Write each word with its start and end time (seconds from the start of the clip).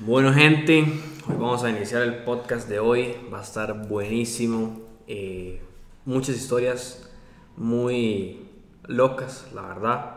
Bueno 0.00 0.32
gente, 0.32 0.80
hoy 1.28 1.36
vamos 1.38 1.62
a 1.62 1.70
iniciar 1.70 2.02
el 2.02 2.24
podcast 2.24 2.68
de 2.68 2.80
hoy, 2.80 3.14
va 3.32 3.38
a 3.38 3.42
estar 3.42 3.86
buenísimo, 3.86 4.80
eh, 5.06 5.62
muchas 6.04 6.34
historias 6.34 7.08
muy 7.56 8.40
locas, 8.88 9.46
la 9.54 9.62
verdad. 9.62 10.10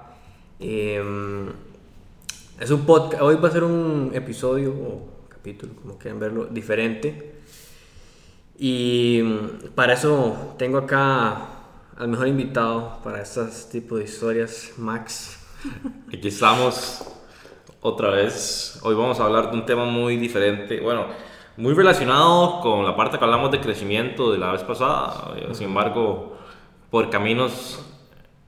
Eh, 0.60 1.00
es 2.60 2.72
un 2.72 2.88
podcast, 2.88 3.22
hoy 3.22 3.36
va 3.36 3.50
a 3.50 3.52
ser 3.52 3.64
un 3.64 4.10
episodio 4.16 4.72
o 4.72 5.10
capítulo, 5.30 5.76
como 5.76 6.00
quieran 6.00 6.20
verlo, 6.20 6.46
diferente. 6.48 7.36
Y 8.58 9.22
para 9.76 9.94
eso 9.94 10.56
tengo 10.58 10.80
acá 10.80 11.50
al 11.96 12.08
mejor 12.08 12.28
invitado 12.28 13.00
para 13.04 13.22
estos 13.22 13.70
tipos 13.70 14.00
de 14.00 14.06
historias, 14.06 14.74
Max. 14.78 15.38
Aquí 16.12 16.30
estamos 16.30 17.17
otra 17.82 18.10
vez. 18.12 18.80
Hoy 18.84 18.96
vamos 18.96 19.20
a 19.20 19.26
hablar 19.26 19.52
de 19.52 19.58
un 19.58 19.66
tema 19.66 19.86
muy 19.86 20.18
diferente. 20.18 20.80
Bueno, 20.80 21.08
muy 21.58 21.74
relacionado 21.74 22.62
con 22.62 22.86
la 22.86 22.96
parte 22.96 23.18
que 23.18 23.24
hablamos 23.24 23.52
de 23.52 23.60
crecimiento 23.60 24.32
de 24.32 24.38
la 24.38 24.52
vez 24.52 24.64
pasada. 24.64 25.34
Sin 25.54 25.68
embargo, 25.68 26.38
por 26.90 27.10
caminos 27.10 27.80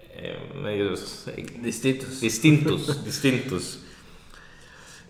eh, 0.09 0.37
medios 0.61 1.25
Distintos. 1.61 2.21
distintos, 2.21 3.05
distintos. 3.05 3.79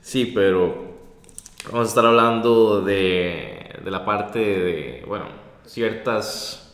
Sí, 0.01 0.31
pero 0.33 0.95
vamos 1.71 1.87
a 1.87 1.89
estar 1.89 2.05
hablando 2.05 2.81
de, 2.81 3.75
de 3.83 3.91
la 3.91 4.05
parte 4.05 4.39
de, 4.39 5.03
bueno, 5.07 5.25
ciertas 5.65 6.73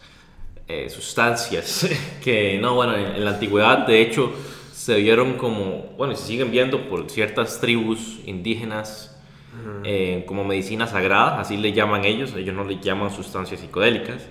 eh, 0.67 0.89
sustancias 0.89 1.87
que, 2.23 2.57
no, 2.59 2.75
bueno, 2.75 2.95
en, 2.95 3.15
en 3.15 3.25
la 3.25 3.31
antigüedad, 3.31 3.85
de 3.85 4.01
hecho, 4.01 4.31
se 4.85 4.93
vieron 4.97 5.33
como, 5.33 5.95
bueno, 5.97 6.13
y 6.13 6.15
se 6.15 6.27
siguen 6.27 6.51
viendo 6.51 6.87
por 6.87 7.09
ciertas 7.09 7.59
tribus 7.59 8.19
indígenas 8.27 9.19
eh, 9.83 10.25
como 10.27 10.43
medicina 10.43 10.85
sagrada, 10.85 11.39
así 11.39 11.57
le 11.57 11.73
llaman 11.73 12.05
ellos, 12.05 12.35
ellos 12.35 12.53
no 12.53 12.63
le 12.63 12.77
llaman 12.79 13.09
sustancias 13.09 13.61
psicodélicas, 13.61 14.29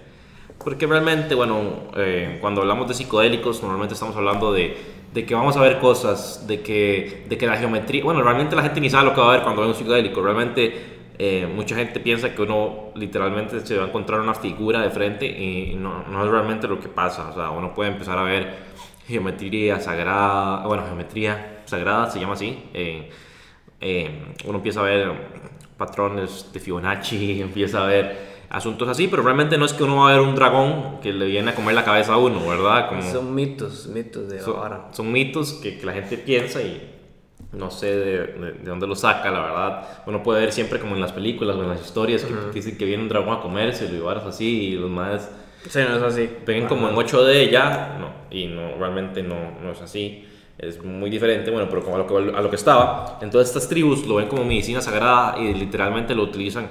porque 0.62 0.86
realmente, 0.86 1.34
bueno, 1.34 1.88
eh, 1.96 2.38
cuando 2.40 2.60
hablamos 2.60 2.86
de 2.86 2.94
psicodélicos, 2.94 3.62
normalmente 3.62 3.94
estamos 3.94 4.14
hablando 4.14 4.52
de, 4.52 4.76
de 5.12 5.26
que 5.26 5.34
vamos 5.34 5.56
a 5.56 5.60
ver 5.60 5.80
cosas, 5.80 6.46
de 6.46 6.60
que, 6.60 7.26
de 7.28 7.36
que 7.36 7.48
la 7.48 7.56
geometría, 7.56 8.04
bueno, 8.04 8.22
realmente 8.22 8.54
la 8.54 8.62
gente 8.62 8.80
ni 8.80 8.88
sabe 8.88 9.06
lo 9.06 9.12
que 9.12 9.20
va 9.20 9.30
a 9.30 9.32
ver 9.32 9.42
cuando 9.42 9.60
ve 9.62 9.66
un 9.66 9.74
psicodélico, 9.74 10.22
realmente 10.22 10.72
eh, 11.18 11.48
mucha 11.52 11.74
gente 11.74 11.98
piensa 11.98 12.32
que 12.32 12.42
uno 12.42 12.92
literalmente 12.94 13.58
se 13.66 13.76
va 13.76 13.86
a 13.86 13.88
encontrar 13.88 14.20
una 14.20 14.34
figura 14.34 14.82
de 14.82 14.90
frente 14.90 15.26
y 15.26 15.74
no, 15.74 16.04
no 16.04 16.24
es 16.24 16.30
realmente 16.30 16.68
lo 16.68 16.78
que 16.78 16.88
pasa, 16.88 17.30
o 17.30 17.34
sea, 17.34 17.50
uno 17.50 17.74
puede 17.74 17.90
empezar 17.90 18.16
a 18.18 18.22
ver 18.22 18.72
geometría 19.06 19.80
sagrada, 19.80 20.66
bueno, 20.66 20.84
geometría 20.86 21.62
sagrada 21.66 22.10
se 22.10 22.20
llama 22.20 22.34
así. 22.34 22.58
eh, 22.74 23.10
eh, 23.80 24.34
uno 24.46 24.58
empieza 24.58 24.80
a 24.80 24.84
ver 24.84 25.12
patrones 25.76 26.50
de 26.52 26.60
Fibonacci, 26.60 27.40
empieza 27.42 27.82
a 27.84 27.86
ver 27.86 28.34
asuntos 28.50 28.88
así, 28.88 29.08
pero 29.08 29.22
realmente 29.22 29.58
no 29.58 29.64
es 29.64 29.72
que 29.72 29.82
uno 29.82 29.96
va 29.96 30.10
a 30.10 30.12
ver 30.12 30.20
un 30.22 30.34
dragón 30.34 31.00
que 31.02 31.12
le 31.12 31.26
viene 31.26 31.50
a 31.50 31.54
comer 31.54 31.74
la 31.74 31.84
cabeza 31.84 32.14
a 32.14 32.18
uno, 32.18 32.46
¿verdad? 32.48 32.88
Como, 32.88 33.02
Son 33.02 33.34
mitos, 33.34 33.88
mitos 33.88 34.28
de 34.28 34.40
son, 34.40 34.56
ahora. 34.56 34.88
son 34.92 35.10
mitos 35.10 35.54
que, 35.54 35.76
que 35.78 35.84
la 35.86 35.92
gente 35.92 36.16
piensa 36.18 36.62
y 36.62 36.90
no 37.52 37.70
sé 37.70 37.86
de, 37.86 38.16
de- 38.26 38.52
de 38.52 38.64
dónde 38.64 38.86
lo 38.86 38.94
saca, 38.96 39.30
la 39.30 39.40
verdad. 39.40 39.88
Uno 40.06 40.22
puede 40.22 40.40
ver 40.40 40.52
siempre 40.52 40.78
como 40.78 40.94
en 40.94 41.00
las 41.00 41.12
películas 41.12 41.56
o 41.56 41.62
en 41.62 41.68
las 41.68 41.80
historias 41.84 42.22
que, 42.24 42.32
que 42.32 42.52
dicen 42.54 42.78
que 42.78 42.84
viene 42.84 43.02
un 43.02 43.08
dragón 43.08 43.36
a 43.36 43.40
comérselo 43.40 43.94
y 43.96 44.00
varas 44.00 44.24
así 44.24 44.68
y 44.68 44.76
los 44.76 44.90
más 44.90 45.30
Sí, 45.68 45.78
no 45.88 45.96
es 45.96 46.02
así. 46.02 46.28
ven 46.46 46.66
como 46.66 46.88
en 46.88 46.94
8D 46.94 47.50
ya, 47.50 47.96
no, 47.98 48.10
y 48.30 48.46
no, 48.46 48.76
realmente 48.78 49.22
no, 49.22 49.58
no 49.62 49.72
es 49.72 49.80
así, 49.80 50.26
es 50.58 50.82
muy 50.82 51.10
diferente, 51.10 51.50
bueno, 51.50 51.68
pero 51.68 51.82
como 51.82 51.96
a 51.96 51.98
lo, 51.98 52.06
que, 52.06 52.14
a 52.36 52.40
lo 52.40 52.50
que 52.50 52.56
estaba, 52.56 53.18
entonces 53.22 53.48
estas 53.48 53.68
tribus 53.68 54.06
lo 54.06 54.16
ven 54.16 54.28
como 54.28 54.44
medicina 54.44 54.80
sagrada 54.80 55.38
y 55.38 55.54
literalmente 55.54 56.14
lo 56.14 56.22
utilizan 56.22 56.68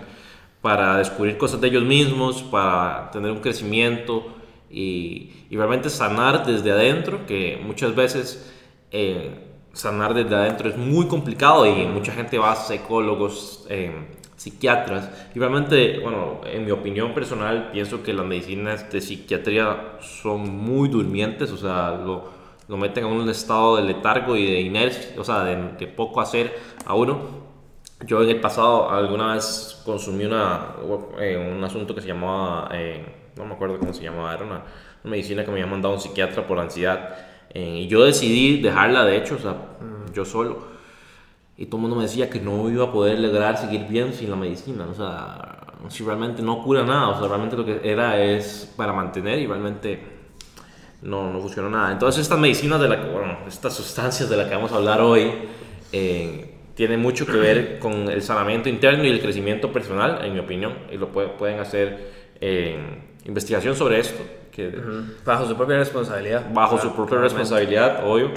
para 0.61 0.97
descubrir 0.97 1.37
cosas 1.37 1.59
de 1.59 1.67
ellos 1.67 1.83
mismos, 1.83 2.41
para 2.43 3.11
tener 3.11 3.31
un 3.31 3.39
crecimiento 3.39 4.27
y, 4.69 5.31
y 5.49 5.57
realmente 5.57 5.89
sanar 5.89 6.45
desde 6.45 6.71
adentro, 6.71 7.25
que 7.25 7.59
muchas 7.61 7.93
veces 7.93 8.53
eh, 8.91 9.31
sanar 9.73 10.13
desde 10.13 10.35
adentro 10.35 10.69
es 10.69 10.77
muy 10.77 11.07
complicado 11.07 11.65
y 11.65 11.85
mucha 11.87 12.13
gente 12.13 12.37
va 12.37 12.51
a 12.51 12.55
psicólogos, 12.55 13.65
eh, 13.69 13.91
psiquiatras 14.35 15.09
y 15.35 15.39
realmente, 15.39 15.99
bueno, 15.99 16.41
en 16.45 16.65
mi 16.65 16.71
opinión 16.71 17.13
personal 17.13 17.69
pienso 17.71 18.03
que 18.03 18.13
las 18.13 18.25
medicinas 18.25 18.91
de 18.91 19.01
psiquiatría 19.01 19.97
son 20.01 20.49
muy 20.49 20.89
durmientes, 20.89 21.51
o 21.51 21.57
sea, 21.57 21.91
lo, 21.91 22.29
lo 22.67 22.77
meten 22.77 23.03
a 23.05 23.07
un 23.07 23.29
estado 23.29 23.77
de 23.77 23.83
letargo 23.83 24.35
y 24.35 24.45
de 24.51 24.61
inercia, 24.61 25.19
o 25.19 25.23
sea, 25.23 25.43
de, 25.43 25.87
poco 25.87 26.21
hacer 26.21 26.53
a 26.85 26.95
uno. 26.95 27.43
Yo 28.05 28.21
en 28.21 28.29
el 28.29 28.41
pasado 28.41 28.89
alguna 28.89 29.33
vez 29.33 29.81
consumí 29.85 30.25
una, 30.25 30.75
eh, 31.19 31.37
un 31.37 31.63
asunto 31.63 31.95
que 31.95 32.01
se 32.01 32.07
llamaba, 32.07 32.69
eh, 32.73 33.05
no 33.37 33.45
me 33.45 33.53
acuerdo 33.53 33.79
cómo 33.79 33.93
se 33.93 34.03
llamaba, 34.03 34.33
era 34.33 34.43
una, 34.45 34.55
una 35.03 35.11
medicina 35.11 35.43
que 35.45 35.51
me 35.51 35.61
había 35.61 35.71
mandado 35.71 35.93
un 35.93 36.01
psiquiatra 36.01 36.45
por 36.45 36.59
ansiedad. 36.59 37.15
eh, 37.51 37.81
y 37.83 37.87
yo 37.87 38.03
decidí 38.03 38.61
dejarla, 38.61 39.05
de 39.05 39.17
hecho, 39.17 39.35
o 39.35 39.39
sea, 39.39 39.55
yo 40.13 40.25
solo. 40.25 40.72
Y 41.57 41.65
todo 41.67 41.77
el 41.77 41.81
mundo 41.83 41.95
me 41.97 42.03
decía 42.03 42.29
que 42.29 42.39
no 42.39 42.69
iba 42.69 42.85
a 42.85 42.91
poder 42.91 43.19
lograr 43.19 43.57
seguir 43.57 43.87
bien 43.87 44.13
sin 44.13 44.29
la 44.29 44.35
medicina. 44.35 44.87
O 44.89 44.93
sea, 44.93 45.59
si 45.89 46.03
realmente 46.03 46.41
no 46.41 46.63
cura 46.63 46.83
nada, 46.83 47.09
o 47.09 47.19
sea, 47.19 47.27
realmente 47.27 47.55
lo 47.55 47.63
que 47.65 47.79
era 47.83 48.21
es 48.23 48.73
para 48.75 48.91
mantener 48.93 49.37
y 49.39 49.45
realmente 49.47 49.99
no, 51.01 51.31
no 51.31 51.39
funcionó 51.41 51.69
nada. 51.69 51.91
Entonces 51.91 52.21
estas 52.21 52.39
medicinas, 52.39 52.79
de 52.81 52.89
la, 52.89 53.01
que- 53.01 53.09
bueno, 53.11 53.37
estas 53.47 53.73
sustancias 53.75 54.29
de 54.29 54.37
las 54.37 54.47
que 54.47 54.55
vamos 54.55 54.71
a 54.71 54.77
hablar 54.77 55.01
hoy, 55.01 55.31
eh, 55.91 56.55
tienen 56.75 56.99
mucho 57.01 57.25
que 57.25 57.33
ver 57.33 57.77
con 57.79 58.09
el 58.09 58.21
sanamiento 58.23 58.67
interno 58.69 59.03
y 59.03 59.09
el 59.09 59.21
crecimiento 59.21 59.71
personal, 59.71 60.25
en 60.25 60.33
mi 60.33 60.39
opinión, 60.39 60.73
y 60.91 60.97
lo 60.97 61.09
puede- 61.09 61.27
pueden 61.29 61.59
hacer 61.59 62.23
eh, 62.41 62.77
investigación 63.25 63.75
sobre 63.75 63.99
esto, 63.99 64.21
que 64.51 64.69
Ujú. 64.69 65.03
Bajo 65.25 65.45
su 65.47 65.55
propia 65.55 65.77
responsabilidad. 65.77 66.45
bajo 66.53 66.77
su 66.77 66.81
Claro, 66.81 66.95
propia 66.95 67.09
claramente. 67.19 67.37
responsabilidad, 67.39 68.03
obvio. 68.07 68.31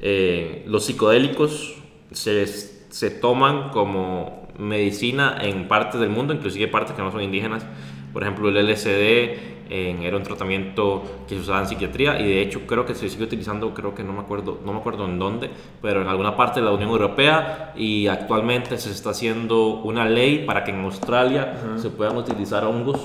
Eh, 0.00 0.62
los 0.66 0.84
psicodélicos 0.84 1.74
se, 2.12 2.46
se 2.46 3.10
toman 3.10 3.70
como 3.70 4.48
medicina 4.58 5.38
en 5.40 5.68
partes 5.68 6.00
del 6.00 6.10
mundo, 6.10 6.34
inclusive 6.34 6.68
partes 6.68 6.94
que 6.94 7.02
no 7.02 7.10
son 7.10 7.22
indígenas. 7.22 7.64
Por 8.12 8.22
ejemplo, 8.22 8.48
el 8.48 8.56
LSD 8.68 9.60
era 9.70 10.16
un 10.16 10.24
tratamiento 10.24 11.04
que 11.28 11.36
se 11.36 11.42
usaba 11.42 11.60
en 11.60 11.68
psiquiatría 11.68 12.18
y 12.20 12.24
de 12.28 12.42
hecho 12.42 12.62
creo 12.66 12.84
que 12.84 12.94
se 12.96 13.08
sigue 13.08 13.22
utilizando, 13.22 13.72
creo 13.72 13.94
que 13.94 14.02
no 14.02 14.12
me 14.12 14.18
acuerdo, 14.20 14.58
no 14.64 14.72
me 14.72 14.80
acuerdo 14.80 15.04
en 15.04 15.18
dónde, 15.20 15.48
pero 15.80 16.02
en 16.02 16.08
alguna 16.08 16.36
parte 16.36 16.58
de 16.58 16.66
la 16.66 16.72
Unión 16.72 16.90
Europea 16.90 17.72
y 17.76 18.08
actualmente 18.08 18.76
se 18.78 18.90
está 18.90 19.10
haciendo 19.10 19.74
una 19.74 20.06
ley 20.06 20.44
para 20.44 20.64
que 20.64 20.72
en 20.72 20.84
Australia 20.84 21.54
se 21.76 21.88
puedan 21.90 22.16
utilizar 22.16 22.64
hongos 22.64 23.00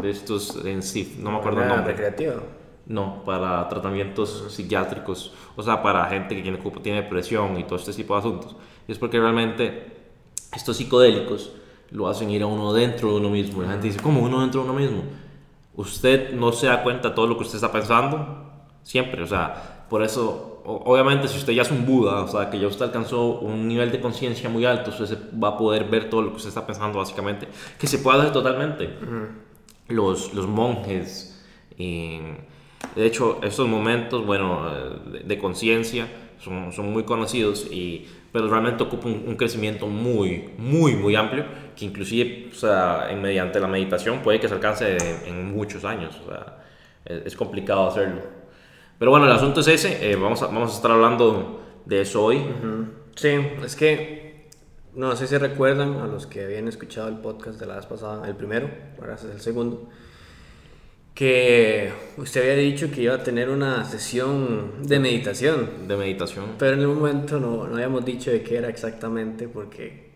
de 0.00 0.10
estos 0.10 0.64
en 0.64 0.82
sí, 0.82 1.18
no 1.20 1.30
me 1.32 1.38
acuerdo 1.38 1.60
el 1.60 1.66
Era 1.66 1.76
nombre. 1.76 1.92
recreativo. 1.92 2.42
No, 2.86 3.24
para 3.24 3.68
tratamientos 3.68 4.44
psiquiátricos, 4.48 5.32
o 5.56 5.62
sea, 5.62 5.82
para 5.82 6.06
gente 6.06 6.36
que 6.36 6.42
tiene, 6.42 6.58
tiene 6.82 7.02
depresión 7.02 7.58
y 7.58 7.64
todo 7.64 7.78
este 7.78 7.92
tipo 7.92 8.14
de 8.14 8.20
asuntos. 8.20 8.54
Y 8.86 8.92
es 8.92 8.98
porque 8.98 9.18
realmente 9.18 9.96
estos 10.54 10.76
psicodélicos 10.76 11.52
lo 11.90 12.08
hacen 12.08 12.30
ir 12.30 12.42
a 12.42 12.46
uno 12.46 12.72
dentro 12.72 13.10
de 13.10 13.16
uno 13.16 13.30
mismo. 13.30 13.62
La 13.62 13.70
gente 13.72 13.88
dice, 13.88 14.00
¿cómo 14.00 14.20
uno 14.20 14.40
dentro 14.40 14.62
de 14.62 14.70
uno 14.70 14.78
mismo? 14.78 15.02
Usted 15.74 16.32
no 16.32 16.52
se 16.52 16.68
da 16.68 16.82
cuenta 16.82 17.08
de 17.08 17.14
todo 17.14 17.26
lo 17.26 17.36
que 17.36 17.42
usted 17.42 17.56
está 17.56 17.72
pensando 17.72 18.44
siempre, 18.82 19.22
o 19.22 19.26
sea, 19.26 19.84
por 19.88 20.02
eso, 20.02 20.62
obviamente, 20.64 21.28
si 21.28 21.38
usted 21.38 21.52
ya 21.52 21.62
es 21.62 21.70
un 21.70 21.86
Buda, 21.86 22.22
o 22.22 22.28
sea, 22.28 22.50
que 22.50 22.58
ya 22.58 22.66
usted 22.66 22.86
alcanzó 22.86 23.38
un 23.40 23.68
nivel 23.68 23.92
de 23.92 24.00
conciencia 24.00 24.48
muy 24.48 24.64
alto, 24.64 24.90
usted 24.90 25.18
va 25.42 25.48
a 25.48 25.58
poder 25.58 25.84
ver 25.84 26.10
todo 26.10 26.22
lo 26.22 26.30
que 26.30 26.36
usted 26.36 26.48
está 26.48 26.66
pensando, 26.66 26.98
básicamente, 26.98 27.48
que 27.78 27.86
se 27.86 27.98
puede 27.98 28.18
hacer 28.18 28.32
totalmente 28.32 28.90
los, 29.88 30.34
los 30.34 30.46
monjes. 30.46 31.44
y, 31.78 32.20
de 32.94 33.06
hecho, 33.06 33.40
estos 33.42 33.68
momentos, 33.68 34.24
bueno, 34.24 34.68
eh, 34.70 34.90
de, 35.12 35.18
de 35.20 35.38
conciencia 35.38 36.06
son, 36.38 36.72
son 36.72 36.92
muy 36.92 37.04
conocidos, 37.04 37.66
y, 37.70 38.06
pero 38.32 38.48
realmente 38.48 38.82
ocupa 38.82 39.06
un, 39.06 39.24
un 39.26 39.36
crecimiento 39.36 39.86
muy, 39.86 40.50
muy, 40.58 40.94
muy 40.94 41.16
amplio, 41.16 41.44
que 41.74 41.84
inclusive, 41.84 42.50
o 42.52 42.54
sea, 42.54 43.08
en, 43.10 43.20
mediante 43.22 43.60
la 43.60 43.66
meditación 43.66 44.20
puede 44.20 44.40
que 44.40 44.48
se 44.48 44.54
alcance 44.54 44.96
en, 44.96 45.34
en 45.34 45.54
muchos 45.54 45.84
años. 45.84 46.20
O 46.24 46.28
sea, 46.28 46.64
es, 47.04 47.26
es 47.26 47.36
complicado 47.36 47.88
hacerlo. 47.88 48.22
Pero 48.98 49.10
bueno, 49.10 49.26
el 49.26 49.32
asunto 49.32 49.60
es 49.60 49.68
ese. 49.68 50.10
eh, 50.10 50.16
vamos, 50.16 50.42
a, 50.42 50.46
vamos 50.46 50.72
a 50.72 50.76
estar 50.76 50.90
hablando 50.90 51.60
de 51.84 52.00
eso 52.00 52.24
hoy. 52.24 52.42
Sí, 53.14 53.28
es 53.64 53.76
que 53.76 54.48
no 54.94 55.14
sé 55.16 55.26
si 55.26 55.36
recuerdan 55.36 56.00
a 56.00 56.06
los 56.06 56.26
que 56.26 56.44
habían 56.44 56.68
escuchado 56.68 57.08
el 57.08 57.16
podcast 57.16 57.60
de 57.60 57.66
la 57.66 57.76
vez 57.76 57.86
pasada, 57.86 58.26
el 58.26 58.34
primero, 58.34 58.70
ahora 58.98 59.14
es 59.14 59.24
el 59.24 59.40
segundo, 59.40 59.88
que 61.16 61.90
usted 62.18 62.42
había 62.42 62.56
dicho 62.62 62.90
que 62.90 63.00
iba 63.00 63.14
a 63.14 63.22
tener 63.22 63.48
una 63.48 63.86
sesión 63.86 64.82
de 64.86 64.98
meditación, 65.00 65.88
De 65.88 65.96
meditación. 65.96 66.44
pero 66.58 66.74
en 66.74 66.80
el 66.80 66.88
momento 66.88 67.40
no, 67.40 67.66
no 67.66 67.74
habíamos 67.74 68.04
dicho 68.04 68.30
de 68.30 68.42
qué 68.42 68.58
era 68.58 68.68
exactamente 68.68 69.48
porque 69.48 70.10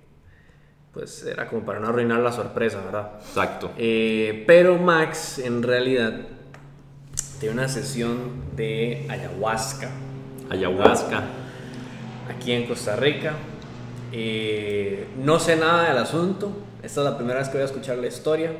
pues 0.93 1.25
era 1.25 1.49
como 1.49 1.64
para 1.64 1.81
no 1.81 1.88
arruinar 1.88 2.20
la 2.20 2.31
sorpresa, 2.32 2.82
¿verdad? 2.85 3.12
Exacto. 3.26 3.70
Eh, 3.79 4.44
pero 4.47 4.76
Max 4.76 5.38
en 5.38 5.62
realidad 5.62 6.20
tiene 7.38 7.55
una 7.55 7.69
sesión 7.69 8.19
de 8.55 9.06
ayahuasca 9.08 9.88
Ayahuasca. 10.50 11.23
aquí 12.29 12.52
en 12.52 12.67
Costa 12.67 12.97
Rica. 12.97 13.32
Eh, 14.12 15.06
no 15.25 15.38
sé 15.38 15.56
nada 15.56 15.88
del 15.88 15.97
asunto. 15.97 16.52
Esta 16.82 17.00
es 17.00 17.05
la 17.06 17.17
primera 17.17 17.38
vez 17.38 17.49
que 17.49 17.55
voy 17.55 17.62
a 17.62 17.67
escuchar 17.67 17.97
la 17.97 18.08
historia. 18.08 18.52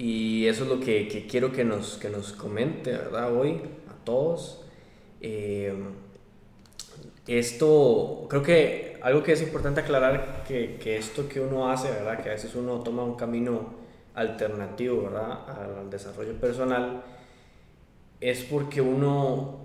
Y 0.00 0.46
eso 0.46 0.62
es 0.62 0.70
lo 0.70 0.80
que, 0.80 1.08
que 1.08 1.26
quiero 1.26 1.52
que 1.52 1.62
nos, 1.62 1.98
que 1.98 2.08
nos 2.08 2.32
comente, 2.32 2.90
¿verdad? 2.90 3.36
Hoy 3.36 3.60
a 3.86 4.02
todos. 4.02 4.64
Eh, 5.20 5.74
esto, 7.26 8.24
creo 8.30 8.42
que 8.42 8.98
algo 9.02 9.22
que 9.22 9.32
es 9.32 9.42
importante 9.42 9.82
aclarar, 9.82 10.42
que, 10.48 10.78
que, 10.82 10.96
esto 10.96 11.28
que 11.28 11.38
uno 11.38 11.70
hace, 11.70 11.90
¿verdad? 11.90 12.22
Que 12.22 12.30
a 12.30 12.32
veces 12.32 12.54
uno 12.54 12.80
toma 12.80 13.04
un 13.04 13.14
camino 13.14 13.74
alternativo, 14.14 15.02
¿verdad? 15.02 15.82
Al 15.82 15.90
desarrollo 15.90 16.32
personal, 16.40 17.02
es 18.22 18.42
porque 18.44 18.80
uno, 18.80 19.58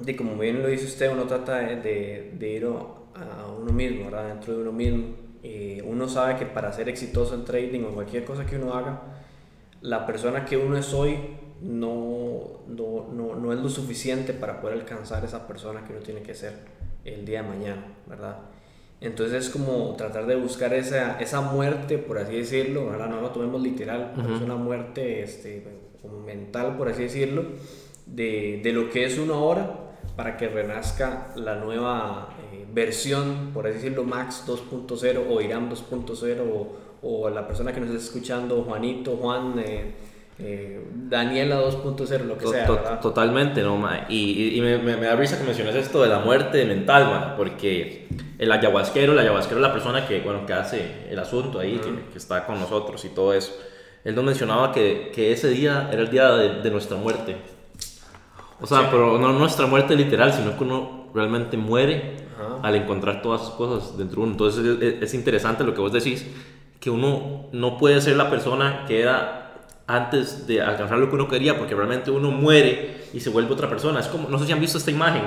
de 0.00 0.14
como 0.14 0.36
bien 0.36 0.60
lo 0.60 0.68
dice 0.68 0.84
usted, 0.84 1.10
uno 1.10 1.24
trata 1.24 1.60
de, 1.60 2.32
de, 2.38 2.50
ir 2.50 2.66
a 2.66 3.46
uno 3.58 3.72
mismo, 3.72 4.04
¿verdad? 4.10 4.28
Dentro 4.28 4.52
de 4.52 4.60
uno 4.60 4.72
mismo. 4.72 5.31
Eh, 5.42 5.82
uno 5.84 6.08
sabe 6.08 6.36
que 6.36 6.46
para 6.46 6.72
ser 6.72 6.88
exitoso 6.88 7.34
en 7.34 7.44
trading 7.44 7.82
o 7.84 7.94
cualquier 7.94 8.24
cosa 8.24 8.46
que 8.46 8.56
uno 8.56 8.74
haga, 8.74 9.02
la 9.80 10.06
persona 10.06 10.44
que 10.44 10.56
uno 10.56 10.76
es 10.76 10.94
hoy 10.94 11.16
no, 11.60 12.60
no, 12.68 13.08
no, 13.12 13.34
no, 13.34 13.52
es 13.52 13.60
lo 13.60 13.68
suficiente 13.68 14.32
para 14.32 14.60
poder 14.60 14.78
alcanzar 14.78 15.24
esa 15.24 15.46
persona 15.46 15.84
que 15.84 15.92
uno 15.92 16.02
tiene 16.02 16.22
que 16.22 16.34
ser 16.34 16.54
el 17.04 17.24
día 17.24 17.42
de 17.42 17.48
mañana, 17.48 17.84
¿verdad? 18.06 18.38
Entonces 19.00 19.46
es 19.46 19.50
como 19.50 19.94
tratar 19.96 20.26
de 20.26 20.36
buscar 20.36 20.72
esa, 20.74 21.20
esa 21.20 21.40
muerte, 21.40 21.98
por 21.98 22.18
así 22.18 22.36
decirlo, 22.36 22.86
¿verdad? 22.86 23.08
No 23.08 23.20
lo 23.20 23.30
tomemos 23.30 23.60
literal, 23.60 24.12
es 24.16 24.40
una 24.40 24.54
muerte 24.54 25.22
este, 25.22 25.64
como 26.00 26.20
mental, 26.20 26.76
por 26.76 26.88
así 26.88 27.02
decirlo, 27.02 27.44
de, 28.06 28.60
de, 28.62 28.72
lo 28.72 28.90
que 28.90 29.04
es 29.04 29.18
uno 29.18 29.34
ahora 29.34 29.92
para 30.16 30.36
que 30.36 30.48
renazca 30.48 31.32
la 31.34 31.56
nueva 31.56 32.31
versión, 32.72 33.50
por 33.52 33.66
así 33.66 33.76
decirlo, 33.76 34.04
Max 34.04 34.44
2.0 34.46 35.20
o 35.28 35.40
Irán 35.40 35.70
2.0 35.70 36.40
o, 36.40 36.76
o, 37.02 37.30
la 37.30 37.46
persona 37.46 37.72
que 37.72 37.80
nos 37.80 37.90
está 37.90 38.02
escuchando, 38.02 38.62
Juanito, 38.62 39.16
Juan. 39.16 39.58
Eh, 39.58 39.92
eh, 40.38 40.80
Daniela 40.92 41.60
2.0, 41.60 42.24
lo 42.24 42.38
que 42.38 42.46
sea. 42.46 42.68
¿verdad? 42.68 43.00
Totalmente, 43.00 43.62
¿no? 43.62 43.78
Y, 44.08 44.56
y, 44.56 44.60
me, 44.60 44.78
me, 44.78 44.96
da 44.96 45.14
risa 45.14 45.38
que 45.38 45.44
menciones 45.44 45.74
esto 45.76 46.02
de 46.02 46.08
la 46.08 46.20
muerte 46.20 46.64
mental, 46.64 47.04
ma, 47.04 47.36
porque 47.36 48.08
el 48.38 48.50
ayahuasquero, 48.50 49.12
el 49.12 49.18
ayahuasquero 49.18 49.60
es 49.60 49.62
la 49.62 49.72
persona 49.72 50.06
que, 50.06 50.20
bueno, 50.20 50.46
que 50.46 50.54
hace 50.54 51.06
el 51.10 51.18
asunto 51.18 51.60
ahí, 51.60 51.78
que, 51.78 52.10
que, 52.10 52.18
está 52.18 52.46
con 52.46 52.58
nosotros 52.58 53.04
y 53.04 53.10
todo 53.10 53.34
eso. 53.34 53.52
Él 54.04 54.14
nos 54.16 54.24
mencionaba 54.24 54.72
que, 54.72 55.12
que 55.14 55.32
ese 55.32 55.48
día 55.48 55.88
era 55.92 56.02
el 56.02 56.10
día 56.10 56.30
de, 56.30 56.60
de 56.60 56.70
nuestra 56.70 56.96
muerte. 56.96 57.36
O 58.60 58.66
sea, 58.66 58.80
sí. 58.80 58.86
pero 58.90 59.18
no 59.18 59.32
nuestra 59.32 59.66
muerte 59.66 59.94
literal, 59.94 60.32
sino 60.32 60.56
que 60.56 60.64
uno 60.64 61.10
realmente 61.14 61.56
muere 61.56 62.21
Ajá. 62.34 62.60
al 62.62 62.74
encontrar 62.74 63.22
todas 63.22 63.42
esas 63.42 63.54
cosas 63.54 63.96
dentro 63.96 64.16
de 64.16 64.22
uno. 64.22 64.32
Entonces 64.32 64.64
es, 64.80 65.02
es 65.02 65.14
interesante 65.14 65.64
lo 65.64 65.74
que 65.74 65.80
vos 65.80 65.92
decís, 65.92 66.26
que 66.80 66.90
uno 66.90 67.46
no 67.52 67.78
puede 67.78 68.00
ser 68.00 68.16
la 68.16 68.28
persona 68.28 68.84
que 68.86 69.00
era 69.02 69.42
antes 69.86 70.46
de 70.46 70.62
alcanzar 70.62 70.98
lo 70.98 71.08
que 71.08 71.14
uno 71.14 71.28
quería, 71.28 71.58
porque 71.58 71.74
realmente 71.74 72.10
uno 72.10 72.30
muere 72.30 73.02
y 73.12 73.20
se 73.20 73.30
vuelve 73.30 73.52
otra 73.52 73.68
persona. 73.68 74.00
Es 74.00 74.08
como, 74.08 74.28
no 74.28 74.38
sé 74.38 74.46
si 74.46 74.52
han 74.52 74.60
visto 74.60 74.78
esta 74.78 74.90
imagen, 74.90 75.22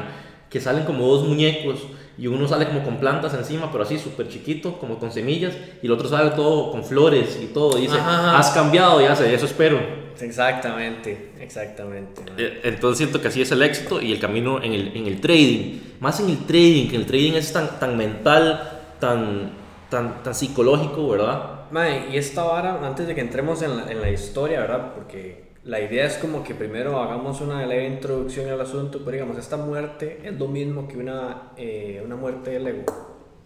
que 0.50 0.60
salen 0.60 0.86
como 0.86 1.08
dos 1.08 1.28
muñecos 1.28 1.80
y 2.18 2.28
uno 2.28 2.48
sale 2.48 2.68
como 2.68 2.84
con 2.84 2.98
plantas 2.98 3.34
encima, 3.34 3.72
pero 3.72 3.84
así 3.84 4.00
súper 4.00 4.28
chiquito, 4.30 4.80
como 4.80 4.98
con 4.98 5.12
semillas, 5.12 5.54
y 5.82 5.86
el 5.86 5.92
otro 5.92 6.08
sale 6.08 6.32
todo 6.32 6.72
con 6.72 6.84
flores 6.84 7.40
y 7.42 7.48
todo. 7.48 7.78
Y 7.78 7.82
dice, 7.82 7.98
Ajá. 7.98 8.38
has 8.38 8.52
cambiado, 8.52 9.02
ya 9.02 9.16
sé, 9.16 9.34
eso 9.34 9.46
espero. 9.46 10.05
Exactamente, 10.22 11.32
exactamente. 11.40 12.22
Eh, 12.38 12.62
Entonces 12.64 12.98
siento 13.00 13.22
que 13.22 13.28
así 13.28 13.42
es 13.42 13.52
el 13.52 13.62
éxito 13.62 14.02
y 14.02 14.12
el 14.12 14.20
camino 14.20 14.62
en 14.62 14.74
el, 14.74 14.96
en 14.96 15.08
el 15.08 15.20
trading. 15.20 15.80
Más 16.00 16.20
en 16.20 16.30
el 16.30 16.46
trading, 16.46 16.90
que 16.90 16.96
el 16.96 17.06
trading 17.06 17.34
es 17.34 17.52
tan, 17.52 17.80
tan 17.80 17.98
mental, 17.98 18.82
tan, 19.00 19.52
tan, 19.90 20.24
tan 20.24 20.36
psicológico, 20.36 21.10
¿verdad? 21.10 21.56
Mae, 21.72 22.10
y 22.12 22.18
esta 22.18 22.44
vara, 22.44 22.86
antes 22.86 23.08
de 23.08 23.16
que 23.16 23.22
entremos 23.22 23.62
en 23.62 23.78
la, 23.78 23.92
en 23.92 24.02
la, 24.02 24.10
historia, 24.10 24.62
¿verdad? 24.62 24.94
Porque 24.94 25.46
la 25.64 25.82
idea 25.82 26.06
es 26.06 26.18
como 26.18 26.44
que 26.44 26.54
primero 26.54 27.02
hagamos 27.02 27.42
una 27.42 27.66
leve 27.66 27.88
introducción 27.88 28.50
al 28.50 28.62
asunto, 28.62 29.00
pero 29.00 29.12
digamos, 29.14 29.38
esta 29.38 29.58
muerte 29.58 30.22
es 30.24 30.38
lo 30.38 30.48
mismo 30.48 30.88
que 30.88 30.98
una, 30.98 31.52
eh, 31.58 32.02
una 32.06 32.16
muerte 32.16 32.52
del 32.52 32.68
ego. 32.68 32.84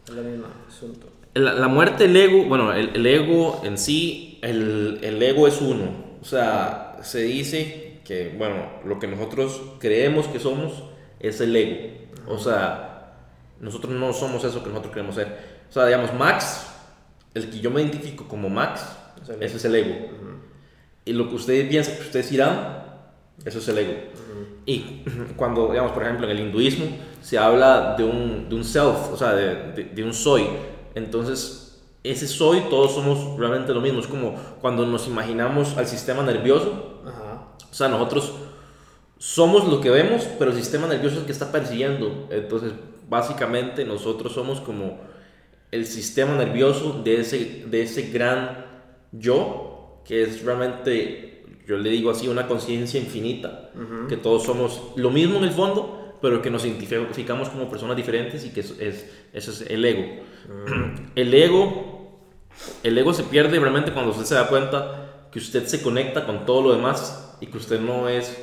Es 0.06 0.14
lo 0.14 0.22
mismo 0.22 0.48
asunto. 0.68 1.08
La, 1.36 1.54
la 1.54 1.68
muerte 1.68 2.08
del 2.08 2.18
ego, 2.18 2.44
bueno, 2.46 2.74
el, 2.74 2.90
el 2.96 3.06
ego 3.06 3.62
en 3.64 3.78
sí, 3.78 4.40
el, 4.42 5.00
el, 5.04 5.22
ego 5.22 5.48
es 5.48 5.62
uno. 5.62 6.09
O 6.22 6.26
sea, 6.26 6.98
se 7.02 7.22
dice 7.24 8.00
que, 8.04 8.34
bueno, 8.38 8.56
lo 8.86 9.00
que 9.00 9.08
nosotros 9.08 9.62
creemos 9.80 10.28
que 10.28 10.40
somos 10.40 10.84
es 11.20 11.40
el 11.42 11.56
ego. 11.56 11.90
O 12.28 12.38
sea, 12.38 13.14
nosotros 13.60 13.94
no 13.94 14.14
somos 14.14 14.44
eso 14.44 14.64
que 14.64 14.70
nosotros 14.70 14.94
queremos 14.94 15.16
ser. 15.16 15.28
O 15.70 15.72
sea, 15.72 15.86
digamos, 15.86 16.14
Max 16.14 16.70
el 17.34 17.50
que 17.50 17.60
yo 17.60 17.72
me 17.72 17.82
identifico 17.82 18.28
como 18.28 18.50
Max, 18.50 18.82
es 19.30 19.30
ese 19.42 19.58
es 19.58 19.66
el 19.66 19.76
ego. 19.76 19.90
Uh 19.90 20.26
-huh. 20.26 20.40
Y 21.06 21.14
lo 21.14 21.30
que 21.30 21.36
usted 21.36 21.70
piensa 21.70 21.96
que 21.96 22.02
ustedes 22.02 22.32
irán, 22.32 22.84
eso 23.46 23.60
es 23.60 23.68
el 23.68 23.78
ego. 23.78 23.92
Uh 23.92 23.96
-huh. 23.96 24.46
Y 24.66 25.04
cuando, 25.36 25.70
digamos, 25.70 25.92
por 25.92 26.04
ejemplo, 26.04 26.30
en 26.30 26.38
el 26.38 26.46
hinduismo 26.46 26.86
se 27.22 27.38
habla 27.38 27.96
de 27.98 28.04
un, 28.04 28.50
de 28.50 28.56
un 28.56 28.64
self, 28.64 29.12
o 29.12 29.18
sea, 29.18 29.34
de, 29.34 29.72
de, 29.74 29.84
de 29.86 30.04
un 30.04 30.14
soy. 30.14 30.48
Entonces, 30.96 31.69
ese 32.04 32.28
soy, 32.28 32.62
todos 32.70 32.94
somos 32.94 33.38
realmente 33.38 33.74
lo 33.74 33.82
mismo. 33.82 34.00
Es 34.00 34.08
como 34.08 34.36
cuando 34.62 34.86
nos 34.86 35.08
imaginamos 35.08 35.78
al 35.78 35.88
sistema 35.88 36.24
nervioso. 36.24 37.02
O 37.70 37.74
sea, 37.74 37.88
nosotros 37.88 38.34
somos 39.18 39.68
lo 39.68 39.82
que 39.82 39.90
vemos, 39.90 40.28
pero 40.40 40.52
el 40.52 40.58
sistema 40.58 40.88
nervioso 40.88 41.16
es 41.16 41.22
el 41.22 41.26
que 41.26 41.34
está 41.34 41.52
persiguiendo. 41.52 42.28
Entonces, 42.32 42.74
básicamente, 43.10 43.84
nosotros 43.84 44.34
somos 44.34 44.62
como 44.62 45.00
el 45.72 45.86
sistema 45.86 46.36
nervioso 46.36 47.02
de 47.04 47.20
ese, 47.20 47.66
de 47.68 47.82
ese 47.84 48.04
gran 48.10 48.66
yo, 49.12 50.02
que 50.06 50.24
es 50.24 50.44
realmente, 50.44 51.44
yo 51.68 51.78
le 51.78 51.90
digo 51.90 52.10
así, 52.10 52.28
una 52.28 52.48
conciencia 52.48 53.00
infinita, 53.00 53.72
uh 53.76 53.80
-huh. 53.80 54.08
que 54.08 54.18
todos 54.18 54.44
somos 54.44 54.82
lo 54.96 55.12
mismo 55.12 55.38
en 55.38 55.44
el 55.44 55.52
fondo, 55.52 55.99
pero 56.22 56.42
que 56.42 56.50
nos 56.50 56.66
identificamos 56.66 57.50
como 57.50 57.70
personas 57.70 57.96
diferentes 57.96 58.46
y 58.46 58.50
que 58.50 58.62
es, 58.62 58.72
es 58.80 59.10
eso 59.34 59.52
es 59.52 59.62
el 59.62 59.86
ego. 59.86 60.04
-huh. 60.48 61.12
El 61.16 61.34
ego, 61.34 62.20
el 62.84 62.98
ego 62.98 63.14
se 63.14 63.24
pierde 63.24 63.60
realmente 63.60 63.92
cuando 63.94 64.12
usted 64.12 64.26
se 64.26 64.36
da 64.36 64.48
cuenta 64.48 65.28
que 65.32 65.40
usted 65.40 65.66
se 65.66 65.82
conecta 65.82 66.26
con 66.26 66.46
todo 66.46 66.62
lo 66.62 66.72
demás 66.74 67.38
y 67.40 67.48
que 67.48 67.58
usted 67.58 67.80
no 67.80 68.10
es 68.10 68.38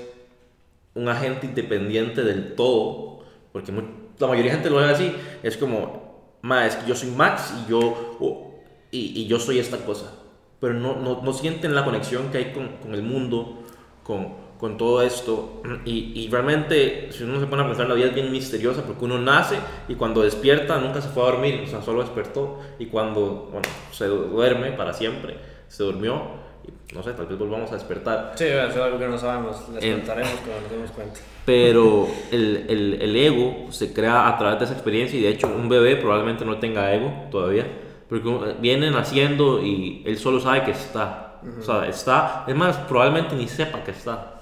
un 0.94 1.08
agente 1.08 1.46
independiente 1.46 2.22
del 2.22 2.54
todo, 2.54 3.24
porque 3.52 3.72
la 3.72 4.26
mayoría 4.26 4.52
de 4.52 4.56
gente 4.56 4.70
lo 4.70 4.76
ve 4.76 4.84
así, 4.84 5.12
es 5.42 5.56
como 5.56 6.06
Ma, 6.42 6.66
es 6.66 6.76
que 6.76 6.88
yo 6.88 6.94
soy 6.94 7.10
Max 7.10 7.52
y 7.60 7.70
yo, 7.70 8.16
oh, 8.20 8.54
y, 8.90 9.20
y, 9.20 9.26
yo 9.26 9.38
soy 9.40 9.58
esta 9.58 9.78
cosa. 9.78 10.12
Pero 10.60 10.74
no, 10.74 10.94
no, 10.96 11.20
no, 11.22 11.32
sienten 11.32 11.74
la 11.74 11.84
conexión 11.84 12.30
que 12.30 12.38
hay 12.38 12.52
con, 12.52 12.76
con 12.76 12.94
el 12.94 13.02
mundo, 13.02 13.64
con, 14.04 14.45
con 14.58 14.76
todo 14.76 15.02
esto. 15.02 15.62
Y, 15.84 16.12
y, 16.14 16.28
realmente, 16.28 17.08
si 17.10 17.24
uno 17.24 17.40
se 17.40 17.46
pone 17.46 17.62
a 17.62 17.66
pensar, 17.66 17.88
la 17.88 17.94
vida 17.94 18.06
es 18.06 18.14
bien 18.14 18.30
misteriosa 18.30 18.82
porque 18.82 19.04
uno 19.04 19.18
nace 19.18 19.56
y 19.88 19.94
cuando 19.94 20.22
despierta 20.22 20.78
nunca 20.78 21.00
se 21.00 21.08
fue 21.08 21.22
a 21.22 21.26
dormir, 21.26 21.62
o 21.64 21.66
sea, 21.66 21.82
solo 21.82 22.00
despertó. 22.00 22.60
Y 22.78 22.86
cuando, 22.86 23.48
bueno, 23.52 23.68
se 23.92 24.06
duerme 24.06 24.72
para 24.72 24.92
siempre, 24.92 25.36
se 25.68 25.82
durmió. 25.82 26.46
Y, 26.64 26.94
no 26.94 27.02
sé, 27.02 27.12
tal 27.12 27.26
vez 27.26 27.38
volvamos 27.38 27.70
a 27.70 27.74
despertar. 27.74 28.32
Sí, 28.36 28.44
eso 28.44 28.68
es 28.68 28.76
algo 28.76 28.98
que 28.98 29.08
no 29.08 29.18
sabemos, 29.18 29.72
despertaremos 29.72 30.32
en, 30.32 30.38
cuando 30.38 30.60
nos 30.62 30.70
demos 30.70 30.90
cuenta 30.92 31.20
pero 31.46 32.08
el, 32.32 32.66
el, 32.68 32.98
el, 33.00 33.16
ego 33.16 33.70
se 33.70 33.94
crea 33.94 34.28
a 34.28 34.36
través 34.36 34.58
de 34.58 34.64
esa 34.66 34.74
experiencia 34.74 35.18
y 35.18 35.22
de 35.22 35.30
hecho 35.30 35.46
un 35.46 35.70
bebé 35.70 35.96
probablemente 35.96 36.44
no 36.44 36.58
tenga 36.58 36.92
ego 36.92 37.10
todavía, 37.30 37.66
porque 38.08 38.56
viene 38.60 38.90
naciendo 38.90 39.62
y 39.62 40.02
él 40.04 40.18
solo 40.18 40.40
sabe 40.40 40.64
que 40.64 40.72
está, 40.72 41.38
uh 41.42 41.46
-huh. 41.46 41.60
o 41.60 41.62
sea, 41.62 41.86
está, 41.88 42.44
es 42.46 42.54
más, 42.54 42.76
probablemente 42.76 43.34
ni 43.34 43.48
sepa 43.48 43.82
que 43.82 43.92
está. 43.92 44.35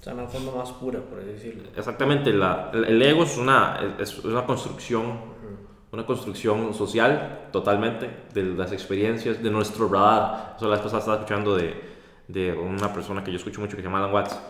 O 0.00 0.02
sea, 0.02 0.14
en 0.14 0.20
el 0.20 0.28
fondo 0.28 0.52
más 0.52 0.70
pura, 0.72 1.00
por 1.00 1.18
así 1.20 1.28
decirlo. 1.28 1.68
Exactamente, 1.76 2.32
la, 2.32 2.70
el 2.72 3.02
ego 3.02 3.24
es 3.24 3.36
una, 3.36 3.96
es 3.98 4.18
una 4.24 4.46
construcción, 4.46 5.06
uh 5.06 5.12
-huh. 5.12 5.92
una 5.92 6.06
construcción 6.06 6.72
social 6.72 7.48
totalmente 7.52 8.08
de 8.32 8.42
las 8.44 8.72
experiencias, 8.72 9.42
de 9.42 9.50
nuestro 9.50 9.88
radar. 9.88 10.54
Eso 10.56 10.66
la 10.66 10.76
vez 10.76 10.80
pasada 10.80 11.00
estaba 11.00 11.16
escuchando 11.18 11.54
de, 11.54 11.74
de 12.28 12.52
una 12.52 12.92
persona 12.92 13.22
que 13.22 13.30
yo 13.30 13.36
escucho 13.36 13.60
mucho 13.60 13.76
que 13.76 13.82
se 13.82 13.88
llama 13.88 13.98
Alan 13.98 14.14
Watts 14.14 14.40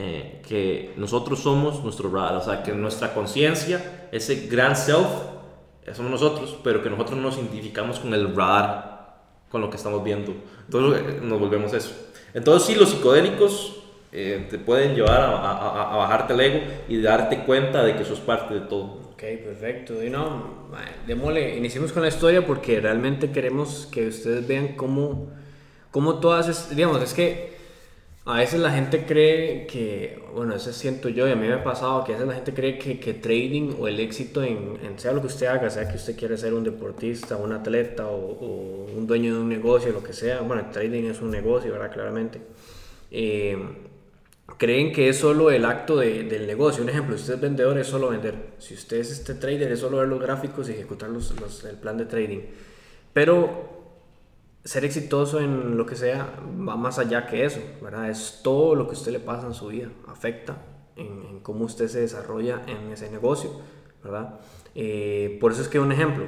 eh, 0.00 0.42
que 0.46 0.94
nosotros 0.96 1.40
somos 1.40 1.82
nuestro 1.82 2.08
radar, 2.08 2.36
o 2.36 2.40
sea, 2.40 2.62
que 2.62 2.72
nuestra 2.72 3.12
conciencia, 3.14 4.08
ese 4.12 4.46
gran 4.46 4.76
self, 4.76 5.08
eh, 5.84 5.92
somos 5.92 6.12
nosotros, 6.12 6.56
pero 6.62 6.82
que 6.82 6.88
nosotros 6.88 7.18
nos 7.18 7.36
identificamos 7.36 7.98
con 7.98 8.14
el 8.14 8.32
radar, 8.34 9.18
con 9.50 9.60
lo 9.60 9.70
que 9.70 9.76
estamos 9.76 10.04
viendo. 10.04 10.32
Entonces 10.66 11.02
eh, 11.04 11.20
nos 11.20 11.40
volvemos 11.40 11.72
eso. 11.72 11.90
Entonces 12.32 12.68
sí, 12.68 12.74
los 12.76 12.90
psicodélicos 12.90 13.77
eh, 14.12 14.46
te 14.50 14.58
pueden 14.58 14.94
llevar 14.94 15.20
a, 15.20 15.36
a, 15.36 15.94
a, 15.94 15.96
bajarte 15.96 16.32
el 16.32 16.40
ego 16.40 16.60
y 16.88 17.00
darte 17.02 17.44
cuenta 17.44 17.82
de 17.84 17.94
que 17.96 18.04
sos 18.04 18.20
parte 18.20 18.54
de 18.54 18.60
todo. 18.60 19.08
Ok, 19.12 19.22
perfecto. 19.44 20.02
Y 20.02 20.10
no, 20.10 20.68
démosle, 21.06 21.56
iniciemos 21.56 21.92
con 21.92 22.02
la 22.02 22.08
historia 22.08 22.46
porque 22.46 22.80
realmente 22.80 23.30
queremos 23.32 23.88
que 23.90 24.08
ustedes 24.08 24.46
vean 24.46 24.76
cómo, 24.76 25.30
cómo 25.90 26.20
todas, 26.20 26.74
digamos, 26.74 27.02
es 27.02 27.14
que 27.14 27.56
A 28.24 28.36
veces 28.36 28.60
la 28.60 28.70
gente 28.70 29.06
cree 29.06 29.66
que, 29.66 30.22
bueno, 30.34 30.54
eso 30.54 30.70
siento 30.72 31.08
yo 31.08 31.26
y 31.26 31.32
a 31.32 31.36
mí 31.36 31.46
me 31.48 31.54
ha 31.54 31.64
pasado 31.64 32.04
que 32.04 32.12
a 32.12 32.16
veces 32.16 32.28
la 32.28 32.34
gente 32.34 32.52
cree 32.52 32.78
que, 32.78 33.00
que 33.00 33.14
trading 33.14 33.74
o 33.78 33.88
el 33.88 33.98
éxito 34.00 34.42
en, 34.42 34.78
en, 34.84 34.98
sea 34.98 35.12
lo 35.12 35.22
que 35.22 35.28
usted 35.28 35.46
haga, 35.46 35.70
sea 35.70 35.88
que 35.88 35.96
usted 35.96 36.14
quiera 36.14 36.36
ser 36.36 36.52
un 36.52 36.62
deportista, 36.62 37.36
un 37.38 37.52
atleta 37.52 38.06
o, 38.08 38.16
o 38.16 38.86
un 38.94 39.06
dueño 39.06 39.34
de 39.34 39.40
un 39.40 39.48
negocio, 39.48 39.92
lo 39.92 40.02
que 40.02 40.12
sea, 40.12 40.42
bueno, 40.42 40.62
el 40.62 40.70
trading 40.70 41.04
es 41.04 41.22
un 41.22 41.30
negocio, 41.30 41.72
¿verdad? 41.72 41.90
Claramente. 41.90 42.40
Eh, 43.10 43.56
creen 44.56 44.92
que 44.92 45.08
es 45.08 45.18
solo 45.18 45.50
el 45.50 45.64
acto 45.64 45.96
de, 45.96 46.24
del 46.24 46.46
negocio. 46.46 46.82
Un 46.82 46.88
ejemplo, 46.88 47.16
si 47.16 47.22
usted 47.22 47.34
es 47.34 47.40
vendedor 47.40 47.78
es 47.78 47.86
solo 47.86 48.08
vender. 48.08 48.54
Si 48.58 48.74
usted 48.74 48.98
es 48.98 49.10
este 49.10 49.34
trader 49.34 49.70
es 49.70 49.80
solo 49.80 49.98
ver 49.98 50.08
los 50.08 50.20
gráficos 50.20 50.68
y 50.68 50.72
ejecutar 50.72 51.10
los, 51.10 51.32
el 51.64 51.76
plan 51.76 51.98
de 51.98 52.06
trading. 52.06 52.40
Pero 53.12 53.78
ser 54.64 54.84
exitoso 54.84 55.40
en 55.40 55.76
lo 55.76 55.86
que 55.86 55.96
sea 55.96 56.28
va 56.46 56.76
más 56.76 56.98
allá 56.98 57.26
que 57.26 57.44
eso, 57.44 57.60
¿verdad? 57.82 58.10
Es 58.10 58.40
todo 58.42 58.74
lo 58.74 58.86
que 58.86 58.94
usted 58.94 59.12
le 59.12 59.20
pasa 59.20 59.46
en 59.46 59.54
su 59.54 59.68
vida, 59.68 59.88
afecta 60.06 60.58
en, 60.96 61.40
cómo 61.40 61.64
usted 61.64 61.88
se 61.88 62.00
desarrolla 62.00 62.62
en 62.66 62.92
ese 62.92 63.10
negocio, 63.10 63.50
¿verdad? 64.02 64.40
Eh, 64.74 65.38
por 65.40 65.52
eso 65.52 65.62
es 65.62 65.68
que 65.68 65.78
un 65.78 65.92
ejemplo, 65.92 66.26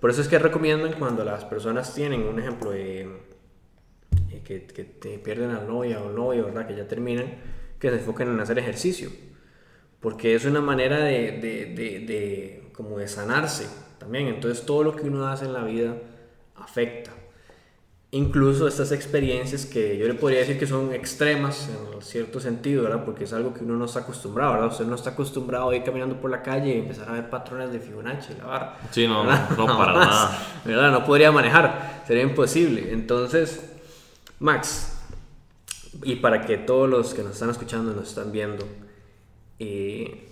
por 0.00 0.10
eso 0.10 0.20
es 0.20 0.28
que 0.28 0.38
recomiendan 0.38 0.92
cuando 0.98 1.24
las 1.24 1.44
personas 1.44 1.92
tienen 1.94 2.22
un 2.22 2.38
ejemplo 2.38 2.70
de, 2.70 3.08
que, 4.44 4.66
que 4.66 4.84
te 4.84 5.18
pierden 5.18 5.50
al 5.50 5.66
novia 5.66 6.00
o 6.00 6.10
novio, 6.10 6.46
¿verdad? 6.46 6.66
Que 6.66 6.76
ya 6.76 6.86
terminan, 6.86 7.26
que 7.78 7.90
se 7.90 7.96
enfoquen 7.96 8.28
en 8.28 8.40
hacer 8.40 8.58
ejercicio, 8.58 9.10
porque 10.00 10.34
es 10.34 10.44
una 10.44 10.60
manera 10.60 10.98
de, 10.98 11.32
de, 11.32 11.66
de, 11.66 12.00
de 12.00 12.70
como 12.72 12.98
de 12.98 13.08
sanarse 13.08 13.66
también, 13.98 14.28
entonces 14.28 14.64
todo 14.66 14.82
lo 14.82 14.96
que 14.96 15.02
uno 15.02 15.26
hace 15.26 15.44
en 15.44 15.52
la 15.52 15.64
vida 15.64 15.96
afecta 16.56 17.12
incluso 18.12 18.68
estas 18.68 18.92
experiencias 18.92 19.64
que 19.64 19.96
yo 19.96 20.06
le 20.06 20.12
podría 20.12 20.40
decir 20.40 20.58
que 20.58 20.66
son 20.66 20.92
extremas 20.92 21.70
en 21.70 22.02
cierto 22.02 22.40
sentido, 22.40 22.82
¿verdad? 22.82 23.04
Porque 23.06 23.24
es 23.24 23.32
algo 23.32 23.54
que 23.54 23.64
uno 23.64 23.74
no 23.76 23.86
está 23.86 24.00
acostumbrado, 24.00 24.52
¿verdad? 24.52 24.68
Usted 24.68 24.84
no 24.84 24.94
está 24.94 25.10
acostumbrado 25.10 25.70
a 25.70 25.76
ir 25.76 25.82
caminando 25.82 26.20
por 26.20 26.30
la 26.30 26.42
calle 26.42 26.74
y 26.74 26.78
empezar 26.78 27.08
a 27.08 27.12
ver 27.12 27.30
patrones 27.30 27.72
de 27.72 27.80
Fibonacci, 27.80 28.34
la 28.38 28.44
barra. 28.44 28.76
Sí, 28.90 29.08
no, 29.08 29.24
no, 29.24 29.32
no, 29.56 29.66
para 29.78 29.92
nada. 29.94 30.38
¿verdad? 30.62 30.92
No 30.92 31.06
podría 31.06 31.32
manejar, 31.32 32.02
sería 32.06 32.22
imposible. 32.22 32.92
Entonces, 32.92 33.71
Max, 34.42 34.92
y 36.02 36.16
para 36.16 36.44
que 36.44 36.58
todos 36.58 36.90
los 36.90 37.14
que 37.14 37.22
nos 37.22 37.34
están 37.34 37.50
escuchando, 37.50 37.92
nos 37.92 38.08
están 38.08 38.32
viendo, 38.32 38.66
eh, 39.60 40.28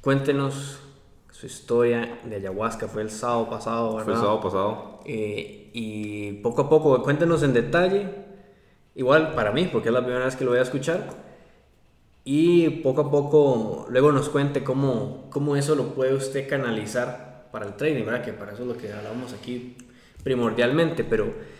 cuéntenos 0.00 0.78
su 1.30 1.44
historia 1.44 2.20
de 2.24 2.36
ayahuasca, 2.36 2.88
fue 2.88 3.02
el 3.02 3.10
sábado 3.10 3.50
pasado, 3.50 3.96
¿verdad? 3.96 4.04
Fue 4.04 4.14
el 4.14 4.18
sábado 4.18 4.40
pasado. 4.40 5.00
Eh, 5.04 5.70
y 5.74 6.32
poco 6.42 6.62
a 6.62 6.68
poco, 6.70 7.02
cuéntenos 7.02 7.42
en 7.42 7.52
detalle, 7.52 8.08
igual 8.94 9.34
para 9.34 9.52
mí, 9.52 9.68
porque 9.70 9.88
es 9.90 9.92
la 9.92 10.00
primera 10.00 10.24
vez 10.24 10.36
que 10.36 10.44
lo 10.44 10.52
voy 10.52 10.60
a 10.60 10.62
escuchar, 10.62 11.10
y 12.24 12.70
poco 12.82 13.02
a 13.02 13.10
poco 13.10 13.86
luego 13.90 14.10
nos 14.10 14.30
cuente 14.30 14.64
cómo, 14.64 15.28
cómo 15.28 15.54
eso 15.56 15.74
lo 15.74 15.94
puede 15.94 16.14
usted 16.14 16.48
canalizar 16.48 17.50
para 17.52 17.66
el 17.66 17.74
trading, 17.74 18.06
¿verdad? 18.06 18.24
Que 18.24 18.32
para 18.32 18.52
eso 18.52 18.62
es 18.62 18.68
lo 18.68 18.78
que 18.78 18.90
hablamos 18.90 19.34
aquí 19.34 19.76
primordialmente, 20.22 21.04
pero 21.04 21.59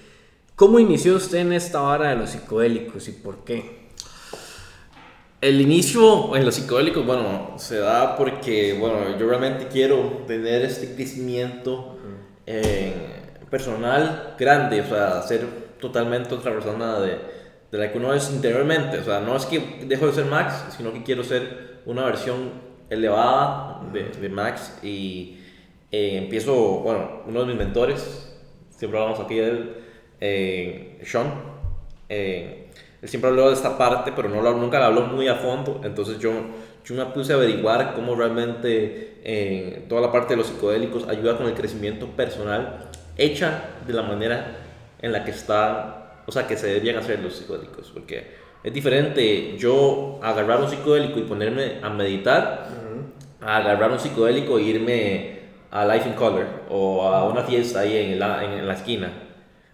¿cómo 0.60 0.78
inició 0.78 1.16
usted 1.16 1.38
en 1.38 1.54
esta 1.54 1.80
vara 1.80 2.10
de 2.10 2.16
los 2.16 2.28
psicodélicos 2.28 3.08
y 3.08 3.12
por 3.12 3.44
qué? 3.44 3.88
El 5.40 5.58
inicio 5.58 6.36
en 6.36 6.44
los 6.44 6.54
psicodélicos, 6.54 7.06
bueno, 7.06 7.54
se 7.56 7.78
da 7.78 8.14
porque, 8.14 8.76
bueno, 8.78 9.18
yo 9.18 9.26
realmente 9.26 9.68
quiero 9.68 10.22
tener 10.26 10.60
este 10.60 10.94
crecimiento 10.94 11.96
en 12.44 12.92
personal 13.48 14.34
grande, 14.38 14.82
o 14.82 14.86
sea, 14.86 15.22
ser 15.22 15.46
totalmente 15.80 16.34
otra 16.34 16.52
persona 16.52 17.00
de, 17.00 17.16
de 17.72 17.78
la 17.78 17.90
que 17.90 17.96
uno 17.96 18.12
es 18.12 18.30
interiormente. 18.30 18.98
O 18.98 19.04
sea, 19.04 19.20
no 19.20 19.36
es 19.36 19.46
que 19.46 19.86
dejo 19.86 20.08
de 20.08 20.12
ser 20.12 20.26
Max, 20.26 20.76
sino 20.76 20.92
que 20.92 21.02
quiero 21.02 21.24
ser 21.24 21.80
una 21.86 22.04
versión 22.04 22.50
elevada 22.90 23.80
de, 23.94 24.10
de 24.10 24.28
Max 24.28 24.78
y 24.82 25.38
eh, 25.90 26.18
empiezo, 26.18 26.54
bueno, 26.80 27.22
uno 27.26 27.40
de 27.40 27.46
mis 27.46 27.56
mentores, 27.56 28.36
siempre 28.68 29.00
hablamos 29.00 29.24
aquí 29.24 29.36
de 29.36 29.48
él, 29.48 29.80
eh, 30.20 30.98
Sean, 31.04 31.32
eh, 32.08 32.68
él 33.02 33.08
siempre 33.08 33.30
habló 33.30 33.48
de 33.48 33.54
esta 33.54 33.78
parte, 33.78 34.12
pero 34.14 34.28
no 34.28 34.42
nunca 34.52 34.78
la 34.78 34.86
habló 34.86 35.02
muy 35.02 35.28
a 35.28 35.36
fondo, 35.36 35.80
entonces 35.84 36.18
yo, 36.18 36.32
yo 36.84 36.94
me 36.94 37.06
puse 37.06 37.32
a 37.32 37.36
averiguar 37.36 37.94
cómo 37.94 38.14
realmente 38.14 39.86
toda 39.88 40.00
la 40.00 40.12
parte 40.12 40.34
de 40.34 40.38
los 40.38 40.46
psicodélicos 40.46 41.08
ayuda 41.08 41.36
con 41.36 41.46
el 41.46 41.54
crecimiento 41.54 42.06
personal 42.08 42.90
hecha 43.16 43.64
de 43.86 43.92
la 43.92 44.02
manera 44.02 44.58
en 45.00 45.12
la 45.12 45.24
que 45.24 45.30
está, 45.30 46.22
o 46.26 46.32
sea, 46.32 46.46
que 46.46 46.56
se 46.56 46.66
deberían 46.66 46.96
hacer 46.96 47.20
los 47.20 47.34
psicodélicos, 47.34 47.90
porque 47.90 48.34
es 48.62 48.72
diferente 48.72 49.56
yo 49.56 50.20
agarrar 50.22 50.60
un 50.60 50.68
psicodélico 50.68 51.18
y 51.18 51.22
ponerme 51.22 51.78
a 51.82 51.88
meditar, 51.88 52.68
a 53.40 53.56
agarrar 53.56 53.90
un 53.90 53.98
psicodélico 53.98 54.58
e 54.58 54.62
irme 54.62 55.40
a 55.70 55.86
Life 55.86 56.08
in 56.08 56.14
Color 56.14 56.46
o 56.68 57.02
a 57.02 57.28
una 57.28 57.42
fiesta 57.42 57.80
ahí 57.80 57.96
en 57.96 58.18
la, 58.18 58.44
en, 58.44 58.66
la 58.66 58.74
esquina. 58.74 59.10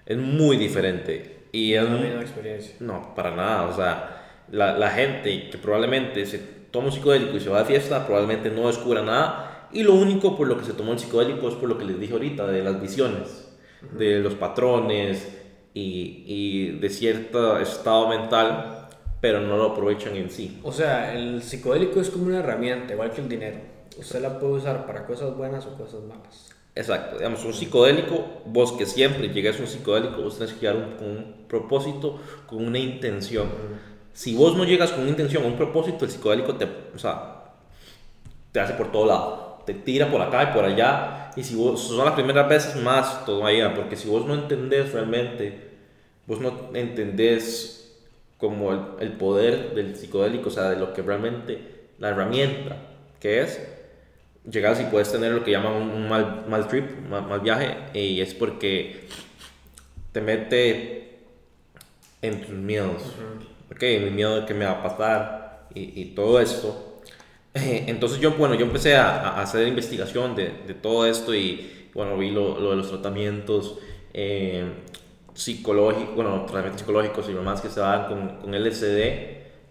Es 0.07 0.17
muy 0.17 0.57
diferente. 0.57 1.49
Y 1.53 1.75
es, 1.75 1.89
no, 1.89 2.21
experiencia. 2.21 2.77
No, 2.81 3.15
para 3.15 3.35
nada. 3.35 3.65
O 3.67 3.75
sea, 3.75 4.45
la, 4.51 4.79
la 4.79 4.91
gente 4.91 5.51
que 5.51 5.59
probablemente 5.59 6.25
se 6.25 6.39
toma 6.71 6.87
un 6.87 6.93
psicodélico 6.93 7.37
y 7.37 7.41
se 7.41 7.51
va 7.51 7.61
de 7.61 7.65
fiesta, 7.67 8.07
probablemente 8.07 8.51
no 8.51 8.69
descubra 8.69 9.03
nada 9.03 9.57
y 9.73 9.83
lo 9.83 9.95
único 9.95 10.37
por 10.37 10.47
lo 10.47 10.59
que 10.59 10.65
se 10.65 10.73
tomó 10.73 10.93
el 10.93 10.99
psicodélico 10.99 11.49
es 11.49 11.55
por 11.55 11.69
lo 11.69 11.79
que 11.79 11.85
les 11.85 11.99
dije 11.99 12.13
ahorita, 12.13 12.47
de 12.47 12.63
las 12.63 12.81
visiones, 12.81 13.49
de 13.93 14.21
los 14.21 14.35
patrones 14.35 15.29
y, 15.75 16.25
y, 16.27 16.79
de 16.79 16.89
cierto 16.89 17.59
estado 17.59 18.09
mental, 18.09 18.89
pero 19.21 19.41
no 19.41 19.57
lo 19.57 19.73
aprovechan 19.73 20.17
en 20.17 20.31
sí. 20.31 20.61
O 20.63 20.73
sea, 20.73 21.15
el 21.15 21.43
psicodélico 21.43 22.01
es 22.01 22.11
como 22.11 22.27
una 22.27 22.39
herramienta, 22.39 22.95
igual 22.95 23.11
que 23.11 23.21
el 23.21 23.29
dinero. 23.29 23.59
Usted 23.99 24.21
la 24.21 24.39
puede 24.39 24.55
usar 24.55 24.87
para 24.87 25.05
cosas 25.05 25.37
buenas 25.37 25.67
o 25.67 25.77
cosas 25.77 26.03
malas. 26.03 26.56
Exacto, 26.77 27.17
digamos, 27.17 27.45
un 27.45 27.55
psicodélico, 27.55 28.43
vos 28.45 28.73
que 28.73 28.87
siempre 28.87 29.31
llegas 29.31 29.59
a 29.59 29.63
un 29.63 29.67
psicodélico, 29.67 30.23
vos 30.23 30.39
tenés 30.39 30.53
que 30.55 30.61
llegar 30.61 30.77
un, 30.77 30.93
con 30.93 31.09
un 31.09 31.35
propósito, 31.49 32.21
con 32.47 32.65
una 32.65 32.79
intención. 32.79 33.49
Si 34.13 34.37
vos 34.37 34.57
no 34.57 34.65
llegas 34.65 34.93
con 34.93 35.01
una 35.01 35.11
intención, 35.11 35.45
un 35.45 35.57
propósito, 35.57 36.05
el 36.05 36.11
psicodélico 36.11 36.55
te, 36.55 36.69
o 36.95 36.99
sea, 36.99 37.55
te 38.53 38.61
hace 38.61 38.75
por 38.75 38.93
todo 38.93 39.07
lado 39.07 39.47
te 39.67 39.75
tira 39.75 40.11
por 40.11 40.23
acá 40.23 40.45
y 40.45 40.55
por 40.55 40.65
allá. 40.65 41.31
Y 41.37 41.43
si 41.43 41.55
vos 41.55 41.83
son 41.83 42.05
las 42.05 42.15
primeras 42.15 42.49
veces 42.49 42.77
más 42.77 43.27
todavía, 43.27 43.75
porque 43.75 43.97
si 43.97 44.09
vos 44.09 44.25
no 44.25 44.33
entendés 44.33 44.93
realmente, 44.93 45.71
vos 46.27 46.41
no 46.41 46.71
entendés 46.73 47.95
como 48.39 48.73
el, 48.73 48.81
el, 49.01 49.13
poder 49.13 49.75
del 49.75 49.97
psicodélico, 49.97 50.49
o 50.49 50.53
sea, 50.53 50.71
de 50.71 50.77
lo 50.77 50.95
que 50.95 51.03
realmente 51.03 51.89
la 51.99 52.11
herramienta 52.11 52.77
que 53.21 53.41
es, 53.43 53.61
llegas 54.51 54.81
y 54.81 54.85
puedes 54.85 55.11
tener 55.11 55.33
lo 55.33 55.45
que 55.45 55.51
llaman 55.51 55.75
un 55.75 56.09
mal, 56.09 56.45
mal 56.49 56.69
trip, 56.69 56.85
mal, 57.09 57.27
mal 57.27 57.41
viaje, 57.41 57.77
y 57.95 58.21
es 58.21 58.35
porque 58.35 59.07
te 60.13 60.21
mete 60.21 61.19
en 62.23 62.41
tus 62.43 62.55
miedos. 62.55 63.03
Ok, 63.71 63.83
mi 63.83 64.11
miedo 64.11 64.41
de 64.41 64.47
qué 64.47 64.55
me 64.55 64.65
va 64.65 64.73
a 64.73 64.83
pasar 64.83 65.69
y, 65.75 66.01
y 66.01 66.05
todo 66.15 66.41
esto 66.41 66.87
entonces 67.87 68.21
yo, 68.21 68.33
bueno, 68.33 68.55
yo 68.55 68.67
empecé 68.67 68.97
a, 68.97 69.31
a 69.31 69.43
hacer 69.43 69.67
investigación 69.67 70.35
de, 70.35 70.53
de, 70.67 70.75
todo 70.75 71.07
esto 71.07 71.35
y, 71.35 71.89
bueno, 71.95 72.17
vi 72.17 72.31
lo, 72.31 72.61
lo 72.61 72.71
de 72.71 72.77
los 72.77 72.91
tratamientos 72.91 73.79
eh, 74.13 74.65
psicológicos, 75.33 76.15
bueno, 76.15 76.43
tratamientos 76.45 76.81
psicológicos 76.81 77.29
y 77.29 77.33
demás 77.33 77.61
que 77.61 77.69
se 77.69 77.81
dan 77.81 78.09
con, 78.09 78.37
con 78.39 78.55
LSD, 78.55 78.83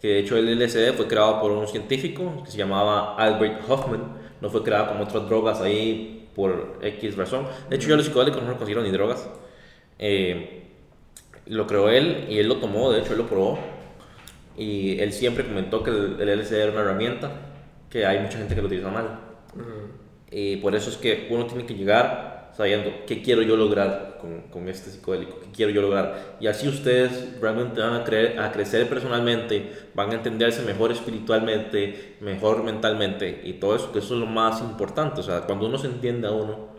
que 0.01 0.07
de 0.07 0.19
hecho 0.19 0.37
el 0.37 0.59
LSD 0.59 0.93
fue 0.95 1.07
creado 1.07 1.39
por 1.39 1.51
un 1.51 1.67
científico 1.67 2.43
que 2.43 2.51
se 2.51 2.57
llamaba 2.57 3.15
Albert 3.17 3.61
Hoffman, 3.69 4.24
no 4.45 4.51
fue 4.51 4.61
creado 4.61 4.89
con 4.89 5.01
otras 5.01 5.27
drogas 5.27 5.59
ahí 5.59 6.29
por 6.35 6.77
X 6.79 7.17
razón. 7.17 7.47
De 7.67 7.77
hecho 7.77 7.89
yo 7.89 7.95
los 7.95 8.05
psicodélicos 8.05 8.43
no 8.43 8.51
lo 8.51 8.57
considero 8.57 8.83
ni 8.83 8.91
drogas. 8.91 9.27
Eh, 9.97 10.67
lo 11.47 11.65
creó 11.65 11.89
él 11.89 12.27
y 12.29 12.37
él 12.37 12.47
lo 12.47 12.57
tomó, 12.57 12.91
de 12.91 12.99
hecho 12.99 13.13
él 13.13 13.17
lo 13.17 13.25
probó. 13.25 13.57
Y 14.55 14.99
él 14.99 15.13
siempre 15.13 15.43
comentó 15.45 15.81
que 15.81 15.89
el, 15.89 16.21
el 16.21 16.39
LSD 16.39 16.53
era 16.53 16.71
una 16.73 16.81
herramienta 16.81 17.31
que 17.89 18.05
hay 18.05 18.19
mucha 18.19 18.37
gente 18.37 18.53
que 18.53 18.61
lo 18.61 18.67
utiliza 18.67 18.89
mal. 18.89 19.19
Y 20.29 20.57
por 20.57 20.75
eso 20.75 20.91
es 20.91 20.97
que 20.97 21.27
uno 21.31 21.47
tiene 21.47 21.65
que 21.65 21.73
llegar 21.73 22.51
sabiendo 22.55 22.91
qué 23.07 23.23
quiero 23.23 23.41
yo 23.41 23.57
lograr 23.57 24.14
con, 24.25 24.41
con, 24.49 24.69
este 24.69 24.89
psicodélico, 24.89 25.39
qué 25.39 25.47
quiero 25.51 25.71
yo 25.71 25.81
lograr. 25.81 26.37
Y 26.39 26.47
así 26.47 26.67
ustedes 26.67 27.39
realmente 27.39 27.79
van 27.79 27.93
a, 27.93 28.03
creer, 28.03 28.39
a 28.39 28.51
crecer 28.51 28.89
personalmente, 28.89 29.87
van 29.93 30.11
a 30.11 30.15
entenderse 30.15 30.63
mejor 30.63 30.91
espiritualmente, 30.91 32.17
mejor 32.21 32.63
mentalmente 32.63 33.41
y 33.43 33.53
todo 33.53 33.75
eso, 33.75 33.91
que 33.91 33.99
eso 33.99 34.15
es 34.15 34.19
lo 34.19 34.25
más 34.25 34.61
importante. 34.61 35.21
O 35.21 35.23
sea, 35.23 35.41
cuando 35.41 35.67
uno 35.67 35.77
se 35.77 35.87
entiende 35.87 36.27
a 36.27 36.31
uno, 36.31 36.69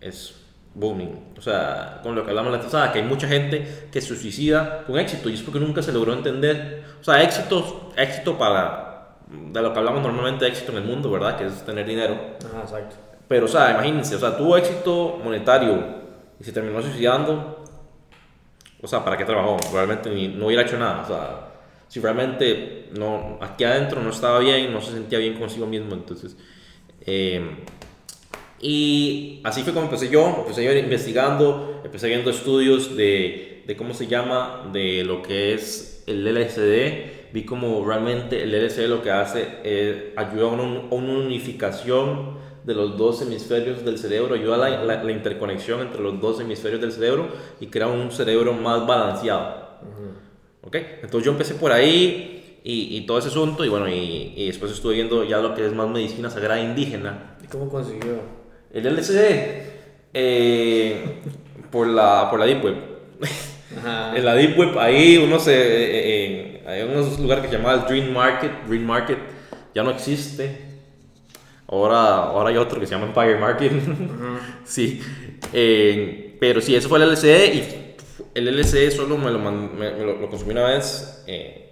es 0.00 0.36
booming. 0.74 1.34
O 1.36 1.42
sea, 1.42 2.00
con 2.02 2.14
lo 2.14 2.24
que 2.24 2.30
hablamos 2.30 2.52
la 2.52 2.60
pasada, 2.60 2.92
que 2.92 3.00
hay 3.00 3.04
mucha 3.04 3.28
gente 3.28 3.88
que 3.92 4.00
se 4.00 4.16
suicida 4.16 4.84
con 4.86 4.98
éxito 4.98 5.28
y 5.28 5.34
es 5.34 5.42
porque 5.42 5.60
nunca 5.60 5.82
se 5.82 5.92
logró 5.92 6.14
entender. 6.14 6.84
O 7.00 7.04
sea, 7.04 7.22
éxito, 7.22 7.92
éxito 7.96 8.38
para 8.38 9.18
de 9.28 9.62
lo 9.62 9.72
que 9.72 9.78
hablamos 9.78 10.02
normalmente 10.02 10.44
de 10.44 10.50
éxito 10.50 10.72
en 10.72 10.78
el 10.78 10.84
mundo, 10.84 11.10
¿verdad? 11.10 11.36
Que 11.36 11.46
es 11.46 11.64
tener 11.64 11.86
dinero. 11.86 12.14
Ajá, 12.44 12.62
exacto. 12.62 12.96
Pero, 13.28 13.46
o 13.46 13.48
sea, 13.48 13.70
imagínense, 13.70 14.16
o 14.16 14.18
sea, 14.18 14.36
tuvo 14.36 14.56
éxito 14.56 15.18
monetario 15.22 16.03
se 16.44 16.52
terminó 16.52 16.82
suicidando. 16.82 17.64
O 18.80 18.86
sea, 18.86 19.04
¿para 19.04 19.16
qué 19.16 19.24
trabajó? 19.24 19.56
Realmente 19.72 20.10
no 20.10 20.46
hubiera 20.46 20.62
hecho 20.62 20.78
nada. 20.78 21.02
O 21.02 21.06
sea, 21.06 21.54
si 21.88 22.00
realmente 22.00 22.90
no, 22.98 23.38
aquí 23.40 23.64
adentro 23.64 24.02
no 24.02 24.10
estaba 24.10 24.40
bien, 24.40 24.72
no 24.72 24.80
se 24.80 24.92
sentía 24.92 25.18
bien 25.18 25.38
consigo 25.38 25.66
mismo. 25.66 25.94
Entonces, 25.94 26.36
eh, 27.06 27.64
y 28.60 29.40
así 29.44 29.62
fue 29.62 29.72
como 29.72 29.86
empecé 29.86 30.08
yo, 30.08 30.36
empecé 30.38 30.64
yo 30.64 30.72
investigando, 30.72 31.80
empecé 31.84 32.08
viendo 32.08 32.30
estudios 32.30 32.96
de, 32.96 33.62
de 33.66 33.76
cómo 33.76 33.94
se 33.94 34.06
llama, 34.06 34.70
de 34.72 35.04
lo 35.04 35.22
que 35.22 35.54
es 35.54 36.04
el 36.06 36.24
LSD, 36.24 37.32
vi 37.32 37.44
como 37.44 37.84
realmente 37.84 38.42
el 38.42 38.52
LSD 38.52 38.88
lo 38.88 39.02
que 39.02 39.10
hace 39.10 39.48
es 39.64 39.96
ayuda 40.16 40.44
a 40.44 40.48
una, 40.48 40.62
una 40.90 41.12
unificación 41.12 42.38
de 42.64 42.74
los 42.74 42.96
dos 42.96 43.20
hemisferios 43.22 43.84
del 43.84 43.98
cerebro, 43.98 44.34
ayuda 44.34 44.54
a 44.54 44.70
la, 44.70 45.02
la, 45.02 45.12
interconexión 45.12 45.82
entre 45.82 46.00
los 46.00 46.20
dos 46.20 46.40
hemisferios 46.40 46.80
del 46.80 46.92
cerebro 46.92 47.28
y 47.60 47.66
crea 47.66 47.88
un 47.88 48.10
cerebro 48.10 48.52
más 48.54 48.86
balanceado. 48.86 49.64
¿Ok? 50.62 50.76
Entonces 51.02 51.26
yo 51.26 51.32
empecé 51.32 51.54
por 51.54 51.72
ahí 51.72 52.60
y, 52.64 52.96
y 52.96 53.06
todo 53.06 53.18
ese 53.18 53.28
asunto 53.28 53.64
y 53.64 53.68
bueno, 53.68 53.88
y, 53.88 54.32
y, 54.34 54.46
después 54.46 54.72
estuve 54.72 54.94
viendo 54.94 55.22
ya 55.24 55.38
lo 55.38 55.54
que 55.54 55.66
es 55.66 55.72
más 55.74 55.88
medicina 55.88 56.30
sagrada 56.30 56.60
indígena. 56.60 57.36
¿Y 57.44 57.46
cómo 57.46 57.68
consiguió? 57.68 58.20
El 58.72 58.86
LSD, 58.86 59.20
eh, 60.14 61.20
por, 61.70 61.86
la, 61.86 62.28
por 62.30 62.40
la 62.40 62.46
Deep 62.46 62.64
Web. 62.64 62.76
en 64.16 64.24
la 64.24 64.34
Deep 64.34 64.58
Web, 64.58 64.78
ahí 64.78 65.18
uno 65.18 65.38
se. 65.38 65.54
Eh, 65.54 66.60
eh, 66.60 66.64
hay 66.66 66.82
unos 66.82 67.18
lugares 67.20 67.44
que 67.44 67.50
se 67.50 67.58
llama 67.58 67.74
el 67.74 67.82
Dream 67.82 68.12
Market. 68.12 68.50
Dream 68.66 68.84
Market 68.84 69.18
ya 69.74 69.82
no 69.82 69.90
existe. 69.90 70.73
Ahora, 71.68 72.24
ahora 72.24 72.50
hay 72.50 72.56
otro 72.56 72.78
que 72.78 72.86
se 72.86 72.94
llama 72.94 73.06
Empire 73.06 73.38
Market. 73.38 73.72
sí. 74.64 75.00
Eh, 75.52 76.36
pero 76.40 76.60
sí, 76.60 76.74
eso 76.74 76.88
fue 76.88 77.02
el 77.02 77.10
LCD 77.10 77.54
y 77.54 77.94
el 78.34 78.48
LCD 78.48 78.90
solo 78.90 79.16
me 79.16 79.30
lo, 79.30 79.38
me, 79.38 79.90
lo, 79.98 80.18
lo, 80.18 80.28
consumí 80.28 80.52
una 80.52 80.66
vez, 80.66 81.24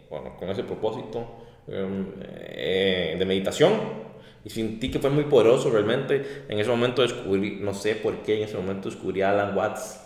bueno, 0.08 0.36
con 0.36 0.48
ese 0.48 0.64
propósito 0.64 1.26
de 1.66 3.24
meditación 3.26 4.02
y 4.44 4.50
sentí 4.50 4.90
que 4.90 4.98
fue 4.98 5.10
muy 5.10 5.24
poderoso 5.24 5.70
realmente. 5.70 6.44
En 6.48 6.58
ese 6.58 6.70
momento 6.70 7.02
descubrí, 7.02 7.58
no 7.60 7.74
sé 7.74 7.94
por 7.94 8.22
qué, 8.22 8.38
en 8.38 8.44
ese 8.44 8.56
momento 8.56 8.90
descubrí 8.90 9.22
a 9.22 9.30
Alan 9.30 9.56
Watts. 9.56 10.00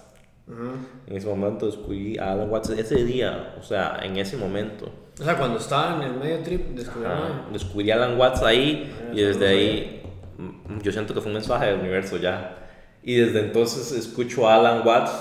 En 0.49 1.17
ese 1.17 1.27
momento 1.27 1.67
descubrí 1.67 2.19
a 2.19 2.33
Alan 2.33 2.49
Watts 2.49 2.71
ese 2.71 3.05
día, 3.05 3.55
o 3.59 3.63
sea, 3.63 3.99
en 4.03 4.17
ese 4.17 4.37
momento. 4.37 4.89
O 5.21 5.25
sea, 5.25 5.37
cuando 5.37 5.59
estaba 5.59 5.97
en 5.97 6.03
el 6.03 6.15
medio 6.19 6.39
trip, 6.45 6.69
descubrí, 6.69 7.09
descubrí 7.53 7.91
a 7.91 7.97
Alan 7.97 8.19
Watts 8.19 8.43
ahí 8.43 8.93
ah, 8.95 9.13
y 9.13 9.23
desde 9.23 9.49
ahí 9.49 10.03
mm, 10.39 10.81
yo 10.83 10.93
siento 10.93 11.15
que 11.15 11.21
fue 11.21 11.29
un 11.29 11.35
mensaje 11.35 11.67
del 11.67 11.81
universo 11.81 12.17
ya. 12.19 12.59
Y 13.03 13.17
desde 13.17 13.41
entonces 13.41 13.91
escucho 13.93 14.49
a 14.49 14.57
Alan 14.57 14.87
Watts 14.87 15.13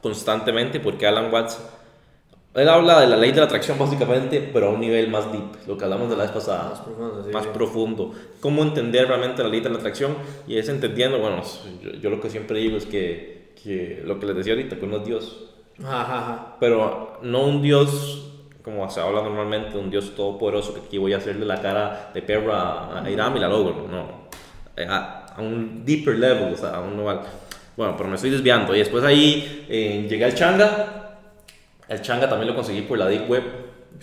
constantemente 0.00 0.78
porque 0.78 1.06
Alan 1.06 1.32
Watts 1.32 1.60
él 2.54 2.68
habla 2.68 3.00
de 3.00 3.06
la 3.06 3.16
ley 3.16 3.30
de 3.30 3.38
la 3.38 3.44
atracción 3.44 3.78
básicamente, 3.78 4.50
pero 4.52 4.68
a 4.68 4.70
un 4.70 4.80
nivel 4.80 5.08
más 5.10 5.30
deep, 5.30 5.44
lo 5.66 5.76
que 5.76 5.84
hablamos 5.84 6.10
de 6.10 6.16
la 6.16 6.24
vez 6.24 6.32
pasada. 6.32 6.70
Más 6.70 6.80
profundo. 6.80 7.24
Sí, 7.24 7.30
más 7.30 7.46
profundo. 7.46 8.14
Cómo 8.40 8.62
entender 8.62 9.06
realmente 9.06 9.42
la 9.42 9.48
ley 9.48 9.60
de 9.60 9.70
la 9.70 9.76
atracción 9.76 10.16
y 10.46 10.56
es 10.56 10.68
entendiendo, 10.68 11.18
bueno, 11.18 11.42
yo, 11.82 11.90
yo 11.92 12.10
lo 12.10 12.20
que 12.20 12.30
siempre 12.30 12.58
digo 12.58 12.76
es 12.76 12.86
que, 12.86 13.37
que, 13.62 14.02
lo 14.04 14.18
que 14.18 14.26
les 14.26 14.36
decía 14.36 14.54
ahorita, 14.54 14.76
que 14.76 14.84
uno 14.84 14.98
es 14.98 15.04
Dios. 15.04 15.44
Ajá, 15.84 16.56
Pero 16.58 17.18
no 17.22 17.44
un 17.44 17.62
Dios 17.62 18.24
como 18.62 18.90
se 18.90 19.00
habla 19.00 19.22
normalmente, 19.22 19.78
un 19.78 19.90
Dios 19.90 20.14
todopoderoso 20.14 20.74
que 20.74 20.80
aquí 20.80 20.98
voy 20.98 21.14
a 21.14 21.16
hacerle 21.16 21.46
la 21.46 21.62
cara 21.62 22.10
de 22.12 22.20
perro 22.20 22.52
a, 22.52 23.02
a 23.02 23.10
Irán 23.10 23.34
y 23.34 23.40
la 23.40 23.48
logro, 23.48 23.86
no. 23.88 24.28
A, 24.86 25.26
a, 25.34 25.40
un 25.40 25.86
deeper 25.86 26.18
level, 26.18 26.52
o 26.52 26.56
sea, 26.56 26.76
a 26.76 26.80
un 26.80 26.96
nivel. 26.96 27.18
Bueno, 27.76 27.94
pero 27.96 28.10
me 28.10 28.16
estoy 28.16 28.28
desviando. 28.28 28.74
Y 28.74 28.80
después 28.80 29.04
ahí 29.04 29.64
eh, 29.70 30.06
llegué 30.08 30.24
al 30.24 30.34
Changa 30.34 30.98
el 31.88 32.02
changa 32.02 32.28
también 32.28 32.48
lo 32.48 32.54
conseguí 32.54 32.82
por 32.82 32.98
la 32.98 33.08
Deep 33.08 33.28
Web. 33.28 33.42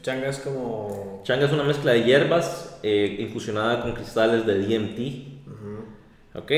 Changa 0.01 0.27
es 0.27 0.39
como... 0.39 1.21
Changa 1.23 1.45
es 1.45 1.51
una 1.51 1.63
mezcla 1.63 1.91
de 1.91 2.03
hierbas 2.03 2.79
eh, 2.81 3.17
infusionada 3.19 3.81
con 3.81 3.93
cristales 3.93 4.45
de 4.45 4.59
DMT. 4.59 6.35
¿Ok? 6.35 6.51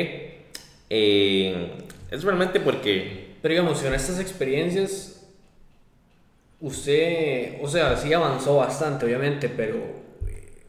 Eh, 0.89 1.77
es 2.09 2.23
realmente 2.23 2.59
porque... 2.59 3.35
Pero 3.41 3.53
digamos, 3.53 3.81
con 3.81 3.93
estas 3.93 4.19
experiencias, 4.19 5.27
usted, 6.59 7.57
o 7.61 7.67
sea, 7.67 7.95
sí 7.97 8.13
avanzó 8.13 8.57
bastante, 8.57 9.05
obviamente, 9.05 9.49
pero... 9.49 9.75
Eh, 10.27 10.63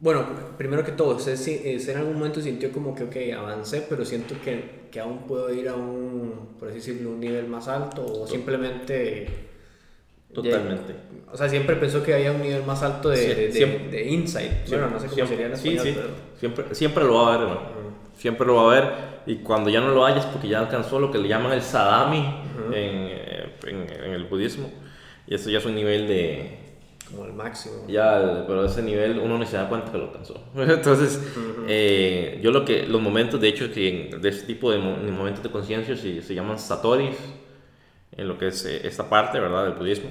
bueno, 0.00 0.26
primero 0.56 0.84
que 0.84 0.92
todo, 0.92 1.16
usted, 1.16 1.34
usted, 1.34 1.88
en 1.90 1.96
algún 1.96 2.14
momento 2.14 2.40
sintió 2.40 2.72
como 2.72 2.94
que, 2.94 3.04
ok, 3.04 3.16
avancé, 3.36 3.84
pero 3.88 4.04
siento 4.04 4.34
que, 4.42 4.88
que 4.90 5.00
aún 5.00 5.26
puedo 5.26 5.52
ir 5.52 5.68
a 5.68 5.74
un, 5.74 6.56
por 6.58 6.68
así 6.68 6.78
decirlo, 6.78 7.10
un 7.10 7.20
nivel 7.20 7.46
más 7.46 7.68
alto, 7.68 8.04
o 8.04 8.26
simplemente 8.26 9.48
Totalmente. 10.32 10.94
o 11.32 11.36
sea, 11.36 11.48
siempre 11.48 11.74
pensó 11.76 12.02
que 12.02 12.12
había 12.12 12.32
un 12.32 12.42
nivel 12.42 12.62
más 12.64 12.82
alto 12.82 13.08
de, 13.08 13.50
de, 13.50 13.88
de, 13.90 14.10
insight. 14.10 14.68
bueno, 14.68 14.90
no 14.90 15.00
sé 15.00 15.06
cómo 15.06 15.26
sería 15.26 15.46
en 15.46 15.52
español, 15.52 15.80
sí, 15.82 15.88
sí. 15.88 15.96
Pero... 15.96 16.08
Siempre, 16.38 16.74
siempre 16.74 17.04
lo 17.04 17.14
va 17.14 17.34
a 17.34 17.38
ver, 17.38 17.48
Siempre 18.18 18.46
lo 18.46 18.56
va 18.56 18.70
a 18.70 18.80
ver. 18.80 18.92
Y 19.26 19.36
cuando 19.36 19.70
ya 19.70 19.80
no 19.80 19.90
lo 19.94 20.04
hayas 20.04 20.26
porque 20.26 20.48
ya 20.48 20.58
alcanzó 20.58 20.98
lo 20.98 21.10
que 21.10 21.18
le 21.18 21.28
llaman 21.28 21.52
el 21.52 21.62
sadami 21.62 22.24
en, 22.72 23.10
en, 23.66 23.90
en, 23.90 24.12
el 24.12 24.24
budismo. 24.24 24.70
Y 25.26 25.34
eso 25.34 25.48
ya 25.50 25.58
es 25.58 25.64
un 25.64 25.74
nivel 25.74 26.06
de... 26.08 26.58
Como 27.10 27.24
el 27.24 27.32
máximo. 27.32 27.86
Ya, 27.88 28.44
pero 28.46 28.66
ese 28.66 28.82
nivel 28.82 29.18
uno 29.18 29.38
ni 29.38 29.46
se 29.46 29.56
da 29.56 29.68
cuenta 29.68 29.90
que 29.90 29.98
lo 29.98 30.04
alcanzó. 30.08 30.42
Entonces, 30.56 31.22
eh, 31.68 32.40
yo 32.42 32.50
lo 32.50 32.64
que... 32.64 32.86
Los 32.86 33.00
momentos, 33.00 33.40
de 33.40 33.48
hecho, 33.48 33.72
que 33.72 34.10
de 34.20 34.28
este 34.28 34.46
tipo 34.46 34.70
de 34.72 34.78
momentos 34.78 35.42
de 35.42 35.50
conciencia 35.50 35.96
se, 35.96 36.20
se 36.20 36.34
llaman 36.34 36.58
satoris 36.58 37.16
en 38.16 38.26
lo 38.26 38.36
que 38.36 38.48
es 38.48 38.64
eh, 38.64 38.80
esta 38.84 39.08
parte, 39.08 39.38
¿verdad? 39.38 39.64
Del 39.64 39.74
budismo. 39.74 40.10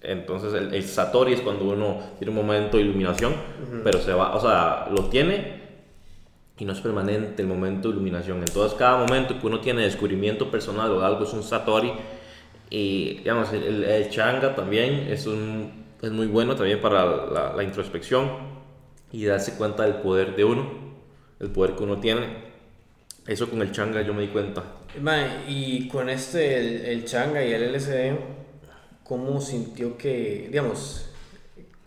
Entonces 0.00 0.54
el, 0.54 0.72
el, 0.72 0.84
Satori 0.84 1.32
es 1.32 1.40
cuando 1.40 1.64
uno 1.64 1.98
tiene 2.18 2.30
un 2.30 2.36
momento 2.36 2.76
de 2.76 2.84
iluminación, 2.84 3.34
pero 3.82 3.98
se 3.98 4.12
va, 4.12 4.36
o 4.36 4.40
sea, 4.40 4.88
lo 4.92 5.06
tiene 5.06 5.67
y 6.58 6.64
no 6.64 6.72
es 6.72 6.80
permanente 6.80 7.42
el 7.42 7.48
momento 7.48 7.88
de 7.88 7.94
iluminación. 7.94 8.38
Entonces 8.38 8.76
cada 8.76 8.98
momento 8.98 9.38
que 9.38 9.46
uno 9.46 9.60
tiene 9.60 9.82
descubrimiento 9.82 10.50
personal 10.50 10.90
o 10.90 11.04
algo 11.04 11.24
es 11.24 11.32
un 11.32 11.42
Satori. 11.42 11.92
Y 12.70 13.18
digamos, 13.18 13.52
el, 13.52 13.84
el 13.84 14.10
Changa 14.10 14.54
también 14.54 15.06
es, 15.08 15.26
un, 15.26 15.84
es 16.02 16.10
muy 16.10 16.26
bueno 16.26 16.54
también 16.54 16.80
para 16.80 17.04
la, 17.04 17.52
la, 17.56 17.62
introspección 17.62 18.28
y 19.10 19.24
darse 19.24 19.54
cuenta 19.56 19.84
del 19.84 20.02
poder 20.02 20.36
de 20.36 20.44
uno, 20.44 20.68
el 21.40 21.50
poder 21.50 21.76
que 21.76 21.84
uno 21.84 21.98
tiene. 21.98 22.48
Eso 23.26 23.48
con 23.48 23.62
el 23.62 23.72
Changa 23.72 24.02
yo 24.02 24.12
me 24.12 24.22
di 24.22 24.28
cuenta. 24.28 24.64
Y 25.46 25.88
con 25.88 26.08
este, 26.08 26.58
el, 26.58 26.84
el 26.86 27.04
Changa 27.04 27.44
y 27.44 27.52
el 27.52 27.72
LSD, 27.72 28.18
¿cómo 29.04 29.40
sintió 29.40 29.96
que, 29.96 30.48
digamos, 30.50 31.10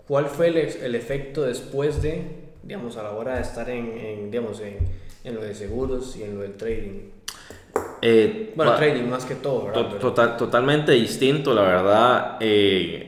cuál 0.07 0.27
fue 0.27 0.47
el, 0.47 0.57
el, 0.57 0.95
efecto 0.95 1.43
después 1.43 2.01
de, 2.01 2.40
digamos, 2.63 2.97
a 2.97 3.03
la 3.03 3.11
hora 3.11 3.35
de 3.35 3.41
estar 3.41 3.69
en, 3.69 3.97
en 3.97 4.31
digamos, 4.31 4.59
en, 4.61 4.77
en, 5.23 5.35
lo 5.35 5.41
de 5.41 5.53
seguros 5.53 6.15
y 6.17 6.23
en 6.23 6.35
lo 6.35 6.41
del 6.41 6.55
trading? 6.55 7.09
Eh, 8.01 8.53
bueno, 8.55 8.75
trading 8.75 9.03
más 9.03 9.25
que 9.25 9.35
todo, 9.35 9.65
¿verdad? 9.65 9.97
Total, 9.97 10.37
totalmente 10.37 10.91
distinto, 10.93 11.53
la 11.53 11.61
verdad. 11.61 12.37
Eh, 12.39 13.07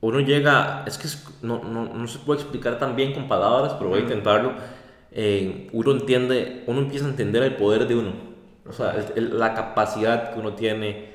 uno 0.00 0.20
llega, 0.20 0.84
es 0.86 0.96
que 0.96 1.08
no, 1.42 1.62
no, 1.62 1.92
no, 1.92 2.08
se 2.08 2.18
puede 2.20 2.40
explicar 2.40 2.78
tan 2.78 2.96
bien 2.96 3.12
con 3.12 3.28
palabras, 3.28 3.74
pero 3.74 3.90
voy 3.90 4.00
a 4.00 4.02
intentarlo. 4.02 4.52
Eh, 5.12 5.68
uno 5.72 5.92
entiende, 5.92 6.62
uno 6.66 6.80
empieza 6.80 7.06
a 7.06 7.08
entender 7.10 7.42
el 7.42 7.56
poder 7.56 7.86
de 7.86 7.96
uno 7.96 8.30
o 8.70 8.72
sea, 8.72 8.94
el, 9.16 9.38
la 9.38 9.52
capacidad 9.54 10.32
que 10.32 10.40
uno 10.40 10.54
tiene 10.54 11.10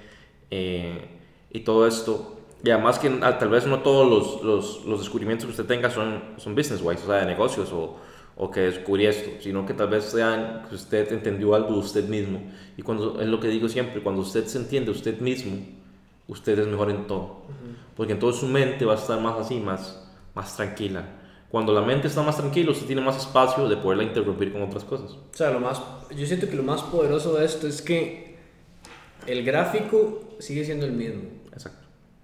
eh, 0.52 1.08
y 1.52 1.62
todo 1.62 1.88
esto. 1.88 2.35
Y 2.65 2.71
además 2.71 2.97
que 2.97 3.10
tal 3.10 3.49
vez 3.49 3.67
no 3.67 3.80
todos 3.80 4.10
los, 4.10 4.43
los, 4.43 4.86
los, 4.86 4.99
descubrimientos 4.99 5.45
que 5.45 5.51
usted 5.51 5.65
tenga 5.65 5.91
son, 5.91 6.19
son 6.38 6.56
business-wise, 6.56 7.04
o 7.04 7.06
sea, 7.06 7.17
de 7.17 7.28
negocios 7.28 7.71
o, 7.71 7.97
o 8.36 8.49
que 8.49 8.62
descubrí 8.62 9.06
esto, 9.06 9.30
sino 9.39 9.67
que 9.67 9.75
tal 9.75 9.88
vez 9.88 10.06
sean 10.06 10.65
que 10.67 10.73
usted 10.73 11.12
entendió 11.13 11.54
algo 11.54 11.73
de 11.73 11.80
usted 11.80 12.10
mismo. 12.10 12.41
Y 12.75 12.82
cuando, 12.82 13.21
es 13.21 13.28
lo 13.28 13.39
que 13.39 13.49
digo 13.49 13.69
siempre, 13.69 14.01
cuando 14.01 14.23
usted 14.23 14.45
se 14.47 14.58
entiende 14.58 14.89
usted 14.89 15.19
mismo, 15.19 15.58
usted 16.28 16.58
es 16.58 16.67
mejor 16.67 16.89
en 16.89 17.06
todo. 17.06 17.43
Porque 17.95 18.13
entonces 18.13 18.41
su 18.41 18.47
mente 18.47 18.84
va 18.84 18.93
a 18.93 18.97
estar 18.97 19.21
más 19.21 19.39
así, 19.39 19.60
más, 19.60 20.04
más 20.34 20.56
tranquila 20.56 21.06
cuando 21.56 21.71
la 21.71 21.80
mente 21.80 22.10
está 22.10 22.21
más 22.21 22.36
tranquila, 22.36 22.71
usted 22.71 22.86
tiene 22.86 23.01
más 23.01 23.15
espacio 23.15 23.69
de 23.69 23.78
poderla 23.78 24.04
interrumpir 24.04 24.51
con 24.51 24.62
otras 24.63 24.84
cosas. 24.84 25.12
O 25.12 25.30
sea, 25.32 25.51
lo 25.51 25.62
más, 25.62 25.82
yo 26.13 26.25
siento 26.25 26.49
que 26.49 26.56
lo 26.58 26.63
más 26.63 26.82
poderoso 26.82 27.34
de 27.36 27.45
esto 27.45 27.65
es 27.65 27.82
que 27.82 28.36
el 29.25 29.45
gráfico 29.45 30.36
sigue 30.39 30.65
siendo 30.65 30.86
el 30.86 30.91
mismo. 30.91 31.23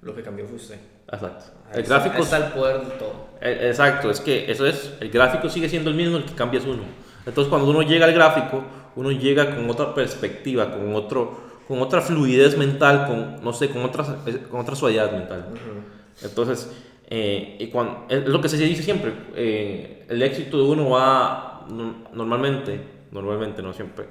Lo 0.02 0.16
que 0.16 0.24
cambió 0.24 0.46
fue 0.46 0.56
usted. 0.56 0.80
Exacto. 1.12 1.46
Ahí 1.70 1.76
el 1.76 1.82
está, 1.82 1.96
gráfico 1.96 2.16
ahí 2.16 2.22
está 2.24 2.38
el 2.38 2.54
poder 2.54 2.82
de 2.82 2.92
todo. 2.92 3.30
E, 3.40 3.68
exacto, 3.68 4.10
es 4.10 4.20
que 4.20 4.52
eso 4.52 4.66
es, 4.66 4.94
el 5.00 5.10
gráfico 5.12 5.48
sigue 5.50 5.70
siendo 5.70 5.90
el 5.90 5.96
mismo, 5.96 6.18
el 6.18 6.26
que 6.26 6.34
cambia 6.34 6.60
es 6.60 6.66
uno. 6.66 6.84
Entonces, 7.26 7.50
cuando 7.50 7.70
uno 7.70 7.84
llega 7.84 8.06
al 8.06 8.14
gráfico, 8.14 8.64
uno 8.96 9.12
llega 9.12 9.56
con 9.56 9.70
otra 9.70 9.94
perspectiva, 9.94 10.72
con 10.72 10.96
otro, 10.96 11.40
con 11.68 11.82
otra 11.82 12.02
fluidez 12.02 12.58
mental, 12.58 13.06
con 13.08 13.44
no 13.44 13.54
sé, 13.54 13.70
con 13.70 13.84
otra, 13.84 14.04
con 14.50 14.62
otra 14.62 14.76
suavidad 14.76 15.12
mental. 15.12 15.50
Uh 15.52 15.56
-huh. 15.56 16.28
Entonces, 16.28 16.72
eh, 17.08 17.58
y 17.60 17.68
cuando, 17.68 18.06
es 18.10 18.26
lo 18.26 18.42
que 18.42 18.50
se 18.50 18.58
dice 18.58 18.82
siempre, 18.82 19.14
eh, 19.36 20.06
el 20.10 20.22
éxito 20.24 20.58
de 20.58 20.64
uno 20.64 20.90
va 20.90 21.66
normalmente, 22.14 22.82
normalmente 23.12 23.62
no 23.62 23.74
siempre, 23.74 24.08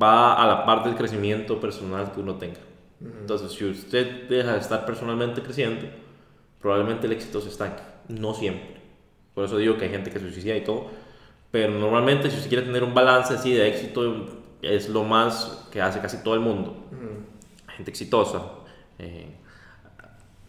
va 0.00 0.34
a 0.34 0.46
la 0.46 0.66
parte 0.66 0.88
del 0.88 0.98
crecimiento 0.98 1.60
personal 1.60 2.12
que 2.12 2.20
uno 2.20 2.34
tenga. 2.34 2.58
Uh 3.00 3.04
-huh. 3.04 3.20
Entonces, 3.20 3.52
si 3.52 3.64
usted 3.64 4.28
deja 4.28 4.52
de 4.52 4.58
estar 4.58 4.84
personalmente 4.86 5.42
creciendo, 5.42 5.86
probablemente 6.60 7.06
el 7.06 7.12
éxito 7.12 7.40
se 7.40 7.48
estanque. 7.48 7.82
No 8.08 8.34
siempre. 8.34 8.80
Por 9.34 9.44
eso 9.44 9.56
digo 9.58 9.76
que 9.78 9.84
hay 9.86 9.90
gente 9.90 10.10
que 10.10 10.18
se 10.18 10.30
suicida 10.32 10.56
y 10.56 10.64
todo. 10.64 10.90
Pero 11.50 11.72
normalmente 11.72 12.30
si 12.30 12.36
usted 12.36 12.48
quiere 12.48 12.64
tener 12.66 12.84
un 12.84 12.94
balance 12.94 13.34
así 13.34 13.52
de 13.52 13.68
éxito, 13.68 14.26
es 14.62 14.88
lo 14.88 15.04
más 15.04 15.66
que 15.72 15.80
hace 15.80 16.00
casi 16.00 16.22
todo 16.22 16.34
el 16.34 16.40
mundo. 16.40 16.76
Gente 17.76 17.90
exitosa. 17.90 18.42
eh, 18.98 19.26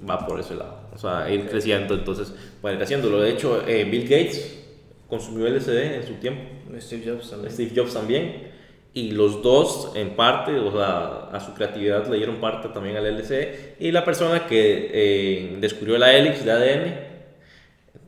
va 0.08 0.26
por 0.26 0.40
ese 0.40 0.56
lado. 0.56 0.90
O 0.94 0.98
sea, 0.98 1.30
ir 1.30 1.48
creciendo, 1.48 1.94
entonces, 1.94 2.34
a 2.64 2.72
ir 2.72 2.82
haciéndolo. 2.82 3.22
De 3.22 3.30
hecho, 3.32 3.66
eh, 3.68 3.84
Bill 3.86 4.04
Gates 4.04 4.66
consumió 5.08 5.48
LSD 5.48 5.96
en 5.96 6.08
su 6.08 6.14
tiempo. 6.16 6.44
Steve 6.80 7.04
Jobs 7.06 7.30
también. 7.30 7.52
Steve 7.54 7.72
Jobs 7.76 7.94
también. 7.94 8.51
Y 8.94 9.12
los 9.12 9.42
dos, 9.42 9.94
en 9.96 10.16
parte, 10.18 10.60
o 10.60 10.72
sea, 10.72 11.30
a 11.32 11.40
su 11.40 11.54
creatividad 11.54 12.08
le 12.08 12.18
dieron 12.18 12.42
parte 12.42 12.68
también 12.70 12.98
al 12.98 13.18
LSD. 13.18 13.80
Y 13.80 13.92
la 13.92 14.04
persona 14.04 14.46
que 14.48 14.90
eh, 14.94 15.58
descubrió 15.60 15.98
la 15.98 16.14
helix 16.14 16.44
de 16.44 16.52
ADN 16.52 17.12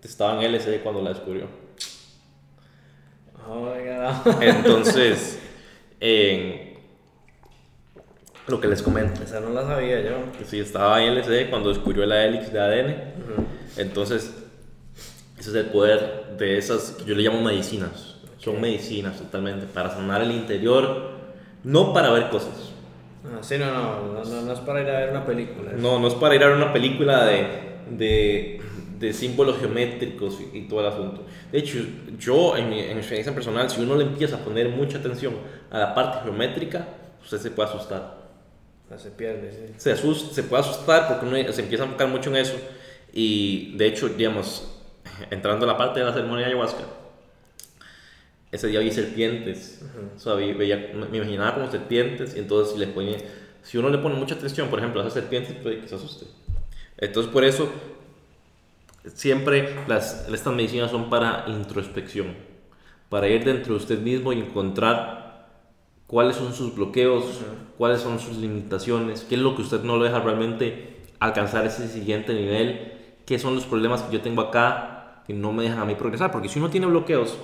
estaba 0.03 0.43
en 0.43 0.51
LSD 0.51 0.81
cuando 0.83 1.01
la 1.01 1.11
descubrió. 1.11 1.47
Oh 3.47 3.61
my 3.61 3.83
God. 3.85 4.41
Entonces, 4.41 5.39
en 5.99 6.73
lo 8.47 8.59
que 8.59 8.67
les 8.67 8.81
comento. 8.81 9.23
Esa 9.23 9.39
no 9.39 9.49
la 9.51 9.65
sabía 9.65 10.01
yo. 10.01 10.17
Sí, 10.45 10.59
estaba 10.59 11.01
en 11.01 11.15
LSD 11.15 11.49
cuando 11.49 11.69
descubrió 11.69 12.05
la 12.05 12.25
helix 12.25 12.51
de 12.51 12.59
ADN. 12.59 12.95
Entonces, 13.77 14.33
ese 15.39 15.49
es 15.49 15.55
el 15.55 15.65
poder 15.67 16.35
de 16.37 16.57
esas 16.57 17.05
yo 17.05 17.15
le 17.15 17.23
llamo 17.23 17.41
medicinas. 17.41 18.12
Son 18.43 18.59
medicinas 18.59 19.17
totalmente 19.17 19.65
para 19.65 19.89
sanar 19.89 20.21
el 20.21 20.31
interior, 20.31 21.11
no 21.63 21.93
para 21.93 22.11
ver 22.11 22.29
cosas. 22.29 22.71
Ah, 23.25 23.37
sí, 23.41 23.57
no, 23.57 23.65
no, 23.71 24.23
no, 24.23 24.41
no, 24.41 24.51
es 24.51 24.59
para 24.59 24.81
ir 24.81 24.89
a 24.89 24.99
ver 24.99 25.11
una 25.11 25.25
película. 25.25 25.71
No, 25.77 25.97
no 25.99 26.07
es 26.07 26.13
para 26.15 26.35
ir 26.35 26.43
a 26.43 26.47
ver 26.47 26.57
una 26.57 26.73
película 26.73 27.25
de, 27.25 27.47
de, 27.89 28.61
de 28.99 29.13
símbolos 29.13 29.59
geométricos 29.59 30.39
y, 30.41 30.57
y 30.57 30.61
todo 30.67 30.81
el 30.81 30.87
asunto. 30.87 31.23
De 31.51 31.59
hecho, 31.59 31.79
yo 32.19 32.57
en 32.57 32.69
mi, 32.69 32.79
en 32.81 32.93
mi 32.93 32.97
experiencia 32.97 33.33
personal, 33.33 33.69
si 33.69 33.79
uno 33.79 33.95
le 33.95 34.03
empieza 34.03 34.35
a 34.35 34.39
poner 34.39 34.67
mucha 34.69 34.97
atención 34.97 35.35
a 35.71 35.79
la 35.79 35.95
parte 35.95 36.19
geométrica, 36.23 36.85
usted 37.23 37.37
se 37.37 37.51
puede 37.51 37.69
asustar. 37.69 38.23
Se 38.97 39.09
pierde, 39.09 39.51
sí. 39.51 39.73
Se, 39.77 39.91
asusta, 39.93 40.35
se 40.35 40.43
puede 40.43 40.61
asustar 40.61 41.07
porque 41.07 41.25
uno 41.25 41.53
se 41.53 41.61
empieza 41.61 41.83
a 41.83 41.87
enfocar 41.87 42.09
mucho 42.09 42.29
en 42.29 42.35
eso. 42.35 42.55
Y 43.13 43.75
de 43.77 43.87
hecho, 43.87 44.09
digamos, 44.09 44.81
entrando 45.31 45.65
a 45.65 45.67
la 45.67 45.77
parte 45.77 46.01
de 46.01 46.05
la 46.05 46.13
ceremonia 46.13 46.45
de 46.45 46.51
ayahuasca, 46.51 46.83
ese 48.53 48.67
día 48.67 48.79
vi 48.79 48.91
serpientes. 48.91 49.81
O 50.15 50.19
sea, 50.19 50.35
vi- 50.35 50.53
veía, 50.53 50.91
me 51.11 51.17
imaginaba 51.17 51.55
como 51.55 51.69
serpientes 51.71 52.35
y 52.35 52.39
entonces 52.39 52.73
si, 52.73 52.79
le 52.79 52.87
ponía, 52.87 53.17
si 53.63 53.77
uno 53.77 53.89
le 53.89 53.97
pone 53.97 54.15
mucha 54.15 54.35
atención, 54.35 54.69
por 54.69 54.79
ejemplo, 54.79 55.01
a 55.01 55.03
esas 55.03 55.13
serpientes, 55.13 55.53
puede 55.55 55.79
que 55.81 55.87
se 55.87 55.95
asuste. 55.95 56.25
Entonces, 56.97 57.31
por 57.31 57.43
eso, 57.43 57.69
siempre 59.13 59.75
las, 59.87 60.27
estas 60.29 60.53
medicinas 60.53 60.91
son 60.91 61.09
para 61.09 61.45
introspección, 61.47 62.35
para 63.09 63.27
ir 63.27 63.43
dentro 63.43 63.73
de 63.73 63.79
usted 63.79 63.99
mismo 63.99 64.33
y 64.33 64.39
encontrar 64.39 65.49
cuáles 66.07 66.35
son 66.35 66.53
sus 66.53 66.75
bloqueos, 66.75 67.41
cuáles 67.77 68.01
son 68.01 68.19
sus 68.19 68.37
limitaciones, 68.37 69.25
qué 69.27 69.35
es 69.35 69.41
lo 69.41 69.55
que 69.55 69.63
usted 69.63 69.81
no 69.83 69.97
lo 69.97 70.03
deja 70.03 70.19
realmente 70.19 70.97
alcanzar 71.19 71.65
ese 71.65 71.87
siguiente 71.87 72.33
nivel, 72.33 72.93
qué 73.25 73.39
son 73.39 73.55
los 73.55 73.65
problemas 73.65 74.03
que 74.03 74.13
yo 74.13 74.21
tengo 74.21 74.41
acá 74.41 75.23
que 75.25 75.33
no 75.33 75.53
me 75.53 75.63
dejan 75.63 75.79
a 75.79 75.85
mí 75.85 75.95
progresar, 75.95 76.31
porque 76.31 76.49
si 76.49 76.59
uno 76.59 76.69
tiene 76.69 76.85
bloqueos, 76.85 77.37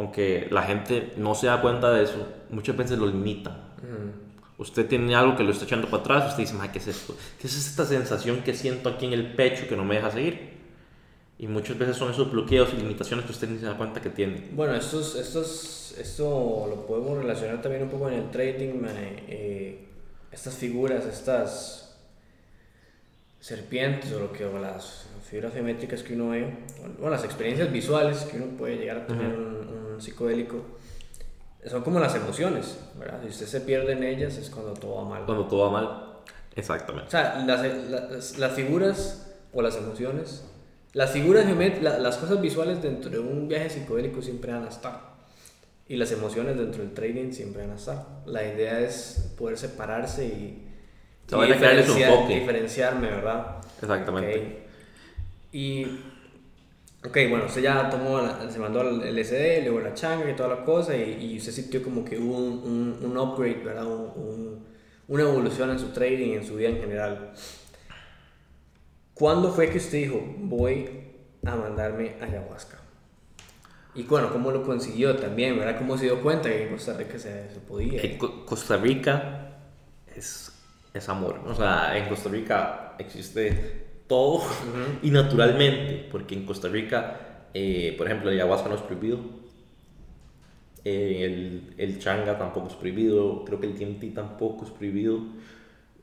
aunque 0.00 0.48
la 0.50 0.62
gente 0.62 1.12
no 1.18 1.34
se 1.34 1.46
da 1.46 1.60
cuenta 1.60 1.90
de 1.92 2.04
eso, 2.04 2.26
muchas 2.48 2.74
veces 2.74 2.98
lo 2.98 3.06
limita. 3.06 3.54
Usted 4.56 4.86
tiene 4.86 5.14
algo 5.14 5.36
que 5.36 5.44
lo 5.44 5.52
está 5.52 5.64
echando 5.66 5.88
para 5.88 6.02
atrás, 6.02 6.30
usted 6.30 6.44
dice, 6.44 6.54
"Mae, 6.54 6.72
¿qué 6.72 6.78
es 6.78 6.88
esto? 6.88 7.14
¿Qué 7.38 7.46
es 7.46 7.56
esta 7.56 7.84
sensación 7.84 8.42
que 8.42 8.54
siento 8.54 8.88
aquí 8.88 9.06
en 9.06 9.12
el 9.12 9.34
pecho 9.34 9.68
que 9.68 9.76
no 9.76 9.84
me 9.84 9.96
deja 9.96 10.10
seguir? 10.10 10.58
Y 11.38 11.46
muchas 11.46 11.78
veces 11.78 11.96
son 11.96 12.10
esos 12.10 12.30
bloqueos 12.30 12.72
y 12.72 12.76
limitaciones 12.76 13.26
que 13.26 13.32
usted 13.32 13.48
ni 13.48 13.58
se 13.58 13.66
da 13.66 13.76
cuenta 13.76 14.00
que 14.00 14.10
tiene. 14.10 14.48
Bueno, 14.52 14.74
estos, 14.74 15.16
estos, 15.16 15.94
esto 15.98 16.66
lo 16.68 16.86
podemos 16.86 17.18
relacionar 17.18 17.60
también 17.62 17.82
un 17.82 17.90
poco 17.90 18.08
en 18.08 18.14
el 18.14 18.30
trading, 18.30 18.82
eh, 19.28 19.86
estas 20.32 20.54
figuras, 20.54 21.04
estas 21.06 21.98
serpientes 23.38 24.12
o 24.12 24.20
lo 24.20 24.32
que 24.32 24.44
o 24.44 24.58
las 24.58 25.06
figuras 25.30 25.52
geométricas 25.54 26.02
que 26.02 26.14
uno 26.14 26.30
ve, 26.30 26.52
o 27.00 27.08
las 27.08 27.24
experiencias 27.24 27.70
visuales 27.72 28.18
que 28.22 28.36
uno 28.36 28.46
puede 28.58 28.76
llegar 28.76 28.96
a 28.98 29.06
tener 29.06 29.28
un, 29.28 29.92
un 29.94 30.00
psicodélico, 30.02 30.56
son 31.66 31.82
como 31.82 32.00
las 32.00 32.14
emociones, 32.16 32.78
¿verdad? 32.98 33.20
Si 33.22 33.28
usted 33.28 33.46
se 33.46 33.60
pierde 33.60 33.92
en 33.92 34.02
ellas 34.02 34.36
es 34.38 34.50
cuando 34.50 34.72
todo 34.74 34.96
va 34.96 35.04
mal. 35.08 35.24
Cuando 35.26 35.46
todo 35.46 35.64
va 35.66 35.70
mal. 35.70 35.84
O 35.86 36.22
Exactamente. 36.56 37.10
sea, 37.10 37.44
las, 37.46 37.62
las, 38.10 38.38
las 38.38 38.52
figuras 38.52 39.30
o 39.52 39.62
las 39.62 39.76
emociones, 39.76 40.44
las 40.94 41.10
figuras 41.12 41.46
geométricas, 41.46 42.00
las 42.00 42.16
cosas 42.16 42.40
visuales 42.40 42.82
dentro 42.82 43.10
de 43.10 43.18
un 43.20 43.46
viaje 43.46 43.70
psicodélico 43.70 44.22
siempre 44.22 44.52
van 44.52 44.64
a 44.64 44.68
estar. 44.68 45.10
Y 45.86 45.96
las 45.96 46.10
emociones 46.12 46.56
dentro 46.56 46.82
del 46.82 46.92
trading 46.92 47.32
siempre 47.32 47.62
van 47.62 47.72
a 47.72 47.76
estar. 47.76 48.06
La 48.26 48.42
idea 48.42 48.80
es 48.80 49.32
poder 49.36 49.58
separarse 49.58 50.24
y, 50.24 50.66
su 51.28 51.36
diferenciar- 51.36 52.26
diferenciarme, 52.26 53.08
¿verdad? 53.10 53.56
Exactamente. 53.80 54.36
Ok. 54.36 54.69
Y, 55.52 55.84
ok, 57.04 57.16
bueno, 57.28 57.46
usted 57.46 57.62
ya 57.62 57.88
tomó, 57.90 58.20
la- 58.20 58.50
se 58.50 58.58
mandó 58.58 58.82
el 58.82 59.02
LSD, 59.02 59.62
luego 59.62 59.80
la 59.80 59.94
changa 59.94 60.30
y 60.30 60.36
toda 60.36 60.48
la 60.56 60.64
cosa, 60.64 60.96
y, 60.96 61.32
y 61.34 61.38
usted 61.38 61.52
sintió 61.52 61.82
como 61.82 62.04
que 62.04 62.18
hubo 62.18 62.36
un, 62.38 62.98
un, 63.02 63.10
un 63.10 63.18
upgrade, 63.18 63.62
¿verdad? 63.64 63.86
Un- 63.86 64.12
un- 64.22 64.66
una 65.08 65.22
evolución 65.24 65.70
en 65.70 65.78
su 65.78 65.88
trading 65.88 66.34
en 66.34 66.46
su 66.46 66.54
vida 66.56 66.68
en 66.68 66.78
general. 66.80 67.32
¿Cuándo 69.14 69.52
fue 69.52 69.70
que 69.70 69.78
usted 69.78 69.98
dijo, 69.98 70.20
voy 70.38 70.88
a 71.44 71.54
mandarme 71.56 72.16
ayahuasca? 72.20 72.78
Y 73.94 74.04
bueno, 74.04 74.32
¿cómo 74.32 74.50
lo 74.52 74.62
consiguió 74.62 75.16
también, 75.16 75.58
verdad? 75.58 75.76
¿Cómo 75.78 75.98
se 75.98 76.04
dio 76.04 76.22
cuenta 76.22 76.48
que 76.48 76.64
en 76.64 76.70
Costa 76.70 76.94
Rica 76.96 77.18
se, 77.18 77.50
se 77.52 77.60
podía? 77.60 78.00
En 78.00 78.18
Co- 78.18 78.44
Costa 78.46 78.76
Rica 78.76 79.58
es, 80.14 80.52
es 80.94 81.08
amor. 81.08 81.40
O 81.46 81.54
sea, 81.54 81.96
en 81.96 82.08
Costa 82.08 82.28
Rica 82.28 82.94
existe 82.98 83.89
todo 84.10 84.42
y 85.02 85.10
naturalmente, 85.12 86.08
porque 86.10 86.34
en 86.34 86.44
Costa 86.44 86.68
Rica, 86.68 87.46
eh, 87.54 87.94
por 87.96 88.08
ejemplo, 88.08 88.28
el 88.28 88.36
ayahuasca 88.36 88.68
no 88.68 88.74
es 88.74 88.80
prohibido. 88.80 89.20
Eh, 90.84 91.22
el, 91.24 91.74
el 91.78 91.98
changa 92.00 92.36
tampoco 92.36 92.66
es 92.66 92.74
prohibido. 92.74 93.44
Creo 93.44 93.60
que 93.60 93.68
el 93.68 93.78
DMT 93.78 94.12
tampoco 94.12 94.64
es 94.64 94.72
prohibido. 94.72 95.20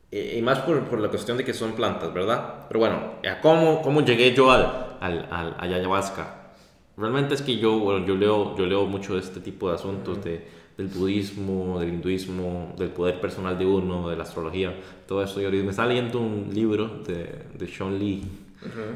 Eh, 0.09 0.37
y 0.39 0.41
más 0.41 0.59
por, 0.59 0.81
por 0.85 1.01
la 1.01 1.09
cuestión 1.09 1.35
de 1.37 1.43
que 1.43 1.53
son 1.53 1.73
plantas, 1.73 2.13
¿verdad? 2.13 2.65
Pero 2.69 2.79
bueno, 2.79 2.95
¿a 3.29 3.41
¿cómo, 3.41 3.81
cómo 3.81 3.99
llegué 4.05 4.33
yo 4.33 4.51
al, 4.51 4.95
al, 5.01 5.27
al, 5.29 5.55
al 5.59 5.73
ayahuasca? 5.73 6.53
Realmente 6.95 7.33
es 7.33 7.41
que 7.41 7.57
yo, 7.57 7.77
bueno, 7.77 8.05
yo, 8.07 8.15
leo, 8.15 8.55
yo 8.55 8.65
leo 8.65 8.85
mucho 8.85 9.15
de 9.15 9.19
este 9.19 9.41
tipo 9.41 9.67
de 9.67 9.75
asuntos, 9.75 10.23
de, 10.23 10.47
del 10.77 10.87
budismo, 10.87 11.79
del 11.79 11.89
hinduismo, 11.89 12.73
del 12.77 12.89
poder 12.89 13.19
personal 13.19 13.57
de 13.57 13.65
uno, 13.65 14.09
de 14.09 14.15
la 14.15 14.23
astrología, 14.23 14.75
todo 15.07 15.23
eso. 15.23 15.41
Y 15.41 15.45
ahorita 15.45 15.63
me 15.63 15.71
está 15.71 15.85
leyendo 15.85 16.19
un 16.19 16.49
libro 16.53 17.01
de, 17.05 17.45
de 17.57 17.67
Sean 17.67 17.97
Lee 17.97 18.23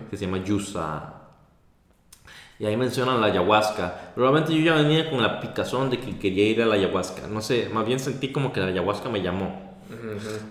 que 0.09 0.17
se 0.17 0.25
llama 0.25 0.43
Yusa. 0.43 1.15
Y 2.59 2.65
ahí 2.65 2.77
mencionan 2.77 3.19
la 3.19 3.27
ayahuasca. 3.27 4.11
Probablemente 4.13 4.53
yo 4.55 4.63
ya 4.63 4.75
venía 4.75 5.09
con 5.09 5.21
la 5.21 5.39
picazón 5.39 5.89
de 5.89 5.97
que 5.99 6.19
quería 6.19 6.47
ir 6.47 6.61
a 6.61 6.65
la 6.67 6.75
ayahuasca. 6.75 7.27
No 7.27 7.41
sé, 7.41 7.69
más 7.73 7.85
bien 7.87 7.99
sentí 7.99 8.31
como 8.31 8.53
que 8.53 8.59
la 8.59 8.67
ayahuasca 8.67 9.09
me 9.09 9.21
llamó. 9.23 9.71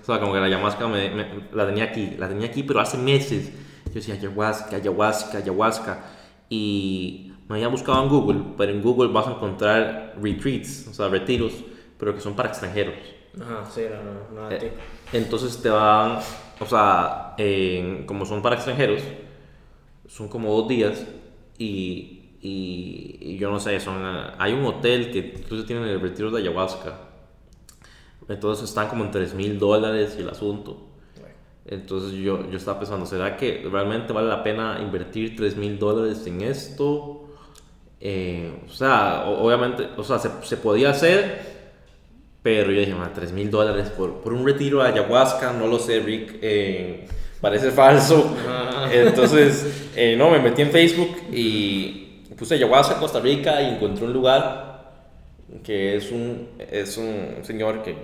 O 0.03 0.05
sea, 0.05 0.19
como 0.19 0.33
que 0.33 0.41
la 0.41 0.47
ayahuasca 0.47 0.89
me, 0.89 1.11
me- 1.11 1.27
la 1.53 1.67
tenía 1.67 1.85
aquí, 1.85 2.15
la 2.19 2.29
tenía 2.29 2.49
aquí, 2.49 2.65
pero 2.65 2.81
hace 2.81 2.99
meses. 2.99 3.53
Yo 3.87 3.93
decía 3.95 4.15
ayahuasca, 4.15 4.77
ayahuasca, 4.77 5.39
ayahuasca. 5.39 6.05
Y 6.49 7.30
me 7.51 7.57
había 7.57 7.67
buscado 7.67 8.01
en 8.05 8.09
Google, 8.09 8.41
pero 8.57 8.71
en 8.71 8.81
Google 8.81 9.13
vas 9.13 9.27
a 9.27 9.33
encontrar 9.33 10.15
retreats, 10.23 10.87
o 10.89 10.95
sea, 10.95 11.09
retiros, 11.09 11.53
pero 11.99 12.15
que 12.15 12.21
son 12.21 12.35
para 12.37 12.49
extranjeros. 12.51 12.95
Ajá, 13.41 13.69
sí, 13.69 13.83
no, 13.91 14.37
no, 14.37 14.43
nada 14.49 14.55
Eh. 14.55 14.73
Entonces 15.13 15.61
te 15.61 15.69
van, 15.69 16.21
o 16.61 16.67
sea, 16.67 17.35
como 18.07 18.25
son 18.25 18.41
para 18.41 18.55
extranjeros, 18.55 19.03
son 20.07 20.29
como 20.29 20.55
dos 20.55 20.69
días 20.69 21.05
y, 21.59 22.37
y- 22.41 23.19
y 23.21 23.37
yo 23.37 23.51
no 23.51 23.59
sé, 23.59 23.81
son, 23.81 24.01
hay 24.39 24.53
un 24.53 24.65
hotel 24.65 25.11
que 25.11 25.35
incluso 25.37 25.65
tienen 25.65 25.89
el 25.89 26.01
retiro 26.01 26.31
de 26.31 26.43
ayahuasca. 26.43 27.01
Entonces 28.29 28.69
están 28.69 28.87
como 28.87 29.03
en 29.05 29.11
3 29.11 29.35
mil 29.35 29.59
dólares 29.59 30.15
y 30.17 30.23
el 30.23 30.29
asunto. 30.31 30.87
Entonces 31.67 32.13
yo, 32.13 32.49
yo 32.49 32.57
estaba 32.57 32.79
pensando, 32.79 33.07
¿será 33.07 33.37
que 33.37 33.69
realmente 33.71 34.13
vale 34.13 34.29
la 34.29 34.43
pena 34.45 34.79
invertir 34.81 35.35
3 35.37 35.57
mil 35.57 35.79
dólares 35.81 36.25
en 36.29 36.43
esto? 36.43 37.27
Eh, 38.01 38.51
o 38.67 38.73
sea, 38.73 39.25
obviamente, 39.27 39.89
o 39.97 40.03
sea, 40.03 40.19
se, 40.19 40.31
se 40.43 40.57
podía 40.57 40.91
hacer, 40.91 41.43
pero 42.43 42.73
yo 42.73 42.81
dije, 42.81 42.95
3 43.15 43.33
mil 43.33 43.51
dólares 43.51 43.91
por, 43.91 44.23
por 44.23 44.33
un 44.33 44.47
retiro 44.47 44.83
de 44.83 44.89
ayahuasca, 44.89 45.53
no 45.53 45.67
lo 45.67 45.79
sé, 45.79 46.01
Rick, 46.01 46.39
eh, 46.41 47.07
parece 47.41 47.71
falso. 47.71 48.35
Entonces, 48.91 49.91
eh, 49.97 50.17
no, 50.17 50.31
me 50.31 50.39
metí 50.39 50.63
en 50.63 50.71
Facebook 50.71 51.17
y 51.31 52.25
puse 52.39 52.55
ayahuasca 52.55 52.99
Costa 52.99 53.21
Rica 53.21 53.61
y 53.61 53.75
encontré 53.75 54.07
un 54.07 54.15
lugar 54.15 54.71
que 55.63 55.97
es 55.97 56.11
un, 56.11 56.49
es 56.59 56.97
un 56.97 57.43
señor 57.43 57.83
que 57.83 57.95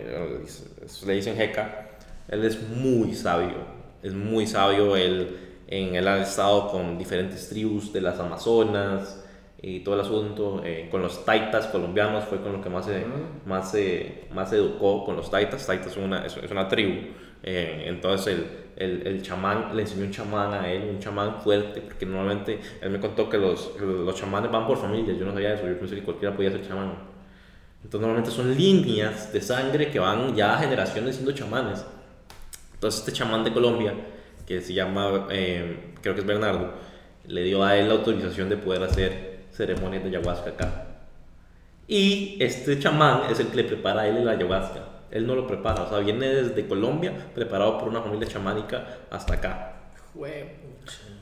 le 1.06 1.12
dicen 1.14 1.36
Jeca. 1.36 1.88
Él 2.28 2.44
es 2.44 2.60
muy 2.68 3.14
sabio, 3.14 3.56
es 4.02 4.12
muy 4.12 4.46
sabio, 4.46 4.96
él, 4.96 5.38
En, 5.68 5.94
él 5.94 6.06
ha 6.06 6.20
estado 6.20 6.68
con 6.68 6.98
diferentes 6.98 7.48
tribus 7.48 7.92
de 7.92 8.00
las 8.00 8.20
Amazonas 8.20 9.22
y 9.62 9.80
todo 9.80 9.94
el 9.94 10.00
asunto. 10.02 10.62
eh, 10.64 10.88
con 10.90 11.02
los 11.02 11.24
taitas 11.24 11.66
colombianos 11.68 12.24
fue 12.24 12.40
con 12.40 12.52
lo 12.54 12.60
que 12.62 12.68
más 12.70 12.86
se, 12.86 13.04
más 13.46 13.70
se, 13.70 14.24
más 14.32 14.50
se 14.50 14.56
educó 14.56 15.04
con 15.04 15.16
los 15.16 15.30
taitas. 15.30 15.66
Taitas 15.66 15.88
es 15.92 15.96
una, 15.96 16.24
es, 16.26 16.36
es 16.36 16.50
una 16.50 16.68
tribu. 16.68 17.08
eh, 17.42 17.84
entonces 17.86 18.34
el, 18.34 18.46
el, 18.76 19.06
el 19.06 19.22
chamán 19.22 19.74
le 19.74 19.82
enseñó 19.82 20.04
un 20.04 20.10
chamán 20.10 20.52
a 20.52 20.70
él, 20.70 20.88
un 20.90 20.98
chamán 20.98 21.40
fuerte, 21.40 21.80
porque 21.80 22.04
normalmente 22.06 22.60
él 22.80 22.90
me 22.90 23.00
contó 23.00 23.28
que 23.28 23.38
los, 23.38 23.72
los 23.80 24.14
chamanes 24.14 24.50
van 24.50 24.66
por 24.66 24.76
familia. 24.78 25.14
Yo 25.14 25.24
no 25.24 25.32
sabía 25.32 25.54
eso, 25.54 25.66
yo 25.66 25.78
pensé 25.78 25.94
que 25.96 26.02
cualquiera 26.02 26.34
podía 26.34 26.50
ser 26.50 26.66
chamán. 26.66 26.94
Entonces 27.84 28.00
normalmente 28.00 28.30
son 28.30 28.54
líneas 28.56 29.32
de 29.32 29.40
sangre 29.40 29.90
que 29.90 29.98
van 29.98 30.34
ya 30.34 30.58
generaciones 30.58 31.14
siendo 31.16 31.32
chamanes. 31.32 31.84
Entonces 32.74 33.00
este 33.00 33.12
chamán 33.12 33.44
de 33.44 33.52
Colombia, 33.52 33.94
que 34.46 34.60
se 34.60 34.74
llama, 34.74 35.28
eh, 35.30 35.94
creo 36.02 36.14
que 36.14 36.20
es 36.20 36.26
Bernardo, 36.26 36.72
le 37.26 37.42
dio 37.44 37.62
a 37.64 37.76
él 37.76 37.88
la 37.88 37.94
autorización 37.94 38.48
de 38.48 38.56
poder 38.56 38.82
hacer 38.82 39.35
ceremonias 39.56 40.02
de 40.02 40.10
ayahuasca 40.10 40.50
acá. 40.50 40.86
Y 41.88 42.36
este 42.40 42.78
chamán 42.78 43.22
es 43.30 43.40
el 43.40 43.48
que 43.48 43.56
le 43.56 43.64
prepara 43.64 44.02
a 44.02 44.08
él 44.08 44.16
el 44.18 44.28
ayahuasca. 44.28 44.80
Él 45.10 45.26
no 45.26 45.34
lo 45.34 45.46
prepara, 45.46 45.82
o 45.82 45.88
sea, 45.88 45.98
viene 45.98 46.26
desde 46.26 46.66
Colombia 46.66 47.12
preparado 47.34 47.78
por 47.78 47.88
una 47.88 48.02
familia 48.02 48.28
chamánica 48.28 48.98
hasta 49.10 49.34
acá. 49.34 49.72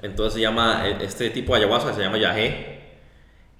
Entonces 0.02 0.34
se 0.34 0.40
llama, 0.40 0.86
e, 0.86 1.04
este 1.04 1.30
tipo 1.30 1.54
de 1.54 1.60
ayahuasca 1.60 1.92
se 1.92 2.02
llama 2.02 2.18
yagé. 2.18 2.74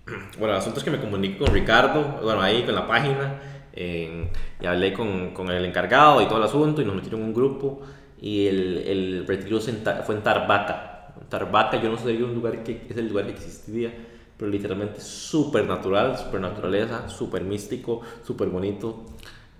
Bueno, 0.39 0.53
el 0.53 0.61
asunto 0.61 0.79
es 0.79 0.85
que 0.85 0.91
me 0.91 1.01
comuniqué 1.01 1.39
con 1.39 1.53
Ricardo, 1.53 2.21
bueno, 2.23 2.43
ahí 2.43 2.63
con 2.63 2.75
la 2.75 2.87
página, 2.87 3.41
eh, 3.73 4.29
y 4.61 4.67
hablé 4.67 4.93
con, 4.93 5.33
con 5.33 5.51
el 5.51 5.65
encargado 5.65 6.21
y 6.21 6.27
todo 6.27 6.39
el 6.39 6.45
asunto, 6.45 6.83
y 6.83 6.85
nos 6.85 6.95
metieron 6.95 7.21
en 7.21 7.29
un 7.29 7.35
grupo, 7.35 7.81
y 8.21 8.47
el, 8.47 8.79
el 8.87 9.27
retiro 9.27 9.61
fue 9.61 10.15
en 10.15 10.23
Tarbaca. 10.23 11.11
Tarbaca, 11.29 11.81
yo 11.81 11.89
no 11.89 11.97
sé, 11.97 12.23
un 12.23 12.35
lugar 12.35 12.63
que 12.63 12.87
es 12.89 12.97
el 12.97 13.09
lugar 13.09 13.27
que 13.27 13.33
existía, 13.33 13.93
pero 14.37 14.51
literalmente 14.51 15.01
súper 15.01 15.67
natural, 15.67 16.19
súper 16.19 16.41
naturaleza, 16.41 17.09
súper 17.09 17.43
místico, 17.45 18.01
súper 18.27 18.49
bonito, 18.49 19.05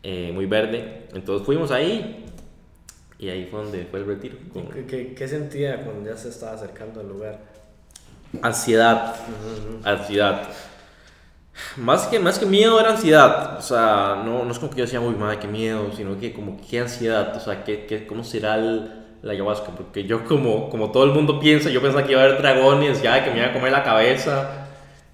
eh, 0.03 0.31
muy 0.35 0.47
verde. 0.47 1.07
Entonces 1.15 1.47
fuimos 1.47 1.71
ahí, 1.71 2.25
y 3.19 3.29
ahí 3.29 3.47
fue 3.51 3.63
donde 3.63 3.87
fue 3.87 4.01
el 4.01 4.07
retiro. 4.07 4.37
con- 4.53 4.69
¿Qué, 4.69 4.87
qué, 4.87 5.15
qué 5.15 5.29
sentía 5.29 5.83
cuando 5.85 6.11
ya 6.11 6.17
se 6.17 6.29
estaba 6.29 6.53
acercando 6.55 7.01
al 7.01 7.09
lugar? 7.09 7.39
Ansiedad, 8.43 9.15
ansiedad. 9.85 10.49
Más 11.77 12.07
que, 12.09 12.19
más 12.19 12.39
que 12.39 12.47
miedo 12.47 12.81
era 12.81 12.91
ansiedad. 12.91 13.59
O 13.59 13.63
sea, 13.63 14.23
no, 14.25 14.45
no 14.45 14.51
es 14.51 14.59
como 14.59 14.71
que 14.71 14.79
yo 14.79 14.85
decía, 14.85 15.01
uy, 15.01 15.15
madre, 15.15 15.39
qué 15.39 15.47
miedo, 15.47 15.91
sino 15.97 16.19
que 16.19 16.33
como 16.33 16.61
qué 16.69 16.81
ansiedad. 16.81 17.37
O 17.37 17.41
sea, 17.41 17.63
¿qué, 17.65 17.87
qué, 17.87 18.07
cómo 18.07 18.25
será 18.25 18.57
el, 18.57 18.91
la 19.23 19.33
ayahuasca? 19.33 19.71
Porque 19.77 20.05
yo, 20.05 20.25
como, 20.25 20.69
como 20.69 20.91
todo 20.91 21.05
el 21.05 21.13
mundo 21.13 21.39
piensa, 21.39 21.71
yo 21.71 21.81
pensaba 21.81 22.05
que 22.05 22.13
iba 22.13 22.23
a 22.23 22.25
haber 22.25 22.39
dragones, 22.43 23.03
ya 23.03 23.25
que 23.25 23.31
me 23.31 23.39
iba 23.39 23.47
a 23.49 23.53
comer 23.53 23.71
la 23.73 23.85
cabeza. 23.85 24.64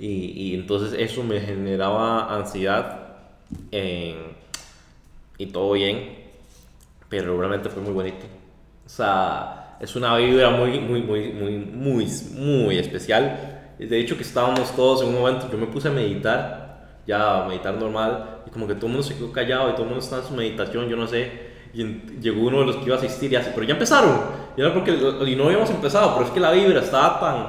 Y, 0.01 0.07
y 0.51 0.55
entonces 0.55 0.99
eso 0.99 1.23
me 1.23 1.41
generaba 1.41 2.35
ansiedad. 2.35 3.07
y 5.39 5.47
todo 5.47 5.73
bien. 5.73 6.19
Pero 7.09 7.37
realmente 7.39 7.69
fue 7.69 7.83
muy 7.83 7.93
bonito. 7.93 8.27
O 8.87 8.89
sea, 8.89 9.77
es 9.81 9.97
una 9.97 10.17
vibra 10.17 10.51
muy, 10.51 10.79
muy, 10.81 11.03
muy, 11.03 11.29
muy, 11.33 11.57
muy, 11.59 12.07
muy 12.37 12.79
especial. 12.79 13.73
De 13.79 13.99
hecho, 13.99 14.17
que 14.17 14.23
estábamos 14.23 14.75
todos 14.77 15.03
en 15.03 15.09
un 15.09 15.15
momento, 15.21 15.49
yo 15.51 15.57
me 15.59 15.67
puse 15.67 15.89
a 15.89 15.91
meditar, 15.91 17.01
ya 17.07 17.45
a 17.45 17.49
meditar 17.49 17.75
normal, 17.75 18.43
y 18.47 18.51
como 18.51 18.67
que 18.67 18.75
todo 18.75 18.87
el 18.87 18.93
mundo 18.93 19.03
se 19.09 19.15
quedó 19.17 19.33
callado 19.33 19.71
y 19.71 19.73
todo 19.73 19.83
el 19.83 19.89
mundo 19.89 20.05
estaba 20.05 20.23
en 20.23 20.29
su 20.29 20.35
meditación, 20.35 20.89
yo 20.89 20.97
no 20.97 21.07
sé. 21.07 21.51
Y 21.73 21.83
en- 21.83 22.21
llegó 22.21 22.43
uno 22.47 22.61
de 22.61 22.67
los 22.67 22.77
que 22.77 22.85
iba 22.87 22.97
a 22.97 22.99
asistir 22.99 23.33
y 23.33 23.37
hace, 23.37 23.51
pero 23.55 23.65
ya 23.67 23.73
empezaron. 23.75 24.21
Y 24.57 24.61
era 24.61 24.75
porque, 24.75 24.93
y 24.93 25.35
no 25.37 25.45
habíamos 25.47 25.71
empezado, 25.71 26.15
pero 26.15 26.27
es 26.27 26.33
que 26.33 26.41
la 26.41 26.51
vibra 26.53 26.81
estaba 26.81 27.19
tan, 27.21 27.47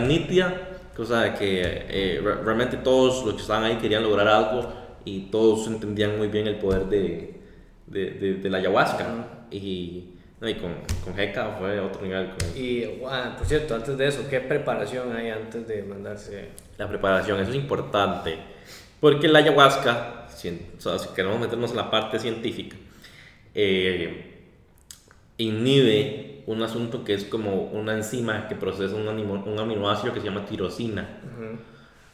tan 0.00 0.08
nítida, 0.08 0.54
cosa 0.96 1.22
de 1.22 1.34
que 1.34 1.60
eh, 1.62 2.20
re- 2.22 2.42
realmente 2.42 2.76
todos 2.78 3.24
los 3.24 3.34
que 3.34 3.40
estaban 3.42 3.64
ahí 3.64 3.76
querían 3.76 4.02
lograr 4.02 4.28
algo 4.28 4.72
y 5.04 5.22
todos 5.30 5.66
entendían 5.66 6.16
muy 6.18 6.28
bien 6.28 6.46
el 6.46 6.56
poder 6.56 6.86
de, 6.86 7.40
de, 7.86 8.10
de, 8.12 8.34
de 8.34 8.50
la 8.50 8.58
ayahuasca. 8.58 9.06
Y, 9.50 10.10
no, 10.40 10.48
y 10.48 10.54
con, 10.54 10.72
con 11.04 11.18
Heka 11.18 11.56
fue 11.58 11.78
otro 11.80 12.02
nivel. 12.02 12.28
Con 12.30 12.56
Y, 12.56 12.84
guau, 12.98 13.36
por 13.36 13.46
cierto, 13.46 13.74
antes 13.74 13.96
de 13.96 14.06
eso, 14.08 14.26
¿qué 14.28 14.40
preparación 14.40 15.14
hay 15.14 15.30
antes 15.30 15.66
de 15.68 15.82
mandarse? 15.82 16.48
la 16.76 16.88
preparación, 16.88 17.38
eso 17.40 17.50
es 17.50 17.56
importante. 17.56 18.36
Porque 19.00 19.28
la 19.28 19.38
ayahuasca, 19.40 20.26
cien- 20.30 20.60
o 20.76 20.80
sea, 20.80 20.98
si 20.98 21.08
queremos 21.14 21.38
meternos 21.38 21.70
en 21.70 21.76
la 21.76 21.90
parte 21.90 22.18
científica, 22.18 22.76
eh, 23.54 24.32
inhibe 25.38 26.33
un 26.46 26.62
asunto 26.62 27.04
que 27.04 27.14
es 27.14 27.24
como 27.24 27.62
una 27.72 27.94
enzima 27.94 28.48
que 28.48 28.54
procesa 28.54 28.94
un, 28.96 29.08
animo- 29.08 29.42
un 29.44 29.58
aminoácido 29.58 30.12
que 30.12 30.20
se 30.20 30.26
llama 30.26 30.44
tirosina. 30.44 31.08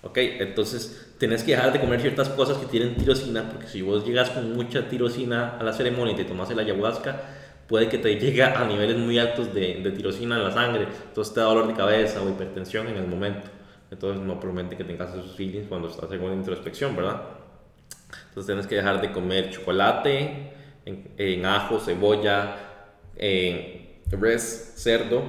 Ok, 0.02 0.16
entonces 0.18 1.14
tenés 1.18 1.42
que 1.44 1.52
dejar 1.52 1.72
de 1.72 1.80
comer 1.80 2.00
ciertas 2.00 2.30
cosas 2.30 2.56
que 2.56 2.66
tienen 2.66 2.96
tirosina, 2.96 3.50
porque 3.50 3.66
si 3.66 3.82
vos 3.82 4.04
llegas 4.06 4.30
con 4.30 4.52
mucha 4.54 4.88
tirosina 4.88 5.58
a 5.58 5.62
la 5.62 5.72
ceremonia 5.74 6.14
y 6.14 6.16
te 6.16 6.24
tomas 6.24 6.50
el 6.50 6.58
ayahuasca, 6.58 7.20
puede 7.68 7.88
que 7.88 7.98
te 7.98 8.18
llegue 8.18 8.42
a 8.42 8.64
niveles 8.64 8.96
muy 8.96 9.18
altos 9.18 9.52
de, 9.52 9.80
de 9.82 9.90
tirosina 9.90 10.36
en 10.36 10.44
la 10.44 10.50
sangre, 10.52 10.88
entonces 11.08 11.34
te 11.34 11.40
da 11.40 11.46
dolor 11.46 11.66
de 11.66 11.74
cabeza 11.74 12.22
o 12.22 12.28
hipertensión 12.30 12.88
en 12.88 12.96
el 12.96 13.06
momento. 13.06 13.48
Entonces 13.90 14.22
no 14.24 14.40
promete 14.40 14.76
que 14.76 14.84
tengas 14.84 15.10
esos 15.10 15.36
feelings 15.36 15.66
cuando 15.68 15.88
estás 15.88 16.10
en 16.12 16.22
una 16.22 16.34
introspección, 16.34 16.96
¿verdad? 16.96 17.20
Entonces 18.28 18.46
tienes 18.46 18.66
que 18.66 18.76
dejar 18.76 19.00
de 19.00 19.12
comer 19.12 19.50
chocolate, 19.50 20.52
en, 20.86 21.10
en 21.18 21.44
ajo, 21.44 21.78
cebolla, 21.78 22.56
en 23.16 23.79
res, 24.16 24.74
cerdo, 24.76 25.22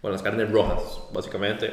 con 0.00 0.12
las 0.12 0.22
carnes 0.22 0.50
rojas, 0.50 1.00
básicamente. 1.12 1.72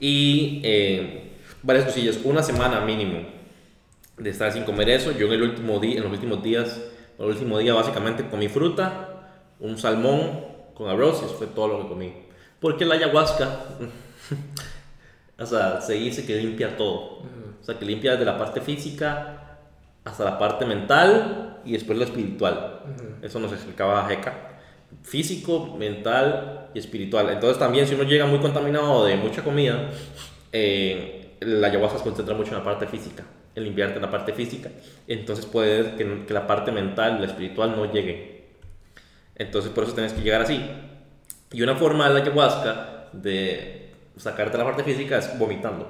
Y 0.00 0.60
eh, 0.64 1.32
varias 1.62 1.86
cosillas, 1.86 2.18
una 2.24 2.42
semana 2.42 2.80
mínimo 2.80 3.26
de 4.16 4.30
estar 4.30 4.52
sin 4.52 4.64
comer 4.64 4.90
eso. 4.90 5.12
Yo 5.12 5.26
en 5.26 5.32
el 5.32 5.42
último 5.42 5.78
día, 5.80 5.96
en 5.96 6.04
los 6.04 6.12
últimos 6.12 6.42
días, 6.42 6.80
el 7.18 7.24
último 7.26 7.58
día 7.58 7.74
básicamente 7.74 8.28
comí 8.28 8.48
fruta, 8.48 9.30
un 9.60 9.78
salmón 9.78 10.46
con 10.74 10.88
arroz 10.88 11.20
y 11.22 11.26
eso 11.26 11.34
fue 11.34 11.48
todo 11.48 11.68
lo 11.68 11.82
que 11.82 11.88
comí. 11.88 12.12
Porque 12.60 12.84
la 12.84 12.94
ayahuasca, 12.94 13.64
o 15.38 15.46
sea, 15.46 15.80
se 15.80 15.94
dice 15.94 16.24
que 16.24 16.36
limpia 16.36 16.76
todo. 16.76 17.22
O 17.60 17.64
sea, 17.64 17.78
que 17.78 17.84
limpia 17.84 18.12
desde 18.12 18.24
la 18.24 18.38
parte 18.38 18.60
física 18.60 19.58
hasta 20.04 20.24
la 20.24 20.38
parte 20.38 20.64
mental 20.64 21.60
y 21.64 21.72
después 21.72 21.98
la 21.98 22.04
espiritual. 22.04 22.80
Eso 23.22 23.38
nos 23.38 23.52
explicaba 23.52 24.10
Heka. 24.10 24.47
Físico, 25.02 25.76
mental 25.78 26.70
y 26.74 26.78
espiritual. 26.78 27.30
Entonces 27.30 27.58
también 27.58 27.86
si 27.86 27.94
uno 27.94 28.04
llega 28.04 28.26
muy 28.26 28.38
contaminado 28.40 29.04
de 29.04 29.16
mucha 29.16 29.42
comida, 29.42 29.90
eh, 30.52 31.36
la 31.40 31.68
ayahuasca 31.68 31.98
se 31.98 32.04
concentra 32.04 32.34
mucho 32.34 32.50
en 32.50 32.58
la 32.58 32.64
parte 32.64 32.86
física, 32.86 33.24
en 33.54 33.64
limpiarte 33.64 33.96
en 33.96 34.02
la 34.02 34.10
parte 34.10 34.32
física. 34.32 34.70
Entonces 35.06 35.46
puede 35.46 35.96
que, 35.96 36.32
la 36.32 36.46
parte 36.46 36.72
mental, 36.72 37.20
la 37.20 37.26
espiritual 37.26 37.76
no 37.76 37.90
llegue. 37.92 38.46
Entonces 39.34 39.70
por 39.70 39.84
eso 39.84 39.94
tienes 39.94 40.12
que 40.12 40.22
llegar 40.22 40.42
así. 40.42 40.60
Y 41.52 41.62
una 41.62 41.76
forma 41.76 42.08
de 42.08 42.14
la 42.14 42.20
ayahuasca 42.20 43.08
de 43.12 43.90
sacarte 44.16 44.58
la 44.58 44.64
parte 44.64 44.84
física 44.84 45.18
es 45.18 45.38
vomitando. 45.38 45.88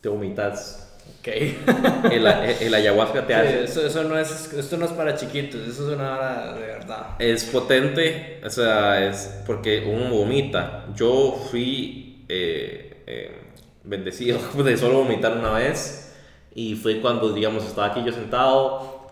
Te 0.00 0.08
vomitas. 0.08 0.91
Ok. 1.22 1.28
El, 2.10 2.26
el 2.26 2.74
ayahuasca 2.74 3.24
te 3.26 3.34
hace. 3.34 3.64
eso, 3.64 3.86
eso 3.86 4.02
no 4.04 4.18
es, 4.18 4.52
esto 4.52 4.76
no 4.76 4.86
es 4.86 4.90
para 4.90 5.14
chiquitos, 5.14 5.60
eso 5.68 5.88
es 5.88 5.94
una 5.96 6.16
hora 6.16 6.52
de 6.54 6.60
verdad. 6.66 7.06
Es 7.20 7.44
potente, 7.44 8.40
o 8.44 8.50
sea, 8.50 9.06
es 9.08 9.42
porque 9.46 9.84
uno 9.86 10.10
vomita. 10.12 10.86
Yo 10.96 11.40
fui 11.50 12.24
eh, 12.28 13.04
eh, 13.06 13.38
bendecido 13.84 14.38
de 14.64 14.76
solo 14.76 14.98
vomitar 15.04 15.36
una 15.38 15.52
vez 15.52 16.12
y 16.56 16.74
fue 16.74 17.00
cuando, 17.00 17.32
digamos, 17.32 17.64
estaba 17.64 17.86
aquí 17.88 18.02
yo 18.04 18.12
sentado 18.12 19.06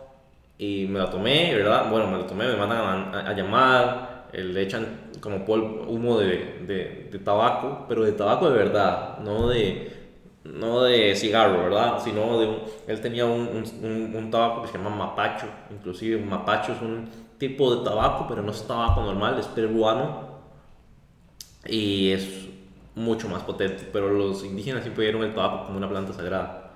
y 0.59 0.87
me 0.89 0.99
la 0.99 1.11
tomé, 1.11 1.55
¿verdad? 1.55 1.89
Bueno, 1.91 2.09
me 2.09 2.19
la 2.19 2.27
tomé, 2.27 2.47
me 2.49 2.57
mandan 2.57 2.79
a, 2.79 3.21
a- 3.21 3.31
a 3.31 3.33
llamar, 3.35 4.27
eh, 4.33 4.43
le 4.43 4.63
echan 4.63 5.13
como 5.21 5.45
polvo, 5.45 5.85
humo 5.89 6.19
de, 6.19 6.59
de, 6.67 7.09
de 7.11 7.19
tabaco, 7.21 7.87
pero 7.89 8.03
de 8.05 8.13
tabaco 8.13 8.51
de 8.51 8.57
verdad, 8.59 9.19
no 9.21 9.49
de, 9.49 10.00
no 10.45 10.83
de 10.83 11.15
cigarro, 11.17 11.65
¿verdad? 11.65 12.01
Sino 12.03 12.39
de 12.41 12.47
un, 12.49 12.59
él 12.87 13.01
tenía 13.01 13.27
un, 13.27 13.43
un, 13.83 14.15
un- 14.17 14.31
tabaco 14.31 14.63
que 14.63 14.69
se 14.69 14.79
llama 14.79 14.91
mapacho, 14.91 15.47
inclusive 15.71 16.19
mapacho 16.25 16.73
es 16.73 16.81
un 16.83 17.09
tipo 17.39 17.75
de 17.77 17.85
tabaco, 17.85 18.27
pero 18.29 18.43
no 18.43 18.51
es 18.53 18.67
tabaco 18.67 19.03
normal, 19.03 19.39
es 19.39 19.47
peruano 19.47 20.31
y 21.67 22.11
es 22.13 22.49
mucho 22.95 23.29
más 23.29 23.43
potente, 23.43 23.89
pero 23.93 24.11
los 24.11 24.45
indígenas 24.45 24.83
siempre 24.83 25.05
vieron 25.05 25.23
el 25.25 25.35
tabaco 25.35 25.67
como 25.67 25.79
una 25.79 25.89
planta 25.89 26.13
sagrada. 26.13 26.73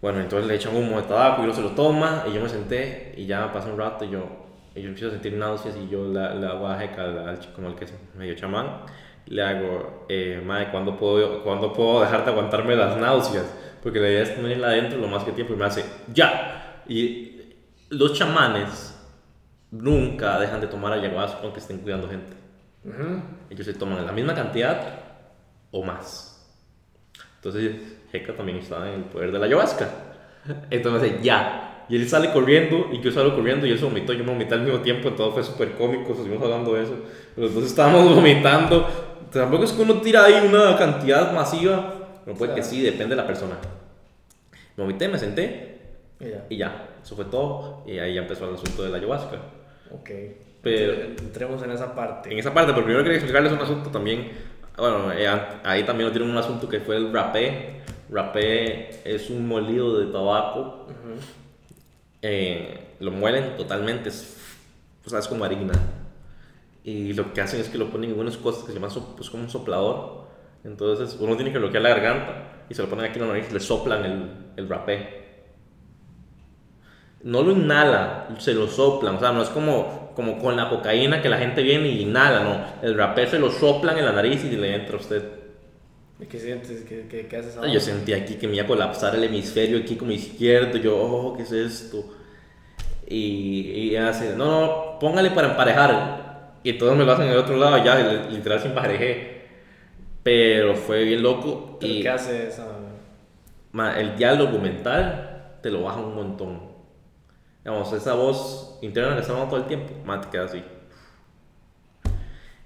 Bueno, 0.00 0.20
entonces 0.20 0.46
le 0.46 0.54
echan 0.56 0.76
humo 0.76 0.96
de 1.00 1.04
tabaco 1.04 1.40
y 1.42 1.44
uno 1.44 1.54
se 1.54 1.62
lo 1.62 1.70
toma 1.70 2.24
y 2.28 2.34
yo 2.34 2.40
me 2.42 2.48
senté 2.48 3.14
y 3.16 3.26
ya 3.26 3.50
pasa 3.52 3.68
un 3.72 3.78
rato 3.78 4.04
y 4.04 4.10
yo, 4.10 4.20
yo 4.74 4.82
empiezo 4.82 5.08
a 5.08 5.10
sentir 5.12 5.32
náuseas 5.34 5.76
y 5.76 5.88
yo 5.88 6.06
la, 6.08 6.34
la 6.34 6.78
Jeca, 6.78 7.04
al, 7.04 7.40
como 7.54 7.68
el 7.68 7.74
que 7.74 7.84
es 7.86 7.94
medio 8.16 8.34
chamán, 8.34 8.82
le 9.26 9.42
hago, 9.42 10.06
eh, 10.08 10.42
madre, 10.44 10.68
¿cuándo 10.70 10.96
puedo, 10.96 11.42
¿cuándo 11.42 11.72
puedo 11.72 12.00
dejar 12.00 12.24
de 12.24 12.30
aguantarme 12.30 12.76
las 12.76 12.96
náuseas? 12.96 13.46
Porque 13.82 14.00
la 14.00 14.08
idea 14.08 14.22
es 14.22 14.34
tenerla 14.34 14.68
adentro 14.68 14.98
lo 14.98 15.08
más 15.08 15.24
que 15.24 15.32
tiempo 15.32 15.54
y 15.54 15.56
me 15.56 15.64
hace, 15.64 15.84
ya. 16.12 16.82
Y 16.88 17.42
los 17.90 18.12
chamanes 18.14 18.94
nunca 19.70 20.38
dejan 20.38 20.60
de 20.60 20.66
tomar 20.66 20.92
ayahuasca 20.92 21.40
aunque 21.42 21.60
estén 21.60 21.78
cuidando 21.78 22.08
gente. 22.08 22.34
Ellos 23.50 23.66
se 23.66 23.74
toman 23.74 24.04
la 24.04 24.12
misma 24.12 24.34
cantidad 24.34 25.00
o 25.70 25.82
más. 25.82 26.34
Entonces, 27.36 27.74
Heka 28.12 28.34
también 28.34 28.58
está 28.58 28.88
en 28.88 28.94
el 28.94 29.04
poder 29.04 29.32
de 29.32 29.38
la 29.38 29.46
ayahuasca. 29.46 29.88
Entonces, 30.70 31.22
ya. 31.22 31.86
Y 31.88 31.96
él 31.96 32.08
sale 32.08 32.32
corriendo 32.32 32.88
y 32.92 33.00
yo 33.00 33.10
salgo 33.10 33.34
corriendo 33.34 33.66
y 33.66 33.70
él 33.70 33.78
se 33.78 33.84
vomitó. 33.84 34.12
Yo 34.12 34.24
me 34.24 34.32
vomité 34.32 34.54
al 34.54 34.62
mismo 34.62 34.80
tiempo, 34.80 35.08
entonces 35.08 35.34
fue 35.34 35.42
súper 35.44 35.76
cómico. 35.76 36.14
Seguimos 36.14 36.42
hablando 36.42 36.74
de 36.74 36.84
eso. 36.84 36.94
Pero 37.34 37.48
entonces 37.48 37.70
estábamos 37.70 38.14
vomitando. 38.14 38.86
Tampoco 39.40 39.64
es 39.64 39.72
que 39.72 39.82
uno 39.82 40.00
tira 40.00 40.24
ahí 40.24 40.46
una 40.46 40.76
cantidad 40.76 41.32
masiva. 41.32 41.94
No 42.26 42.34
puede 42.34 42.54
que 42.54 42.62
sí, 42.62 42.80
depende 42.80 43.14
de 43.14 43.20
la 43.22 43.26
persona. 43.26 43.56
Me 44.76 44.84
vomité, 44.84 45.08
me 45.08 45.18
senté 45.18 45.78
Y 46.20 46.24
ya. 46.30 46.44
y 46.48 46.56
ya. 46.56 46.88
Eso 47.02 47.14
fue 47.16 47.26
todo. 47.26 47.82
Y 47.86 47.98
ahí 47.98 48.14
ya 48.14 48.22
empezó 48.22 48.48
el 48.48 48.54
asunto 48.54 48.82
de 48.82 48.90
la 48.90 48.96
ayahuasca. 48.96 49.36
Ok. 49.90 50.10
Pero- 50.62 50.92
Entremos 51.18 51.62
en 51.62 51.70
esa 51.72 51.94
parte. 51.94 52.32
En 52.32 52.38
esa 52.38 52.54
parte, 52.54 52.72
pero 52.72 52.84
primero 52.84 53.02
quería 53.04 53.18
explicarles 53.18 53.52
un 53.52 53.58
asunto 53.60 53.90
también. 53.90 54.30
Bueno, 54.78 55.12
eh, 55.12 55.28
ahí 55.62 55.84
también 55.84 56.08
lo 56.08 56.12
tienen 56.12 56.30
un 56.30 56.38
asunto 56.38 56.68
que 56.68 56.80
fue 56.80 56.96
el 56.96 57.12
rapé. 57.12 57.82
Rapé 58.10 58.90
es 59.04 59.28
un 59.30 59.46
molido 59.46 59.98
de 60.00 60.06
tabaco. 60.12 60.86
Ujú. 60.88 61.20
Eh, 62.22 62.78
lo 63.00 63.10
muelen 63.10 63.56
totalmente. 63.56 64.08
Es, 64.08 64.38
o 65.04 65.10
sea, 65.10 65.18
es 65.18 65.28
como 65.28 65.44
harina. 65.44 65.74
Y 66.84 67.14
lo 67.14 67.32
que 67.32 67.40
hacen 67.40 67.60
es 67.60 67.68
que 67.68 67.78
lo 67.78 67.90
ponen 67.90 68.10
en 68.12 68.18
unas 68.20 68.36
cosas 68.36 68.62
que 68.62 68.68
se 68.68 68.74
llaman 68.74 68.90
so- 68.90 69.16
pues, 69.16 69.30
como 69.30 69.44
un 69.44 69.50
soplador. 69.50 70.24
Entonces 70.64 71.16
uno 71.20 71.36
tiene 71.36 71.52
que 71.52 71.58
bloquear 71.58 71.82
la 71.82 71.90
garganta 71.90 72.64
y 72.68 72.74
se 72.74 72.82
lo 72.82 72.88
ponen 72.88 73.06
aquí 73.06 73.18
en 73.18 73.26
la 73.26 73.32
nariz 73.34 73.48
y 73.50 73.54
le 73.54 73.60
soplan 73.60 74.04
el, 74.04 74.30
el 74.56 74.68
rapé. 74.68 75.24
No 77.22 77.42
lo 77.42 77.52
inhala, 77.52 78.28
se 78.38 78.52
lo 78.54 78.68
soplan. 78.68 79.16
O 79.16 79.20
sea, 79.20 79.32
no 79.32 79.42
es 79.42 79.48
como, 79.48 80.12
como 80.14 80.38
con 80.38 80.56
la 80.56 80.68
cocaína 80.68 81.22
que 81.22 81.28
la 81.28 81.38
gente 81.38 81.62
viene 81.62 81.88
y 81.88 82.02
inhala, 82.02 82.40
no. 82.44 82.86
El 82.86 82.94
rapé 82.96 83.26
se 83.26 83.38
lo 83.38 83.50
soplan 83.50 83.96
en 83.98 84.04
la 84.04 84.12
nariz 84.12 84.44
y 84.44 84.50
le 84.56 84.74
entra 84.74 84.96
a 84.96 85.00
usted. 85.00 85.22
¿Y 86.20 86.26
¿Qué 86.26 86.38
sientes? 86.38 86.84
¿Qué, 86.84 87.06
qué, 87.08 87.26
qué 87.26 87.36
haces 87.36 87.56
Ah, 87.60 87.66
Yo 87.66 87.80
sentí 87.80 88.12
aquí 88.12 88.34
que 88.36 88.46
me 88.46 88.54
iba 88.54 88.64
a 88.64 88.68
colapsar 88.68 89.14
el 89.16 89.24
hemisferio 89.24 89.78
aquí 89.78 89.96
como 89.96 90.12
izquierdo. 90.12 90.78
Yo, 90.78 90.96
oh, 90.96 91.36
¿qué 91.36 91.42
es 91.42 91.52
esto? 91.52 92.04
Y, 93.06 93.90
y 93.92 93.96
hace, 93.96 94.34
no, 94.36 94.60
no, 94.60 94.98
póngale 94.98 95.30
para 95.30 95.50
emparejar. 95.50 96.23
Y 96.64 96.72
todos 96.74 96.96
me 96.96 97.04
lo 97.04 97.12
hacen 97.12 97.26
en 97.26 97.32
el 97.32 97.38
otro 97.38 97.56
lado, 97.56 97.78
ya, 97.84 97.96
li- 97.98 98.36
literal 98.36 98.60
se 98.60 98.68
emparejé. 98.68 99.44
Pero 100.22 100.74
fue 100.76 101.04
bien 101.04 101.22
loco. 101.22 101.78
¿Pero 101.80 101.94
y 101.94 102.00
qué 102.00 102.08
hace 102.08 102.48
esa...? 102.48 102.66
ma, 103.72 103.98
el 103.98 104.16
diálogo 104.16 104.58
mental 104.58 105.56
te 105.62 105.70
lo 105.70 105.82
baja 105.82 106.00
un 106.00 106.14
montón. 106.14 106.60
Digamos, 107.64 107.92
esa 107.92 108.14
voz 108.14 108.78
interna 108.82 109.14
que 109.14 109.20
está 109.20 109.32
hablando 109.32 109.50
todo 109.52 109.60
el 109.62 109.68
tiempo, 109.68 109.94
ma, 110.04 110.20
te 110.20 110.28
queda 110.30 110.44
así. 110.44 110.62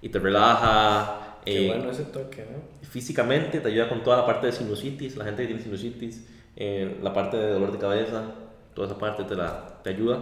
Y 0.00 0.08
te 0.10 0.18
relaja. 0.18 1.38
Qué 1.44 1.60
eh, 1.60 1.66
bueno 1.66 1.90
ese 1.90 2.04
toque, 2.04 2.46
¿no? 2.50 2.58
físicamente 2.82 3.60
te 3.60 3.68
ayuda 3.68 3.88
con 3.88 4.02
toda 4.02 4.18
la 4.18 4.26
parte 4.26 4.46
de 4.46 4.52
sinusitis, 4.52 5.16
la 5.16 5.24
gente 5.24 5.42
que 5.42 5.48
tiene 5.48 5.62
sinusitis, 5.62 6.26
eh, 6.56 6.98
la 7.02 7.12
parte 7.12 7.36
de 7.36 7.50
dolor 7.52 7.72
de 7.72 7.78
cabeza, 7.78 8.22
toda 8.74 8.88
esa 8.88 8.98
parte 8.98 9.24
te, 9.24 9.34
la, 9.34 9.80
te 9.82 9.90
ayuda. 9.90 10.20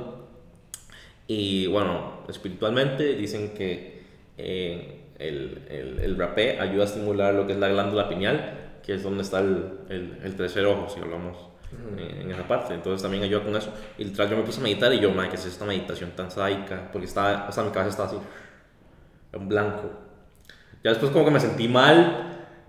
Y 1.27 1.67
bueno, 1.67 2.15
espiritualmente 2.33 3.15
dicen 3.15 3.55
que 3.55 4.03
eh, 4.37 5.07
el, 5.19 5.62
el, 5.69 5.99
el 6.01 6.19
rapé 6.19 6.61
ayuda 6.61 6.83
a 6.83 6.87
estimular 6.87 7.35
lo 7.35 7.47
que 7.47 7.53
es 7.53 7.59
la 7.59 7.69
glándula 7.69 8.09
pineal, 8.09 8.79
que 8.85 8.95
es 8.95 9.03
donde 9.03 9.23
está 9.23 9.41
el, 9.41 10.19
el, 10.23 10.37
tercer 10.37 10.65
ojo, 10.67 10.89
si 10.89 11.01
hablamos 11.01 11.37
eh, 11.99 12.21
en 12.23 12.31
esa 12.31 12.47
parte. 12.47 12.75
Entonces 12.75 13.03
también 13.03 13.23
ayuda 13.23 13.43
con 13.43 13.57
eso. 13.57 13.73
Y 13.99 14.05
tras 14.07 14.31
yo 14.31 14.37
me 14.37 14.43
puse 14.43 14.61
a 14.61 14.62
meditar 14.62 14.93
y 14.93 15.01
yo, 15.01 15.11
madre, 15.11 15.31
¿qué 15.31 15.37
es 15.37 15.47
esta 15.47 15.65
meditación 15.65 16.11
tan 16.11 16.31
sádica? 16.31 16.89
Porque 16.93 17.07
estaba, 17.07 17.47
o 17.49 17.53
sea, 17.53 17.65
mi 17.65 17.71
cabeza 17.71 17.91
estaba 17.91 18.09
así, 18.09 18.19
en 19.33 19.49
blanco. 19.49 19.91
Ya 20.85 20.91
después 20.91 21.11
como 21.11 21.25
que 21.25 21.31
me 21.31 21.41
sentí 21.41 21.67
mal 21.67 22.26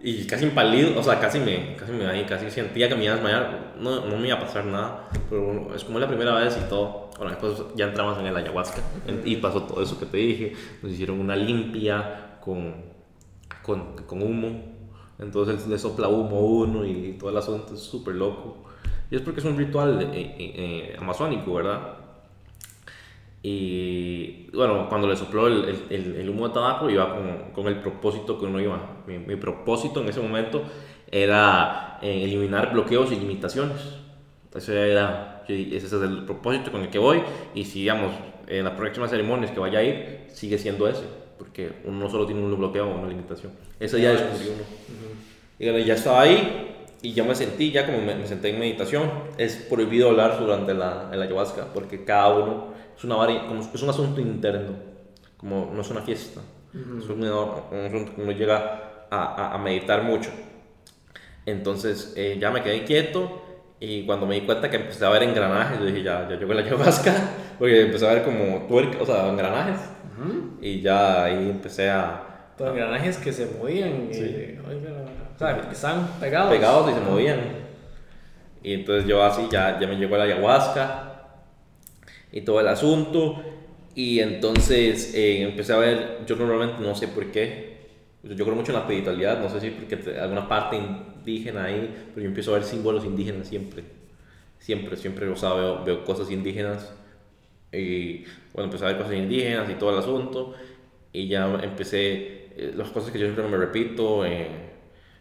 y 0.08 0.26
casi 0.26 0.46
impálido, 0.46 0.98
o 0.98 1.04
sea, 1.04 1.20
casi 1.20 1.38
me, 1.38 1.76
casi 1.76 1.92
me 1.92 2.08
ahí, 2.08 2.24
casi 2.24 2.50
sentía 2.50 2.88
que 2.88 2.96
me 2.96 3.04
iba 3.04 3.12
a 3.12 3.16
desmayar. 3.18 3.74
No, 3.78 4.06
no 4.06 4.18
me 4.18 4.28
iba 4.28 4.38
a 4.38 4.40
pasar 4.40 4.64
nada, 4.64 5.10
pero 5.30 5.44
bueno, 5.44 5.76
es 5.76 5.84
como 5.84 6.00
la 6.00 6.08
primera 6.08 6.34
vez 6.34 6.58
y 6.58 6.70
todo. 6.70 7.10
Bueno, 7.18 7.32
después 7.32 7.62
ya 7.76 7.88
entramos 7.88 8.18
en 8.18 8.28
el 8.28 8.38
ayahuasca 8.38 8.82
y 9.26 9.36
pasó 9.36 9.64
todo 9.64 9.84
eso 9.84 10.00
que 10.00 10.06
te 10.06 10.16
dije. 10.16 10.54
Nos 10.82 10.94
hicieron 10.94 11.20
una 11.20 11.36
limpia 11.36 12.38
con, 12.40 12.76
con, 13.62 13.98
con 14.06 14.22
humo. 14.22 14.78
Entonces 15.20 15.68
le 15.68 15.78
sopla 15.78 16.08
humo 16.08 16.38
a 16.38 16.42
uno 16.42 16.86
y 16.86 17.18
todo 17.20 17.30
el 17.30 17.36
asunto 17.36 17.74
es 17.74 17.82
súper 17.82 18.16
loco. 18.16 18.64
Y 19.12 19.18
es 19.18 19.22
porque 19.22 19.42
es 19.42 19.46
un 19.46 19.58
ritual 19.58 20.02
eh, 20.02 20.08
eh, 20.14 20.36
eh, 20.40 20.96
amazónico, 20.98 21.56
¿verdad? 21.56 21.97
Y 23.44 24.50
bueno, 24.54 24.88
cuando 24.90 25.08
le 25.08 25.16
sopló 25.16 25.48
el, 25.48 25.66
el- 25.66 25.84
el- 25.90 26.16
el 26.16 26.30
humo 26.30 26.48
de 26.48 26.54
tabaco, 26.54 26.90
iba 26.90 27.14
con, 27.16 27.52
con 27.54 27.68
el 27.68 27.80
propósito 27.80 28.38
que 28.40 28.46
uno 28.46 28.60
iba. 28.60 28.80
Mi, 29.06 29.20
mi 29.20 29.36
propósito 29.36 30.02
en 30.02 30.10
ese 30.10 30.20
momento 30.22 30.64
era 31.12 32.00
eh, 32.02 32.24
eliminar 32.24 32.74
bloqueos 32.74 33.12
y 33.12 33.16
limitaciones. 33.16 33.78
Ese, 34.56 34.92
era, 34.92 35.44
ese 35.48 35.78
es 35.86 35.94
el 35.94 36.26
propósito 36.26 36.72
con 36.72 36.82
el 36.82 36.90
que 36.90 36.98
voy. 37.00 37.22
Y 37.54 37.64
si, 37.66 37.82
digamos, 37.82 38.12
en 38.48 38.64
las 38.64 38.74
próximas 38.74 39.10
ceremonias 39.12 39.52
que 39.52 39.60
vaya 39.60 39.80
a 39.80 39.84
ir, 39.84 40.22
sigue 40.30 40.58
siendo 40.58 40.88
ese. 40.88 41.04
Porque 41.38 41.72
uno 41.86 42.00
no 42.00 42.10
solo 42.10 42.26
tiene 42.26 42.42
un 42.42 42.58
bloqueo 42.58 42.88
o 42.88 42.98
una 43.00 43.08
limitación. 43.08 43.52
Ese 43.80 43.98
día 43.98 44.12
descubrí 44.12 44.48
uno. 44.48 44.64
Y 45.60 45.70
bueno, 45.70 45.86
ya 45.86 45.94
estaba 45.94 46.22
ahí 46.22 46.74
y 47.04 47.14
ya 47.14 47.24
me 47.24 47.36
sentí, 47.36 47.72
ya 47.72 47.86
como 47.86 48.00
me, 48.02 48.16
me 48.16 48.26
senté 48.26 48.50
en 48.50 48.60
meditación. 48.60 49.10
Es 49.38 49.56
prohibido 49.70 50.10
hablar 50.10 50.40
durante 50.40 50.74
la, 50.74 51.10
la 51.16 51.24
ayahuasca 51.24 51.68
porque 51.74 52.04
cada 52.04 52.30
uno 52.30 52.77
es, 52.98 53.04
una 53.04 53.16
como, 53.48 53.62
es 53.74 53.82
un 53.84 53.90
asunto 53.90 54.20
interno, 54.22 54.74
como 55.38 55.72
no 55.74 55.82
es 55.82 55.90
una 55.90 56.02
fiesta. 56.02 56.42
Es 56.74 57.10
un, 57.10 57.24
un 57.24 57.86
asunto 57.86 58.16
que 58.16 58.22
uno 58.22 58.32
llega 58.32 59.06
a, 59.10 59.18
a- 59.52 59.54
a 59.54 59.58
meditar 59.58 60.04
mucho. 60.04 60.30
Entonces 61.46 62.14
eh, 62.18 62.38
ya 62.40 62.52
me 62.52 62.62
quedé 62.62 62.84
quieto 62.84 63.42
y 63.80 64.06
cuando 64.06 64.26
me 64.26 64.36
di 64.36 64.42
cuenta 64.42 64.70
que 64.70 64.78
empecé 64.78 65.06
a 65.06 65.10
ver 65.10 65.24
engranajes, 65.24 65.80
yo 65.80 65.86
dije, 65.86 66.04
ya, 66.04 66.28
ya 66.30 66.36
llegó 66.36 66.54
la 66.54 66.62
ayahuasca, 66.66 67.14
porque 67.58 67.82
empecé 67.84 68.08
a 68.08 68.14
ver 68.14 68.24
como 68.24 68.66
tuerca, 68.68 68.98
o 69.02 69.06
sea, 69.06 69.28
engranajes. 69.30 69.80
Y 70.62 70.82
ya 70.82 71.26
ahí 71.26 71.50
empecé 71.52 71.90
a, 71.92 72.24
Todos 72.58 72.72
engranajes 72.72 73.18
que 73.18 73.32
se 73.32 73.46
movían. 73.46 74.10
y- 74.12 74.60
oiga, 74.68 75.06
o 75.36 75.40
sea, 75.40 75.62
que 75.62 75.72
están 75.74 76.08
pegados. 76.20 76.52
pegados 76.52 76.90
y 76.92 76.94
se 76.96 77.00
movían. 77.02 77.40
Y 78.64 78.74
entonces 78.74 79.06
yo 79.08 79.24
así 79.24 79.48
ya, 79.52 79.80
ya 79.80 79.88
me 79.88 79.96
llegó 79.96 80.18
la 80.18 80.24
ayahuasca 80.24 81.07
y 82.38 82.42
todo 82.42 82.60
el 82.62 82.68
asunto. 82.68 83.44
Y 83.96 84.20
entonces 84.20 85.14
eh, 85.16 85.42
empecé 85.44 85.74
a 85.74 85.78
ver, 85.78 86.20
yo 86.28 86.36
normalmente 86.36 86.82
no 86.82 86.96
sé 86.96 87.08
por 87.08 87.32
qué, 87.32 87.78
yo 88.24 88.46
creo 88.46 88.56
mucho 88.56 88.72
en 88.72 88.76
la 88.78 88.82
espiritualidad, 88.82 89.40
no 89.42 89.50
sé 89.50 89.60
si 89.62 89.72
porque 89.72 89.98
te- 89.98 90.20
alguna 90.20 90.48
parte 90.48 90.78
indígena 90.78 91.66
ahí, 91.66 91.94
pero 92.14 92.22
yo 92.24 92.28
empiezo 92.28 92.52
a 92.52 92.56
ver 92.56 92.64
símbolos 92.64 93.06
indígenas 93.06 93.48
siempre. 93.48 93.84
Siempre, 94.60 94.98
siempre, 94.98 95.30
o 95.30 95.36
sea, 95.36 95.54
veo, 95.54 95.84
veo 95.86 96.04
cosas 96.06 96.32
indígenas. 96.32 96.92
Y 97.72 98.24
bueno, 98.54 98.66
empecé 98.66 98.86
a 98.86 98.88
ver 98.90 98.98
cosas 98.98 99.14
indígenas 99.16 99.70
y 99.70 99.76
todo 99.76 99.92
el 99.92 100.00
asunto. 100.00 100.54
Y 101.14 101.28
ya 101.28 101.46
empecé, 101.64 102.50
eh, 102.58 102.74
las 102.76 102.90
cosas 102.90 103.12
que 103.12 103.20
yo 103.20 103.26
siempre 103.28 103.48
me 103.48 103.58
repito, 103.58 104.26
eh, 104.26 104.48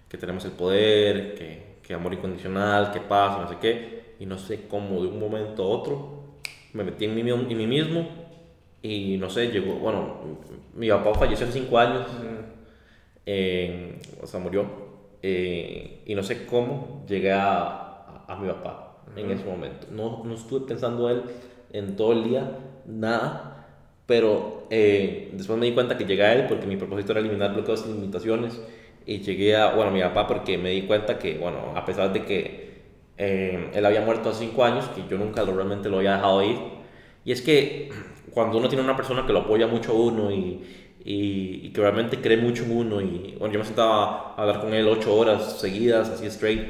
que 0.08 0.18
tenemos 0.18 0.44
el 0.44 0.52
poder, 0.52 1.34
que, 1.34 1.76
que 1.82 1.94
amor 1.94 2.14
incondicional, 2.14 2.92
que 2.92 3.00
paz, 3.00 3.38
no 3.40 3.48
sé 3.48 3.56
qué. 3.60 4.16
Y 4.20 4.26
no 4.26 4.38
sé 4.38 4.66
cómo 4.68 5.02
de 5.02 5.08
un 5.08 5.18
momento 5.20 5.64
a 5.64 5.68
otro 5.68 6.15
me 6.76 6.84
metí 6.84 7.04
en 7.06 7.14
mí, 7.14 7.22
en 7.30 7.58
mí 7.58 7.66
mismo. 7.66 8.08
Y 8.82 9.16
no 9.18 9.28
sé, 9.30 9.48
llegó, 9.50 9.74
bueno, 9.76 10.16
mi 10.74 10.88
papá 10.90 11.14
falleció 11.14 11.46
hace 11.46 11.60
cinco 11.60 11.78
años. 11.78 12.06
eh, 13.26 13.98
o 14.22 14.26
sea, 14.26 14.40
murió. 14.40 14.64
eh, 15.22 16.02
y 16.06 16.14
no 16.14 16.22
sé 16.22 16.46
cómo 16.46 17.04
llegué 17.08 17.32
a, 17.32 17.62
a, 17.66 18.24
a 18.28 18.36
mi 18.36 18.48
papá 18.48 18.98
en 19.16 19.30
ese 19.30 19.44
momento. 19.44 19.86
No, 19.90 20.22
no 20.24 20.34
estuve 20.34 20.66
pensando 20.66 21.08
él 21.10 21.22
en 21.72 21.96
todo 21.96 22.12
el 22.12 22.24
día, 22.24 22.58
nada. 22.86 23.52
Pero 24.06 24.66
eh, 24.70 25.30
después 25.32 25.58
me 25.58 25.66
di 25.66 25.72
cuenta 25.72 25.96
que 25.98 26.04
llegué 26.04 26.22
a 26.24 26.32
él 26.34 26.46
porque 26.48 26.66
mi 26.66 26.76
propósito 26.76 27.12
era 27.12 27.20
eliminar 27.20 27.52
bloqueos 27.54 27.84
y 27.86 27.92
limitaciones. 27.92 28.60
Y 29.06 29.20
llegué 29.20 29.56
a, 29.56 29.74
bueno, 29.74 29.90
a 29.90 29.94
mi 29.94 30.00
papá 30.00 30.26
porque 30.26 30.58
me 30.58 30.70
di 30.70 30.82
cuenta 30.82 31.18
que, 31.18 31.38
bueno, 31.38 31.72
a 31.76 31.84
pesar 31.84 32.12
de 32.12 32.24
que 32.24 32.65
eh, 33.18 33.70
él 33.74 33.86
había 33.86 34.00
muerto 34.02 34.30
hace 34.30 34.46
cinco 34.46 34.64
años, 34.64 34.86
que 34.94 35.02
yo 35.08 35.18
nunca 35.18 35.42
lo, 35.42 35.54
realmente 35.54 35.88
lo 35.88 35.98
había 35.98 36.14
dejado 36.14 36.42
ir. 36.42 36.58
Y 37.24 37.32
es 37.32 37.42
que 37.42 37.90
cuando 38.32 38.58
uno 38.58 38.68
tiene 38.68 38.84
una 38.84 38.96
persona 38.96 39.26
que 39.26 39.32
lo 39.32 39.40
apoya 39.40 39.66
mucho 39.66 39.92
a 39.92 39.94
uno 39.94 40.30
y, 40.30 40.62
y, 41.04 41.60
y 41.66 41.70
que 41.70 41.80
realmente 41.80 42.20
cree 42.20 42.36
mucho 42.36 42.64
en 42.64 42.76
uno, 42.76 43.00
y 43.00 43.36
bueno, 43.38 43.54
yo 43.54 43.60
me 43.60 43.64
sentaba 43.64 44.34
a 44.36 44.42
hablar 44.42 44.60
con 44.60 44.74
él 44.74 44.88
ocho 44.88 45.14
horas 45.14 45.60
seguidas, 45.60 46.08
así 46.10 46.26
straight, 46.26 46.60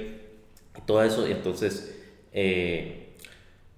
y 0.76 0.80
todo 0.86 1.02
eso, 1.02 1.26
y 1.26 1.32
entonces 1.32 1.96
eh, 2.32 3.14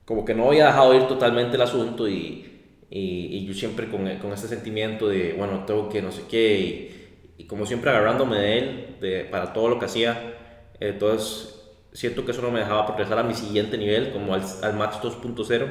como 0.04 0.24
que 0.24 0.34
no 0.34 0.48
había 0.48 0.66
dejado 0.66 0.94
ir 0.94 1.06
totalmente 1.06 1.54
el 1.54 1.62
asunto 1.62 2.08
y, 2.08 2.44
y, 2.90 3.46
yo 3.46 3.54
siempre 3.54 3.88
con, 3.88 4.04
con 4.18 4.32
ese 4.32 4.48
sentimiento 4.48 5.06
de, 5.08 5.34
bueno, 5.34 5.64
tengo 5.64 5.88
que 5.88 6.02
no 6.02 6.10
sé 6.10 6.22
qué, 6.28 7.14
y, 7.38 7.44
como 7.44 7.64
siempre 7.64 7.90
agarrándome 7.90 8.36
de 8.36 8.58
él 8.58 8.96
de, 9.00 9.24
para 9.24 9.52
todo 9.52 9.68
lo 9.68 9.78
que 9.78 9.84
hacía, 9.84 10.34
entonces 10.80 11.57
siento 11.92 12.24
que 12.24 12.32
eso 12.32 12.42
no 12.42 12.50
me 12.50 12.60
dejaba 12.60 12.86
progresar 12.86 13.18
a 13.18 13.22
mi 13.22 13.34
siguiente 13.34 13.78
nivel, 13.78 14.12
como 14.12 14.34
al, 14.34 14.42
al 14.62 14.74
Max 14.74 14.98
2.0, 15.02 15.66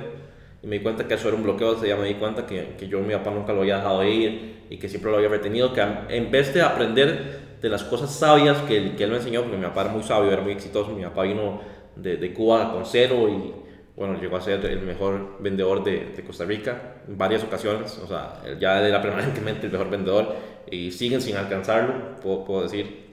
y 0.63 0.67
me 0.67 0.77
di 0.77 0.83
cuenta 0.83 1.07
que 1.07 1.13
eso 1.13 1.27
era 1.27 1.37
un 1.37 1.43
bloqueo, 1.43 1.71
o 1.71 1.79
sea, 1.79 1.87
ya 1.87 1.95
me 1.95 2.07
di 2.07 2.15
cuenta 2.15 2.45
que, 2.45 2.75
que 2.77 2.87
yo 2.87 2.99
mi 3.01 3.13
papá 3.13 3.31
nunca 3.31 3.53
lo 3.53 3.61
había 3.61 3.77
dejado 3.77 4.03
ir 4.03 4.63
y 4.69 4.77
que 4.77 4.89
siempre 4.89 5.11
lo 5.11 5.17
había 5.17 5.29
retenido, 5.29 5.73
que 5.73 5.81
en 6.09 6.31
vez 6.31 6.53
de 6.53 6.61
aprender 6.61 7.57
de 7.61 7.69
las 7.69 7.83
cosas 7.83 8.13
sabias 8.13 8.57
que, 8.63 8.95
que 8.95 9.03
él 9.03 9.11
me 9.11 9.17
enseñó, 9.17 9.41
porque 9.41 9.57
mi 9.57 9.65
papá 9.65 9.81
era 9.81 9.91
muy 9.91 10.03
sabio, 10.03 10.31
era 10.31 10.41
muy 10.41 10.51
exitoso, 10.53 10.91
mi 10.91 11.03
papá 11.03 11.23
vino 11.23 11.61
de, 11.95 12.17
de 12.17 12.33
Cuba 12.33 12.71
con 12.71 12.85
cero 12.85 13.27
y 13.29 13.53
bueno, 13.95 14.19
llegó 14.19 14.37
a 14.37 14.41
ser 14.41 14.63
el 14.65 14.81
mejor 14.81 15.41
vendedor 15.41 15.83
de, 15.83 16.11
de, 16.15 16.23
Costa 16.23 16.45
Rica 16.45 16.97
en 17.07 17.17
varias 17.17 17.43
ocasiones, 17.43 17.97
o 17.97 18.07
sea, 18.07 18.43
ya 18.59 18.87
era 18.87 19.01
permanentemente 19.01 19.65
el 19.65 19.71
mejor 19.71 19.89
vendedor 19.89 20.35
y 20.69 20.91
siguen 20.91 21.19
sin 21.19 21.35
alcanzarlo, 21.35 22.15
puedo, 22.21 22.45
puedo 22.45 22.61
decir. 22.63 23.07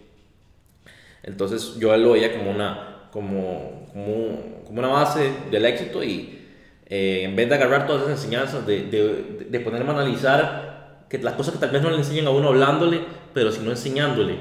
Entonces 1.22 1.76
yo 1.78 1.96
lo 1.96 2.12
veía 2.12 2.36
como 2.36 2.50
una, 2.50 2.93
como, 3.14 3.86
como, 3.92 4.64
como 4.66 4.80
una 4.80 4.88
base 4.88 5.30
del 5.48 5.64
éxito 5.66 6.02
y 6.02 6.40
eh, 6.86 7.22
en 7.22 7.36
vez 7.36 7.48
de 7.48 7.54
agarrar 7.54 7.86
todas 7.86 8.02
esas 8.02 8.18
enseñanzas, 8.18 8.66
de, 8.66 8.82
de, 8.88 9.46
de 9.48 9.60
ponerme 9.60 9.90
a 9.90 9.94
analizar 9.94 11.06
que 11.08 11.18
las 11.18 11.34
cosas 11.34 11.54
que 11.54 11.60
tal 11.60 11.70
vez 11.70 11.80
no 11.80 11.90
le 11.90 11.98
enseñan 11.98 12.26
a 12.26 12.30
uno 12.30 12.48
hablándole, 12.48 13.02
pero 13.32 13.52
sino 13.52 13.70
enseñándole. 13.70 14.34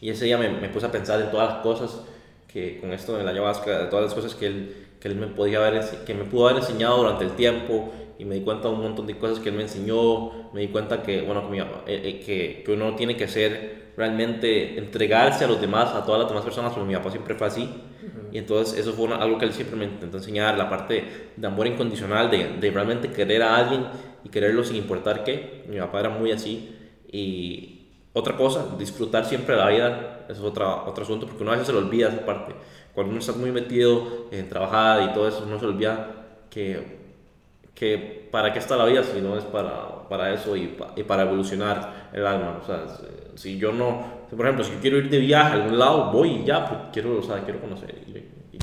Y 0.00 0.08
ese 0.08 0.24
día 0.24 0.38
me, 0.38 0.48
me 0.48 0.70
puse 0.70 0.86
a 0.86 0.90
pensar 0.90 1.20
en 1.20 1.30
todas 1.30 1.50
las 1.52 1.58
cosas 1.58 2.00
que 2.50 2.80
con 2.80 2.94
esto 2.94 3.14
de 3.14 3.24
la 3.24 3.30
ayahuasca, 3.32 3.78
de 3.78 3.86
todas 3.88 4.06
las 4.06 4.14
cosas 4.14 4.34
que 4.34 4.46
él, 4.46 4.86
que 4.98 5.08
él 5.08 5.16
me 5.16 5.26
podía 5.26 5.58
haber, 5.58 5.84
que 6.06 6.14
me 6.14 6.24
pudo 6.24 6.48
haber 6.48 6.62
enseñado 6.62 6.96
durante 6.96 7.24
el 7.24 7.32
tiempo 7.32 7.92
y 8.18 8.24
me 8.24 8.36
di 8.36 8.40
cuenta 8.40 8.68
de 8.68 8.74
un 8.74 8.80
montón 8.80 9.06
de 9.06 9.18
cosas 9.18 9.38
que 9.38 9.50
él 9.50 9.54
me 9.54 9.64
enseñó, 9.64 10.50
me 10.54 10.62
di 10.62 10.68
cuenta 10.68 11.02
que, 11.02 11.20
bueno, 11.20 11.50
que, 11.50 11.58
eh, 11.58 11.64
eh, 11.86 12.20
que, 12.24 12.62
que 12.64 12.72
uno 12.72 12.96
tiene 12.96 13.18
que 13.18 13.28
ser 13.28 13.87
realmente 13.98 14.78
entregarse 14.78 15.44
a 15.44 15.48
los 15.48 15.60
demás, 15.60 15.92
a 15.94 16.04
todas 16.04 16.20
las 16.20 16.28
demás 16.28 16.44
personas, 16.44 16.72
porque 16.72 16.86
mi 16.86 16.94
papá 16.94 17.10
siempre 17.10 17.34
fue 17.34 17.48
así. 17.48 17.68
Y 18.32 18.38
entonces 18.38 18.78
eso 18.78 18.92
fue 18.92 19.12
algo 19.12 19.38
que 19.38 19.44
él 19.44 19.52
siempre 19.52 19.76
me 19.76 19.86
intentó 19.86 20.18
enseñar, 20.18 20.56
la 20.56 20.70
parte 20.70 21.32
de 21.36 21.46
amor 21.46 21.66
incondicional, 21.66 22.30
de, 22.30 22.58
de 22.60 22.70
realmente 22.70 23.10
querer 23.10 23.42
a 23.42 23.56
alguien 23.56 23.86
y 24.24 24.28
quererlo 24.28 24.62
sin 24.62 24.76
importar 24.76 25.24
qué. 25.24 25.64
Mi 25.68 25.78
papá 25.78 26.00
era 26.00 26.10
muy 26.10 26.30
así. 26.30 26.76
Y, 27.10 27.78
otra 28.12 28.36
cosa, 28.36 28.76
disfrutar 28.78 29.24
siempre 29.24 29.56
la 29.56 29.68
vida, 29.68 30.26
eso 30.28 30.40
es 30.40 30.50
otra, 30.50 30.84
otro 30.84 31.04
asunto, 31.04 31.26
porque 31.26 31.42
uno 31.42 31.52
a 31.52 31.54
veces 31.54 31.66
se 31.66 31.72
le 31.72 31.78
olvida 31.78 32.08
esa 32.08 32.24
parte. 32.24 32.54
Cuando 32.94 33.10
uno 33.10 33.20
está 33.20 33.32
muy 33.32 33.52
metido 33.52 34.28
en 34.30 34.48
trabajar 34.48 35.10
y 35.10 35.12
todo 35.12 35.28
eso, 35.28 35.44
uno 35.46 35.58
se 35.58 35.66
olvida 35.66 36.46
que, 36.50 36.97
que 37.78 38.28
para 38.32 38.52
qué 38.52 38.58
está 38.58 38.76
la 38.76 38.86
vida 38.86 39.04
si 39.04 39.20
no 39.20 39.38
es 39.38 39.44
para, 39.44 40.08
para 40.08 40.34
eso 40.34 40.56
y, 40.56 40.76
y, 40.96 41.02
para 41.04 41.22
evolucionar 41.22 42.08
el 42.12 42.26
alma. 42.26 42.58
O 42.60 42.66
sea, 42.66 42.86
si 43.36 43.56
yo 43.56 43.72
no, 43.72 44.26
por 44.28 44.46
ejemplo, 44.46 44.64
si 44.64 44.72
quiero 44.80 44.98
ir 44.98 45.08
de 45.08 45.18
viaje 45.18 45.52
a 45.52 45.62
algún 45.62 45.78
lado, 45.78 46.10
voy 46.10 46.40
y 46.42 46.44
ya, 46.44 46.66
pues 46.66 46.80
quiero, 46.92 47.18
o 47.18 47.22
sea, 47.22 47.44
quiero 47.44 47.60
conocer. 47.60 47.94
Y, 48.08 48.56
y, 48.56 48.58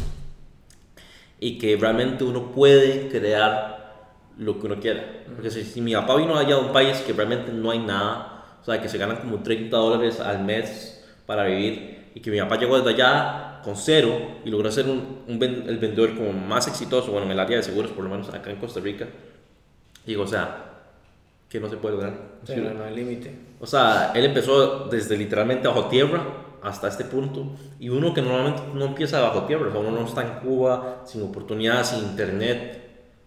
y, 1.40 1.58
que 1.58 1.78
realmente 1.78 2.26
uno 2.26 2.52
puede 2.52 3.08
crear 3.08 4.10
lo 4.38 4.60
que 4.60 4.66
uno 4.66 4.80
quiera. 4.82 5.06
Porque 5.34 5.50
si, 5.50 5.64
si 5.64 5.80
mi 5.80 5.94
papá 5.94 6.18
vino 6.18 6.38
allá 6.38 6.56
a 6.56 6.60
un 6.60 6.74
país 6.74 6.98
que 6.98 7.14
realmente 7.14 7.54
no 7.54 7.72
hay 7.72 7.80
nada, 7.80 8.58
o 8.62 8.66
sea, 8.66 8.82
que 8.82 8.90
se 8.90 8.98
ganan 8.98 9.18
como 9.18 9.42
30 9.42 9.78
dólares 9.78 10.20
al 10.20 10.44
mes 10.44 11.06
para 11.26 11.46
vivir 11.46 12.12
y 12.14 12.20
que 12.20 12.32
mi 12.32 12.40
papá 12.40 12.58
llegó 12.58 12.78
desde 12.78 12.90
allá 12.90 13.55
con 13.66 13.76
cero 13.76 14.16
y 14.46 14.50
logró 14.50 14.72
ser 14.72 14.86
un, 14.86 15.24
un 15.28 15.44
el 15.44 15.78
vendedor 15.78 16.16
como 16.16 16.32
más 16.32 16.68
exitoso, 16.68 17.12
bueno, 17.12 17.26
en 17.26 17.34
el 17.34 17.40
área 17.40 17.58
de 17.58 17.64
seguros, 17.64 17.92
por 17.92 18.04
lo 18.04 18.10
menos 18.10 18.34
acá 18.34 18.52
en 18.52 18.58
Costa 18.58 18.80
Rica. 18.80 19.08
Digo, 20.06 20.24
o 20.24 20.28
sea, 20.28 20.66
que 21.50 21.60
no 21.60 21.68
se 21.68 21.78
puede 21.78 21.96
lograr. 21.96 22.14
Sí, 22.46 22.56
no, 22.58 22.74
no 22.74 22.84
hay 22.84 22.96
límite. 22.96 23.36
O 23.60 23.66
sea, 23.66 24.12
él 24.14 24.26
empezó 24.26 24.86
desde 24.86 25.18
literalmente 25.18 25.68
bajo 25.68 25.86
tierra 25.86 26.24
hasta 26.62 26.88
este 26.88 27.04
punto 27.04 27.48
y 27.80 27.90
uno 27.90 28.14
que 28.14 28.22
normalmente 28.22 28.62
no 28.74 28.86
empieza 28.86 29.20
bajo 29.20 29.44
tierra, 29.44 29.68
o 29.68 29.72
sea, 29.72 29.80
uno 29.82 29.92
no 29.92 30.08
está 30.08 30.22
en 30.22 30.40
Cuba 30.40 31.02
sin 31.06 31.24
oportunidad, 31.24 31.84
sin 31.84 32.00
internet. 32.00 32.82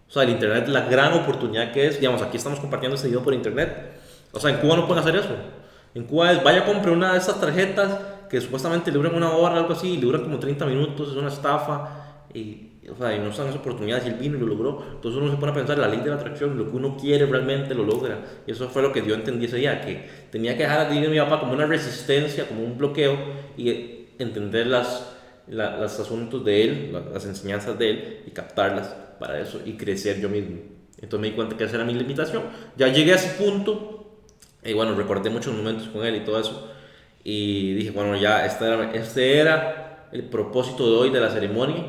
O 0.09 0.13
sea, 0.13 0.23
el 0.23 0.31
internet 0.31 0.69
la 0.69 0.83
gran 0.83 1.13
oportunidad 1.13 1.73
que 1.73 1.89
es, 1.89 2.01
digamos, 2.01 2.23
aquí 2.23 2.37
estamos 2.37 2.61
compartiendo 2.61 2.95
este 2.97 3.09
video 3.09 3.23
por 3.23 3.35
internet 3.35 3.99
o 4.33 4.41
sea, 4.41 4.51
en 4.51 4.59
Cuba 4.59 4.77
no 4.77 4.87
pueden 4.87 5.03
hacer 5.03 5.17
eso. 5.17 5.35
En 5.95 6.05
Cuba 6.05 6.33
es, 6.33 6.43
vaya, 6.43 6.65
compre 6.65 6.91
una 6.91 7.13
de 7.13 7.19
esas 7.19 7.41
tarjetas 7.41 7.99
que 8.29 8.41
supuestamente 8.41 8.91
le 8.91 8.99
duran 8.99 9.15
una 9.15 9.33
hora 9.33 9.55
o 9.55 9.59
algo 9.59 9.73
así, 9.73 9.97
le 9.97 10.03
duran 10.03 10.23
como 10.23 10.39
30 10.39 10.67
minutos, 10.67 11.11
es 11.11 11.17
una 11.17 11.29
estafa. 11.29 12.25
Y, 12.35 12.69
o 12.91 12.97
sea, 12.97 13.15
y 13.15 13.19
no 13.19 13.29
están 13.29 13.47
esas 13.47 13.61
oportunidades 13.61 14.07
y 14.07 14.09
él 14.09 14.15
vino 14.15 14.37
y 14.37 14.41
lo 14.41 14.47
logró. 14.47 14.85
Entonces 14.95 15.21
uno 15.21 15.31
se 15.31 15.37
pone 15.37 15.53
a 15.53 15.55
pensar, 15.55 15.79
la 15.79 15.89
ley 15.89 16.01
de 16.01 16.11
la 16.11 16.17
atracción, 16.17 16.57
lo 16.57 16.71
que 16.71 16.77
uno 16.77 16.97
quiere 16.97 17.27
realmente 17.27 17.75
lo 17.75 17.85
logra. 17.85 18.19
Y 18.47 18.53
eso 18.53 18.69
fue 18.69 18.83
lo 18.83 18.93
que 18.93 19.07
yo 19.07 19.15
entendí 19.15 19.47
ese 19.47 19.57
día, 19.57 19.81
que 19.81 20.09
tenía 20.31 20.57
que 20.57 20.63
dejar 20.65 20.87
a 20.87 20.91
mi 20.91 21.19
papá 21.19 21.41
como 21.41 21.53
una 21.53 21.67
resistencia, 21.67 22.47
como 22.47 22.65
un 22.65 22.79
bloqueo 22.79 23.17
y 23.57 24.07
entender 24.19 24.67
las, 24.67 25.17
la, 25.49 25.79
los 25.79 25.99
asuntos 25.99 26.45
de 26.45 26.65
él, 26.65 26.99
las 27.13 27.25
enseñanzas 27.25 27.79
de 27.79 27.91
él 27.91 28.23
y 28.27 28.31
captarlas 28.31 28.95
para 29.19 29.41
eso 29.41 29.61
y 29.65 29.73
crecer 29.73 30.21
yo 30.21 30.29
mismo. 30.29 30.59
Entonces 31.01 31.21
me 31.21 31.29
di 31.29 31.35
cuenta 31.35 31.57
que 31.57 31.65
esa 31.65 31.77
era 31.77 31.85
mi 31.85 31.95
limitación. 31.95 32.43
Ya 32.77 32.89
llegué 32.89 33.13
a 33.13 33.17
ese 33.17 33.43
punto 33.43 33.99
y 34.65 34.73
bueno, 34.73 34.95
recordé 34.95 35.31
muchos 35.31 35.55
momentos 35.55 35.89
con 35.89 36.05
él 36.05 36.17
y 36.17 36.21
todo 36.21 36.41
eso. 36.41 36.69
Y 37.31 37.75
dije, 37.75 37.91
bueno, 37.91 38.17
ya 38.17 38.47
este 38.47 38.65
era, 38.65 38.91
este 38.95 39.39
era 39.39 40.09
el 40.13 40.23
propósito 40.31 40.91
de 40.91 40.97
hoy 40.97 41.11
de 41.11 41.21
la 41.21 41.29
ceremonia, 41.29 41.85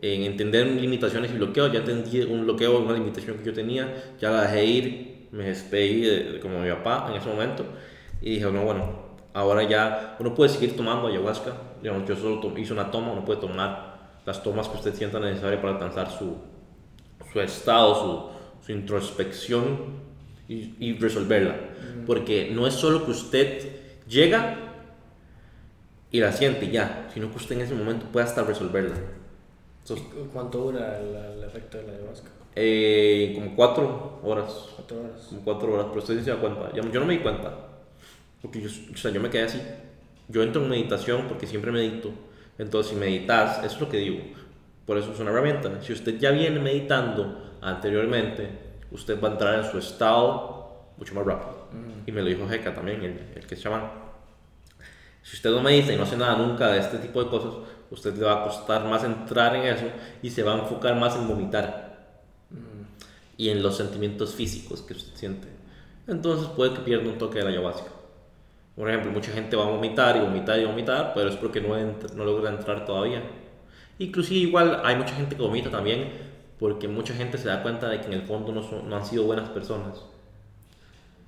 en 0.00 0.22
entender 0.22 0.68
limitaciones 0.68 1.32
y 1.32 1.34
bloqueos. 1.34 1.72
Ya 1.72 1.80
entendí 1.80 2.20
un 2.20 2.44
bloqueo, 2.44 2.78
una 2.78 2.92
limitación 2.92 3.38
que 3.38 3.44
yo 3.44 3.52
tenía, 3.52 3.92
ya 4.20 4.30
la 4.30 4.42
dejé 4.42 4.64
ir, 4.64 5.28
me 5.32 5.46
despedí 5.46 6.02
de, 6.02 6.38
como 6.38 6.60
mi 6.60 6.70
papá 6.70 7.08
en 7.10 7.16
ese 7.16 7.28
momento. 7.28 7.64
Y 8.22 8.34
dije, 8.34 8.48
no, 8.52 8.62
bueno, 8.62 8.84
ahora 9.32 9.64
ya 9.64 10.14
uno 10.20 10.32
puede 10.32 10.50
seguir 10.50 10.76
tomando 10.76 11.08
ayahuasca. 11.08 11.56
Digamos, 11.82 12.08
yo 12.08 12.14
solo 12.14 12.56
hice 12.56 12.72
una 12.72 12.92
toma, 12.92 13.10
uno 13.10 13.24
puede 13.24 13.40
tomar 13.40 14.20
las 14.24 14.44
tomas 14.44 14.68
que 14.68 14.76
usted 14.76 14.94
sienta 14.94 15.18
necesarias 15.18 15.60
para 15.60 15.72
alcanzar 15.72 16.08
su, 16.08 16.36
su 17.32 17.40
estado, 17.40 18.30
su, 18.60 18.64
su 18.66 18.70
introspección 18.70 19.76
y, 20.48 20.76
y 20.78 20.96
resolverla. 20.98 21.56
Porque 22.06 22.52
no 22.52 22.68
es 22.68 22.74
solo 22.74 23.04
que 23.04 23.10
usted 23.10 24.06
llega 24.06 24.63
y 26.14 26.20
la 26.20 26.30
siente 26.30 26.70
ya, 26.70 27.08
sino 27.12 27.28
que 27.28 27.38
usted 27.38 27.56
en 27.56 27.62
ese 27.62 27.74
momento 27.74 28.06
puede 28.06 28.24
hasta 28.24 28.44
resolverla. 28.44 28.94
Entonces, 29.82 30.06
¿Cuánto 30.32 30.58
dura 30.58 31.00
el, 31.00 31.38
el, 31.38 31.42
efecto 31.42 31.78
de 31.78 31.88
la 31.88 31.92
ayahuasca? 31.94 32.28
Eh, 32.54 33.32
como 33.34 33.56
cuatro 33.56 34.20
horas. 34.22 34.68
Cuatro 34.76 35.00
horas. 35.00 35.26
Como 35.28 35.40
cuatro 35.40 35.72
horas, 35.74 35.86
pero 35.88 36.00
usted 36.00 36.22
se 36.22 36.30
da 36.30 36.36
cuenta. 36.36 36.72
Yo, 36.72 36.88
yo 36.88 37.00
no 37.00 37.06
me 37.06 37.14
di 37.14 37.18
cuenta. 37.18 37.52
Porque 38.40 38.60
yo, 38.60 38.68
o 38.68 38.96
sea, 38.96 39.10
yo 39.10 39.20
me 39.20 39.28
quedé 39.28 39.42
así. 39.42 39.60
Yo 40.28 40.44
entro 40.44 40.62
en 40.62 40.70
meditación 40.70 41.26
porque 41.26 41.48
siempre 41.48 41.72
medito. 41.72 42.12
Entonces, 42.58 42.92
si 42.92 42.96
meditas, 42.96 43.58
eso 43.64 43.74
es 43.74 43.80
lo 43.80 43.88
que 43.88 43.96
digo. 43.96 44.20
Por 44.86 44.96
eso 44.96 45.10
es 45.10 45.18
una 45.18 45.32
herramienta. 45.32 45.82
Si 45.82 45.92
usted 45.92 46.16
ya 46.20 46.30
viene 46.30 46.60
meditando 46.60 47.56
anteriormente, 47.60 48.50
usted 48.92 49.20
va 49.20 49.30
a 49.30 49.32
entrar 49.32 49.64
en 49.64 49.68
su 49.68 49.78
estado 49.78 50.92
mucho 50.96 51.12
más 51.12 51.26
rápido. 51.26 51.66
Mm. 51.72 52.08
Y 52.08 52.12
me 52.12 52.22
lo 52.22 52.28
dijo 52.28 52.48
Jeca 52.48 52.72
también, 52.72 53.02
el, 53.02 53.18
el 53.34 53.46
que 53.48 53.56
es 53.56 53.60
chamán. 53.60 54.03
Si 55.24 55.36
usted 55.36 55.50
no 55.50 55.62
medita 55.62 55.90
y 55.90 55.96
no 55.96 56.02
hace 56.02 56.18
nada 56.18 56.36
nunca 56.36 56.68
de 56.68 56.78
este 56.78 56.98
tipo 56.98 57.24
de 57.24 57.30
cosas, 57.30 57.54
usted 57.90 58.14
le 58.14 58.26
va 58.26 58.42
a 58.42 58.44
costar 58.44 58.84
más 58.84 59.02
entrar 59.04 59.56
en 59.56 59.62
eso 59.62 59.86
y 60.22 60.28
se 60.28 60.42
va 60.42 60.54
a 60.54 60.58
enfocar 60.58 60.94
más 60.96 61.16
en 61.16 61.26
vomitar 61.26 62.18
mm. 62.50 63.38
y 63.38 63.48
en 63.48 63.62
los 63.62 63.76
sentimientos 63.76 64.34
físicos 64.34 64.82
que 64.82 64.92
usted 64.92 65.16
siente. 65.16 65.48
Entonces 66.06 66.48
puede 66.48 66.74
que 66.74 66.80
pierda 66.80 67.08
un 67.08 67.16
toque 67.16 67.38
de 67.38 67.44
la 67.44 67.50
ayahuasca. 67.50 67.88
Por 68.76 68.90
ejemplo, 68.90 69.12
mucha 69.12 69.32
gente 69.32 69.56
va 69.56 69.64
a 69.64 69.70
vomitar 69.70 70.14
y 70.16 70.20
vomitar 70.20 70.58
y 70.58 70.66
vomitar, 70.66 71.12
pero 71.14 71.30
es 71.30 71.36
porque 71.36 71.62
no, 71.62 71.74
no 72.14 72.24
logra 72.24 72.50
entrar 72.50 72.84
todavía. 72.84 73.22
Inclusive 73.98 74.40
igual 74.40 74.82
hay 74.84 74.96
mucha 74.96 75.14
gente 75.14 75.36
que 75.36 75.42
vomita 75.42 75.70
también 75.70 76.12
porque 76.58 76.86
mucha 76.86 77.14
gente 77.14 77.38
se 77.38 77.48
da 77.48 77.62
cuenta 77.62 77.88
de 77.88 78.00
que 78.00 78.06
en 78.08 78.12
el 78.12 78.22
fondo 78.22 78.52
no, 78.52 78.62
son, 78.62 78.90
no 78.90 78.96
han 78.96 79.06
sido 79.06 79.24
buenas 79.24 79.48
personas. 79.48 80.04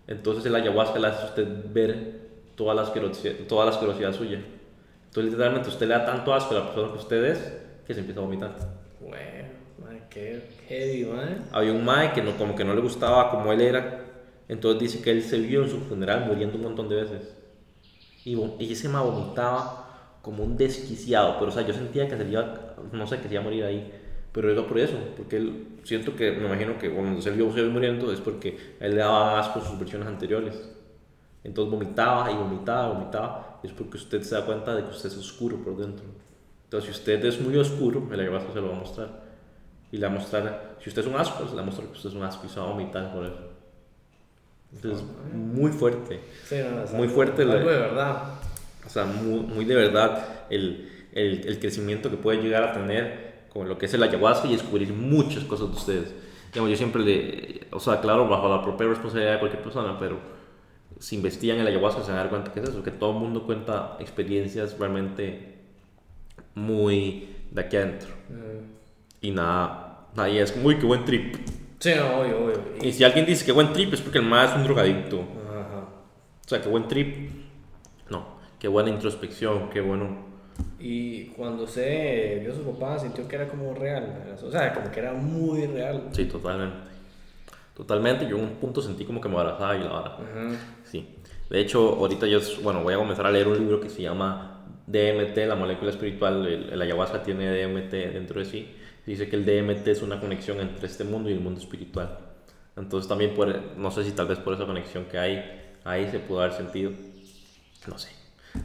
Entonces 0.06 0.44
el 0.44 0.54
ayahuasca 0.54 0.98
le 0.98 1.06
hace 1.06 1.22
a 1.22 1.26
usted 1.26 1.48
ver 1.72 2.25
toda 2.56 2.74
la 2.74 2.82
asquerosidad, 2.82 3.34
toda 3.48 3.66
la 3.66 3.70
asquerosidad 3.70 4.12
suya. 4.12 4.40
Entonces 5.06 5.32
literalmente 5.32 5.68
usted 5.68 5.86
le 5.86 5.94
da 5.94 6.04
tanto 6.04 6.34
asco 6.34 6.54
a 6.54 6.58
la 6.58 6.66
persona 6.66 6.92
que 6.92 6.98
usted 6.98 7.24
es 7.24 7.52
que 7.86 7.94
se 7.94 8.00
empieza 8.00 8.20
a 8.20 8.24
vomitar. 8.24 8.56
Bueno, 9.00 10.00
qué 10.10 10.42
heavy, 10.68 11.04
man. 11.04 11.46
Había 11.52 11.72
un 11.72 11.84
mae 11.84 12.12
que 12.12 12.22
no, 12.22 12.36
como 12.36 12.56
que 12.56 12.64
no 12.64 12.74
le 12.74 12.80
gustaba 12.80 13.30
como 13.30 13.52
él 13.52 13.60
era. 13.60 14.04
Entonces 14.48 14.80
dice 14.80 15.02
que 15.02 15.10
él 15.10 15.22
se 15.22 15.38
vio 15.38 15.62
en 15.62 15.70
su 15.70 15.78
funeral 15.80 16.26
muriendo 16.26 16.56
un 16.56 16.62
montón 16.62 16.88
de 16.88 16.96
veces. 16.96 17.36
Y, 18.24 18.36
y 18.58 18.72
ese 18.72 18.88
mae 18.88 19.04
vomitaba 19.04 20.18
como 20.22 20.42
un 20.42 20.56
desquiciado. 20.56 21.36
Pero 21.38 21.50
o 21.50 21.54
sea, 21.54 21.66
yo 21.66 21.72
sentía 21.72 22.08
que 22.08 22.16
se 22.16 22.24
iba, 22.28 22.74
no 22.92 23.06
sé, 23.06 23.18
que 23.20 23.28
se 23.28 23.34
iba 23.34 23.40
a 23.40 23.44
morir 23.44 23.64
ahí 23.64 23.92
pero 24.36 24.52
era 24.52 24.66
por 24.66 24.78
eso, 24.78 24.98
porque 25.16 25.38
él, 25.38 25.66
siento 25.82 26.14
que, 26.14 26.30
me 26.30 26.44
imagino 26.44 26.76
que 26.76 26.90
cuando 26.90 27.22
se 27.22 27.30
vio 27.30 27.46
muriendo 27.46 28.12
es 28.12 28.20
porque 28.20 28.74
él 28.80 28.90
le 28.90 28.98
daba 28.98 29.40
asco 29.40 29.62
sus 29.62 29.78
versiones 29.78 30.06
anteriores. 30.06 30.75
Entonces 31.44 31.70
vomitaba 31.72 32.30
y 32.30 32.34
vomitaba, 32.34 32.88
vomitaba, 32.88 33.60
y 33.62 33.66
es 33.68 33.72
porque 33.72 33.96
usted 33.96 34.22
se 34.22 34.34
da 34.34 34.44
cuenta 34.44 34.74
de 34.74 34.82
que 34.82 34.90
usted 34.90 35.08
es 35.08 35.16
oscuro 35.16 35.56
por 35.58 35.76
dentro. 35.76 36.04
Entonces, 36.64 36.90
si 36.90 37.00
usted 37.00 37.24
es 37.24 37.40
muy 37.40 37.56
oscuro, 37.56 38.08
el 38.12 38.20
ayahuasca 38.20 38.52
se 38.52 38.60
lo 38.60 38.68
va 38.70 38.76
a 38.76 38.80
mostrar. 38.80 39.26
Y 39.92 39.98
le 39.98 40.06
va 40.06 40.12
a 40.12 40.16
mostrar, 40.16 40.76
si 40.82 40.88
usted 40.88 41.02
es 41.02 41.08
un 41.08 41.14
asco, 41.14 41.44
se 41.44 41.50
le 41.50 41.56
va 41.56 41.62
a 41.62 41.66
mostrar 41.66 41.86
que 41.86 41.92
usted 41.92 42.10
es 42.10 42.16
un 42.16 42.24
asco 42.24 42.46
y 42.46 42.48
se 42.48 42.58
va 42.58 42.66
a 42.66 42.70
vomitar 42.70 43.12
por 43.14 43.24
eso. 43.24 43.38
Entonces, 44.74 45.04
muy 45.32 45.70
fuerte. 45.70 46.20
Sí, 46.44 46.56
no, 46.58 46.96
muy 46.98 47.08
fuerte. 47.08 47.42
Algo 47.42 47.70
de 47.70 47.78
verdad. 47.78 48.22
O 48.84 48.88
sea, 48.88 49.04
muy, 49.04 49.40
muy 49.40 49.64
de 49.64 49.76
verdad 49.76 50.26
el, 50.50 50.90
el, 51.12 51.46
el 51.46 51.58
crecimiento 51.60 52.10
que 52.10 52.16
puede 52.16 52.42
llegar 52.42 52.64
a 52.64 52.72
tener 52.72 53.26
con 53.52 53.68
lo 53.68 53.78
que 53.78 53.86
es 53.86 53.94
el 53.94 54.02
ayahuasca 54.02 54.48
y 54.48 54.52
descubrir 54.52 54.92
muchas 54.92 55.44
cosas 55.44 55.68
de 55.70 55.76
ustedes. 55.76 56.14
digamos, 56.52 56.70
yo 56.70 56.76
siempre 56.76 57.02
le, 57.02 57.60
o 57.70 57.80
sea, 57.80 58.00
claro, 58.00 58.28
bajo 58.28 58.48
la 58.48 58.62
propia 58.62 58.88
responsabilidad 58.88 59.34
de 59.34 59.38
cualquier 59.38 59.62
persona, 59.62 59.96
pero 59.98 60.18
si 60.98 61.16
investigan 61.16 61.58
en 61.58 61.64
la 61.64 61.70
ayahuasca 61.70 62.02
se 62.02 62.10
van 62.10 62.18
a 62.18 62.22
dar 62.22 62.30
cuenta 62.30 62.52
que 62.52 62.60
es 62.60 62.68
eso, 62.68 62.82
que 62.82 62.90
todo 62.90 63.12
el 63.12 63.18
mundo 63.18 63.44
cuenta 63.44 63.96
experiencias 64.00 64.78
realmente 64.78 65.54
muy 66.54 67.28
de 67.50 67.60
aquí 67.60 67.76
adentro. 67.76 68.08
Y 69.20 69.30
nada, 69.30 70.06
nadie 70.14 70.42
es 70.42 70.56
muy 70.56 70.78
que 70.78 70.86
buen 70.86 71.04
trip. 71.04 71.36
Sí, 71.78 71.92
no, 71.96 72.20
obvio, 72.20 72.44
obvio. 72.44 72.62
Y 72.82 72.92
si 72.92 73.04
alguien 73.04 73.26
dice 73.26 73.44
que 73.44 73.52
buen 73.52 73.72
trip 73.72 73.92
es 73.92 74.00
porque 74.00 74.18
el 74.18 74.24
más 74.24 74.50
es 74.50 74.56
un 74.56 74.64
drogadicto. 74.64 75.20
Ajá. 75.48 75.88
O 76.44 76.48
sea, 76.48 76.62
que 76.62 76.68
buen 76.68 76.88
trip, 76.88 77.30
no, 78.08 78.38
qué 78.58 78.68
buena 78.68 78.90
introspección, 78.90 79.68
qué 79.70 79.80
bueno. 79.80 80.24
Y 80.78 81.26
cuando 81.28 81.64
usted 81.64 82.40
vio 82.40 82.52
a 82.52 82.54
su 82.54 82.62
papá, 82.62 82.98
sintió 82.98 83.28
que 83.28 83.36
era 83.36 83.48
como 83.48 83.74
real. 83.74 84.22
¿verdad? 84.24 84.44
O 84.44 84.50
sea, 84.50 84.72
como 84.72 84.90
que 84.90 85.00
era 85.00 85.12
muy 85.12 85.66
real. 85.66 86.08
Sí, 86.12 86.24
totalmente. 86.24 86.96
Totalmente, 87.74 88.26
yo 88.26 88.38
en 88.38 88.44
un 88.44 88.54
punto 88.54 88.80
sentí 88.80 89.04
como 89.04 89.20
que 89.20 89.28
me 89.28 89.36
abrazaba 89.36 89.76
y 89.76 89.80
la 89.80 89.88
vara. 89.90 90.18
De 91.50 91.60
hecho, 91.60 91.96
ahorita 91.96 92.26
yo, 92.26 92.40
bueno, 92.62 92.82
voy 92.82 92.94
a 92.94 92.96
comenzar 92.96 93.26
a 93.26 93.30
leer 93.30 93.48
un 93.48 93.58
libro 93.58 93.80
que 93.80 93.88
se 93.88 94.02
llama 94.02 94.64
DMT, 94.86 95.36
la 95.46 95.54
molécula 95.54 95.90
espiritual. 95.90 96.46
El, 96.46 96.72
el 96.72 96.82
ayahuasca 96.82 97.22
tiene 97.22 97.50
DMT 97.50 97.90
dentro 97.90 98.40
de 98.40 98.46
sí. 98.46 98.68
Dice 99.06 99.28
que 99.28 99.36
el 99.36 99.44
DMT 99.44 99.86
es 99.88 100.02
una 100.02 100.20
conexión 100.20 100.60
entre 100.60 100.86
este 100.86 101.04
mundo 101.04 101.30
y 101.30 101.32
el 101.32 101.40
mundo 101.40 101.60
espiritual. 101.60 102.18
Entonces 102.76 103.08
también, 103.08 103.34
por, 103.34 103.76
no 103.76 103.90
sé 103.90 104.04
si 104.04 104.12
tal 104.12 104.26
vez 104.26 104.38
por 104.38 104.54
esa 104.54 104.66
conexión 104.66 105.04
que 105.04 105.18
hay, 105.18 105.42
ahí 105.84 106.10
se 106.10 106.18
pudo 106.18 106.40
haber 106.40 106.52
sentido. 106.52 106.90
No 107.86 107.98
sé. 107.98 108.10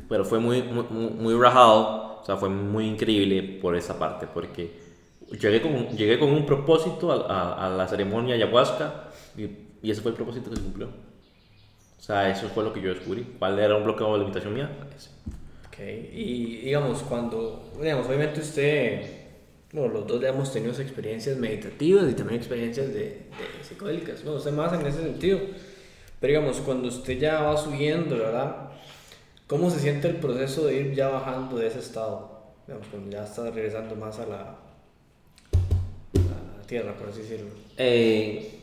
Pero 0.10 0.26
fue 0.26 0.40
muy, 0.40 0.64
muy, 0.64 0.84
muy 0.90 1.34
rajado, 1.36 2.22
o 2.22 2.26
sea, 2.26 2.38
fue 2.38 2.50
muy 2.50 2.88
increíble 2.88 3.60
por 3.62 3.76
esa 3.76 4.00
parte, 4.00 4.28
porque 4.28 4.80
llegué 5.40 5.62
con, 5.62 5.90
llegué 5.90 6.18
con 6.18 6.30
un 6.30 6.46
propósito 6.46 7.12
a 7.12 7.70
la 7.70 7.88
ceremonia 7.88 8.36
ayahuasca 8.36 9.10
y, 9.38 9.44
y 9.82 9.92
ese 9.92 10.02
fue 10.02 10.12
el 10.12 10.18
propósito 10.18 10.50
que 10.50 10.56
se 10.58 10.62
cumplió. 10.62 11.11
O 12.02 12.04
sea, 12.04 12.32
eso 12.32 12.50
fue 12.50 12.64
lo 12.64 12.74
que 12.74 12.82
yo 12.82 12.90
descubrí. 12.90 13.36
¿Cuál 13.38 13.60
era 13.60 13.78
un 13.78 13.84
bloqueo 13.84 14.14
de 14.14 14.18
la 14.18 14.24
invitación 14.24 14.56
mía? 14.56 14.72
Ese. 14.98 15.12
Ok, 15.68 15.78
y 16.12 16.62
digamos, 16.62 17.04
cuando, 17.04 17.72
digamos, 17.80 18.08
obviamente 18.08 18.42
usted, 18.42 19.06
bueno, 19.72 19.94
los 19.94 20.08
dos 20.08 20.20
ya 20.20 20.30
hemos 20.30 20.52
tenido 20.52 20.74
experiencias 20.74 21.38
meditativas 21.38 22.10
y 22.10 22.16
también 22.16 22.40
experiencias 22.40 22.88
de, 22.88 22.94
de 22.94 23.64
psicodélicas, 23.64 24.24
bueno, 24.24 24.40
usted 24.40 24.52
más 24.52 24.74
en 24.74 24.84
ese 24.84 25.04
sentido, 25.04 25.42
pero 26.20 26.32
digamos, 26.32 26.58
cuando 26.62 26.88
usted 26.88 27.20
ya 27.20 27.44
va 27.44 27.56
subiendo, 27.56 28.18
¿verdad? 28.18 28.72
¿Cómo 29.46 29.70
se 29.70 29.80
siente 29.80 30.08
el 30.08 30.16
proceso 30.16 30.66
de 30.66 30.78
ir 30.78 30.96
ya 30.96 31.08
bajando 31.08 31.58
de 31.58 31.68
ese 31.68 31.80
estado? 31.80 32.56
Digamos, 32.66 32.88
cuando 32.88 33.12
ya 33.12 33.26
está 33.26 33.52
regresando 33.52 33.96
más 33.96 34.18
a 34.18 34.26
la, 34.26 34.42
a 34.42 34.58
la 36.58 36.64
tierra, 36.66 36.96
por 36.96 37.10
así 37.10 37.22
decirlo. 37.22 37.52
Eh, 37.78 38.61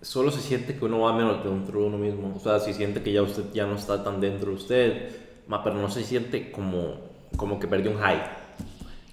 solo 0.00 0.30
se 0.30 0.40
siente 0.40 0.78
que 0.78 0.84
uno 0.84 1.00
va 1.00 1.12
menos 1.12 1.42
dentro 1.44 1.80
de 1.80 1.86
uno 1.86 1.98
mismo. 1.98 2.34
O 2.36 2.40
sea, 2.40 2.60
si 2.60 2.72
siente 2.72 3.02
que 3.02 3.12
ya 3.12 3.22
usted 3.22 3.52
ya 3.52 3.66
no 3.66 3.76
está 3.76 4.02
tan 4.02 4.20
dentro 4.20 4.50
de 4.50 4.56
usted, 4.56 5.16
pero 5.48 5.74
no 5.74 5.90
se 5.90 6.04
siente 6.04 6.52
como, 6.52 6.94
como 7.36 7.58
que 7.58 7.66
perdió 7.66 7.90
un 7.90 7.98
high. 7.98 8.22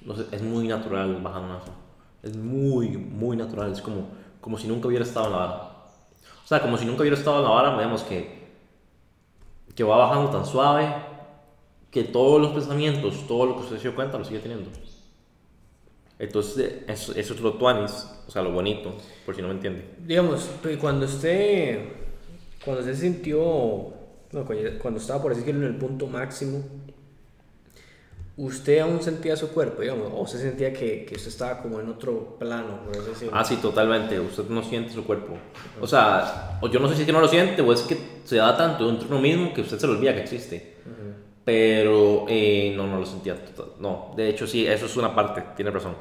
No 0.03 0.13
es 0.13 0.41
muy 0.41 0.67
natural 0.67 1.21
bajar 1.21 1.41
una 1.41 1.59
Es 2.21 2.35
muy, 2.37 2.89
muy 2.97 3.35
natural. 3.35 3.71
Es 3.71 3.81
como, 3.81 4.07
como 4.41 4.57
si 4.57 4.67
nunca 4.67 4.87
hubiera 4.87 5.03
estado 5.05 5.27
en 5.27 5.31
la 5.31 5.37
vara. 5.37 5.71
O 6.43 6.47
sea, 6.47 6.61
como 6.61 6.77
si 6.77 6.85
nunca 6.85 7.01
hubiera 7.01 7.17
estado 7.17 7.37
en 7.37 7.43
la 7.43 7.49
vara, 7.49 7.75
digamos 7.75 8.03
que, 8.03 8.45
que 9.73 9.83
va 9.83 9.97
bajando 9.97 10.29
tan 10.29 10.45
suave 10.45 10.93
que 11.89 12.03
todos 12.03 12.39
los 12.41 12.51
pensamientos, 12.51 13.25
todo 13.27 13.45
lo 13.45 13.55
que 13.55 13.61
usted 13.61 13.77
se 13.77 13.83
dio 13.83 13.95
cuenta, 13.95 14.17
lo 14.17 14.25
sigue 14.25 14.39
teniendo. 14.39 14.69
Entonces, 16.17 16.73
eso, 16.87 17.13
eso 17.15 17.33
es 17.33 17.41
lo 17.41 17.53
tuanis, 17.55 18.07
o 18.27 18.31
sea, 18.31 18.41
lo 18.41 18.51
bonito, 18.51 18.95
por 19.25 19.35
si 19.35 19.41
no 19.41 19.49
me 19.49 19.55
entiende. 19.55 19.83
Digamos, 19.99 20.49
cuando 20.79 21.05
usted, 21.05 21.79
cuando 22.63 22.81
usted 22.81 22.95
sintió, 22.95 23.93
no, 24.31 24.45
cuando- 24.79 24.99
estaba 24.99 25.21
por 25.21 25.35
decirlo 25.35 25.65
en 25.67 25.73
el 25.73 25.77
punto 25.77 26.07
máximo, 26.07 26.63
¿usted 28.37 28.79
aún 28.79 29.01
sentía 29.01 29.35
su 29.35 29.49
cuerpo, 29.49 29.81
digamos? 29.81 30.09
¿O 30.13 30.21
usted 30.21 30.39
sentía 30.39 30.73
que, 30.73 31.05
que 31.05 31.15
usted 31.15 31.29
estaba 31.29 31.61
como 31.61 31.79
en 31.79 31.89
otro 31.89 32.37
plano, 32.39 32.81
por 32.85 33.05
decirlo? 33.05 33.31
Ah, 33.35 33.43
sí, 33.43 33.57
totalmente, 33.57 34.19
usted 34.19 34.45
no 34.49 34.63
siente 34.63 34.91
su 34.93 35.05
cuerpo. 35.05 35.33
O 35.81 35.87
sea, 35.87 36.59
o 36.61 36.67
yo 36.69 36.79
no 36.79 36.87
sé 36.89 36.95
si 36.95 37.01
es 37.01 37.05
que 37.07 37.13
no 37.13 37.21
lo 37.21 37.27
siente 37.27 37.61
o 37.61 37.71
es 37.73 37.81
que 37.81 37.97
se 38.23 38.37
da 38.37 38.55
tanto 38.57 38.87
dentro 38.87 39.07
de 39.07 39.13
uno 39.13 39.21
mismo 39.21 39.53
que 39.53 39.61
usted 39.61 39.77
se 39.79 39.87
le 39.87 39.93
olvida 39.93 40.13
que 40.15 40.21
existe. 40.21 40.75
Pero 41.45 42.25
eh, 42.27 42.73
no, 42.75 42.87
no 42.87 42.99
lo 42.99 43.05
sentía. 43.05 43.35
total- 43.45 43.73
No, 43.79 44.11
de 44.15 44.29
hecho 44.29 44.47
sí, 44.47 44.65
eso 44.65 44.87
es 44.87 44.97
una 44.97 45.13
parte, 45.13 45.43
tiene 45.55 45.71
razón. 45.71 45.93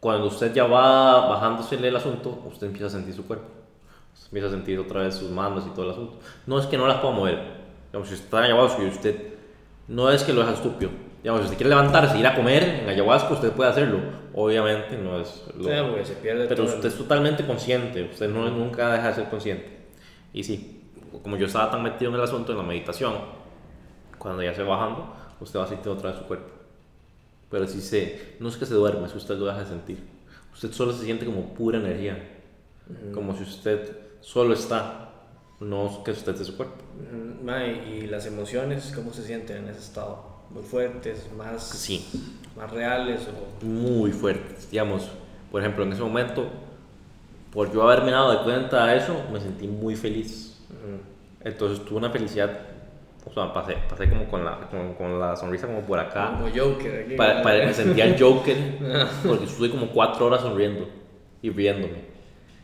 Cuando 0.00 0.26
usted 0.26 0.52
ya 0.54 0.64
va 0.64 1.28
bajándose 1.28 1.74
el 1.76 1.94
asunto, 1.96 2.42
usted 2.46 2.66
empieza 2.68 2.86
a 2.86 2.90
sentir 2.90 3.14
su 3.14 3.26
cuerpo. 3.26 3.46
Usted 4.14 4.26
empieza 4.28 4.48
a 4.48 4.50
sentir 4.50 4.78
otra 4.78 5.02
vez 5.02 5.14
sus 5.14 5.30
manos 5.30 5.64
y 5.66 5.70
todo 5.70 5.84
el 5.84 5.90
asunto. 5.90 6.18
No 6.46 6.58
es 6.58 6.66
que 6.66 6.78
no 6.78 6.86
las 6.86 6.98
pueda 7.00 7.14
mover. 7.14 7.38
Digamos, 7.88 8.08
si 8.08 8.14
usted 8.14 8.24
está 8.26 8.38
en 8.38 8.44
ayahuasca 8.44 8.82
y 8.82 8.86
usted 8.88 9.16
no 9.88 10.10
es 10.10 10.22
que 10.24 10.32
lo 10.32 10.40
deja 10.40 10.52
estúpido. 10.54 10.90
Digamos, 11.22 11.40
si 11.40 11.44
usted 11.46 11.56
quiere 11.58 11.70
levantarse 11.70 12.18
ir 12.18 12.26
a 12.26 12.34
comer 12.34 12.62
en 12.82 12.88
ayahuasca, 12.88 13.34
usted 13.34 13.52
puede 13.52 13.70
hacerlo. 13.70 13.98
Obviamente 14.34 14.96
no 14.96 15.18
es 15.20 15.44
lo... 15.56 15.64
Sí, 15.64 15.70
porque 15.90 16.04
se 16.04 16.14
pierde 16.14 16.46
Pero 16.46 16.62
el- 16.62 16.68
usted 16.68 16.86
es 16.88 16.96
totalmente 16.96 17.44
consciente, 17.46 18.02
usted 18.04 18.28
no, 18.30 18.48
nunca 18.50 18.92
deja 18.92 19.08
de 19.08 19.14
ser 19.14 19.28
consciente. 19.28 19.86
Y 20.32 20.44
sí, 20.44 20.82
como 21.22 21.36
yo 21.36 21.46
estaba 21.46 21.70
tan 21.70 21.82
metido 21.82 22.10
en 22.10 22.16
el 22.16 22.22
asunto 22.22 22.52
de 22.52 22.58
la 22.58 22.64
meditación, 22.64 23.14
cuando 24.18 24.42
ya 24.42 24.54
se 24.54 24.62
va 24.62 24.76
bajando, 24.76 25.14
usted 25.40 25.58
va 25.58 25.66
sintiendo 25.66 25.92
otra 25.98 26.10
vez 26.10 26.20
su 26.20 26.26
cuerpo. 26.26 26.48
Pero 27.50 27.66
si 27.66 27.80
se, 27.80 28.36
no 28.40 28.48
es 28.48 28.56
que 28.56 28.66
se 28.66 28.74
duerme, 28.74 29.06
es 29.06 29.12
que 29.12 29.18
usted 29.18 29.36
lo 29.36 29.46
deja 29.46 29.60
de 29.60 29.66
sentir. 29.66 30.02
Usted 30.52 30.72
solo 30.72 30.92
se 30.92 31.04
siente 31.04 31.24
como 31.26 31.54
pura 31.54 31.78
energía, 31.78 32.18
como 33.12 33.36
si 33.36 33.42
usted 33.42 33.96
solo 34.20 34.54
está, 34.54 35.10
no 35.60 35.86
es 35.86 35.96
que 35.98 36.10
usted 36.10 36.40
es 36.40 36.46
su 36.46 36.56
cuerpo. 36.56 36.76
Mae, 37.44 37.88
¿Y 37.88 38.06
las 38.06 38.26
emociones 38.26 38.92
cómo 38.94 39.12
se 39.12 39.22
sienten 39.24 39.58
en 39.58 39.68
ese 39.68 39.80
estado? 39.80 40.36
¿Muy 40.50 40.62
fuertes, 40.62 41.28
más, 41.36 41.68
Sí, 41.68 42.06
más 42.56 42.70
reales 42.70 43.20
o...? 43.28 43.64
muy 43.64 44.12
fuertes. 44.12 44.70
Digamos, 44.70 45.08
por 45.50 45.60
ejemplo, 45.60 45.84
en 45.84 45.92
ese 45.92 46.02
momento, 46.02 46.46
por 47.52 47.72
yo 47.72 47.82
haberme 47.82 48.12
dado 48.12 48.32
de 48.32 48.44
cuenta 48.44 48.86
de 48.86 48.96
eso, 48.98 49.14
me 49.32 49.40
sentí 49.40 49.66
muy 49.66 49.94
feliz. 49.96 50.58
Ujú. 50.70 51.00
Entonces 51.48 51.84
tuve 51.84 51.98
una 51.98 52.10
felicidad, 52.10 52.60
sea, 53.44 53.52
pasé, 53.52 53.76
pasé 53.88 54.08
como 54.08 54.24
con 54.28 54.44
la, 54.44 54.58
con, 54.70 54.94
con 54.94 55.20
la 55.20 55.36
sonrisa 55.36 55.66
como 55.66 55.80
por 55.80 55.98
acá. 55.98 56.32
Como 56.38 56.48
Joker 56.54 57.04
aquí. 57.04 57.14
Pa- 57.16 57.26
¿verdad? 57.26 57.42
pa- 57.42 57.66
me 57.66 57.74
sentía 57.74 58.04
el 58.06 58.16
Joker, 58.22 58.56
porque 59.26 59.44
estuve 59.44 59.70
como 59.70 59.88
cuatro 59.88 60.26
horas 60.26 60.40
sonriendo 60.40 60.88
y 61.42 61.50
riéndome. 61.50 62.16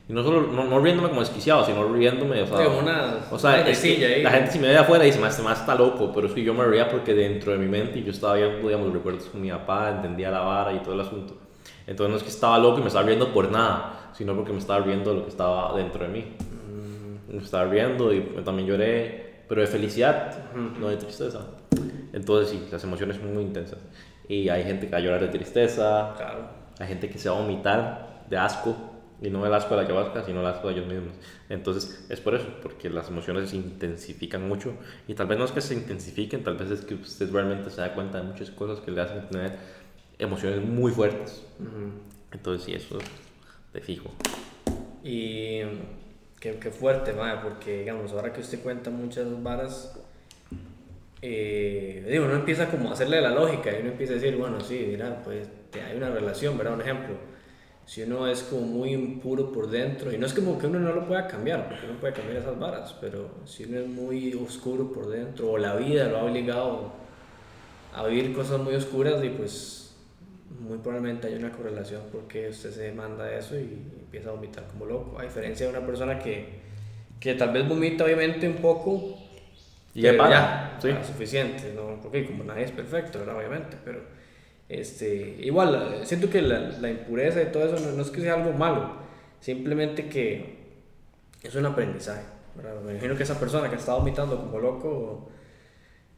Y 0.08 0.12
no 0.12 0.22
solo, 0.24 0.42
no, 0.52 0.64
no 0.64 0.80
riéndome 0.80 1.08
como 1.10 1.20
desquiciado, 1.20 1.64
sino 1.64 1.84
riéndome, 1.92 2.42
o 2.42 2.46
sea, 2.46 2.64
como 2.64 2.78
una- 2.80 3.16
o 3.30 3.38
sea, 3.38 3.50
una 3.60 3.68
es 3.68 3.80
que 3.80 4.04
ahí. 4.04 4.22
la 4.22 4.30
gente 4.30 4.50
si 4.50 4.58
me 4.58 4.66
ve 4.66 4.72
de 4.72 4.78
afuera 4.80 5.04
dice, 5.04 5.20
más, 5.20 5.30
este 5.32 5.42
más 5.44 5.60
está 5.60 5.74
loco, 5.76 6.10
pero 6.12 6.26
es 6.26 6.32
que 6.32 6.42
yo 6.42 6.52
me 6.54 6.64
reía 6.64 6.88
porque 6.88 7.14
dentro 7.14 7.52
de 7.52 7.58
mi 7.58 7.66
mente 7.66 8.02
yo 8.02 8.10
estaba 8.10 8.34
viendo, 8.34 8.58
digamos, 8.66 8.86
los 8.86 8.94
recuerdos 8.96 9.24
con 9.26 9.40
mi 9.40 9.50
papá, 9.50 9.90
entendía 9.90 10.30
la 10.30 10.40
vara 10.40 10.72
y 10.72 10.80
todo 10.80 10.94
el 10.94 11.00
asunto. 11.00 11.36
Entonces 11.86 12.10
no 12.10 12.16
es 12.16 12.22
que 12.24 12.28
estaba 12.30 12.58
loco 12.58 12.78
y 12.78 12.80
me 12.82 12.88
estaba 12.88 13.06
riendo 13.06 13.32
por 13.32 13.50
nada, 13.50 14.10
sino 14.12 14.34
porque 14.34 14.52
me 14.52 14.58
estaba 14.58 14.80
riendo 14.84 15.10
de 15.10 15.16
lo 15.18 15.22
que 15.24 15.30
estaba 15.30 15.76
dentro 15.76 16.02
de 16.04 16.08
mí. 16.10 16.24
Mm. 17.30 17.36
Me 17.36 17.42
estaba 17.42 17.64
riendo 17.66 18.12
y 18.12 18.20
también 18.44 18.68
lloré, 18.68 19.31
pero 19.52 19.60
de 19.60 19.66
felicidad, 19.66 20.34
no 20.80 20.88
de 20.88 20.96
tristeza. 20.96 21.46
Entonces 22.14 22.48
sí, 22.52 22.68
las 22.72 22.82
emociones 22.84 23.18
son 23.18 23.34
muy 23.34 23.42
intensas. 23.42 23.80
Y 24.26 24.48
hay 24.48 24.64
gente 24.64 24.86
que 24.86 24.92
va 24.92 24.96
a 24.96 25.00
llorar 25.02 25.20
de 25.20 25.28
tristeza, 25.28 26.14
Claro. 26.16 26.48
hay 26.78 26.88
gente 26.88 27.10
que 27.10 27.18
se 27.18 27.28
va 27.28 27.36
a 27.36 27.40
vomitar 27.42 28.24
de 28.30 28.38
asco, 28.38 28.74
y 29.20 29.28
no 29.28 29.44
el 29.44 29.52
asco 29.52 29.76
de 29.76 29.82
la 29.82 29.86
ayahuasca, 29.86 30.24
sino 30.24 30.40
el 30.40 30.46
asco 30.46 30.68
de 30.68 30.72
ellos 30.76 30.86
mismos. 30.86 31.12
Entonces 31.50 32.06
es 32.08 32.18
por 32.18 32.34
eso, 32.34 32.46
porque 32.62 32.88
las 32.88 33.08
emociones 33.10 33.50
se 33.50 33.56
intensifican 33.56 34.48
mucho, 34.48 34.72
y 35.06 35.12
tal 35.12 35.26
vez 35.26 35.38
no 35.38 35.44
es 35.44 35.52
que 35.52 35.60
se 35.60 35.74
intensifiquen, 35.74 36.42
tal 36.42 36.56
vez 36.56 36.70
es 36.70 36.80
que 36.86 36.94
usted 36.94 37.30
realmente 37.30 37.68
se 37.68 37.82
da 37.82 37.92
cuenta 37.92 38.22
de 38.22 38.28
muchas 38.28 38.48
cosas 38.52 38.80
que 38.80 38.90
le 38.90 39.02
hacen 39.02 39.28
tener 39.28 39.58
emociones 40.18 40.64
muy 40.66 40.92
fuertes. 40.92 41.44
Ujú. 41.60 41.90
Entonces 42.32 42.64
sí, 42.64 42.72
eso 42.72 42.96
te 43.70 43.82
fijo. 43.82 44.10
Y 45.04 45.58
qué, 46.42 46.58
qué 46.58 46.70
fuerte, 46.72 47.12
madre, 47.12 47.38
porque 47.44 47.78
digamos, 47.80 48.12
ahora 48.12 48.32
que 48.32 48.40
usted 48.40 48.60
cuenta 48.60 48.90
muchas 48.90 49.26
varas, 49.44 49.96
eh, 51.22 52.04
digo, 52.10 52.24
uno 52.24 52.34
empieza 52.34 52.68
como 52.68 52.90
a 52.90 52.94
hacerle 52.94 53.20
la 53.20 53.30
lógica 53.30 53.70
y 53.70 53.80
uno 53.80 53.90
empieza 53.90 54.14
a 54.14 54.16
decir, 54.16 54.36
bueno, 54.36 54.60
sí, 54.60 54.86
mira, 54.88 55.22
pues 55.22 55.48
hay 55.74 55.96
una 55.96 56.10
relación, 56.10 56.58
¿verdad? 56.58 56.74
Un 56.74 56.80
ejemplo, 56.80 57.14
si 57.86 58.02
uno 58.02 58.26
es 58.26 58.42
como 58.42 58.62
muy 58.62 58.92
impuro 58.92 59.52
por 59.52 59.70
dentro, 59.70 60.12
y 60.12 60.18
no 60.18 60.26
es 60.26 60.34
como 60.34 60.58
que 60.58 60.66
uno 60.66 60.80
no 60.80 60.92
lo 60.92 61.06
pueda 61.06 61.28
cambiar, 61.28 61.68
porque 61.68 61.86
uno 61.86 62.00
puede 62.00 62.12
cambiar 62.12 62.38
esas 62.38 62.58
varas, 62.58 62.92
pero 63.00 63.30
si 63.44 63.62
uno 63.64 63.78
es 63.78 63.86
muy 63.86 64.34
oscuro 64.34 64.92
por 64.92 65.08
dentro, 65.08 65.52
o 65.52 65.58
la 65.58 65.76
vida 65.76 66.08
lo 66.08 66.18
ha 66.18 66.24
obligado 66.24 66.92
a 67.94 68.04
vivir 68.08 68.34
cosas 68.34 68.58
muy 68.58 68.74
oscuras, 68.74 69.22
y 69.22 69.28
pues 69.28 69.94
muy 70.58 70.78
probablemente 70.78 71.28
hay 71.28 71.34
una 71.34 71.52
correlación 71.52 72.02
porque 72.10 72.48
usted 72.48 72.70
se 72.72 72.92
manda 72.92 73.32
eso 73.32 73.56
y 73.56 74.01
empieza 74.12 74.28
a 74.30 74.32
vomitar 74.32 74.66
como 74.68 74.84
loco. 74.86 75.18
A 75.18 75.22
diferencia 75.22 75.66
de 75.66 75.72
una 75.76 75.86
persona 75.86 76.18
que, 76.18 76.60
que 77.20 77.34
tal 77.34 77.52
vez 77.52 77.66
vomita 77.68 78.04
obviamente 78.04 78.46
un 78.48 78.56
poco 78.56 79.18
Y 79.94 80.02
ya 80.02 80.16
pero 80.16 80.16
para, 80.16 80.76
sí. 80.80 80.88
para 80.90 81.04
suficiente, 81.04 81.72
¿no? 81.74 82.00
Porque 82.00 82.26
como 82.26 82.44
nadie 82.44 82.64
es 82.64 82.72
perfecto, 82.72 83.18
¿verdad? 83.20 83.36
Obviamente, 83.36 83.76
pero 83.84 84.00
Este, 84.68 85.36
igual, 85.40 86.00
siento 86.04 86.30
que 86.30 86.42
la, 86.42 86.60
la 86.80 86.90
impureza 86.90 87.42
y 87.42 87.46
todo 87.52 87.66
eso 87.66 87.78
no, 87.78 87.92
no, 87.92 88.02
es 88.02 88.10
que 88.10 88.20
sea 88.22 88.34
algo 88.34 88.52
malo, 88.52 88.96
simplemente 89.40 90.08
que 90.08 90.58
es 91.42 91.54
un 91.54 91.66
aprendizaje. 91.66 92.24
¿verdad? 92.54 92.80
Me 92.82 92.92
imagino 92.92 93.16
que 93.16 93.22
esa 93.24 93.38
persona 93.40 93.70
que 93.70 93.76
estaba 93.76 93.98
vomitando 93.98 94.38
como 94.40 94.58
loco 94.60 95.30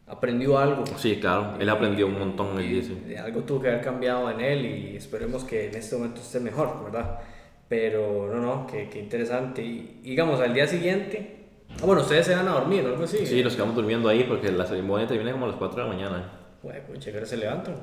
aprendió 0.06 0.58
algo. 0.58 0.84
Sí, 0.96 1.18
claro, 1.20 1.56
él 1.58 1.68
aprendió 1.68 2.06
un 2.06 2.18
montón, 2.18 2.58
él 2.58 2.70
dice. 2.70 3.18
Algo 3.18 3.42
tuvo 3.44 3.60
que 3.62 3.68
haber 3.68 3.80
cambiado 3.82 4.30
en 4.30 4.40
él 4.40 4.66
y 4.66 4.96
esperemos 4.96 5.44
que 5.44 5.68
en 5.68 5.74
este 5.76 5.96
momento 5.96 6.20
esté 6.20 6.40
mejor, 6.40 6.84
¿verdad? 6.84 7.20
Pero 7.68 8.28
no, 8.32 8.40
no, 8.40 8.66
qué, 8.66 8.88
qué 8.88 9.00
interesante. 9.00 9.62
Y 9.62 10.00
digamos, 10.02 10.40
al 10.40 10.52
día 10.52 10.66
siguiente, 10.66 11.46
ah, 11.80 11.86
bueno, 11.86 12.02
ustedes 12.02 12.26
se 12.26 12.34
van 12.34 12.46
a 12.48 12.52
dormir 12.52 12.84
o 12.84 12.88
algo 12.88 13.04
así. 13.04 13.26
Sí, 13.26 13.42
nos 13.42 13.54
quedamos 13.54 13.74
durmiendo 13.74 14.08
ahí 14.08 14.24
porque 14.24 14.52
la 14.52 14.66
ceremonia 14.66 15.06
termina 15.06 15.32
como 15.32 15.46
a 15.46 15.48
las 15.48 15.56
4 15.56 15.76
de 15.76 15.82
la 15.82 15.94
mañana. 15.94 16.32
Bueno, 16.62 16.80
pues 16.86 17.00
chévere, 17.00 17.26
se 17.26 17.36
levantan. 17.36 17.76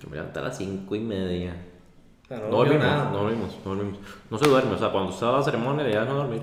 Yo 0.00 0.08
me 0.08 0.16
levanté 0.16 0.40
a 0.40 0.42
las 0.42 0.58
5 0.58 0.94
y 0.94 1.00
media. 1.00 1.54
no, 2.30 2.36
no, 2.36 2.46
dormimos, 2.48 2.84
nada. 2.84 3.10
no 3.10 3.18
dormimos, 3.18 3.58
no 3.64 3.74
dormimos. 3.74 3.98
No 4.30 4.38
se 4.38 4.48
duerme, 4.48 4.72
o 4.72 4.78
sea, 4.78 4.90
cuando 4.90 5.12
estaba 5.12 5.38
la 5.38 5.44
ceremonia 5.44 5.88
ya 5.88 6.04
no 6.04 6.14
dormir. 6.14 6.42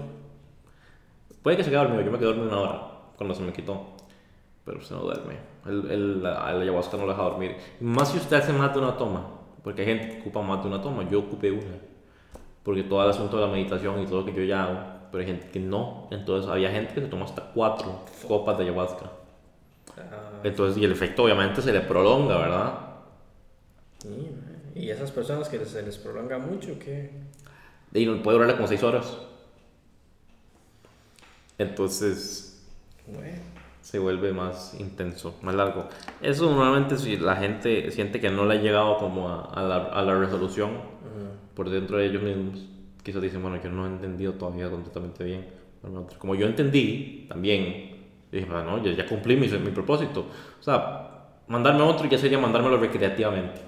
Puede 1.42 1.58
que 1.58 1.64
se 1.64 1.70
quede 1.70 1.80
dormido, 1.80 2.02
yo 2.04 2.12
me 2.12 2.18
quedé 2.18 2.28
dormido 2.28 2.48
una 2.50 2.60
hora 2.60 2.92
cuando 3.18 3.34
se 3.36 3.42
me 3.42 3.52
quitó. 3.52 3.96
Pero 4.64 4.78
usted 4.78 4.96
no 4.96 5.02
duerme. 5.02 5.36
El, 5.66 5.92
el, 5.92 6.24
la, 6.24 6.48
ayahuasca 6.48 6.98
no 6.98 7.06
lo 7.06 7.12
deja 7.12 7.24
dormir. 7.24 7.56
Más 7.80 8.12
si 8.12 8.18
usted 8.18 8.38
hace 8.38 8.54
más 8.54 8.74
de 8.74 8.80
una 8.80 8.96
toma. 8.96 9.28
Porque 9.64 9.82
hay 9.82 9.88
gente 9.88 10.10
que 10.10 10.22
ocupa 10.22 10.42
más 10.42 10.62
de 10.62 10.70
una 10.70 10.82
toma. 10.82 11.08
Yo 11.10 11.20
ocupé 11.20 11.52
una. 11.52 11.78
Porque 12.64 12.84
todo 12.84 13.04
el 13.04 13.10
asunto 13.10 13.38
de 13.38 13.46
la 13.46 13.52
meditación 13.52 14.02
y 14.02 14.06
todo 14.06 14.22
lo 14.22 14.26
que 14.26 14.34
yo 14.34 14.44
ya 14.44 14.64
hago. 14.64 14.80
Pero 15.12 15.22
hay 15.22 15.28
gente 15.28 15.50
que 15.50 15.60
no. 15.60 16.08
Entonces 16.12 16.50
había 16.50 16.72
gente 16.72 16.94
que 16.94 17.02
se 17.02 17.08
toma 17.08 17.26
hasta 17.26 17.44
cuatro 17.54 18.02
copas 18.28 18.58
de 18.58 18.66
ayahuasca. 18.66 19.12
Ah. 19.98 20.40
Entonces, 20.44 20.78
y 20.78 20.86
el 20.86 20.92
efecto 20.92 21.24
obviamente 21.24 21.62
se 21.62 21.74
le 21.74 21.82
prolonga, 21.82 22.38
¿verdad? 22.38 22.74
¿Y 24.76 24.90
esas 24.90 25.12
personas 25.12 25.50
que 25.50 25.64
se 25.66 25.82
les 25.82 25.98
prolonga 25.98 26.38
mucho, 26.38 26.78
qué? 26.80 27.12
Y 27.94 28.06
puede 28.06 28.38
durarle 28.38 28.56
como 28.56 28.68
seis 28.68 28.84
horas. 28.84 29.18
Entonces, 31.58 32.64
se 33.82 34.00
vuelve 34.00 34.32
más 34.32 34.74
intenso, 34.80 35.36
más 35.42 35.54
largo. 35.54 35.86
Eso 36.22 36.50
normalmente 36.50 36.98
si 36.98 37.18
la 37.18 37.36
gente 37.36 37.92
siente 37.92 38.20
que 38.20 38.30
no 38.30 38.46
le 38.46 38.56
ha 38.56 38.62
llegado 38.62 38.98
como 38.98 39.30
a, 39.30 39.62
la, 39.62 39.76
a 39.76 40.02
la, 40.02 40.18
resolución 40.18 40.72
por 41.62 41.70
dentro 41.70 41.98
de 41.98 42.08
ellos 42.08 42.24
mismos, 42.24 42.68
quizás 43.04 43.22
dicen, 43.22 43.40
bueno, 43.40 43.62
yo 43.64 43.70
no 43.70 43.86
he 43.86 43.90
entendido 43.90 44.34
todavía 44.34 44.68
completamente 44.68 45.24
bien. 45.24 45.46
Bueno, 45.84 46.08
como 46.18 46.34
yo 46.34 46.48
entendí 46.48 47.28
también, 47.30 47.98
dije, 48.32 48.46
bueno, 48.46 48.78
no, 48.78 48.84
ya, 48.84 49.06
cumplí 49.06 49.36
mi, 49.36 49.48
mi 49.48 49.70
propósito. 49.70 50.26
O 50.60 50.64
sea, 50.64 51.36
mandarme 51.48 51.84
otro 51.84 52.10
ya 52.10 52.18
sería 52.18 52.40
mandármelo 52.40 52.78
recreativamente. 52.78 53.62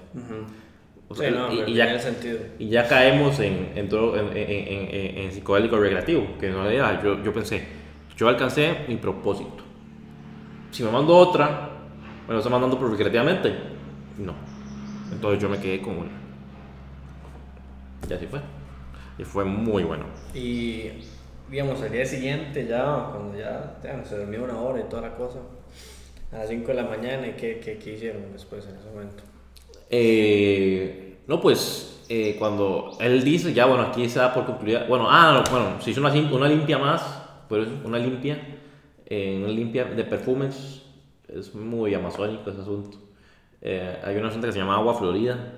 y, 1.68 1.74
ya, 1.74 1.96
sentido. 2.00 2.40
y 2.58 2.68
ya 2.68 2.88
caemos 2.88 3.38
en, 3.38 3.70
en, 3.76 3.88
todo, 3.88 4.18
en, 4.18 4.36
en, 4.36 5.18
en, 5.18 5.30
psicodélico 5.32 5.78
recreativo, 5.78 6.36
que 6.40 6.48
en 6.48 6.54
realidad 6.54 7.00
yo, 7.00 7.22
yo 7.22 7.32
pensé, 7.32 7.64
yo 8.16 8.26
alcancé 8.26 8.86
mi 8.88 8.96
propósito. 8.96 9.62
Si 10.72 10.82
me 10.82 10.90
mando 10.90 11.16
otra, 11.16 11.70
me 12.26 12.32
lo 12.32 12.40
estoy 12.40 12.50
mandando 12.50 12.76
por 12.76 12.90
recreativamente. 12.90 13.54
No. 14.18 14.34
Entonces 15.12 15.40
yo 15.40 15.48
me 15.48 15.60
quedé 15.60 15.80
con 15.80 15.96
una. 15.96 16.23
Y 18.08 18.12
así 18.12 18.26
fue. 18.26 18.40
Y 19.18 19.24
fue 19.24 19.44
muy 19.44 19.84
bueno. 19.84 20.04
Y 20.34 20.90
digamos, 21.50 21.80
al 21.82 21.92
día 21.92 22.04
siguiente 22.04 22.66
ya, 22.66 23.08
cuando 23.12 23.38
ya, 23.38 23.78
ya 23.82 24.04
se 24.04 24.18
durmió 24.18 24.44
una 24.44 24.58
hora 24.60 24.80
y 24.80 24.84
toda 24.84 25.02
la 25.02 25.14
cosa 25.14 25.38
a 26.32 26.38
las 26.38 26.48
5 26.48 26.66
de 26.66 26.74
la 26.74 26.84
mañana 26.84 27.28
y 27.28 27.32
qué, 27.32 27.60
qué, 27.60 27.78
qué, 27.78 27.94
hicieron 27.94 28.32
después 28.32 28.66
en 28.66 28.76
ese 28.76 28.90
momento? 28.90 29.22
Eh, 29.88 31.18
no, 31.28 31.40
pues 31.40 32.04
eh, 32.08 32.36
cuando 32.38 32.96
él 33.00 33.22
dice, 33.22 33.52
ya 33.52 33.66
bueno, 33.66 33.84
aquí 33.84 34.08
se 34.08 34.18
da 34.18 34.34
por 34.34 34.44
concluida, 34.44 34.84
bueno, 34.88 35.06
ah, 35.08 35.44
no, 35.44 35.50
bueno, 35.50 35.80
se 35.80 35.90
hizo 35.90 36.00
una, 36.00 36.12
una 36.12 36.48
limpia 36.48 36.78
más, 36.78 37.02
pero 37.48 37.64
una 37.84 37.98
limpia, 37.98 38.38
eh, 39.06 39.38
una 39.42 39.52
limpia 39.52 39.84
de 39.84 40.04
perfumes, 40.04 40.82
es 41.28 41.54
muy 41.54 41.94
amazónico 41.94 42.50
ese 42.50 42.60
asunto. 42.60 42.98
Eh, 43.60 43.98
hay 44.04 44.16
una 44.16 44.30
gente 44.30 44.46
que 44.46 44.52
se 44.52 44.58
llama 44.58 44.74
agua 44.74 44.94
florida, 44.94 45.53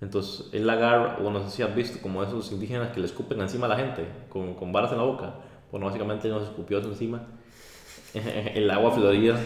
entonces 0.00 0.48
él 0.52 0.68
agarra, 0.68 1.18
o 1.24 1.30
no 1.30 1.42
sé 1.44 1.56
si 1.56 1.62
has 1.62 1.74
visto 1.74 2.00
como 2.02 2.22
esos 2.22 2.52
indígenas 2.52 2.92
que 2.92 3.00
le 3.00 3.06
escupen 3.06 3.40
encima 3.40 3.66
a 3.66 3.70
la 3.70 3.76
gente 3.76 4.06
con, 4.28 4.54
con 4.54 4.72
varas 4.72 4.92
en 4.92 4.98
la 4.98 5.04
boca, 5.04 5.34
bueno, 5.70 5.86
básicamente 5.86 6.28
nos 6.28 6.44
escupió 6.44 6.78
eso 6.78 6.88
encima 6.88 7.22
el 8.54 8.70
agua 8.70 8.92
florida. 8.92 9.38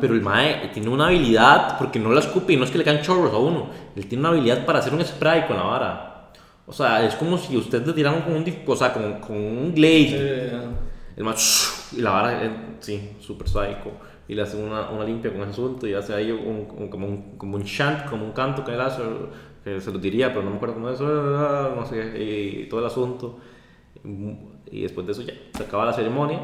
Pero 0.00 0.14
el 0.14 0.20
mae 0.20 0.70
tiene 0.72 0.88
una 0.88 1.06
habilidad, 1.06 1.78
porque 1.78 1.98
no 1.98 2.12
la 2.12 2.20
escupe 2.20 2.52
y 2.52 2.56
no 2.56 2.64
es 2.64 2.70
que 2.70 2.78
le 2.78 2.84
caen 2.84 3.02
chorros 3.02 3.32
a 3.32 3.38
uno. 3.38 3.70
Él 3.96 4.06
tiene 4.06 4.20
una 4.20 4.30
habilidad 4.30 4.64
para 4.64 4.80
hacer 4.80 4.92
un 4.92 5.04
spray 5.04 5.46
con 5.46 5.56
la 5.56 5.62
vara. 5.62 6.30
O 6.66 6.72
sea, 6.72 7.04
es 7.04 7.14
como 7.16 7.38
si 7.38 7.56
usted 7.56 7.84
le 7.86 7.92
tiraran 7.92 8.22
con 8.22 8.34
un, 8.34 8.44
o 8.66 8.76
sea, 8.76 8.92
con, 8.92 9.20
con 9.20 9.36
un 9.36 9.74
glade. 9.74 10.52
el 11.16 11.24
mae, 11.24 11.34
y 11.96 12.00
la 12.00 12.10
vara, 12.10 12.44
eh, 12.44 12.50
sí, 12.80 13.16
súper 13.20 13.48
sádico. 13.48 13.92
Y 14.28 14.34
le 14.34 14.42
hace 14.42 14.56
una, 14.56 14.90
una, 14.90 15.04
limpia 15.04 15.32
con 15.32 15.42
ese 15.42 15.50
asunto 15.50 15.86
y 15.86 15.94
hace 15.94 16.14
ahí 16.14 16.30
un, 16.30 16.88
como, 16.88 17.06
un, 17.06 17.36
como 17.36 17.56
un 17.56 17.64
chant, 17.64 18.08
como 18.08 18.24
un 18.24 18.32
canto 18.32 18.64
que 18.64 18.72
él 18.72 18.80
hace, 18.80 19.02
que 19.64 19.80
se 19.80 19.92
lo 19.92 19.98
diría, 19.98 20.28
pero 20.28 20.42
no 20.42 20.50
me 20.50 20.56
acuerdo 20.56 20.74
cómo 20.74 20.90
es, 20.90 21.00
no 21.00 21.86
sé, 21.86 22.22
y 22.22 22.68
todo 22.68 22.80
el 22.80 22.86
asunto. 22.86 23.38
Y 24.70 24.82
después 24.82 25.06
de 25.06 25.12
eso 25.12 25.22
ya 25.22 25.34
se 25.54 25.62
acaba 25.62 25.84
la 25.84 25.92
ceremonia 25.92 26.40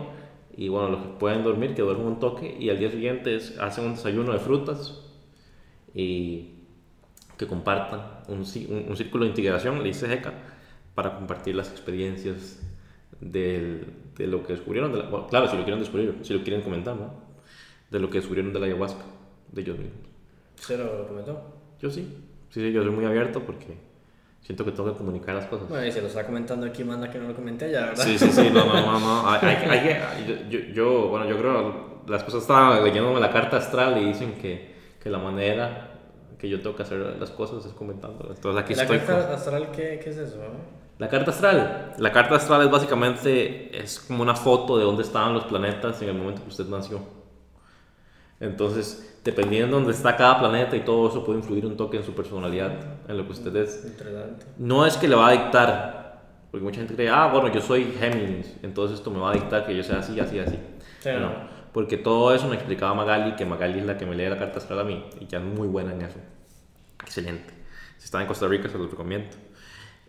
y 0.59 0.69
bueno, 0.69 0.89
los 0.89 1.03
que 1.03 1.09
pueden 1.21 1.45
dormir, 1.45 1.73
que 1.73 1.83
duermen 1.83 2.09
un 2.09 2.19
toque. 2.19 2.57
Y 2.59 2.69
al 2.69 2.81
día 2.81 2.91
siguiente 2.91 3.39
hacen 3.61 3.85
un 3.85 3.95
desayuno 3.95 4.33
de 4.33 4.41
frutas. 4.41 5.05
Y 5.95 6.55
que 7.37 7.47
compartan 7.47 8.01
un, 8.27 8.39
un, 8.39 8.97
círculo 8.97 9.23
de 9.23 9.31
integración, 9.31 9.79
le 9.79 9.85
dice 9.85 10.09
Jeca, 10.09 10.33
para 10.97 11.15
compartir 11.15 11.55
las 11.55 11.71
experiencias 11.71 12.61
del, 13.21 13.87
de 14.17 14.27
lo 14.27 14.45
que 14.45 14.55
descubrieron. 14.55 14.93
De 14.93 15.05
claro, 15.29 15.49
si 15.49 15.57
lo 15.57 15.63
quieren 15.63 15.79
descubrir, 15.79 16.19
si 16.23 16.35
lo 16.35 16.43
quieren 16.43 16.63
comentar, 16.63 16.97
¿no? 16.97 17.15
De 17.89 18.01
lo 18.01 18.11
que 18.11 18.19
descubrieron 18.19 18.53
de 18.53 18.59
la 18.59 18.67
ayahuasca, 18.67 19.05
de 19.53 19.61
ellos 19.63 19.79
mismos. 19.79 20.01
¿Se 20.57 20.77
lo 20.77 21.07
comentó? 21.07 21.41
Yo 21.81 21.89
sí. 21.89 22.05
Sí, 22.51 22.61
sí, 22.61 22.73
yo 22.73 22.83
soy 22.83 22.93
muy 22.93 23.05
abierto 23.05 23.41
porque 23.41 23.77
siento 24.41 24.65
que 24.65 24.73
tengo 24.73 24.93
que 24.93 24.99
comunicar 24.99 25.35
las 25.35 25.47
cosas. 25.47 25.69
Bueno, 25.69 25.87
y 25.87 25.93
se 25.93 26.01
lo 26.01 26.07
está 26.07 26.25
comentando 26.25 26.67
aquí, 26.67 26.85
manda 26.85 27.11
que 27.11 27.19
no 27.19 27.29
lo 27.29 27.35
comenté 27.35 27.71
ya, 27.71 27.87
¿verdad? 27.87 28.05
Sí, 28.05 28.19
sí, 28.19 28.31
sí, 28.31 28.51
no, 28.53 28.65
no, 28.65 28.99
no. 28.99 29.31
Hay, 29.31 29.41
hay, 29.45 29.81
que, 29.81 30.47
yo, 30.49 30.59
yo, 30.73 31.09
bueno, 31.09 31.29
yo 31.29 31.37
creo, 31.39 32.03
las 32.07 32.25
cosas 32.25 32.43
estaban 32.43 32.83
leyéndome 32.83 33.21
la 33.21 33.31
carta 33.31 33.59
astral 33.59 34.01
y 34.01 34.07
dicen 34.07 34.35
que, 34.35 34.75
que 35.03 35.11
la 35.11 35.19
manera 35.19 35.91
que 36.39 36.49
yo 36.49 36.61
tengo 36.61 36.77
que 36.77 36.83
hacer 36.83 36.99
las 37.19 37.31
cosas 37.31 37.65
es 37.67 37.73
comentando. 37.73 38.29
Entonces 38.31 38.63
aquí 38.63 38.75
¿La 38.75 38.83
estoy. 38.83 38.99
¿La 38.99 39.05
carta 39.05 39.35
astral 39.35 39.71
qué, 39.73 40.01
qué 40.03 40.11
es 40.11 40.17
eso? 40.17 40.39
La 40.99 41.09
carta 41.09 41.31
astral. 41.31 41.95
La 41.99 42.13
carta 42.13 42.37
astral 42.37 42.63
es 42.63 42.71
básicamente 42.71 43.77
es 43.79 44.01
como 44.01 44.23
una 44.23 44.35
foto 44.35 44.79
de 44.79 44.85
dónde 44.85 45.03
estaban 45.03 45.35
los 45.35 45.45
planetas 45.45 46.01
en 46.03 46.09
el 46.09 46.15
momento 46.15 46.43
que 46.43 46.49
usted 46.49 46.67
nació. 46.67 47.01
Entonces, 48.41 49.08
dependiendo 49.29 49.77
de 49.77 49.83
dónde 49.83 49.93
está 49.93 50.17
cada 50.17 50.39
planeta 50.39 50.75
y 50.75 50.81
todo 50.81 51.11
eso 51.11 51.23
puede 51.23 51.41
influir 51.41 51.67
un 51.67 51.77
toque 51.77 51.99
en 51.99 52.03
su 52.03 52.15
personalidad, 52.15 52.73
en 53.07 53.17
lo 53.19 53.27
que 53.27 53.33
usted 53.33 53.55
es. 53.57 53.87
No 54.57 54.87
es 54.87 54.97
que 54.97 55.07
le 55.07 55.17
va 55.17 55.29
a 55.29 55.33
dictar, 55.33 56.23
porque 56.51 56.65
mucha 56.65 56.79
gente 56.79 56.95
cree, 56.95 57.11
ah, 57.11 57.29
bueno, 57.31 57.53
yo 57.53 57.61
soy 57.61 57.93
Géminis, 58.01 58.57
entonces 58.63 58.99
esto 58.99 59.11
me 59.11 59.19
va 59.19 59.33
a 59.33 59.35
dictar 59.35 59.67
que 59.67 59.77
yo 59.77 59.83
sea 59.83 59.99
así, 59.99 60.19
así, 60.19 60.39
así. 60.39 60.59
no, 61.05 61.31
porque 61.75 61.99
todo 61.99 62.35
eso 62.35 62.49
me 62.49 62.55
explicaba 62.55 62.95
Magali, 62.95 63.37
que 63.37 63.45
Magali 63.45 63.81
es 63.81 63.85
la 63.85 63.99
que 63.99 64.07
me 64.07 64.17
lee 64.17 64.31
la 64.31 64.39
carta 64.39 64.57
astral 64.61 64.81
a 64.81 64.85
mí, 64.85 65.05
y 65.21 65.27
ya 65.27 65.41
es 65.41 65.45
muy 65.45 65.69
buena 65.69 65.93
en 65.93 66.01
eso. 66.01 66.19
Excelente. 67.03 67.53
Si 67.99 68.07
está 68.07 68.23
en 68.23 68.29
Costa 68.29 68.49
Rica, 68.49 68.71
se 68.71 68.79
lo 68.79 68.89
recomiendo. 68.89 69.29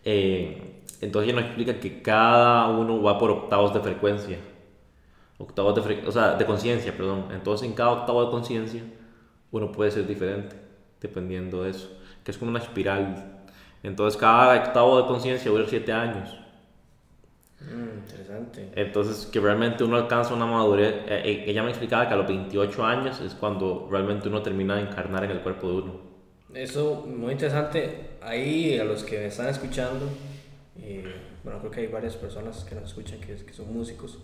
Eh, 0.02 0.82
entonces 1.02 1.30
ella 1.30 1.40
nos 1.40 1.48
explica 1.48 1.78
que 1.78 2.00
cada 2.00 2.68
uno 2.68 3.02
va 3.02 3.18
por 3.18 3.30
octavos 3.30 3.74
de 3.74 3.80
frecuencia. 3.80 4.38
Octavos 5.36 5.74
de, 5.74 6.06
o 6.06 6.12
sea, 6.12 6.36
de 6.36 6.46
conciencia, 6.46 6.96
perdón. 6.96 7.26
Entonces 7.32 7.68
en 7.68 7.74
cada 7.74 7.90
octavo 7.90 8.24
de 8.24 8.30
conciencia 8.30 8.82
uno 9.52 9.72
puede 9.72 9.90
ser 9.90 10.06
diferente 10.06 10.56
dependiendo 11.00 11.64
de 11.64 11.70
eso, 11.70 11.88
que 12.22 12.30
es 12.30 12.38
como 12.38 12.50
una 12.50 12.60
espiral. 12.60 13.42
Entonces 13.82 14.20
cada 14.20 14.62
octavo 14.62 15.00
de 15.00 15.08
conciencia 15.08 15.50
dura 15.50 15.64
7 15.66 15.92
años. 15.92 16.36
Mm, 17.60 17.98
interesante. 17.98 18.68
Entonces 18.74 19.26
que 19.26 19.40
realmente 19.40 19.84
uno 19.84 19.96
alcanza 19.96 20.34
una 20.34 20.46
madurez. 20.46 20.94
Eh, 21.06 21.22
eh, 21.24 21.44
ella 21.46 21.62
me 21.62 21.70
explicaba 21.70 22.06
que 22.08 22.14
a 22.14 22.16
los 22.16 22.26
28 22.26 22.84
años 22.84 23.20
es 23.20 23.34
cuando 23.34 23.88
realmente 23.90 24.28
uno 24.28 24.42
termina 24.42 24.76
de 24.76 24.82
encarnar 24.82 25.24
en 25.24 25.30
el 25.30 25.40
cuerpo 25.40 25.68
de 25.68 25.74
uno. 25.74 26.10
Eso, 26.54 27.06
muy 27.06 27.32
interesante. 27.32 28.10
Ahí 28.20 28.78
a 28.78 28.84
los 28.84 29.04
que 29.04 29.18
me 29.18 29.26
están 29.26 29.48
escuchando, 29.48 30.06
bueno, 31.44 31.58
creo 31.60 31.70
que 31.70 31.80
hay 31.80 31.86
varias 31.86 32.16
personas 32.16 32.64
que 32.64 32.74
nos 32.74 32.84
escuchan 32.84 33.20
que, 33.20 33.34
que 33.36 33.52
son 33.52 33.72
músicos, 33.72 34.18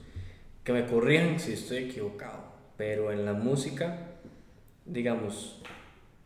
que 0.64 0.72
me 0.72 0.86
corrijan 0.86 1.38
si 1.38 1.52
estoy 1.52 1.78
equivocado, 1.78 2.40
pero 2.76 3.12
en 3.12 3.24
la 3.24 3.32
música 3.32 4.05
digamos, 4.86 5.62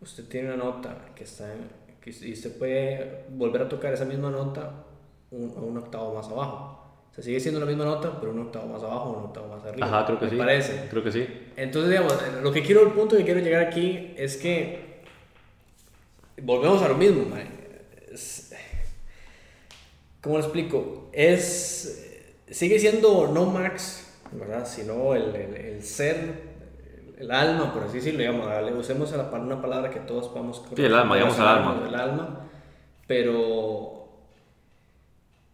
usted 0.00 0.24
tiene 0.28 0.48
una 0.54 0.56
nota 0.64 1.06
que 1.14 1.24
está 1.24 1.52
y 2.06 2.32
usted 2.32 2.56
puede 2.58 3.24
volver 3.30 3.62
a 3.62 3.68
tocar 3.68 3.92
esa 3.92 4.04
misma 4.04 4.30
nota 4.30 4.84
un, 5.30 5.50
un 5.50 5.76
octavo 5.78 6.14
más 6.14 6.26
abajo. 6.28 6.76
O 7.10 7.14
sea, 7.14 7.24
sigue 7.24 7.40
siendo 7.40 7.60
la 7.60 7.66
misma 7.66 7.84
nota, 7.84 8.18
pero 8.20 8.32
un 8.32 8.40
octavo 8.40 8.66
más 8.68 8.82
abajo, 8.82 9.10
un 9.10 9.24
octavo 9.26 9.48
más 9.48 9.64
arriba. 9.64 9.86
Ajá, 9.86 10.06
creo 10.06 10.18
que 10.18 10.24
me 10.26 10.30
sí. 10.30 10.36
parece. 10.36 10.86
Creo 10.88 11.02
que 11.04 11.12
sí. 11.12 11.26
Entonces, 11.56 11.90
digamos, 11.90 12.14
lo 12.42 12.52
que 12.52 12.62
quiero, 12.62 12.82
el 12.82 12.92
punto 12.92 13.16
que 13.16 13.24
quiero 13.24 13.40
llegar 13.40 13.62
aquí 13.62 14.14
es 14.16 14.36
que 14.36 15.02
volvemos 16.42 16.80
a 16.82 16.88
lo 16.88 16.96
mismo. 16.96 17.26
Es- 18.12 18.54
¿Cómo 20.22 20.36
lo 20.38 20.44
explico? 20.44 21.08
Es. 21.12 22.06
Sigue 22.50 22.78
siendo 22.78 23.28
no 23.28 23.46
Max, 23.46 24.12
¿verdad? 24.32 24.66
Sino 24.66 25.14
el, 25.14 25.34
el, 25.34 25.54
el 25.56 25.82
ser, 25.82 26.49
el 27.20 27.30
alma, 27.30 27.72
por 27.72 27.84
así 27.84 27.96
decirlo, 27.98 28.20
digamos. 28.20 28.46
dale, 28.48 28.72
Usemos 28.72 29.12
una 29.12 29.60
palabra 29.60 29.90
que 29.90 30.00
todos 30.00 30.28
podamos. 30.28 30.62
Sí, 30.74 30.82
el 30.84 30.94
alma, 30.94 31.14
digamos 31.16 31.38
el 31.38 31.44
alma. 31.46 31.82
El 31.86 31.94
alma, 31.94 32.40
pero. 33.06 33.96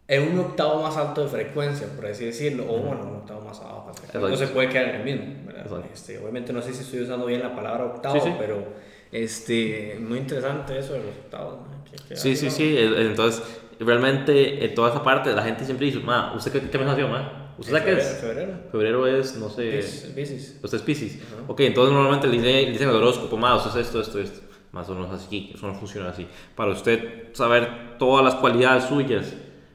En 0.09 0.31
un 0.31 0.39
octavo 0.39 0.81
más 0.81 0.95
alto 0.95 1.23
de 1.23 1.27
frecuencia, 1.27 1.85
por 1.93 2.05
así 2.05 2.23
decirlo, 2.25 2.63
o 2.63 2.77
bueno, 2.77 3.01
un 3.03 3.15
octavo 3.17 3.41
más 3.41 3.59
abajo. 3.59 3.91
No 4.13 4.37
se 4.37 4.47
puede 4.47 4.69
quedar 4.69 4.89
en 4.89 4.95
el 4.95 5.03
mismo, 5.03 5.47
¿verdad? 5.47 5.81
Este, 5.93 6.17
obviamente 6.17 6.53
no 6.53 6.61
sé 6.61 6.73
si 6.73 6.81
estoy 6.83 7.01
usando 7.01 7.25
bien 7.25 7.41
la 7.41 7.53
palabra 7.53 7.83
octavo, 7.85 8.15
Sí, 8.15 8.21
sí. 8.23 8.33
pero 8.39 8.63
este, 9.11 9.97
muy 9.99 10.19
interesante 10.19 10.79
eso 10.79 10.93
de 10.93 10.99
los 10.99 11.09
octavos. 11.09 11.55
¿no? 11.55 11.83
Que- 11.83 12.07
que 12.07 12.15
Sí, 12.15 12.37
sí, 12.37 12.49
sí. 12.49 12.77
el- 12.77 13.07
Entonces, 13.07 13.43
realmente, 13.81 14.63
en 14.63 14.73
toda 14.73 14.91
esa 14.91 15.03
parte, 15.03 15.33
la 15.33 15.43
gente 15.43 15.65
siempre 15.65 15.87
dice, 15.87 15.99
ma, 15.99 16.33
¿usted 16.37 16.53
qué, 16.53 16.69
qué 16.69 16.77
mes 16.77 16.87
nació, 16.87 17.09
ma? 17.09 17.36
¿Usted 17.57 17.73
sabe 17.73 17.85
qué 17.85 17.99
es? 17.99 18.17
Febrero. 18.19 18.53
Febrero 18.71 19.07
es, 19.07 19.35
no 19.37 19.49
sé. 19.49 19.71
Piscis, 19.71 20.11
Piscis. 20.11 20.59
Usted 20.63 20.77
es 20.77 20.83
Pisces. 20.83 21.21
Ajá. 21.21 21.43
Ok, 21.47 21.59
entonces 21.61 21.93
normalmente 21.93 22.27
le 22.27 22.33
dicen, 22.37 22.65
le 22.65 22.71
dicen 22.71 22.89
el 22.89 22.95
horóscopo, 22.95 23.37
más 23.37 23.65
usted 23.65 23.79
es 23.79 23.87
esto, 23.87 24.01
esto, 24.01 24.19
esto. 24.19 24.41
Más 24.71 24.89
o 24.89 24.93
menos 24.93 25.11
así, 25.11 25.51
eso 25.53 25.65
no 25.65 25.73
funciona 25.73 26.09
así. 26.09 26.27
Para 26.55 26.71
usted 26.71 27.33
saber 27.33 27.97
todas 27.97 28.23
las 28.23 28.35
cualidades 28.35 28.83
suyas 28.85 29.33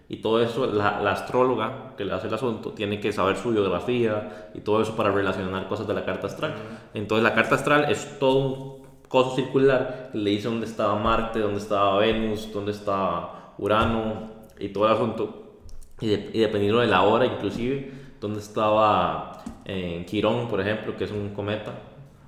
y 0.09 0.17
todo 0.19 0.41
eso, 0.43 0.67
la, 0.67 1.01
la 1.01 1.13
astróloga 1.13 1.95
que 1.97 2.05
le 2.05 2.13
hace 2.13 2.29
el 2.29 2.35
asunto 2.35 2.73
tiene 2.73 3.01
que 3.01 3.13
saber 3.13 3.37
su 3.37 3.51
biografía 3.51 4.51
y 4.55 4.61
todo 4.61 4.83
eso 4.83 4.95
para 4.95 5.11
relacionar 5.11 5.67
cosas 5.69 5.87
de 5.87 5.95
la 5.95 6.05
carta 6.05 6.27
astral. 6.27 6.55
Entonces 6.95 7.25
la 7.25 7.35
carta 7.35 7.55
astral 7.57 7.91
es 7.91 8.19
todo 8.19 8.37
un 8.37 8.83
coso 9.09 9.35
circular 9.35 10.11
que 10.13 10.19
le 10.19 10.31
dice 10.31 10.49
dónde 10.49 10.67
estaba 10.67 10.95
Marte, 10.97 11.41
dónde 11.41 11.59
estaba 11.59 11.99
Venus, 11.99 12.53
dónde 12.53 12.73
estaba 12.73 13.55
Urano 13.59 14.31
y 14.59 14.69
todo 14.69 14.87
el 14.87 14.93
asunto. 14.93 15.42
Y, 16.03 16.09
de- 16.09 16.31
y 16.35 16.41
dependiendo 16.41 16.81
de 16.81 16.89
la 16.89 17.03
hora, 17.03 17.27
inclusive, 17.27 17.93
donde 18.21 18.41
estaba 18.41 19.43
en 19.65 20.05
Quirón, 20.05 20.49
por 20.49 20.61
ejemplo, 20.61 20.97
que 20.97 21.05
es 21.05 21.11
un 21.11 21.31
cometa, 21.35 21.73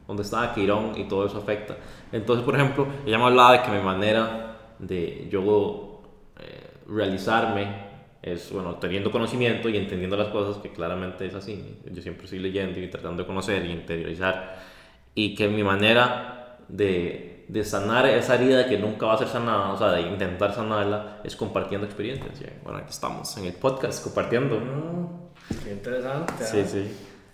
donde 0.06 0.22
estaba 0.22 0.54
Quirón 0.54 0.92
y 0.96 1.04
todo 1.04 1.26
eso 1.26 1.38
afecta. 1.38 1.76
Entonces, 2.12 2.44
por 2.44 2.54
ejemplo, 2.54 2.86
ella 3.06 3.18
me 3.18 3.24
hablaba 3.24 3.52
de 3.54 3.62
que 3.62 3.70
mi 3.70 3.80
manera 3.82 4.58
de 4.78 5.28
yo 5.30 6.02
eh, 6.40 6.70
realizarme 6.88 7.66
es, 8.22 8.52
bueno, 8.52 8.76
teniendo 8.76 9.10
conocimiento 9.10 9.68
y 9.68 9.76
entendiendo 9.76 10.16
las 10.16 10.28
cosas, 10.28 10.62
que 10.62 10.70
claramente 10.72 11.26
es 11.26 11.34
así. 11.34 11.78
Yo 11.90 12.02
siempre 12.02 12.24
estoy 12.24 12.38
leyendo 12.38 12.80
y 12.80 12.88
tratando 12.88 13.22
de 13.22 13.26
conocer 13.26 13.64
y 13.66 13.72
interiorizar. 13.72 14.56
Y 15.14 15.34
que 15.34 15.48
mi 15.48 15.62
manera 15.62 16.58
de, 16.68 17.33
de 17.48 17.64
sanar 17.64 18.06
esa 18.06 18.34
herida 18.34 18.66
que 18.66 18.78
nunca 18.78 19.06
va 19.06 19.14
a 19.14 19.18
ser 19.18 19.28
sanada, 19.28 19.72
o 19.72 19.78
sea, 19.78 19.92
de 19.92 20.02
intentar 20.02 20.54
sanarla, 20.54 21.20
es 21.24 21.36
compartiendo 21.36 21.86
experiencias. 21.86 22.32
Bueno, 22.62 22.78
aquí 22.78 22.90
estamos 22.90 23.36
en 23.36 23.44
el 23.46 23.52
podcast 23.52 24.02
compartiendo. 24.02 24.58
Mm, 24.58 25.64
qué 25.64 25.72
interesante. 25.72 26.32
¿ah? 26.40 26.44
Sí, 26.44 26.64
sí. 26.64 26.90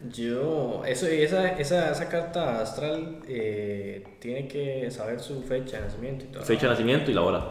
Yo, 0.09 0.83
eso, 0.87 1.07
esa, 1.07 1.49
esa, 1.59 1.91
esa 1.91 2.09
carta 2.09 2.63
astral 2.63 3.19
eh, 3.29 4.17
tiene 4.19 4.49
que 4.49 4.91
saber 4.91 5.21
su 5.21 5.43
fecha 5.43 5.77
de 5.77 5.85
nacimiento 5.85 6.25
y 6.25 6.29
todo. 6.29 6.43
Fecha 6.43 6.63
de 6.63 6.69
nacimiento 6.71 7.11
y 7.11 7.15
la 7.15 7.23
hora. 7.23 7.45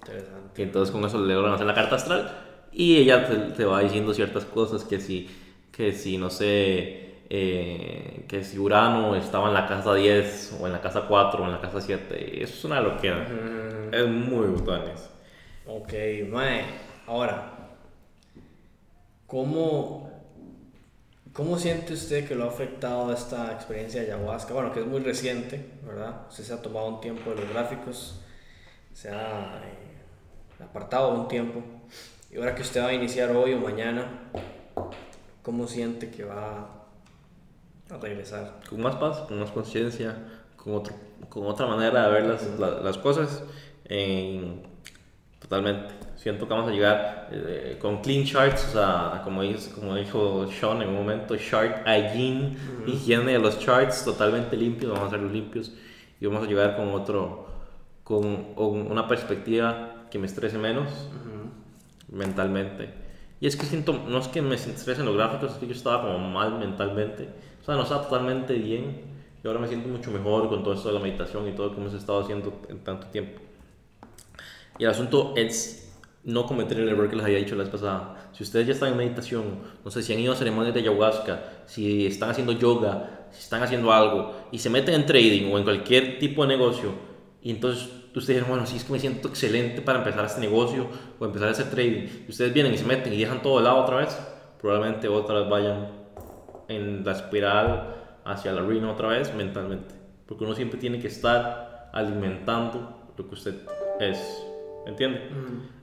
Interesante. 0.00 0.62
Y 0.62 0.64
entonces 0.64 0.92
con 0.92 1.04
eso 1.04 1.18
le 1.24 1.34
logran 1.34 1.54
hacer 1.54 1.66
la 1.66 1.74
carta 1.74 1.96
astral 1.96 2.30
y 2.72 2.98
ella 2.98 3.26
te, 3.26 3.36
te 3.52 3.64
va 3.64 3.80
diciendo 3.80 4.14
ciertas 4.14 4.44
cosas 4.44 4.84
que 4.84 5.00
si, 5.00 5.28
que 5.72 5.92
si 5.92 6.18
no 6.18 6.30
sé, 6.30 7.05
eh, 7.28 8.24
que 8.28 8.44
si 8.44 8.58
Urano 8.58 9.14
estaba 9.16 9.48
en 9.48 9.54
la 9.54 9.66
casa 9.66 9.94
10 9.94 10.58
o 10.60 10.66
en 10.66 10.72
la 10.72 10.80
casa 10.80 11.02
4 11.08 11.42
o 11.42 11.46
en 11.46 11.52
la 11.52 11.60
casa 11.60 11.80
7. 11.80 12.42
Eso 12.42 12.54
es 12.54 12.64
una 12.64 12.80
loquera. 12.80 13.28
Mm, 13.28 13.94
Es 13.94 14.06
muy 14.08 14.46
brutal. 14.48 14.88
eso. 14.94 15.10
ok, 15.66 15.92
mae. 16.30 16.64
Ahora, 17.06 17.52
¿cómo, 19.26 20.10
¿cómo 21.32 21.58
siente 21.58 21.92
usted 21.94 22.26
que 22.28 22.34
lo 22.34 22.44
ha 22.44 22.48
afectado 22.48 23.12
esta 23.12 23.52
experiencia 23.52 24.02
de 24.02 24.12
ayahuasca? 24.12 24.54
Bueno, 24.54 24.72
que 24.72 24.80
es 24.80 24.86
muy 24.86 25.00
reciente, 25.00 25.64
¿verdad? 25.84 26.26
Usted 26.28 26.44
se 26.44 26.52
ha 26.54 26.62
tomado 26.62 26.88
un 26.88 27.00
tiempo 27.00 27.30
de 27.30 27.36
los 27.36 27.48
gráficos, 27.50 28.20
se 28.92 29.10
ha 29.10 29.60
eh, 29.64 30.62
apartado 30.64 31.10
un 31.14 31.28
tiempo. 31.28 31.62
Y 32.30 32.38
ahora 32.38 32.54
que 32.54 32.62
usted 32.62 32.82
va 32.82 32.88
a 32.88 32.92
iniciar 32.94 33.30
hoy 33.36 33.54
o 33.54 33.58
mañana, 33.60 34.30
¿cómo 35.42 35.66
siente 35.68 36.10
que 36.10 36.24
va 36.24 36.75
a 37.90 37.96
regresar? 37.98 38.60
Con 38.68 38.80
más 38.82 38.96
paz, 38.96 39.18
con 39.28 39.38
más 39.40 39.50
conciencia, 39.50 40.16
con, 40.56 40.74
otro, 40.74 40.94
con 41.28 41.46
otra 41.46 41.66
manera 41.66 42.06
de 42.06 42.12
ver 42.12 42.24
las, 42.26 42.58
la- 42.58 42.80
las 42.80 42.98
cosas. 42.98 43.42
en- 43.88 44.62
totalmente. 45.38 45.94
Siento 46.16 46.48
que 46.48 46.54
vamos 46.54 46.68
a 46.68 46.72
llegar 46.72 47.28
eh, 47.30 47.78
con 47.80 48.00
clean 48.00 48.24
charts, 48.24 48.66
o 48.70 48.72
sea, 48.72 49.20
como, 49.22 49.42
dice- 49.42 49.70
como 49.72 49.94
dijo 49.94 50.48
Sean 50.50 50.82
en 50.82 50.88
un 50.88 50.96
momento, 50.96 51.36
chart 51.36 51.86
hygiene, 51.86 52.56
higiene 52.86 53.32
de 53.34 53.38
los 53.38 53.60
charts 53.60 54.04
totalmente 54.04 54.56
limpios, 54.56 54.90
vamos 54.90 55.04
a 55.04 55.08
hacerlos 55.08 55.30
limpios 55.30 55.72
y 56.20 56.26
vamos 56.26 56.42
a 56.44 56.46
llegar 56.48 56.74
con 56.76 56.88
otro, 56.90 57.46
con, 58.02 58.54
con 58.54 58.90
una 58.90 59.06
perspectiva 59.06 60.06
que 60.10 60.18
me 60.18 60.26
estrese 60.26 60.58
menos 60.58 60.88
mentalmente. 62.08 62.90
Y 63.40 63.46
es 63.46 63.54
que 63.56 63.66
siento, 63.66 63.92
no 63.92 64.18
es 64.18 64.28
que 64.28 64.40
me 64.42 64.54
estresen 64.56 65.04
los 65.04 65.14
gráficos, 65.16 65.52
es 65.52 65.58
que 65.58 65.66
yo 65.66 65.74
estaba 65.74 66.02
como 66.02 66.18
mal 66.18 66.58
mentalmente. 66.58 67.28
O 67.66 67.68
sea, 67.68 67.74
no 67.74 67.82
estaba 67.82 68.02
totalmente 68.02 68.54
bien. 68.54 69.00
Y 69.42 69.48
ahora 69.48 69.58
me 69.58 69.66
siento 69.66 69.88
mucho 69.88 70.12
mejor 70.12 70.48
con 70.48 70.62
todo 70.62 70.74
esto 70.74 70.86
de 70.86 70.94
la 70.94 71.00
meditación 71.00 71.48
y 71.48 71.52
todo 71.52 71.66
lo 71.66 71.74
que 71.74 71.80
hemos 71.80 71.94
estado 71.94 72.20
haciendo 72.20 72.62
en 72.68 72.78
tanto 72.78 73.08
tiempo. 73.08 73.40
Y 74.78 74.84
el 74.84 74.90
asunto 74.90 75.32
es 75.34 75.92
no 76.22 76.46
cometer 76.46 76.78
el 76.78 76.88
error 76.88 77.10
que 77.10 77.16
les 77.16 77.24
había 77.24 77.38
dicho 77.38 77.56
la 77.56 77.64
vez 77.64 77.72
pasada. 77.72 78.30
Si 78.32 78.44
ustedes 78.44 78.68
ya 78.68 78.72
están 78.72 78.92
en 78.92 78.98
meditación, 78.98 79.62
no 79.84 79.90
sé 79.90 80.04
si 80.04 80.12
han 80.12 80.20
ido 80.20 80.32
a 80.32 80.36
ceremonias 80.36 80.74
de 80.74 80.80
ayahuasca, 80.80 81.42
si 81.66 82.06
están 82.06 82.30
haciendo 82.30 82.52
yoga, 82.52 83.26
si 83.32 83.40
están 83.40 83.64
haciendo 83.64 83.92
algo 83.92 84.32
y 84.52 84.60
se 84.60 84.70
meten 84.70 84.94
en 84.94 85.04
trading 85.04 85.52
o 85.52 85.58
en 85.58 85.64
cualquier 85.64 86.20
tipo 86.20 86.42
de 86.42 86.56
negocio, 86.56 86.92
y 87.42 87.50
entonces 87.50 87.88
ustedes 88.14 88.38
dicen, 88.38 88.48
bueno, 88.48 88.64
si 88.64 88.76
es 88.76 88.84
que 88.84 88.92
me 88.92 89.00
siento 89.00 89.26
excelente 89.26 89.82
para 89.82 89.98
empezar 89.98 90.24
este 90.24 90.40
negocio 90.40 90.86
o 91.18 91.24
empezar 91.24 91.48
a 91.48 91.50
hacer 91.50 91.68
trading, 91.68 92.06
y 92.28 92.30
ustedes 92.30 92.54
vienen 92.54 92.72
y 92.72 92.78
se 92.78 92.84
meten 92.84 93.12
y 93.12 93.18
dejan 93.18 93.42
todo 93.42 93.58
de 93.58 93.64
lado 93.64 93.78
otra 93.78 93.96
vez, 93.96 94.16
probablemente 94.60 95.08
otra 95.08 95.40
vez 95.40 95.48
vayan 95.50 96.05
en 96.68 97.04
la 97.04 97.12
espiral 97.12 97.94
hacia 98.24 98.52
la 98.52 98.60
ruina 98.60 98.90
otra 98.90 99.08
vez 99.08 99.34
mentalmente. 99.34 99.94
Porque 100.26 100.44
uno 100.44 100.54
siempre 100.54 100.78
tiene 100.78 100.98
que 100.98 101.08
estar 101.08 101.90
alimentando 101.92 103.12
lo 103.16 103.28
que 103.28 103.34
usted 103.34 103.54
es. 104.00 104.44
¿Me 104.84 104.90
entiende? 104.90 105.22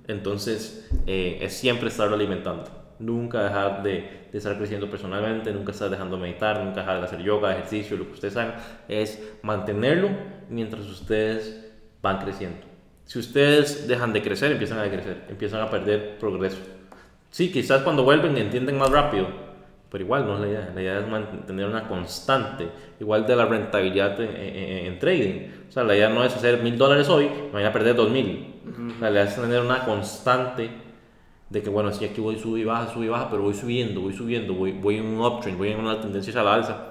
Entonces, 0.07 0.89
eh, 1.07 1.39
es 1.41 1.53
siempre 1.53 1.87
estarlo 1.87 2.15
alimentando. 2.15 2.65
Nunca 2.99 3.43
dejar 3.43 3.83
de, 3.83 4.27
de 4.31 4.37
estar 4.37 4.57
creciendo 4.57 4.89
personalmente, 4.89 5.51
nunca 5.51 5.71
estar 5.71 5.89
dejando 5.89 6.15
de 6.15 6.23
meditar, 6.23 6.63
nunca 6.63 6.81
dejar 6.81 6.99
de 6.99 7.05
hacer 7.05 7.21
yoga, 7.21 7.51
ejercicio, 7.53 7.97
lo 7.97 8.05
que 8.07 8.13
ustedes 8.13 8.37
hagan. 8.37 8.55
Es 8.87 9.21
mantenerlo 9.41 10.09
mientras 10.49 10.85
ustedes 10.85 11.71
van 12.01 12.19
creciendo. 12.19 12.73
Si 13.05 13.19
ustedes 13.19 13.87
dejan 13.87 14.13
de 14.13 14.21
crecer, 14.21 14.51
empiezan 14.51 14.79
a 14.79 14.83
decrecer, 14.83 15.25
empiezan 15.29 15.61
a 15.61 15.69
perder 15.69 16.17
progreso. 16.17 16.59
Sí, 17.31 17.51
quizás 17.51 17.81
cuando 17.81 18.03
vuelven 18.03 18.37
entienden 18.37 18.77
más 18.77 18.89
rápido, 18.89 19.27
pero 19.93 20.05
igual 20.05 20.25
no 20.25 20.33
es 20.35 20.41
la 20.41 20.47
idea. 20.47 20.71
La 20.73 20.81
idea 20.81 20.99
es 21.01 21.07
mantener 21.07 21.67
una 21.67 21.87
constante, 21.87 22.67
igual 22.99 23.27
de 23.27 23.35
la 23.35 23.45
rentabilidad 23.45 24.19
en, 24.19 24.35
en- 24.35 24.85
en 24.87 24.99
trading. 24.99 25.41
O 25.69 25.71
sea, 25.71 25.83
la 25.83 25.95
idea 25.95 26.09
no 26.09 26.23
es 26.23 26.35
hacer 26.35 26.63
mil 26.63 26.79
dólares 26.79 27.07
hoy, 27.09 27.29
mañana 27.53 27.71
perder 27.71 27.95
dos 27.95 28.09
mil. 28.09 28.55
La 28.99 29.11
idea 29.11 29.23
es 29.25 29.35
tener 29.35 29.61
una 29.61 29.85
constante 29.85 30.71
de 31.49 31.61
que, 31.61 31.69
bueno, 31.69 31.91
sí, 31.93 32.05
aquí 32.05 32.21
voy, 32.21 32.39
sube 32.39 32.61
y 32.61 32.63
baja, 32.63 32.91
sube 32.91 33.05
y 33.05 33.09
baja, 33.09 33.29
pero 33.29 33.43
voy 33.43 33.53
subiendo, 33.53 34.01
voy 34.01 34.13
subiendo, 34.13 34.55
voy, 34.55 34.71
voy 34.71 34.97
en 34.97 35.05
un 35.05 35.21
uptrend, 35.23 35.59
voy 35.59 35.69
en 35.69 35.79
una 35.79 36.01
tendencia 36.01 36.41
a 36.41 36.43
la 36.43 36.55
alza. 36.55 36.87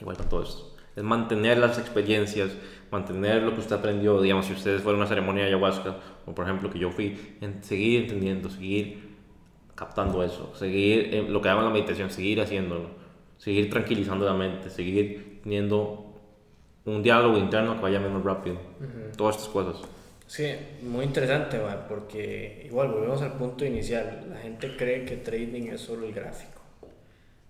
Igual 0.00 0.16
con 0.16 0.28
todo 0.30 0.42
esto. 0.42 0.76
Es 0.96 1.02
mantener 1.02 1.58
las 1.58 1.78
experiencias, 1.78 2.56
mantener 2.90 3.42
lo 3.42 3.52
que 3.52 3.60
usted 3.60 3.76
aprendió. 3.76 4.20
Digamos, 4.22 4.46
si 4.46 4.54
ustedes 4.54 4.80
fueron 4.82 5.00
a 5.00 5.04
una 5.04 5.08
ceremonia 5.08 5.42
de 5.42 5.48
ayahuasca, 5.50 5.96
o 6.24 6.34
por 6.34 6.46
ejemplo 6.46 6.70
que 6.70 6.78
yo 6.78 6.90
fui, 6.90 7.36
en, 7.42 7.62
seguir 7.62 8.02
entendiendo, 8.02 8.48
seguir 8.48 9.03
captando 9.74 10.22
eso, 10.22 10.54
seguir 10.54 11.14
eh, 11.14 11.26
lo 11.28 11.40
que 11.40 11.48
llaman 11.48 11.64
la 11.64 11.70
meditación, 11.70 12.10
seguir 12.10 12.40
haciéndolo, 12.40 12.88
seguir 13.38 13.70
tranquilizando 13.70 14.24
la 14.24 14.34
mente, 14.34 14.70
seguir 14.70 15.40
teniendo 15.42 16.14
un 16.84 17.02
diálogo 17.02 17.38
interno 17.38 17.76
que 17.76 17.82
vaya 17.82 17.98
menos 17.98 18.22
rápido. 18.22 18.58
Todas 19.16 19.36
estas 19.36 19.50
cosas. 19.50 19.82
Sí, 20.26 20.46
muy 20.82 21.04
interesante, 21.04 21.58
porque 21.88 22.62
igual 22.66 22.88
volvemos 22.88 23.22
al 23.22 23.34
punto 23.34 23.64
inicial. 23.64 24.26
La 24.30 24.38
gente 24.38 24.76
cree 24.76 25.04
que 25.04 25.16
trading 25.16 25.68
es 25.68 25.80
solo 25.80 26.06
el 26.06 26.12
gráfico, 26.12 26.60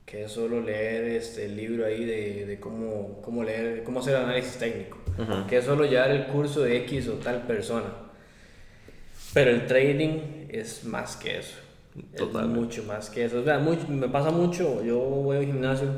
que 0.04 0.24
es 0.24 0.32
solo 0.32 0.60
leer 0.60 1.04
este, 1.04 1.46
el 1.46 1.56
libro 1.56 1.86
ahí 1.86 2.04
de, 2.04 2.46
de 2.46 2.60
cómo, 2.60 3.20
cómo, 3.22 3.42
leer, 3.42 3.84
cómo 3.84 4.00
hacer 4.00 4.16
análisis 4.16 4.58
técnico, 4.58 4.98
que 5.48 5.58
es 5.58 5.64
solo 5.64 5.84
llevar 5.84 6.10
el 6.10 6.26
curso 6.26 6.62
de 6.62 6.78
X 6.78 7.08
o 7.08 7.14
tal 7.14 7.42
persona. 7.46 7.92
Pero 9.32 9.50
el 9.50 9.66
trading 9.66 10.46
es 10.48 10.84
más 10.84 11.16
que 11.16 11.38
eso. 11.38 11.56
Totalmente. 12.16 12.60
mucho 12.60 12.82
más 12.84 13.10
que 13.10 13.24
eso. 13.24 13.40
O 13.40 13.44
sea, 13.44 13.58
mucho- 13.58 13.86
me 13.88 14.08
pasa 14.08 14.30
mucho, 14.30 14.82
yo 14.82 14.98
voy 14.98 15.36
al 15.36 15.46
gimnasio 15.46 15.88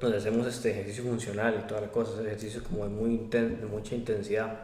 donde 0.00 0.18
hacemos 0.18 0.46
este 0.46 0.70
ejercicio 0.70 1.04
funcional 1.04 1.56
y 1.62 1.66
toda 1.66 1.80
la 1.82 1.88
cosa, 1.88 2.12
ese 2.14 2.26
ejercicio 2.26 2.62
como 2.64 2.84
de, 2.84 2.90
muy 2.90 3.10
inten- 3.10 3.58
de 3.60 3.66
mucha 3.66 3.94
intensidad. 3.94 4.60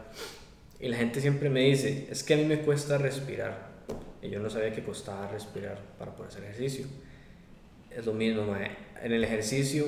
Y 0.79 0.87
la 0.89 0.97
gente 0.97 1.21
siempre 1.21 1.49
me 1.49 1.61
dice, 1.61 2.07
es 2.09 2.23
que 2.23 2.33
a 2.33 2.37
mí 2.37 2.45
me 2.45 2.61
cuesta 2.61 2.97
respirar. 2.97 3.69
Y 4.21 4.29
yo 4.29 4.39
no 4.39 4.49
sabía 4.49 4.71
que 4.71 4.83
costaba 4.83 5.27
respirar 5.27 5.77
para 5.97 6.11
poder 6.15 6.31
hacer 6.31 6.43
ejercicio. 6.43 6.85
Es 7.89 8.05
lo 8.05 8.13
mismo, 8.13 8.45
mae. 8.45 8.71
En 9.03 9.11
el 9.11 9.23
ejercicio 9.23 9.85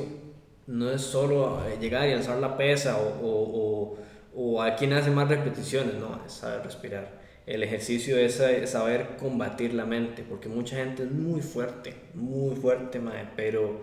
no 0.67 0.91
es 0.91 1.01
solo 1.01 1.61
eh, 1.67 1.77
llegar 1.79 2.07
y 2.07 2.13
alzar 2.13 2.37
la 2.39 2.57
pesa 2.57 2.97
o, 2.97 3.07
o, 3.25 3.95
o, 3.95 3.97
o 4.35 4.61
a 4.61 4.75
quien 4.75 4.93
hace 4.93 5.09
más 5.11 5.27
repeticiones, 5.29 5.95
no, 5.95 6.19
es 6.25 6.33
saber 6.33 6.63
respirar. 6.63 7.22
El 7.45 7.63
ejercicio 7.63 8.17
es 8.17 8.41
saber 8.65 9.17
combatir 9.19 9.73
la 9.73 9.85
mente, 9.85 10.23
porque 10.27 10.47
mucha 10.47 10.77
gente 10.77 11.03
es 11.03 11.11
muy 11.11 11.41
fuerte, 11.41 11.93
muy 12.13 12.55
fuerte, 12.55 12.99
mae, 12.99 13.27
pero 13.35 13.81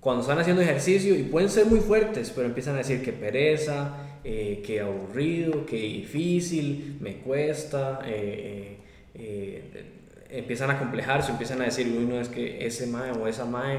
cuando 0.00 0.22
están 0.22 0.38
haciendo 0.38 0.62
ejercicio 0.62 1.14
y 1.14 1.22
pueden 1.22 1.50
ser 1.50 1.66
muy 1.66 1.80
fuertes, 1.80 2.32
pero 2.34 2.46
empiezan 2.46 2.74
a 2.74 2.78
decir 2.78 3.02
que 3.02 3.12
pereza, 3.12 4.18
eh, 4.24 4.62
que 4.66 4.80
aburrido, 4.80 5.66
que 5.66 5.76
difícil, 5.76 6.96
me 7.00 7.18
cuesta, 7.18 8.00
eh, 8.06 8.78
eh, 9.14 9.84
empiezan 10.30 10.70
a 10.70 10.78
complejarse, 10.78 11.32
empiezan 11.32 11.60
a 11.60 11.66
decir, 11.66 11.86
uy, 11.86 12.06
no 12.06 12.18
es 12.18 12.28
que 12.28 12.66
ese 12.66 12.86
mae 12.86 13.12
o 13.12 13.26
esa 13.26 13.44
mae 13.44 13.78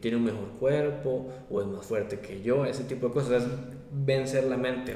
tiene 0.00 0.16
un 0.16 0.24
mejor 0.24 0.48
cuerpo 0.58 1.28
o 1.50 1.60
es 1.60 1.66
más 1.66 1.84
fuerte 1.84 2.20
que 2.20 2.42
yo, 2.42 2.64
ese 2.64 2.84
tipo 2.84 3.08
de 3.08 3.12
cosas, 3.12 3.42
es 3.42 3.48
vencer 3.92 4.44
la 4.44 4.56
mente, 4.56 4.94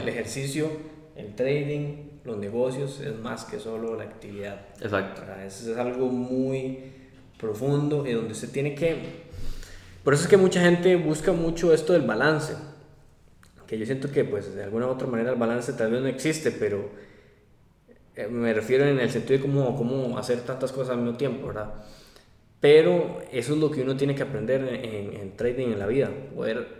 el 0.00 0.08
ejercicio, 0.08 0.70
el 1.16 1.34
trading, 1.34 2.07
los 2.28 2.36
negocios 2.36 3.00
es 3.00 3.18
más 3.18 3.44
que 3.44 3.58
solo 3.58 3.96
la 3.96 4.04
actividad. 4.04 4.60
Exacto. 4.80 5.22
Eso 5.44 5.72
es 5.72 5.78
algo 5.78 6.08
muy 6.08 6.92
profundo 7.38 8.06
y 8.06 8.12
donde 8.12 8.34
se 8.34 8.48
tiene 8.48 8.74
que... 8.74 9.26
Por 10.04 10.14
eso 10.14 10.24
es 10.24 10.28
que 10.28 10.36
mucha 10.36 10.60
gente 10.60 10.94
busca 10.96 11.32
mucho 11.32 11.72
esto 11.72 11.94
del 11.94 12.02
balance. 12.02 12.54
Que 13.66 13.78
yo 13.78 13.84
siento 13.84 14.10
que 14.12 14.24
pues 14.24 14.54
de 14.54 14.62
alguna 14.62 14.86
u 14.86 14.90
otra 14.90 15.08
manera 15.08 15.32
el 15.32 15.38
balance 15.38 15.72
tal 15.72 15.90
vez 15.90 16.00
no 16.00 16.08
existe, 16.08 16.52
pero 16.52 16.90
eh, 18.14 18.28
me 18.28 18.52
refiero 18.54 18.84
en 18.84 19.00
el 19.00 19.10
sentido 19.10 19.38
de 19.38 19.42
cómo, 19.42 19.76
cómo 19.76 20.18
hacer 20.18 20.40
tantas 20.40 20.70
cosas 20.72 20.90
al 20.90 21.02
mismo 21.02 21.16
tiempo, 21.16 21.48
¿verdad? 21.48 21.74
Pero 22.60 23.20
eso 23.32 23.54
es 23.54 23.58
lo 23.58 23.70
que 23.70 23.82
uno 23.82 23.96
tiene 23.96 24.14
que 24.14 24.22
aprender 24.22 24.62
en, 24.62 25.14
en 25.14 25.36
trading 25.36 25.68
en 25.68 25.78
la 25.78 25.86
vida, 25.86 26.10
poder 26.34 26.78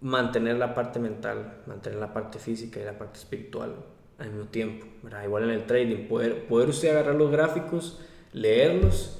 mantener 0.00 0.56
la 0.56 0.74
parte 0.74 0.98
mental, 0.98 1.62
mantener 1.66 1.98
la 1.98 2.12
parte 2.12 2.38
física 2.38 2.80
y 2.80 2.84
la 2.84 2.96
parte 2.96 3.18
espiritual 3.18 3.74
al 4.18 4.30
mismo 4.30 4.48
tiempo. 4.48 4.86
¿verdad? 5.02 5.24
Igual 5.24 5.44
en 5.44 5.50
el 5.50 5.64
trading, 5.64 6.08
poder, 6.08 6.46
poder 6.46 6.68
usted 6.68 6.90
agarrar 6.90 7.14
los 7.14 7.30
gráficos, 7.30 8.00
leerlos 8.32 9.18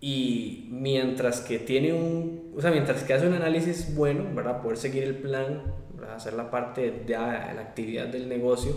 y 0.00 0.68
mientras 0.70 1.40
que 1.40 1.58
tiene 1.58 1.92
un, 1.92 2.54
o 2.56 2.60
sea, 2.60 2.70
mientras 2.70 3.02
que 3.04 3.12
hace 3.12 3.26
un 3.26 3.34
análisis 3.34 3.94
bueno, 3.94 4.24
¿verdad? 4.34 4.62
Poder 4.62 4.78
seguir 4.78 5.04
el 5.04 5.16
plan, 5.16 5.62
¿verdad? 5.94 6.16
hacer 6.16 6.32
la 6.34 6.50
parte 6.50 6.90
de 6.90 7.12
la 7.12 7.60
actividad 7.60 8.06
del 8.06 8.28
negocio, 8.28 8.74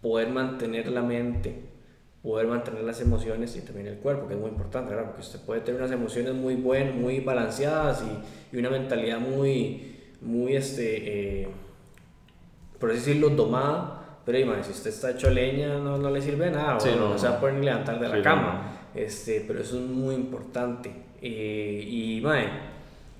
poder 0.00 0.30
mantener 0.30 0.88
la 0.88 1.02
mente, 1.02 1.62
poder 2.22 2.48
mantener 2.48 2.82
las 2.82 3.00
emociones 3.00 3.56
y 3.56 3.60
también 3.60 3.86
el 3.86 3.98
cuerpo, 3.98 4.26
que 4.26 4.34
es 4.34 4.40
muy 4.40 4.50
importante, 4.50 4.90
¿verdad? 4.90 5.10
Porque 5.10 5.22
usted 5.22 5.40
puede 5.40 5.60
tener 5.60 5.80
unas 5.80 5.92
emociones 5.92 6.34
muy 6.34 6.56
buenas, 6.56 6.94
muy 6.94 7.20
balanceadas 7.20 8.02
y, 8.02 8.56
y 8.56 8.58
una 8.58 8.70
mentalidad 8.70 9.20
muy, 9.20 9.96
muy, 10.20 10.56
este, 10.56 11.42
eh, 11.42 11.48
por 12.80 12.90
así 12.90 12.98
decirlo, 12.98 13.30
domada, 13.30 14.01
pero 14.24 14.62
si 14.62 14.70
usted 14.70 14.90
está 14.90 15.10
hecho 15.10 15.30
leña, 15.30 15.78
no, 15.78 15.98
no 15.98 16.10
le 16.10 16.22
sirve 16.22 16.50
nada, 16.50 16.78
o 16.78 16.96
no, 16.96 17.18
se 17.18 17.28
va 17.28 17.34
a 17.34 17.40
poder 17.40 17.56
ni 17.56 17.66
levantar 17.66 17.98
de 17.98 18.08
la 18.08 18.22
cama. 18.22 18.72
Este, 18.94 19.44
pero 19.46 19.60
eso 19.60 19.76
es 19.78 19.82
muy 19.82 20.14
importante. 20.14 20.92
Eh, 21.20 21.84
y, 21.88 22.20
mae, 22.20 22.48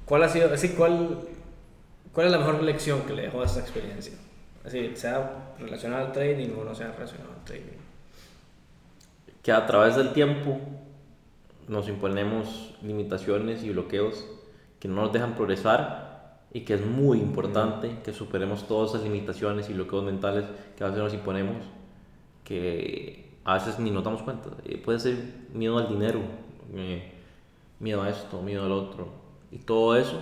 ¿cuál 0.05 0.23
ha 0.23 0.29
sido, 0.29 0.53
así, 0.53 0.71
cuál, 0.71 1.19
cuál 2.13 2.27
es 2.27 2.33
la 2.33 2.39
mejor 2.39 2.63
lección 2.63 3.03
que 3.03 3.15
le 3.15 3.23
dejó 3.23 3.43
esta 3.43 3.61
experiencia? 3.61 4.15
Así, 4.65 4.93
sea 4.95 5.55
relacionada 5.59 6.07
al 6.07 6.13
trading 6.13 6.51
o 6.57 6.65
no 6.65 6.75
sea 6.75 6.93
relacionada 6.93 7.35
al 7.35 7.45
trading. 7.45 7.79
Que 9.43 9.51
a 9.51 9.67
través 9.67 9.97
del 9.97 10.13
tiempo 10.13 10.61
nos 11.67 11.89
imponemos 11.89 12.75
limitaciones 12.83 13.65
y 13.65 13.71
bloqueos 13.71 14.25
que 14.79 14.89
no 14.89 15.03
nos 15.03 15.13
dejan 15.13 15.35
progresar 15.35 16.02
y 16.55 16.61
que 16.61 16.75
es 16.75 16.85
muy 16.85 17.19
importante 17.19 17.99
que 18.05 18.13
superemos 18.13 18.69
todas 18.69 18.91
esas 18.91 19.03
limitaciones 19.05 19.71
y 19.71 19.73
bloqueos 19.73 20.05
mentales 20.05 20.45
que 20.77 20.85
a 20.85 20.89
veces 20.89 21.03
nos 21.03 21.15
imponemos, 21.15 21.57
que 22.45 23.31
a 23.45 23.55
veces 23.55 23.79
ni 23.79 23.91
nos 23.91 24.05
damos 24.05 24.23
cuenta. 24.23 24.51
Eh, 24.65 24.77
puede 24.79 24.99
ser 24.99 25.17
miedo 25.55 25.79
al 25.79 25.89
dinero, 25.89 26.21
eh, 26.75 27.13
miedo 27.81 28.03
a 28.03 28.11
esto, 28.11 28.43
miedo 28.43 28.65
al 28.65 28.73
otro, 28.73 29.09
y 29.51 29.59
todo 29.59 29.97
eso 29.97 30.19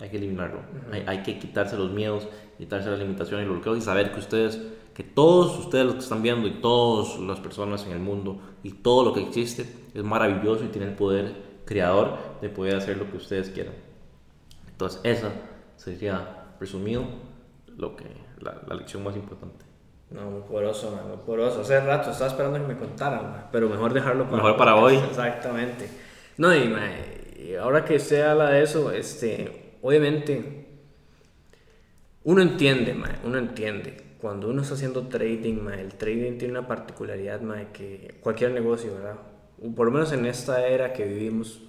hay 0.00 0.10
que 0.10 0.18
eliminarlo. 0.18 0.60
hay, 0.92 1.04
hay, 1.06 1.22
que 1.22 1.38
quitarse 1.38 1.76
los 1.76 1.90
miedos, 1.90 2.28
quitarse 2.58 2.90
las 2.90 2.98
limitaciones 2.98 3.44
y 3.44 3.48
los 3.48 3.56
bloqueos 3.56 3.78
y 3.78 3.80
saber 3.80 4.12
que 4.12 4.20
ustedes, 4.20 4.60
que 4.94 5.02
todos 5.02 5.58
ustedes 5.58 5.86
los 5.86 5.94
que 5.94 6.00
están 6.00 6.22
viendo 6.22 6.46
y 6.46 6.52
todas 6.60 7.18
las 7.20 7.40
personas 7.40 7.86
en 7.86 7.92
el 7.92 8.00
mundo 8.00 8.38
y 8.62 8.72
todo 8.72 9.04
lo 9.04 9.14
que 9.14 9.22
existe 9.22 9.66
es 9.94 10.04
maravilloso 10.04 10.64
y 10.64 10.68
tiene 10.68 10.88
el 10.88 10.94
poder 10.94 11.34
creador 11.64 12.18
de 12.42 12.50
poder 12.50 12.76
hacer 12.76 12.98
lo 12.98 13.10
que 13.10 13.16
ustedes 13.16 13.50
quieran. 13.50 13.74
Entonces, 14.68 15.00
esa 15.04 15.30
sería 15.80 16.54
resumido 16.60 17.04
lo 17.66 17.96
que 17.96 18.04
la, 18.38 18.60
la 18.66 18.74
lección 18.74 19.02
más 19.02 19.16
importante. 19.16 19.64
No, 20.10 20.30
muy 20.30 20.42
poroso, 20.42 20.90
muy 21.08 21.16
poroso. 21.24 21.62
Hace 21.62 21.80
rato 21.80 22.10
estaba 22.10 22.30
esperando 22.30 22.58
que 22.58 22.74
me 22.74 22.78
contaran, 22.78 23.48
pero 23.50 23.68
mejor 23.68 23.94
dejarlo 23.94 24.24
para, 24.24 24.36
mejor 24.36 24.56
para 24.56 24.76
hoy. 24.76 24.96
Exactamente. 24.96 25.88
No, 26.36 26.54
y, 26.54 27.54
ahora 27.54 27.84
que 27.84 27.96
usted 27.96 28.22
habla 28.22 28.50
de 28.50 28.62
eso, 28.62 28.92
este, 28.92 29.78
obviamente, 29.80 30.66
uno 32.24 32.42
entiende, 32.42 32.94
uno 33.24 33.38
entiende. 33.38 34.16
Cuando 34.20 34.50
uno 34.50 34.60
está 34.60 34.74
haciendo 34.74 35.06
trading, 35.06 35.66
el 35.70 35.94
trading 35.94 36.36
tiene 36.36 36.58
una 36.58 36.68
particularidad 36.68 37.40
que 37.72 38.18
cualquier 38.20 38.50
negocio, 38.50 38.92
¿verdad? 38.94 39.16
Por 39.74 39.86
lo 39.86 39.92
menos 39.92 40.12
en 40.12 40.26
esta 40.26 40.66
era 40.66 40.92
que 40.92 41.06
vivimos, 41.06 41.62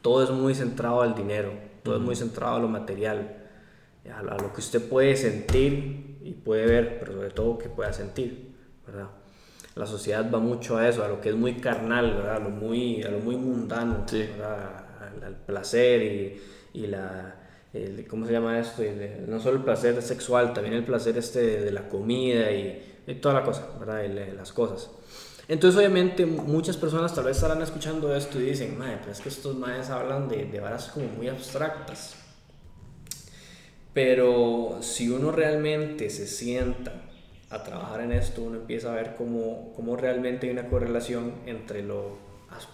todo 0.00 0.24
es 0.24 0.30
muy 0.30 0.54
centrado 0.54 1.02
al 1.02 1.14
dinero 1.14 1.73
todo 1.84 1.96
es 1.96 2.00
muy 2.00 2.16
centrado 2.16 2.56
a 2.56 2.58
lo 2.58 2.66
material, 2.66 3.36
a, 4.12 4.22
lo 4.22 4.52
que 4.52 4.60
usted 4.60 4.82
puede 4.88 5.14
sentir 5.16 6.18
y 6.22 6.32
puede 6.32 6.66
ver, 6.66 6.98
pero 6.98 7.12
sobre 7.12 7.30
todo 7.30 7.58
que 7.58 7.68
pueda 7.68 7.92
sentir, 7.92 8.52
¿verdad? 8.86 9.08
La 9.76 9.86
sociedad 9.86 10.28
va 10.32 10.38
mucho 10.38 10.78
a 10.78 10.88
eso, 10.88 11.04
a 11.04 11.08
lo 11.08 11.20
que 11.20 11.28
es 11.28 11.34
muy 11.34 11.54
carnal, 11.54 12.14
¿verdad? 12.14 12.36
A 12.36 12.38
lo 12.38 12.50
muy, 12.50 13.02
a 13.02 13.10
lo 13.10 13.18
muy 13.18 13.36
mundano, 13.36 14.06
¿verdad? 14.10 14.86
Al, 15.22 15.36
placer 15.46 16.02
y, 16.02 16.40
y 16.72 16.86
la... 16.86 17.36
¿Cómo 18.08 18.24
se 18.24 18.32
llama 18.32 18.60
esto? 18.60 18.82
no 19.26 19.40
solo 19.40 19.58
el 19.58 19.64
placer 19.64 20.00
sexual, 20.00 20.52
también 20.54 20.74
el 20.76 20.84
placer 20.84 21.18
este 21.18 21.60
de, 21.60 21.72
la 21.72 21.88
comida 21.88 22.52
y, 22.52 23.02
y, 23.06 23.14
toda 23.16 23.34
la 23.34 23.44
cosa, 23.44 23.68
¿verdad? 23.80 24.04
las 24.36 24.52
cosas. 24.52 24.90
Entonces, 25.48 25.78
obviamente, 25.78 26.24
muchas 26.26 26.76
personas 26.76 27.14
tal 27.14 27.24
vez 27.24 27.36
estarán 27.36 27.60
escuchando 27.62 28.14
esto 28.14 28.40
y 28.40 28.44
dicen, 28.44 28.78
madre, 28.78 28.98
pero 29.00 29.12
es 29.12 29.20
que 29.20 29.28
estos 29.28 29.56
madres 29.56 29.90
hablan 29.90 30.28
de, 30.28 30.46
de 30.46 30.60
varas 30.60 30.88
como 30.88 31.06
muy 31.08 31.28
abstractas. 31.28 32.16
Pero 33.92 34.78
si 34.80 35.08
uno 35.08 35.30
realmente 35.30 36.10
se 36.10 36.26
sienta 36.26 36.92
a 37.50 37.62
trabajar 37.62 38.00
en 38.00 38.12
esto, 38.12 38.42
uno 38.42 38.56
empieza 38.56 38.90
a 38.90 38.96
ver 38.96 39.14
cómo, 39.16 39.72
cómo 39.76 39.96
realmente 39.96 40.46
hay 40.46 40.52
una 40.52 40.68
correlación 40.68 41.32
entre 41.46 41.82
lo 41.82 42.24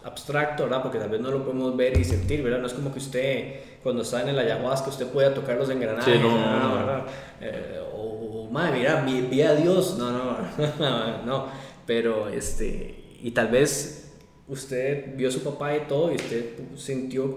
abstracto, 0.05 0.65
¿verdad? 0.65 0.83
Porque 0.83 0.99
tal 0.99 1.11
vez 1.11 1.21
no 1.21 1.31
lo 1.31 1.45
podemos 1.45 1.77
ver 1.77 1.99
y 1.99 2.05
sentir, 2.05 2.43
¿verdad? 2.43 2.61
No 2.61 2.67
es 2.67 2.73
como 2.73 2.93
que 2.93 2.99
usted, 2.99 3.61
cuando 3.83 4.03
está 4.03 4.23
en 4.23 4.29
el 4.29 4.39
ayahuasca, 4.39 4.91
usted 4.91 5.07
pueda 5.07 5.33
tocar 5.35 5.57
los 5.57 5.71
engranajes, 5.71 6.15
sí, 6.15 6.21
no, 6.21 6.75
¿verdad? 6.75 7.03
Eh, 7.41 7.81
o, 7.95 8.49
madre, 8.51 8.79
mira, 8.79 9.03
vi, 9.03 9.43
a 9.43 9.55
Dios, 9.55 9.97
no, 9.99 10.11
no, 10.11 10.37
no. 11.27 11.47
Pero, 11.91 12.29
este, 12.29 13.17
y 13.21 13.33
tal 13.33 13.49
vez 13.49 14.15
usted 14.47 15.17
vio 15.17 15.29
a 15.29 15.33
su 15.33 15.43
papá 15.43 15.77
y 15.77 15.89
todo 15.89 16.13
y 16.13 16.15
usted 16.15 16.55
sintió 16.77 17.37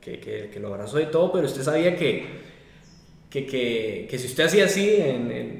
que, 0.00 0.20
que, 0.20 0.50
que 0.50 0.60
lo 0.60 0.68
abrazó 0.68 1.00
y 1.00 1.06
todo, 1.06 1.32
pero 1.32 1.46
usted 1.46 1.64
sabía 1.64 1.96
que, 1.96 2.28
que, 3.28 3.44
que, 3.44 4.06
que 4.08 4.18
si 4.20 4.28
usted 4.28 4.44
hacía 4.44 4.66
así 4.66 4.88
en, 4.88 5.58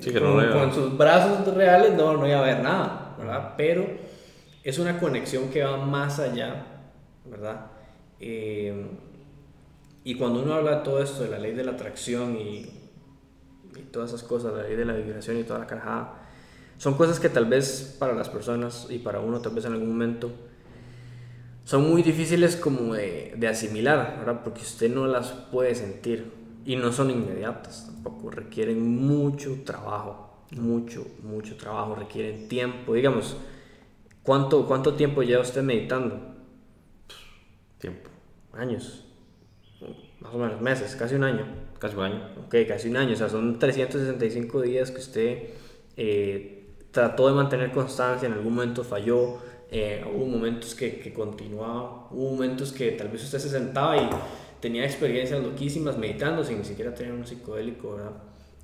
con, 0.53 0.73
sus 0.73 0.97
brazos 0.97 1.53
reales, 1.53 1.95
no, 1.95 2.17
no 2.17 2.29
iba 2.29 2.37
a 2.39 2.43
haber 2.45 2.63
nada, 2.63 3.17
¿verdad? 3.19 3.55
Pero 3.57 3.89
es 4.63 4.79
una 4.79 5.01
conexión 5.01 5.51
que 5.51 5.65
va 5.65 5.77
más 5.79 6.21
allá, 6.21 6.65
¿verdad? 7.25 7.73
Eh, 8.21 8.87
y 10.05 10.15
cuando 10.15 10.45
uno 10.45 10.55
habla 10.55 10.77
de 10.77 10.85
todo 10.85 11.03
esto, 11.03 11.25
de 11.25 11.29
la 11.29 11.41
ley 11.41 11.55
de 11.55 11.65
la 11.65 11.73
atracción 11.73 12.37
y, 12.37 12.71
y 13.77 13.83
todas 13.91 14.11
esas 14.11 14.23
cosas, 14.23 14.55
la 14.55 14.63
ley 14.63 14.77
de 14.77 14.85
la 14.85 14.93
vibración 14.93 15.41
y 15.41 15.43
toda 15.43 15.59
la 15.59 15.67
carajada, 15.67 16.22
son 16.83 16.95
cosas 16.95 17.21
que 17.21 17.29
tal 17.29 17.47
vez 17.47 17.95
para 17.97 18.13
las 18.13 18.29
personas 18.29 18.89
y 18.91 18.99
para 18.99 19.21
uno 19.21 19.41
tal 19.41 19.55
vez 19.55 19.65
en 19.67 19.75
algún 19.75 19.91
momento 19.91 20.33
son 21.63 21.89
muy 21.89 22.03
difíciles 22.03 22.57
como 22.57 22.95
de, 22.95 23.35
de 23.37 23.47
asimilar, 23.47 24.17
¿verdad? 24.19 24.41
Porque 24.43 24.63
usted 24.63 24.93
no 24.93 25.07
las 25.07 25.29
puede 25.29 25.77
sentir 25.77 26.33
y 26.65 26.75
no 26.75 26.91
son 26.91 27.13
inmediatas 27.13 27.87
tampoco, 27.87 28.33
requieren 28.33 28.83
mucho 28.97 29.63
trabajo, 29.65 30.45
mucho, 30.57 31.07
mucho 31.23 31.57
trabajo, 31.57 31.95
requieren 31.95 32.49
tiempo. 32.49 32.95
Digamos, 32.95 33.37
¿cuánto, 34.25 34.67
cuánto 34.67 34.95
tiempo 34.95 35.23
lleva 35.23 35.43
usted 35.43 35.63
meditando? 35.63 36.35
Tiempo. 37.79 38.11
Años. 38.55 39.05
Más 40.19 40.35
o 40.35 40.39
menos, 40.39 40.61
meses, 40.61 40.97
casi 40.97 41.15
un 41.15 41.23
año. 41.23 41.47
Casi 41.79 41.95
un 41.95 42.03
año. 42.03 42.29
Ok, 42.45 42.57
casi 42.67 42.89
un 42.89 42.97
año. 42.97 43.13
O 43.13 43.17
sea, 43.17 43.29
son 43.29 43.61
365 43.61 44.63
días 44.63 44.91
que 44.91 44.99
usted 44.99 45.43
eh, 45.97 46.52
trató 46.93 47.27
de 47.27 47.35
mantener 47.35 47.73
constancia, 47.73 48.27
en 48.27 48.35
algún 48.35 48.55
momento 48.55 48.85
falló, 48.85 49.39
eh, 49.71 50.05
hubo 50.15 50.27
momentos 50.27 50.75
que, 50.75 51.01
que 51.01 51.13
continuaba, 51.13 52.07
hubo 52.11 52.31
momentos 52.31 52.73
que 52.73 52.93
tal 52.93 53.09
vez 53.09 53.25
usted 53.25 53.39
se 53.39 53.49
sentaba 53.49 53.97
y 53.97 54.09
tenía 54.61 54.85
experiencias 54.85 55.43
loquísimas 55.43 55.97
meditando 55.97 56.45
sin 56.45 56.59
ni 56.59 56.65
siquiera 56.65 56.95
tener 56.95 57.13
un 57.13 57.27
psicodélico, 57.27 57.97
¿verdad? 57.97 58.13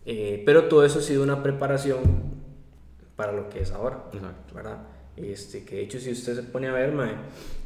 Eh, 0.04 0.42
pero 0.44 0.64
todo 0.64 0.84
eso 0.84 0.98
ha 1.00 1.02
sido 1.02 1.22
una 1.22 1.42
preparación 1.42 1.98
para 3.16 3.32
lo 3.32 3.48
que 3.48 3.60
es 3.60 3.72
ahora, 3.72 4.04
Exacto. 4.12 4.54
¿verdad? 4.54 4.78
Este, 5.16 5.64
que 5.64 5.76
de 5.76 5.82
hecho 5.82 5.98
si 5.98 6.12
usted 6.12 6.36
se 6.36 6.42
pone 6.42 6.68
a 6.68 6.72
ver, 6.72 6.92
mae, 6.92 7.12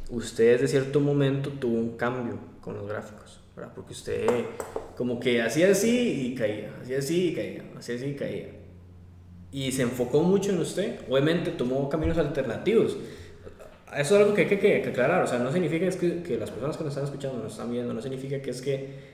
usted 0.09 0.53
desde 0.53 0.67
cierto 0.67 0.99
momento 1.01 1.51
tuvo 1.51 1.77
un 1.77 1.97
cambio 1.97 2.39
con 2.61 2.75
los 2.75 2.87
gráficos, 2.87 3.41
¿verdad? 3.55 3.73
Porque 3.75 3.91
usted 3.91 4.25
como 4.95 5.19
que 5.19 5.41
hacía 5.41 5.69
así 5.69 6.27
y 6.27 6.35
caía, 6.35 6.73
hacía 6.81 6.99
así 6.99 7.29
y 7.29 7.35
caía, 7.35 7.63
hacía 7.77 7.95
así 7.95 8.05
y 8.05 8.15
caía. 8.15 8.62
Y 9.53 9.71
se 9.71 9.83
enfocó 9.83 10.21
mucho 10.23 10.49
en 10.51 10.59
usted, 10.59 10.99
obviamente 11.09 11.51
tomó 11.51 11.87
caminos 11.87 12.17
alternativos. 12.17 12.97
Eso 13.95 14.15
es 14.15 14.21
algo 14.21 14.33
que 14.33 14.41
hay 14.41 14.47
que, 14.47 14.57
que- 14.59 14.81
que 14.81 14.89
aclarar, 14.89 15.21
o 15.23 15.27
sea, 15.27 15.37
no 15.39 15.51
significa 15.51 15.85
es 15.85 15.95
que, 15.95 16.23
que 16.23 16.35
las 16.37 16.49
personas 16.49 16.75
que 16.75 16.83
nos 16.83 16.91
están 16.93 17.05
escuchando, 17.05 17.37
nos 17.43 17.51
están 17.53 17.71
viendo, 17.71 17.93
no 17.93 18.01
significa 18.01 18.41
que 18.41 18.49
es 18.49 18.61
que 18.61 19.13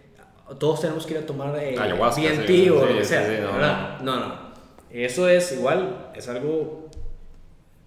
todos 0.58 0.80
tenemos 0.82 1.06
que 1.06 1.14
ir 1.16 1.20
a 1.20 1.26
tomar 1.26 1.56
eh, 1.62 1.76
Ayahuasca, 1.78 2.22
sí, 2.48 2.70
o 2.70 2.82
sí, 2.88 2.94
lo 2.94 2.98
que 2.98 3.04
sea, 3.04 3.26
sí, 3.26 3.34
no, 3.42 3.52
¿verdad? 3.54 4.00
No, 4.02 4.16
no. 4.20 4.50
Eso 4.90 5.28
es 5.28 5.52
igual, 5.52 6.10
es 6.16 6.28
algo 6.30 6.90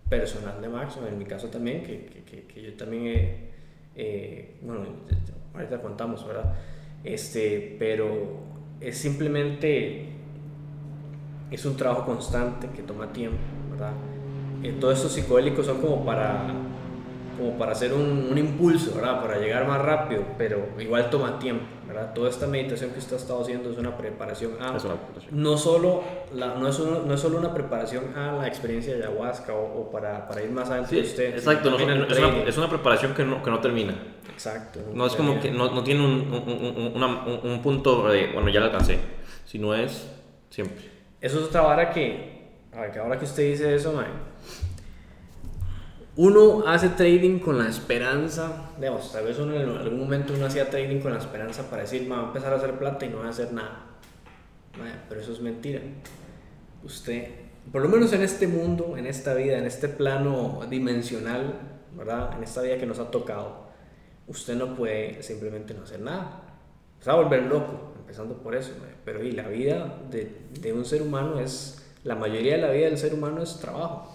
personal 0.09 0.61
de 0.61 0.69
Max, 0.69 0.99
en 1.09 1.19
mi 1.19 1.25
caso 1.25 1.49
también, 1.49 1.83
que, 1.83 2.05
que, 2.07 2.23
que- 2.25 2.43
que 2.47 2.63
yo 2.63 2.75
también 2.75 3.07
he, 3.07 3.37
eh, 3.97 4.57
bueno, 4.61 4.85
ahorita 5.55 5.81
contamos, 5.81 6.27
¿verdad? 6.27 6.53
Este, 7.03 7.77
pero 7.79 8.41
es 8.81 8.99
simplemente, 8.99 10.09
es 11.53 11.65
un 11.65 11.77
trabajo 11.77 12.05
constante 12.07 12.69
que 12.75 12.83
toma 12.83 13.13
tiempo, 13.13 13.39
¿verdad? 13.71 13.93
Eh, 14.63 14.77
todos 14.81 14.97
estos 14.97 15.13
psicodélicos 15.13 15.67
son 15.67 15.81
como 15.81 16.05
para, 16.05 16.45
como 17.37 17.59
para 17.59 17.73
hacer 17.73 17.93
un, 17.93 18.29
un 18.31 18.39
impulso, 18.39 18.95
¿verdad? 18.95 19.21
Para 19.21 19.39
llegar 19.39 19.67
más 19.67 19.81
rápido, 19.83 20.23
pero 20.39 20.69
igual 20.79 21.11
toma 21.11 21.39
tiempo, 21.39 21.65
¿verdad? 21.89 22.13
Toda 22.15 22.31
esta 22.31 22.47
meditación 22.47 22.91
que 22.91 23.01
usted 23.01 23.15
ha 23.15 23.19
estado 23.19 23.43
haciendo 23.43 23.71
es 23.71 23.79
una 23.79 23.97
preparación 23.97 24.53
a 24.61 24.77
Es 24.77 24.85
una 24.85 24.95
preparación. 24.95 25.43
no 25.43 25.57
solo, 25.57 26.03
la, 26.35 26.55
no, 26.55 26.69
es 26.69 26.79
uno- 26.79 27.01
no 27.05 27.15
es 27.15 27.21
solo 27.21 27.39
una 27.39 27.53
preparación 27.53 28.17
a 28.17 28.33
la 28.37 28.47
experiencia 28.47 28.95
de 28.95 29.03
ayahuasca 29.05 29.53
o, 29.53 29.81
o 29.83 29.91
para, 29.91 30.29
para 30.29 30.43
ir 30.43 30.51
más 30.51 30.71
adentro 30.71 30.91
Sí, 30.91 30.97
de 30.97 31.03
usted. 31.03 31.35
exacto, 31.35 31.71
no, 31.71 31.77
es, 31.79 32.19
una, 32.19 32.43
es 32.47 32.57
una 32.59 32.69
preparación 32.69 33.15
que 33.15 33.25
no, 33.25 33.43
que 33.43 33.51
no 33.51 33.59
termina. 33.61 33.95
Exacto. 34.33 34.81
No 34.95 35.07
es 35.07 35.15
como 35.17 35.41
que 35.41 35.51
no, 35.51 35.73
no 35.75 35.83
tiene 35.83 36.05
un, 36.05 36.13
un, 36.33 36.49
un- 36.49 36.93
una- 36.95 37.25
un- 37.25 37.51
un 37.51 37.63
punto 37.63 38.09
de, 38.09 38.31
bueno, 38.33 38.49
ya 38.49 38.61
lo 38.61 38.67
alcancé, 38.67 38.99
sino 39.45 39.75
es 39.75 40.09
siempre. 40.51 40.92
Eso 41.23 41.39
es 41.39 41.45
otra 41.45 41.61
vara 41.61 41.91
que, 41.91 42.51
ahora 42.75 43.17
que 43.17 43.25
usted 43.25 43.45
dice 43.45 43.77
eso, 43.77 43.93
mae, 43.93 44.09
uno 46.17 46.65
hace 46.67 46.89
trading 46.89 47.39
con 47.39 47.59
la 47.59 47.69
esperanza, 47.69 48.71
digamos, 48.77 49.13
tal 49.13 49.25
vez 49.25 49.39
uno 49.39 49.55
en 49.55 49.69
algún 49.69 50.01
momento 50.01 50.35
uno 50.35 50.47
hacía 50.47 50.69
trading 50.69 50.99
con 50.99 51.13
la 51.13 51.21
esperanza 51.21 51.71
para 51.71 51.83
decir, 51.83 52.09
"Ma, 52.09 52.17
voy 52.17 52.25
a 52.25 52.27
empezar 52.29 52.53
a 52.53 52.57
hacer 52.57 52.77
plata 52.77 53.07
y 53.07 53.09
no 53.09 53.19
voy 53.19 53.29
a 53.29 53.31
hacer 53.31 53.53
nada. 53.53 53.87
Mae, 54.79 54.93
pero 55.09 55.21
eso 55.21 55.33
es 55.33 55.41
mentira. 55.41 55.81
Usted, 56.83 57.29
por 57.71 57.83
lo 57.83 57.89
menos 57.89 58.13
en 58.13 58.23
este 58.23 58.49
mundo, 58.49 58.97
en 58.97 59.07
esta 59.07 59.33
vida, 59.35 59.59
en 59.59 59.65
este 59.65 59.89
plano 59.89 60.61
dimensional, 60.69 61.55
¿verdad? 61.97 62.33
En 62.37 62.43
esta 62.43 62.63
vida 62.63 62.79
que 62.79 62.87
nos 62.87 62.99
ha 62.99 63.13
tocado, 63.13 63.69
usted 64.27 64.57
no 64.57 64.75
puede 64.75 65.23
simplemente 65.23 65.73
no 65.73 65.85
hacer 65.85 66.01
nada. 66.01 66.43
Se 66.99 67.11
va 67.11 67.15
a 67.15 67.23
volver 67.23 67.45
loco, 67.45 67.92
empezando 68.13 68.37
por 68.43 68.55
eso. 68.55 68.73
Pero 69.05 69.25
y 69.25 69.33
la 69.33 69.49
vida 69.49 70.01
de, 70.11 70.31
de 70.61 70.73
un 70.73 70.85
ser 70.85 71.01
humano 71.01 71.41
es, 71.41 71.83
la 72.05 72.15
mayoría 72.15 72.57
de 72.57 72.63
la 72.63 72.71
vida 72.71 72.87
del 72.87 72.99
ser 72.99 73.15
humano 73.15 73.43
es 73.43 73.59
trabajo. 73.59 74.15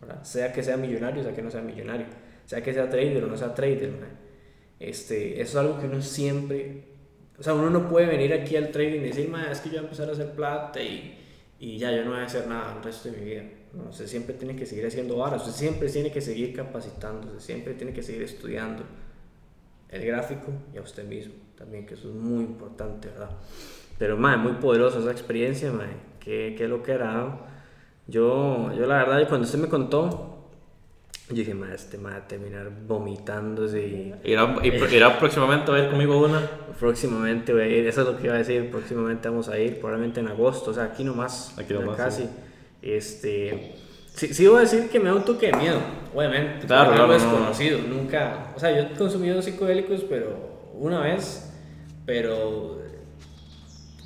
¿verdad? 0.00 0.22
Sea 0.22 0.52
que 0.52 0.62
sea 0.62 0.76
millonario, 0.76 1.22
sea 1.22 1.34
que 1.34 1.42
no 1.42 1.50
sea 1.50 1.62
millonario. 1.62 2.06
Sea 2.44 2.62
que 2.62 2.74
sea 2.74 2.90
trader 2.90 3.24
o 3.24 3.26
no 3.26 3.36
sea 3.36 3.54
trader. 3.54 3.90
Este, 4.78 5.40
eso 5.40 5.58
es 5.58 5.66
algo 5.66 5.80
que 5.80 5.86
uno 5.86 6.02
siempre... 6.02 6.84
O 7.38 7.42
sea, 7.42 7.54
uno 7.54 7.70
no 7.70 7.88
puede 7.88 8.06
venir 8.06 8.32
aquí 8.34 8.56
al 8.56 8.70
trading 8.70 9.00
y 9.00 9.04
decir, 9.04 9.28
"Ma, 9.28 9.50
es 9.50 9.60
que 9.60 9.68
yo 9.68 9.76
voy 9.76 9.78
a 9.78 9.82
empezar 9.84 10.08
a 10.08 10.12
hacer 10.12 10.32
plata 10.32 10.82
y, 10.82 11.16
y 11.60 11.78
ya 11.78 11.92
yo 11.92 12.04
no 12.04 12.10
voy 12.10 12.20
a 12.20 12.24
hacer 12.24 12.48
nada 12.48 12.76
el 12.76 12.82
resto 12.82 13.10
de 13.10 13.16
mi 13.16 13.24
vida. 13.24 13.44
No, 13.72 13.90
usted 13.90 14.08
siempre 14.08 14.34
tiene 14.34 14.56
que 14.56 14.66
seguir 14.66 14.84
haciendo 14.86 15.16
varas, 15.18 15.42
usted 15.46 15.52
siempre 15.52 15.88
tiene 15.88 16.10
que 16.10 16.20
seguir 16.20 16.54
capacitándose, 16.56 17.38
siempre 17.38 17.74
tiene 17.74 17.92
que 17.92 18.02
seguir 18.02 18.22
estudiando 18.22 18.82
el 19.88 20.04
gráfico 20.04 20.50
y 20.74 20.78
a 20.78 20.82
usted 20.82 21.04
mismo 21.04 21.47
también, 21.58 21.84
que 21.86 21.94
eso 21.94 22.08
es 22.08 22.14
muy 22.14 22.44
importante, 22.44 23.08
¿verdad? 23.08 23.30
Pero, 23.98 24.16
mae, 24.16 24.36
muy 24.36 24.52
poderosa 24.52 24.98
esa 25.00 25.10
experiencia, 25.10 25.72
mae, 25.72 25.88
qué, 26.20 26.54
qué 26.56 26.68
lo 26.68 26.82
que 26.82 26.92
era. 26.92 27.40
Yo, 28.06 28.72
yo 28.78 28.86
la 28.86 28.98
verdad, 29.04 29.28
cuando 29.28 29.44
usted 29.46 29.58
me 29.58 29.68
contó, 29.68 30.34
yo 31.28 31.34
dije, 31.34 31.52
mae, 31.54 31.74
este 31.74 31.98
a 32.06 32.26
terminar 32.26 32.70
vomitándose 32.86 33.80
y 33.86 34.14
Irá, 34.24 34.56
y- 34.62 34.94
irá 34.94 35.18
próximamente 35.18 35.70
a 35.70 35.74
ver 35.74 35.90
conmigo 35.90 36.18
una. 36.24 36.40
próximamente 36.78 37.52
voy 37.52 37.62
a 37.62 37.66
ir, 37.66 37.86
eso 37.86 38.02
es 38.02 38.06
lo 38.06 38.16
que 38.16 38.26
iba 38.26 38.34
a 38.34 38.38
decir, 38.38 38.70
próximamente 38.70 39.28
vamos 39.28 39.48
a 39.48 39.58
ir, 39.58 39.78
probablemente 39.80 40.20
en 40.20 40.28
agosto, 40.28 40.70
o 40.70 40.74
sea, 40.74 40.84
aquí 40.84 41.04
nomás, 41.04 41.58
Aquí 41.58 41.74
nomás, 41.74 41.96
casi. 41.96 42.22
sí. 42.22 42.28
Este, 42.80 43.74
sí, 44.14 44.32
sí 44.32 44.46
voy 44.46 44.58
a 44.58 44.60
decir 44.60 44.88
que 44.88 45.00
me 45.00 45.06
da 45.10 45.16
un 45.16 45.24
toque 45.24 45.48
de 45.48 45.56
miedo, 45.56 45.78
obviamente, 46.14 46.66
Claro, 46.66 46.92
claro, 46.92 47.06
no, 47.08 47.08
no. 47.08 47.12
desconocido, 47.14 47.78
nunca, 47.86 48.52
o 48.56 48.60
sea, 48.60 48.70
yo 48.74 48.82
he 48.88 48.96
consumido 48.96 49.42
psicodélicos, 49.42 50.02
pero 50.08 50.48
una 50.74 51.00
vez, 51.00 51.47
pero 52.08 52.78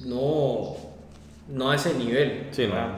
no, 0.04 0.74
no 1.48 1.70
a 1.70 1.76
ese 1.76 1.94
nivel. 1.94 2.48
Sí, 2.50 2.66
no. 2.66 2.74
¿verdad? 2.74 2.88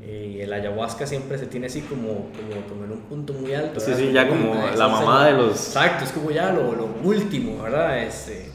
Y 0.00 0.40
el 0.40 0.50
ayahuasca 0.54 1.06
siempre 1.06 1.36
se 1.36 1.46
tiene 1.46 1.66
así 1.66 1.82
como, 1.82 2.06
como, 2.06 2.66
como 2.66 2.84
en 2.84 2.92
un 2.92 3.00
punto 3.00 3.34
muy 3.34 3.52
alto. 3.52 3.78
Sí, 3.78 3.90
¿verdad? 3.90 4.06
sí, 4.06 4.12
ya 4.12 4.22
"Uy, 4.22 4.28
como 4.30 4.54
ma, 4.54 4.70
la 4.74 4.88
mamá 4.88 5.26
de 5.26 5.32
los- 5.34 5.66
Exacto, 5.66 6.04
es 6.06 6.12
como 6.12 6.30
ya 6.30 6.50
lo, 6.50 6.74
lo 6.74 6.86
último, 7.04 7.62
¿verdad? 7.62 8.02
Este, 8.02 8.50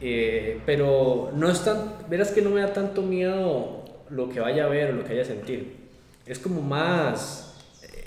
eh, 0.00 0.60
pero 0.64 1.32
no 1.34 1.50
es 1.50 1.64
tan, 1.64 1.94
verás 2.08 2.30
que 2.30 2.42
no 2.42 2.50
me 2.50 2.60
da 2.60 2.72
tanto 2.72 3.02
miedo 3.02 3.82
lo 4.08 4.28
que 4.28 4.38
vaya 4.38 4.66
a 4.66 4.68
ver 4.68 4.90
o 4.90 4.92
lo 4.92 5.02
que 5.02 5.08
vaya 5.10 5.22
a 5.22 5.24
sentir. 5.24 5.88
Es 6.26 6.38
como 6.38 6.60
más, 6.62 7.45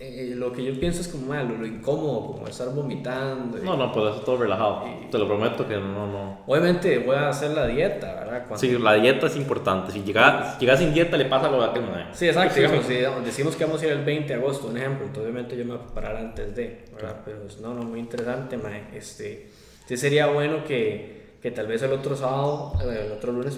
eh, 0.01 0.33
lo 0.35 0.51
que 0.53 0.63
yo 0.63 0.79
pienso 0.79 1.01
es 1.01 1.07
como 1.09 1.27
más 1.27 1.43
lo, 1.47 1.65
incómodo, 1.65 2.33
como 2.33 2.47
estar 2.47 2.69
vomitando. 2.73 3.57
y- 3.57 3.61
No, 3.61 3.75
no, 3.77 3.91
pues 3.91 4.13
eso 4.15 4.23
todo 4.23 4.37
relajado. 4.37 4.83
Te 5.11 5.17
lo 5.17 5.27
prometo 5.27 5.67
que 5.67 5.75
no, 5.75 6.07
no. 6.07 6.39
Obviamente 6.47 6.99
voy 6.99 7.15
a 7.15 7.29
hacer 7.29 7.51
la 7.51 7.67
dieta, 7.67 8.13
¿verdad? 8.15 8.39
Cuando- 8.47 8.57
Sí, 8.57 8.77
la 8.77 8.93
dieta 8.93 9.27
es 9.27 9.35
importante. 9.35 9.91
Si 9.91 10.01
llegas, 10.03 10.53
si 10.55 10.61
llegas 10.61 10.79
sin 10.79 10.93
dieta, 10.93 11.17
le 11.17 11.25
pasa 11.25 11.49
lo 11.49 11.59
de 11.61 11.65
aquel 11.69 11.83
mae. 11.83 12.05
Sí, 12.13 12.27
exacto. 12.27 12.55
Digamos, 12.59 12.85
si 12.85 12.93
decimos 13.25 13.55
que 13.55 13.65
vamos 13.65 13.81
a 13.81 13.85
ir 13.87 13.91
el 13.91 14.05
20 14.05 14.27
de 14.33 14.39
agosto, 14.39 14.67
un 14.67 14.77
ejemplo, 14.77 15.05
entonces 15.05 15.23
obviamente 15.31 15.57
yo 15.57 15.65
me 15.65 15.71
voy 15.73 15.81
a 15.81 15.85
preparar 15.85 16.15
antes 16.15 16.55
de, 16.55 16.85
¿verdad? 16.95 17.17
Pero 17.25 17.45
es- 17.45 17.59
no, 17.59 17.73
no, 17.73 17.83
muy 17.83 17.99
interesante, 17.99 18.57
mae. 18.57 18.83
Este, 18.93 19.49
sí 19.85 19.97
sería 19.97 20.27
bueno 20.27 20.63
que, 20.63 21.19
que 21.41 21.51
tal 21.51 21.67
vez 21.67 21.81
el 21.83 21.91
otro 21.93 22.15
sábado, 22.15 22.73
eh, 22.83 23.03
el 23.05 23.11
otro 23.13 23.31
lunes, 23.31 23.57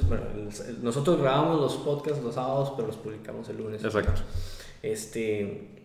nosotros 0.82 1.20
grabamos 1.20 1.60
los 1.62 1.76
podcasts 1.78 2.24
los 2.24 2.36
sábados, 2.36 2.74
pero 2.76 2.88
los 2.88 2.98
publicamos 2.98 3.48
el 3.50 3.58
lunes. 3.58 3.84
Exacto. 3.84 4.22
Este, 4.84 5.81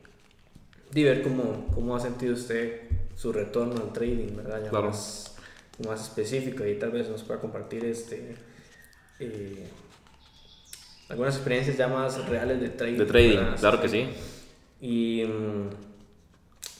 y 0.94 1.02
ver 1.04 1.22
cómo, 1.22 1.66
cómo 1.74 1.96
ha 1.96 2.00
sentido 2.00 2.34
usted 2.34 2.82
su 3.14 3.32
retorno 3.32 3.74
al 3.82 3.92
trading, 3.92 4.36
¿verdad? 4.36 4.62
Ya 4.64 4.70
Claro. 4.70 4.88
más, 4.88 5.36
más 5.86 6.02
específico 6.02 6.66
y 6.66 6.78
tal 6.78 6.90
vez 6.90 7.08
nos 7.08 7.22
pueda 7.22 7.40
compartir 7.40 7.84
este, 7.84 8.34
eh, 9.18 9.68
algunas 11.08 11.34
experiencias 11.36 11.76
ya 11.76 11.88
más 11.88 12.26
reales 12.28 12.60
de 12.60 12.68
trading. 12.70 12.98
De 12.98 13.06
trading, 13.06 13.36
¿verdad? 13.38 13.56
claro 13.60 13.80
que 13.80 13.88
sí. 13.88 14.06
Y 14.80 15.24
mm, 15.24 15.70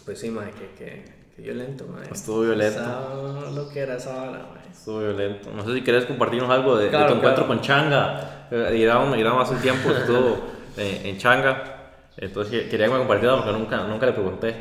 pues 0.05 0.19
sí, 0.21 0.31
madre, 0.31 0.53
que, 0.53 0.85
que, 0.85 1.05
que 1.35 1.43
violento, 1.43 1.87
madre. 1.87 2.11
Estuvo 2.13 2.43
violento. 2.43 2.81
Esa- 2.81 3.51
lo 3.51 3.69
que 3.69 3.81
era 3.81 3.97
esa 3.97 4.15
madre. 4.15 4.71
Estuvo 4.71 5.01
violento. 5.01 5.51
No 5.53 5.65
sé 5.67 5.75
si 5.75 5.83
querés 5.83 6.05
compartirnos 6.05 6.51
algo 6.51 6.77
de, 6.77 6.85
de 6.85 6.91
Claro, 6.91 7.13
tu 7.13 7.15
encuentro 7.19 7.47
con 7.47 7.61
Changa. 7.61 8.49
Eh, 8.51 8.89
hace 8.91 9.55
un 9.55 9.61
tiempo 9.61 9.91
estuvo 9.91 10.39
eh, 10.77 11.01
en 11.05 11.19
Changa. 11.19 11.76
Entonces 12.17 12.69
quería 12.71 12.87
que 12.87 12.93
me 12.93 12.99
compartiera 12.99 13.37
porque 13.37 13.53
nunca, 13.53 13.87
nunca 13.87 14.07
le 14.07 14.13
pregunté. 14.13 14.55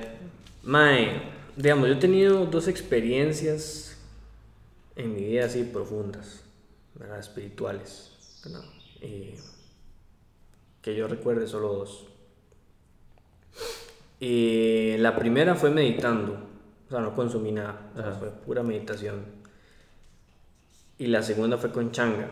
Mae, 0.64 1.22
digamos, 1.56 1.88
yo 1.88 1.94
he 1.94 1.98
tenido 1.98 2.46
dos 2.46 2.68
experiencias 2.68 3.98
en 4.96 5.14
mi 5.14 5.24
vida 5.24 5.46
así 5.46 5.64
profundas, 5.64 6.44
¿verdad? 6.96 7.20
Espirituales, 7.20 8.42
¿verdad? 8.44 8.64
Eh, 9.02 9.38
que 10.82 10.96
yo 10.96 11.08
recuerde 11.08 11.48
solo 11.48 11.74
dos. 11.74 12.08
Y 14.20 14.98
la 14.98 15.16
primera 15.16 15.56
fue 15.56 15.70
meditando, 15.70 16.40
o 16.88 16.90
sea, 16.90 17.00
no 17.00 17.14
consumí 17.14 17.52
nada, 17.52 17.92
o 17.96 18.02
sea, 18.02 18.12
fue 18.14 18.32
pura 18.32 18.64
meditación. 18.64 19.26
Y 20.98 21.08
la 21.08 21.22
segunda 21.22 21.58
fue 21.58 21.72
con 21.72 21.92
changa. 21.92 22.30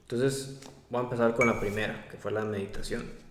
Entonces, 0.00 0.60
voy 0.90 1.00
a 1.00 1.04
empezar 1.04 1.34
con 1.34 1.46
la 1.46 1.58
primera, 1.58 2.06
que 2.10 2.18
fue 2.18 2.32
la 2.32 2.44
meditación. 2.44 3.21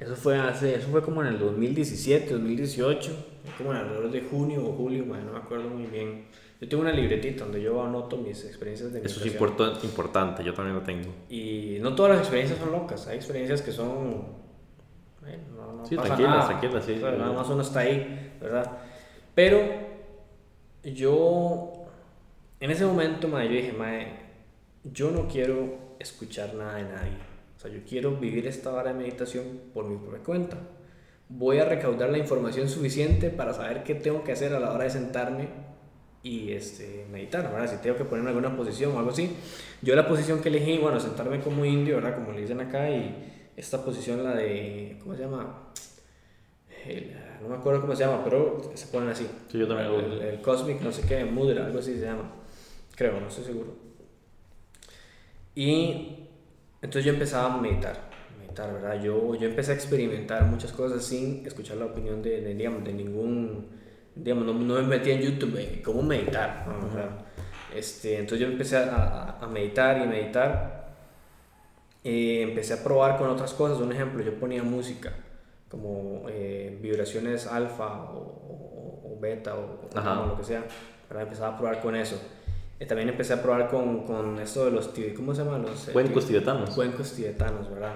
Eso 0.00 0.14
fue 0.14 0.38
hace, 0.38 0.76
eso 0.76 0.88
fue 0.88 1.02
como 1.02 1.22
en 1.22 1.28
el 1.28 1.38
2017, 1.38 2.32
2018, 2.32 3.10
como 3.56 3.72
en 3.72 3.78
alrededor 3.78 4.10
de 4.12 4.20
junio 4.22 4.64
o 4.66 4.72
julio, 4.72 5.04
mae, 5.04 5.22
no 5.22 5.32
me 5.32 5.38
acuerdo 5.38 5.68
muy 5.68 5.86
bien. 5.86 6.26
Yo 6.60 6.68
tengo 6.68 6.82
una 6.82 6.92
libretita 6.92 7.44
donde 7.44 7.60
yo 7.62 7.82
anoto 7.82 8.16
mis 8.16 8.44
experiencias 8.44 8.92
de 8.92 9.00
Eso 9.04 9.20
es 9.20 9.26
importa- 9.26 9.72
importante, 9.82 10.42
yo 10.44 10.54
también 10.54 10.76
lo 10.76 10.82
tengo. 10.82 11.08
Y 11.28 11.78
no 11.80 11.94
todas 11.94 12.10
las 12.12 12.20
experiencias 12.20 12.58
son 12.60 12.72
locas, 12.72 13.06
hay 13.08 13.16
experiencias 13.16 13.62
que 13.62 13.72
son... 13.72 14.24
bueno, 15.20 15.42
no, 15.56 15.72
no 15.78 15.86
Sí, 15.86 15.96
pasa 15.96 16.08
tranquilas, 16.08 16.30
nada. 16.36 16.46
tranquilas, 16.48 16.84
sí. 16.84 16.92
O 16.92 16.98
sea, 17.00 17.10
nada 17.12 17.32
más 17.32 17.48
uno 17.48 17.62
está 17.62 17.80
ahí, 17.80 18.32
¿verdad? 18.40 18.78
Pero 19.34 19.60
yo, 20.84 21.72
en 22.60 22.70
ese 22.70 22.84
momento, 22.86 23.28
mae, 23.28 23.46
yo 23.48 23.54
dije, 23.54 23.72
mae, 23.72 24.12
yo 24.84 25.10
no 25.10 25.28
quiero 25.28 25.96
escuchar 25.98 26.54
nada 26.54 26.76
de 26.76 26.82
nadie. 26.84 27.27
O 27.58 27.60
sea, 27.60 27.72
yo 27.72 27.80
quiero 27.86 28.12
vivir 28.16 28.46
esta 28.46 28.72
hora 28.72 28.92
de 28.92 28.94
meditación 28.94 29.44
por 29.74 29.84
mi 29.84 29.96
propia 29.96 30.22
cuenta. 30.22 30.56
Voy 31.28 31.58
a 31.58 31.64
recaudar 31.64 32.08
la 32.10 32.18
información 32.18 32.68
suficiente 32.68 33.30
para 33.30 33.52
saber 33.52 33.82
qué 33.82 33.96
tengo 33.96 34.22
que 34.22 34.32
hacer 34.32 34.54
a 34.54 34.60
la 34.60 34.72
hora 34.72 34.84
de 34.84 34.90
sentarme 34.90 35.48
y 36.22 36.52
este, 36.52 37.04
meditar, 37.10 37.50
¿verdad? 37.52 37.68
Si 37.68 37.82
tengo 37.82 37.96
que 37.96 38.04
ponerme 38.04 38.30
alguna 38.30 38.56
posición 38.56 38.94
o 38.94 38.98
algo 39.00 39.10
así. 39.10 39.36
Yo 39.82 39.96
la 39.96 40.06
posición 40.06 40.40
que 40.40 40.50
elegí, 40.50 40.78
bueno, 40.78 41.00
sentarme 41.00 41.40
como 41.40 41.64
indio, 41.64 41.96
¿verdad? 41.96 42.14
Como 42.14 42.32
le 42.32 42.42
dicen 42.42 42.60
acá, 42.60 42.88
y 42.90 43.50
esta 43.56 43.84
posición, 43.84 44.22
la 44.22 44.34
de, 44.36 44.96
¿cómo 45.02 45.16
se 45.16 45.22
llama? 45.22 45.72
El- 46.86 47.12
no 47.42 47.48
me 47.48 47.56
acuerdo 47.56 47.80
cómo 47.80 47.94
se 47.94 48.04
llama, 48.04 48.22
pero 48.24 48.70
se 48.74 48.86
ponen 48.86 49.10
así. 49.10 49.26
Sí, 49.50 49.58
yo 49.58 49.66
también 49.68 49.92
el, 49.92 50.22
el 50.22 50.40
Cosmic, 50.40 50.80
no 50.80 50.92
sé 50.92 51.02
qué, 51.06 51.24
Mudra, 51.24 51.66
algo 51.66 51.78
así 51.80 51.94
se 51.94 52.04
llama. 52.06 52.30
Creo, 52.96 53.20
no 53.20 53.28
estoy 53.28 53.44
seguro. 53.44 53.74
Y 55.54 56.17
entonces 56.82 57.04
yo 57.04 57.12
empezaba 57.12 57.54
a 57.54 57.56
meditar, 57.58 57.96
meditar, 58.38 58.72
¿verdad? 58.72 59.02
Yo, 59.02 59.34
yo 59.34 59.48
empecé 59.48 59.72
a 59.72 59.74
experimentar 59.74 60.44
muchas 60.44 60.72
cosas 60.72 61.04
sin 61.04 61.44
escuchar 61.46 61.76
la 61.78 61.86
opinión 61.86 62.22
de, 62.22 62.40
de, 62.40 62.54
digamos, 62.54 62.84
de 62.84 62.92
ningún, 62.92 63.68
digamos, 64.14 64.44
no, 64.46 64.52
no 64.54 64.74
me 64.74 64.82
metí 64.82 65.10
en 65.10 65.20
YouTube, 65.20 65.82
cómo 65.82 66.02
meditar, 66.02 66.64
este, 67.74 68.18
entonces 68.18 68.46
yo 68.46 68.52
empecé 68.52 68.76
a, 68.76 68.94
a- 68.94 69.44
a 69.44 69.46
meditar 69.46 70.02
y 70.02 70.06
meditar. 70.06 70.78
Eh, 72.04 72.42
empecé 72.42 72.74
a 72.74 72.82
probar 72.84 73.18
con 73.18 73.28
otras 73.28 73.52
cosas, 73.52 73.78
un 73.78 73.92
ejemplo, 73.92 74.22
yo 74.22 74.38
ponía 74.38 74.62
música, 74.62 75.12
como 75.68 76.24
eh, 76.28 76.78
vibraciones 76.80 77.46
alfa 77.46 78.04
o, 78.12 78.18
o- 78.18 79.12
o 79.16 79.20
beta 79.20 79.54
o, 79.56 79.88
lo 80.26 80.36
que 80.38 80.44
sea. 80.44 80.64
Empezaba 81.10 81.54
a 81.54 81.58
probar 81.58 81.80
con 81.82 81.96
eso. 81.96 82.16
Eh, 82.80 82.86
también 82.86 83.08
empecé 83.08 83.32
a 83.32 83.42
probar 83.42 83.68
con, 83.68 84.04
con 84.04 84.38
esto 84.38 84.64
de 84.66 84.70
los, 84.70 84.90
¿cómo 85.16 85.34
se 85.34 85.44
llaman 85.44 85.62
los? 85.62 85.88
eh, 85.88 85.92
Cuencos 85.92 86.26
tibetanos. 86.26 86.70
Cuencos 86.70 87.12
tibetanos, 87.12 87.68
¿verdad? 87.70 87.94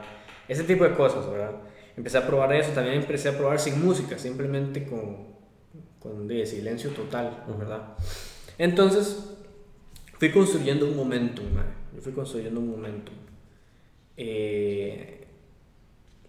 Ese 0.48 0.64
tipo 0.64 0.84
de 0.84 0.94
cosas, 0.94 1.28
¿verdad? 1.30 1.52
Empecé 1.96 2.18
a 2.18 2.26
probar 2.26 2.52
eso, 2.54 2.72
también 2.72 2.96
empecé 2.96 3.28
a 3.28 3.36
probar 3.38 3.58
sin 3.60 3.84
música, 3.84 4.18
simplemente 4.18 4.84
con, 4.86 5.28
con 6.00 6.26
de 6.26 6.44
silencio 6.46 6.90
total, 6.90 7.44
¿verdad? 7.58 7.94
Entonces, 8.58 9.34
fui 10.18 10.30
construyendo 10.30 10.86
un 10.86 10.96
momentum, 10.96 11.44
mae. 11.54 11.64
yo 11.94 12.00
fui 12.00 12.12
construyendo 12.12 12.58
un 12.60 12.70
momentum. 12.70 13.14
Eh, 14.16 15.26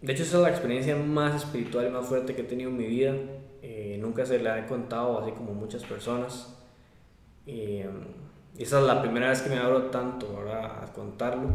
de 0.02 0.14
hecho, 0.14 0.24
esa 0.24 0.38
es 0.38 0.44
la 0.44 0.50
experiencia 0.50 0.96
más 0.96 1.44
espiritual 1.44 1.88
y 1.88 1.90
más 1.90 2.06
fuerte 2.06 2.36
que 2.36 2.42
he 2.42 2.46
tenido 2.46 2.70
en 2.70 2.78
mi 2.78 2.86
vida. 2.86 3.16
Eh, 3.62 3.98
nunca 4.02 4.26
se 4.26 4.40
la 4.40 4.60
he 4.60 4.66
contado 4.68 5.20
así 5.20 5.32
como 5.32 5.54
muchas 5.54 5.84
personas. 5.84 6.60
Eh, 7.48 7.88
y 8.58 8.64
esa 8.64 8.80
es 8.80 8.86
la 8.86 9.02
primera 9.02 9.30
vez 9.30 9.42
que 9.42 9.50
me 9.50 9.58
abro 9.58 9.84
tanto 9.84 10.36
¿verdad? 10.36 10.84
a 10.84 10.94
contarlo. 10.94 11.50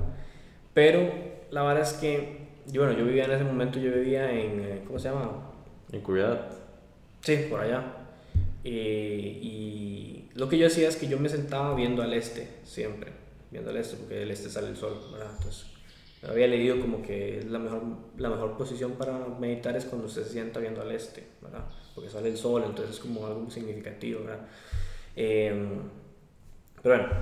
Pero 0.74 1.12
la 1.50 1.62
verdad 1.62 1.82
es 1.82 1.94
que, 1.94 2.48
yo, 2.66 2.82
bueno, 2.82 2.98
yo 2.98 3.04
vivía 3.04 3.24
en 3.24 3.32
ese 3.32 3.44
momento, 3.44 3.78
yo 3.78 3.92
vivía 3.92 4.30
en, 4.30 4.60
eh, 4.60 4.82
¿cómo 4.86 4.98
se 4.98 5.08
llama? 5.08 5.50
En 5.92 6.00
cuidado. 6.00 6.40
Sí, 7.20 7.46
por 7.48 7.60
allá. 7.60 7.84
Eh, 8.64 9.38
y 9.42 10.28
lo 10.34 10.48
que 10.48 10.58
yo 10.58 10.66
hacía 10.66 10.88
es 10.88 10.96
que 10.96 11.08
yo 11.08 11.18
me 11.18 11.28
sentaba 11.28 11.74
viendo 11.74 12.02
al 12.02 12.12
este, 12.12 12.48
siempre, 12.64 13.12
viendo 13.50 13.70
al 13.70 13.76
este, 13.76 13.96
porque 13.96 14.16
del 14.16 14.30
este 14.30 14.50
sale 14.50 14.68
el 14.68 14.76
sol, 14.76 15.00
¿verdad? 15.12 15.30
Entonces, 15.36 15.66
había 16.28 16.48
leído 16.48 16.80
como 16.80 17.00
que 17.00 17.46
la 17.48 17.60
mejor, 17.60 17.82
la 18.16 18.28
mejor 18.28 18.56
posición 18.56 18.92
para 18.92 19.18
meditar 19.38 19.76
es 19.76 19.84
cuando 19.84 20.08
se 20.08 20.24
sienta 20.24 20.58
viendo 20.58 20.82
al 20.82 20.90
este, 20.90 21.24
¿verdad? 21.40 21.64
Porque 21.94 22.10
sale 22.10 22.28
el 22.28 22.36
sol, 22.36 22.64
entonces 22.66 22.96
es 22.96 23.00
como 23.00 23.24
algo 23.26 23.48
significativo, 23.50 24.20
¿verdad? 24.24 24.46
Eh, 25.14 25.80
pero 26.82 26.96
bueno, 26.96 27.12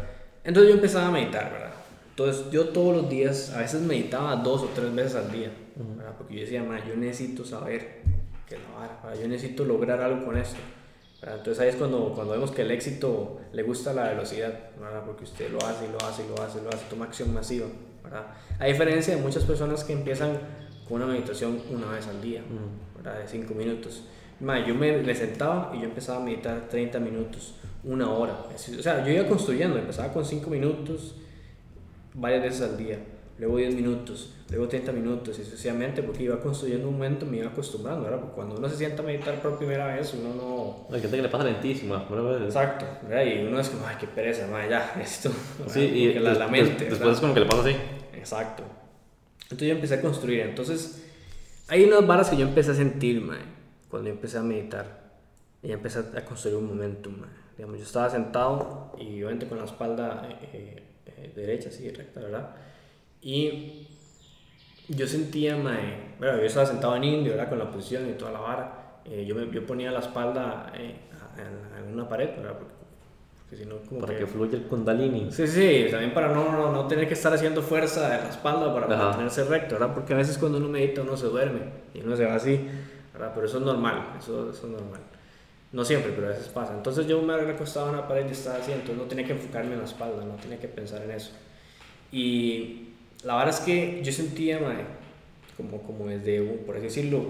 entonces 0.45 0.71
yo 0.71 0.77
empezaba 0.77 1.09
a 1.09 1.11
meditar, 1.11 1.53
¿verdad? 1.53 1.73
Entonces 2.11 2.51
yo 2.51 2.69
todos 2.69 2.97
los 2.97 3.11
días, 3.11 3.53
a 3.55 3.59
veces 3.59 3.81
meditaba 3.83 4.37
dos 4.37 4.63
o 4.63 4.71
tres 4.75 4.95
veces 4.95 5.17
al 5.17 5.31
día, 5.31 5.51
¿verdad? 5.77 6.15
Porque 6.17 6.35
yo 6.35 6.41
decía, 6.41 6.63
"Ma, 6.63 6.83
yo 6.85 6.97
necesito 6.97 7.45
saber 7.45 8.03
que 8.49 8.57
la 8.57 9.03
vara, 9.03 9.21
yo 9.21 9.29
necesito 9.29 9.65
lograr 9.65 10.01
algo 10.01 10.25
con 10.25 10.37
esto. 10.37 10.59
¿verdad? 11.21 11.39
Entonces 11.39 11.63
ahí 11.63 11.69
es 11.71 11.77
cuando, 11.77 12.13
cuando 12.15 12.35
vemos 12.35 12.51
que 12.51 12.63
el 12.63 12.71
éxito 12.71 13.41
le 13.53 13.63
gusta 13.63 13.93
la 13.93 14.05
velocidad, 14.09 14.53
¿verdad? 14.81 15.03
Porque 15.05 15.25
usted 15.25 15.51
lo 15.51 15.59
hace 15.59 15.87
y 15.87 15.89
lo 15.89 15.99
hace 16.07 16.25
y 16.25 16.29
lo 16.29 16.43
hace 16.43 16.59
y 16.59 16.63
lo 16.63 16.69
hace, 16.71 16.85
toma 16.89 17.07
acción 17.07 17.35
masiva, 17.35 17.67
¿verdad? 18.05 18.27
A 18.59 18.67
diferencia 18.67 19.17
de 19.17 19.23
muchas 19.23 19.45
personas 19.45 19.83
que 19.83 19.93
empiezan 19.93 20.39
con 20.89 21.03
una 21.03 21.13
meditación 21.13 21.61
una 21.71 21.91
vez 21.91 22.07
al 22.07 22.21
día, 22.21 22.43
¿verdad? 22.97 23.19
De 23.21 23.29
cinco 23.29 23.55
minutos. 23.55 24.05
Ma, 24.39 24.65
yo 24.65 24.75
me, 24.75 24.99
me 24.99 25.15
sentaba 25.15 25.73
y 25.75 25.81
yo 25.81 25.87
empezaba 25.87 26.21
a 26.21 26.25
meditar 26.25 26.69
30 26.69 27.01
minutos, 27.01 27.55
una 27.87 28.11
hora. 28.11 28.45
O 28.53 28.83
sea, 28.83 29.05
yo 29.05 29.13
iba 29.13 29.27
construyendo, 29.27 29.79
empezaba 29.79 30.13
con 30.13 30.25
5 30.25 30.51
minutos 30.51 31.15
varias 32.15 32.43
veces 32.43 32.63
al 32.63 32.77
día, 32.77 32.99
luego 33.39 33.59
10 33.59 33.75
minutos, 33.75 34.35
luego 34.51 34.67
30 34.67 34.93
minutos 34.93 35.39
y 35.39 35.45
sucesivamente 35.45 36.03
porque 36.03 36.25
iba 36.25 36.41
construyendo 36.41 36.89
un 36.89 36.95
momento, 36.95 37.25
me 37.27 37.39
iba 37.39 37.49
acostumbrando, 37.49 38.03
¿verdad? 38.03 38.21
Porque 38.21 38.35
cuando 38.35 38.57
uno 38.57 38.69
se 38.69 38.77
sienta 38.77 39.03
a 39.03 39.07
meditar 39.07 39.41
por 39.41 39.57
primera 39.57 39.87
vez, 39.95 40.15
uno 40.15 40.35
no... 40.35 40.95
Hay 40.95 41.01
gente 41.01 41.17
que 41.17 41.23
le 41.23 41.29
pasa 41.29 41.45
lentísima. 41.45 42.05
¿verdad? 42.11 42.45
Exacto, 42.45 42.87
¿verdad? 43.09 43.25
Y 43.25 43.47
uno 43.47 43.61
es 43.61 43.69
como, 43.69 43.87
ay, 43.87 43.97
qué 44.01 44.09
pereza, 44.09 44.47
madre, 44.49 44.71
ya, 44.71 44.95
esto. 45.01 45.31
Sí, 45.69 45.81
y 45.81 46.15
la, 46.15 46.35
la 46.35 46.49
mente. 46.49 46.87
después 46.87 47.15
es 47.15 47.21
como 47.21 47.35
que 47.35 47.41
le 47.41 47.47
pasa 47.47 47.63
así. 47.63 47.77
Exacto. 48.15 48.65
Entonces 49.43 49.69
yo 49.69 49.75
empecé 49.75 49.95
a 49.95 50.01
construir. 50.01 50.41
Entonces, 50.41 51.05
hay 51.69 51.85
unas 51.85 52.05
varas 52.05 52.31
que 52.31 52.37
yo 52.37 52.47
empecé 52.47 52.73
a 52.73 52.75
sentir, 52.75 53.21
mae, 53.21 53.39
cuando 53.89 54.09
yo 54.09 54.15
empecé 54.15 54.39
a 54.39 54.43
meditar. 54.43 55.07
Y 55.63 55.71
empecé 55.71 56.01
a 56.01 56.25
construir 56.25 56.57
un 56.57 56.67
momentum, 56.67 57.21
mae. 57.21 57.46
Digamos, 57.57 57.79
yo 57.79 57.85
estaba 57.85 58.11
sentado 58.11 58.93
y 58.99 59.23
obviamente 59.23 59.47
con 59.49 59.59
la 59.59 59.65
espalda 59.65 60.29
eh, 60.53 60.83
eh, 61.07 61.33
derecha, 61.35 61.71
así, 61.71 61.89
recta, 61.91 62.21
¿verdad? 62.21 62.51
Y 63.23 63.89
yo 64.89 65.07
sentía, 65.07 65.57
mae, 65.57 66.15
bueno, 66.19 66.37
yo 66.39 66.45
estaba 66.45 66.67
sentado 66.67 66.95
en 66.97 67.05
indio, 67.05 67.33
¿verdad? 67.33 67.49
Con 67.49 67.59
la 67.59 67.71
posición 67.71 68.09
y 68.09 68.13
toda 68.13 68.33
la 68.33 68.41
vara. 68.41 69.01
Eh, 69.05 69.25
yo, 69.27 69.35
me, 69.35 69.51
yo 69.51 69.65
ponía 69.67 69.91
la 69.91 70.01
espalda 70.01 70.71
eh, 70.77 70.97
en, 71.39 71.85
en 71.89 71.95
una 71.95 72.09
pared, 72.09 72.29
¿verdad? 72.37 72.59
Porque, 72.59 72.75
porque 73.39 73.57
si 73.57 73.65
no, 73.65 73.77
como 73.89 74.01
Para 74.01 74.13
que... 74.13 74.21
que 74.21 74.27
fluya 74.27 74.59
el 74.59 74.65
kundalini. 74.65 75.31
Sí, 75.33 75.47
sí, 75.47 75.87
también 75.91 76.13
para 76.13 76.29
no, 76.29 76.53
no, 76.53 76.73
no 76.73 76.87
tener 76.87 77.09
que 77.09 77.15
estar 77.15 77.33
haciendo 77.33 77.63
fuerza 77.63 78.09
de 78.11 78.23
la 78.23 78.29
espalda 78.29 78.73
para 78.75 78.87
Ajá. 78.87 79.05
mantenerse 79.07 79.45
recto, 79.45 79.77
¿verdad? 79.77 79.95
Porque 79.95 80.13
a 80.13 80.17
veces 80.17 80.37
cuando 80.39 80.59
uno 80.59 80.69
medita 80.69 81.03
uno 81.03 81.17
se 81.17 81.27
duerme 81.27 81.61
y 81.95 82.01
uno 82.01 82.17
se 82.17 82.27
va 82.27 82.35
así, 82.35 82.61
¿verdad? 83.13 83.33
Pero 83.35 83.47
eso 83.47 83.59
es 83.59 83.65
normal, 83.65 84.15
eso, 84.19 84.51
eso 84.51 84.67
es 84.67 84.73
normal. 84.73 85.01
No 85.77 85.85
siempre, 85.85 86.13
pero 86.13 86.29
a 86.29 86.31
veces 86.31 86.49
pasa. 86.49 86.73
Entonces 86.73 87.07
yo 87.07 87.21
me 87.21 87.37
recostaba 87.37 87.91
en 87.91 87.97
la 87.97 88.09
pared 88.09 88.27
y 88.27 88.33
estaba 88.33 88.57
así, 88.57 88.73
entonces 88.73 88.97
no 88.97 89.03
tenía 89.03 89.27
que 89.27 89.33
enfocarme 89.33 89.75
en 89.75 89.81
la 89.81 89.85
espalda, 89.85 90.25
no 90.25 90.37
tenía 90.37 90.59
que 90.59 90.69
pensar 90.69 91.03
en 91.03 91.11
eso. 91.11 91.33
Y 92.11 92.95
la 93.23 93.37
verdad 93.37 93.55
es 93.55 93.61
que 93.61 94.03
yo 94.03 94.11
sentía, 94.11 94.59
mae, 94.59 94.87
como, 95.55 95.83
como 95.83 96.07
desde, 96.07 96.41
por 96.41 96.77
así 96.77 96.85
decirlo, 96.85 97.27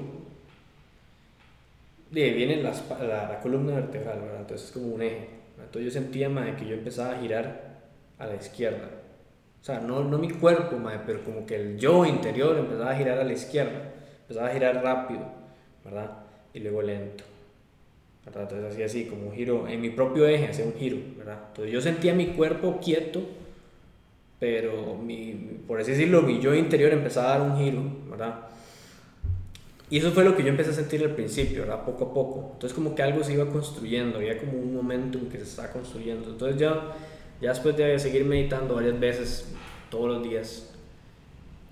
de, 2.13 2.31
viene 2.31 2.63
la, 2.63 2.73
la, 3.01 3.29
la 3.31 3.41
columna 3.41 3.75
vertebral, 3.75 4.21
¿verdad? 4.21 4.43
Entonces 4.43 4.69
es 4.69 4.73
como 4.73 4.95
un 4.95 5.03
eje. 5.03 5.29
Entonces 5.59 5.93
yo 5.93 6.01
sentía, 6.01 6.29
mae, 6.29 6.55
que 6.55 6.67
yo 6.67 6.75
empezaba 6.75 7.17
a 7.17 7.21
girar 7.21 7.79
a 8.17 8.27
la 8.27 8.37
izquierda. 8.37 8.91
O 9.61 9.65
sea, 9.65 9.81
no, 9.81 10.05
no 10.05 10.19
mi 10.19 10.31
cuerpo, 10.31 10.77
mae, 10.77 11.01
pero 11.05 11.25
como 11.25 11.45
que 11.47 11.57
el 11.57 11.79
yo 11.79 12.07
interior 12.07 12.57
empezaba 12.57 12.93
a 12.93 12.97
girar 12.97 13.19
a 13.19 13.25
la 13.25 13.33
izquierda. 13.33 13.91
Empezaba 14.21 14.47
a 14.47 14.53
girar 14.53 14.81
rápido, 14.85 15.27
¿verdad? 15.85 16.13
Y 16.55 16.61
luego 16.61 16.83
lento. 16.83 17.25
¿Verdad? 18.27 18.43
Entonces 18.43 18.73
hacía 18.73 18.87
así, 18.87 19.05
como 19.07 19.29
un 19.29 19.33
giro, 19.35 19.67
en 19.69 19.81
mi 19.81 19.91
propio 19.91 20.27
eje, 20.27 20.49
hacía 20.49 20.67
un 20.67 20.75
giro, 20.75 20.99
¿verdad? 21.17 21.39
Entonces 21.49 21.73
yo 21.73 21.81
sentía 21.81 22.13
mi 22.13 22.29
cuerpo 22.29 22.79
quieto, 22.83 23.23
pero 24.39 24.97
mi, 24.97 25.61
por 25.67 25.81
así 25.81 25.93
decirlo, 25.93 26.23
mi 26.23 26.41
yo 26.41 26.55
interior 26.55 26.93
empezaba 26.93 27.35
a 27.35 27.39
dar 27.39 27.51
un 27.51 27.57
giro, 27.57 27.83
¿verdad? 28.11 28.41
Y 29.89 29.99
eso 29.99 30.11
fue 30.11 30.25
lo 30.25 30.37
que 30.37 30.43
yo 30.43 30.49
empecé 30.49 30.71
a 30.71 30.75
sentir 30.75 31.03
al 31.05 31.15
principio, 31.15 31.61
¿verdad? 31.61 31.85
Poco 31.85 32.07
a 32.07 32.15
poco. 32.15 32.51
Entonces 32.55 32.75
como 32.75 32.95
que 32.95 33.03
algo 33.03 33.23
se 33.23 33.35
iba 33.35 33.47
construyendo, 33.49 34.19
había 34.19 34.39
como 34.39 34.59
un 34.59 34.75
momentum 34.75 35.29
que 35.29 35.39
se 35.39 35.45
estaba 35.45 35.71
construyendo. 35.71 36.31
Entonces 36.31 36.59
ya, 36.59 36.97
ya 37.41 37.51
después 37.51 37.77
de 37.77 37.97
seguir 38.01 38.25
meditando 38.25 38.75
varias 38.75 38.99
veces, 38.99 39.49
todos 39.89 40.09
los 40.09 40.23
días, 40.29 40.75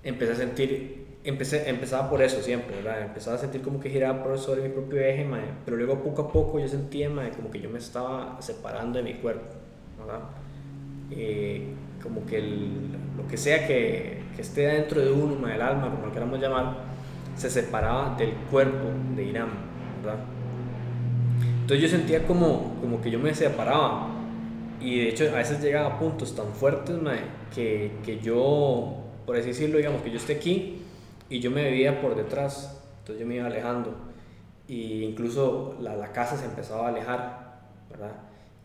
empecé 0.03 0.31
a 0.31 0.35
sentir, 0.35 1.04
empecé, 1.25 1.69
empezaba 1.69 2.09
por 2.09 2.21
eso 2.21 2.41
siempre, 2.41 2.75
¿verdad? 2.77 3.01
Empezaba 3.03 3.35
a 3.37 3.39
sentir 3.39 3.61
como 3.61 3.79
que 3.79 3.89
giraba 3.89 4.23
por 4.23 4.37
sobre 4.37 4.61
mi 4.63 4.69
propio 4.69 4.99
eje, 5.01 5.25
mae, 5.25 5.41
pero 5.65 5.77
luego 5.77 6.01
poco 6.03 6.23
a 6.23 6.31
poco 6.31 6.59
yo 6.59 6.67
sentía, 6.67 7.09
mae, 7.09 7.31
como 7.31 7.49
que 7.51 7.59
yo 7.59 7.69
me 7.69 7.79
estaba 7.79 8.37
separando 8.41 8.97
de 8.97 9.03
mi 9.03 9.13
cuerpo, 9.15 9.55
¿verdad? 9.99 10.19
Eh, 11.11 11.67
como 12.01 12.25
que 12.25 12.37
el- 12.37 12.91
lo 13.17 13.27
que 13.27 13.37
sea 13.37 13.67
que, 13.67 14.21
que 14.35 14.41
esté 14.41 14.67
dentro 14.67 15.01
de 15.01 15.11
uno, 15.11 15.35
mae, 15.35 15.55
el 15.55 15.61
alma, 15.61 15.89
como 15.91 16.07
lo 16.07 16.11
queramos 16.13 16.39
llamar, 16.39 16.77
se 17.35 17.49
separaba 17.49 18.15
del 18.17 18.31
cuerpo 18.51 18.87
de 19.15 19.23
Irán, 19.23 19.49
¿verdad? 20.03 20.19
Entonces 21.61 21.81
yo 21.91 21.97
sentía 21.97 22.25
como, 22.25 22.75
como 22.81 23.01
que 23.01 23.09
yo 23.11 23.19
me 23.19 23.33
separaba. 23.33 24.11
Y 24.79 24.99
de 24.99 25.09
hecho 25.09 25.25
a 25.33 25.37
veces 25.37 25.61
llegaba 25.63 25.95
a 25.95 25.99
puntos 25.99 26.35
tan 26.35 26.47
fuertes, 26.53 27.01
mae, 27.01 27.21
que, 27.53 27.91
que 28.03 28.19
yo, 28.19 28.97
por 29.25 29.35
así 29.37 29.47
decirlo, 29.47 29.77
digamos, 29.77 30.01
que 30.03 30.11
yo 30.11 30.17
esté 30.17 30.33
aquí 30.33 30.81
y 31.29 31.39
yo 31.39 31.51
me 31.51 31.63
veía 31.63 32.01
por 32.01 32.15
detrás. 32.15 32.81
Entonces 32.99 33.21
yo 33.21 33.27
me 33.27 33.35
iba 33.35 33.45
alejando. 33.47 33.95
Y 34.67 35.03
incluso 35.03 35.77
la, 35.79 35.95
la 35.95 36.11
casa 36.11 36.37
se 36.37 36.45
empezaba 36.45 36.87
a 36.87 36.89
alejar, 36.89 37.59
¿verdad? 37.89 38.15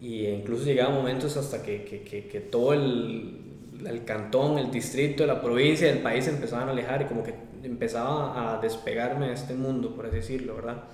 Y 0.01 0.27
incluso 0.27 0.65
llegaba 0.65 0.95
momentos 0.95 1.37
hasta 1.37 1.63
que, 1.63 1.85
que, 1.85 2.03
que, 2.03 2.27
que 2.27 2.41
todo 2.41 2.73
el, 2.73 3.39
el, 3.87 4.05
cantón, 4.05 4.59
el 4.59 4.71
distrito, 4.71 5.27
la 5.27 5.43
provincia, 5.43 5.91
el 5.91 5.99
país 5.99 6.25
se 6.25 6.31
empezaban 6.31 6.69
a 6.69 6.73
alejar 6.73 7.03
y 7.03 7.05
como 7.05 7.23
que 7.23 7.35
empezaba 7.63 8.55
a 8.55 8.61
despegarme 8.61 9.29
de 9.29 9.35
este 9.35 9.55
mundo, 9.55 9.95
por 9.95 10.07
así 10.07 10.17
decirlo, 10.17 10.55
¿verdad? 10.55 10.85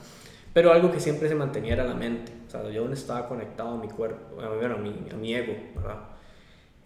Pero 0.52 0.72
algo 0.72 0.90
que 0.90 0.98
siempre 0.98 1.28
se 1.28 1.34
mantenía 1.34 1.74
era 1.74 1.84
la 1.84 1.94
mente. 1.94 2.32
O 2.48 2.50
sea, 2.50 2.68
yo 2.70 2.90
estaba 2.90 3.28
conectado 3.28 3.70
a 3.70 3.76
mi 3.76 3.88
cuerpo, 3.88 4.36
bueno, 4.36 4.74
a 4.74 4.78
mi, 4.78 5.06
a 5.12 5.16
mi 5.16 5.34
ego, 5.34 5.54
¿verdad? 5.76 5.98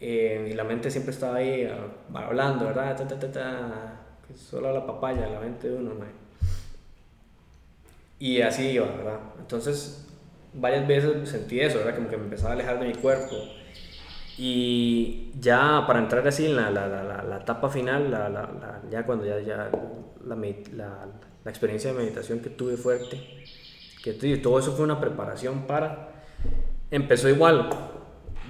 Eh, 0.01 0.48
y 0.51 0.55
la 0.55 0.65
mente 0.65 0.90
siempre 0.90 1.12
estaba 1.12 1.36
ahí 1.36 1.66
uh, 1.66 2.16
hablando, 2.16 2.65
¿verdad? 2.65 2.97
Ta, 2.97 3.07
ta, 3.07 3.31
ta, 3.31 3.99
solo 4.36 4.73
la 4.73 4.86
papaya, 4.86 5.28
la 5.28 5.40
mente 5.40 5.69
de 5.69 5.77
uno, 5.77 5.94
¿no? 5.94 6.05
Y 8.19 8.43
así 8.43 8.69
iba, 8.69 8.86
¿verdad? 8.86 9.19
Entonces, 9.39 10.07
varias 10.52 10.86
veces 10.86 11.28
sentí 11.28 11.61
eso, 11.61 11.78
¿verdad? 11.78 11.97
Como 11.97 12.09
que 12.09 12.16
me 12.16 12.24
empezaba 12.24 12.51
a 12.51 12.52
alejar 12.52 12.78
de 12.78 12.86
mi 12.89 12.94
cuerpo. 12.94 13.35
Y 14.36 15.32
ya 15.39 15.85
para 15.86 15.98
entrar 15.98 16.27
así 16.27 16.47
en 16.47 16.57
la, 16.57 16.70
la, 16.70 16.86
la, 16.86 17.23
la 17.23 17.36
etapa 17.39 17.69
final, 17.69 18.11
ya 18.90 19.05
cuando 19.05 19.24
ya, 19.24 19.40
ya 19.40 19.70
la, 20.24 21.51
experiencia 21.51 21.93
de 21.93 21.98
meditación 21.98 22.40
que 22.40 22.51
tuve 22.51 22.77
fuerte, 22.77 23.20
que 24.02 24.12
todo 24.39 24.59
eso 24.59 24.73
fue 24.73 24.85
una 24.85 25.01
preparación 25.01 25.66
para, 25.66 26.11
empezó 26.90 27.28
igual, 27.28 27.69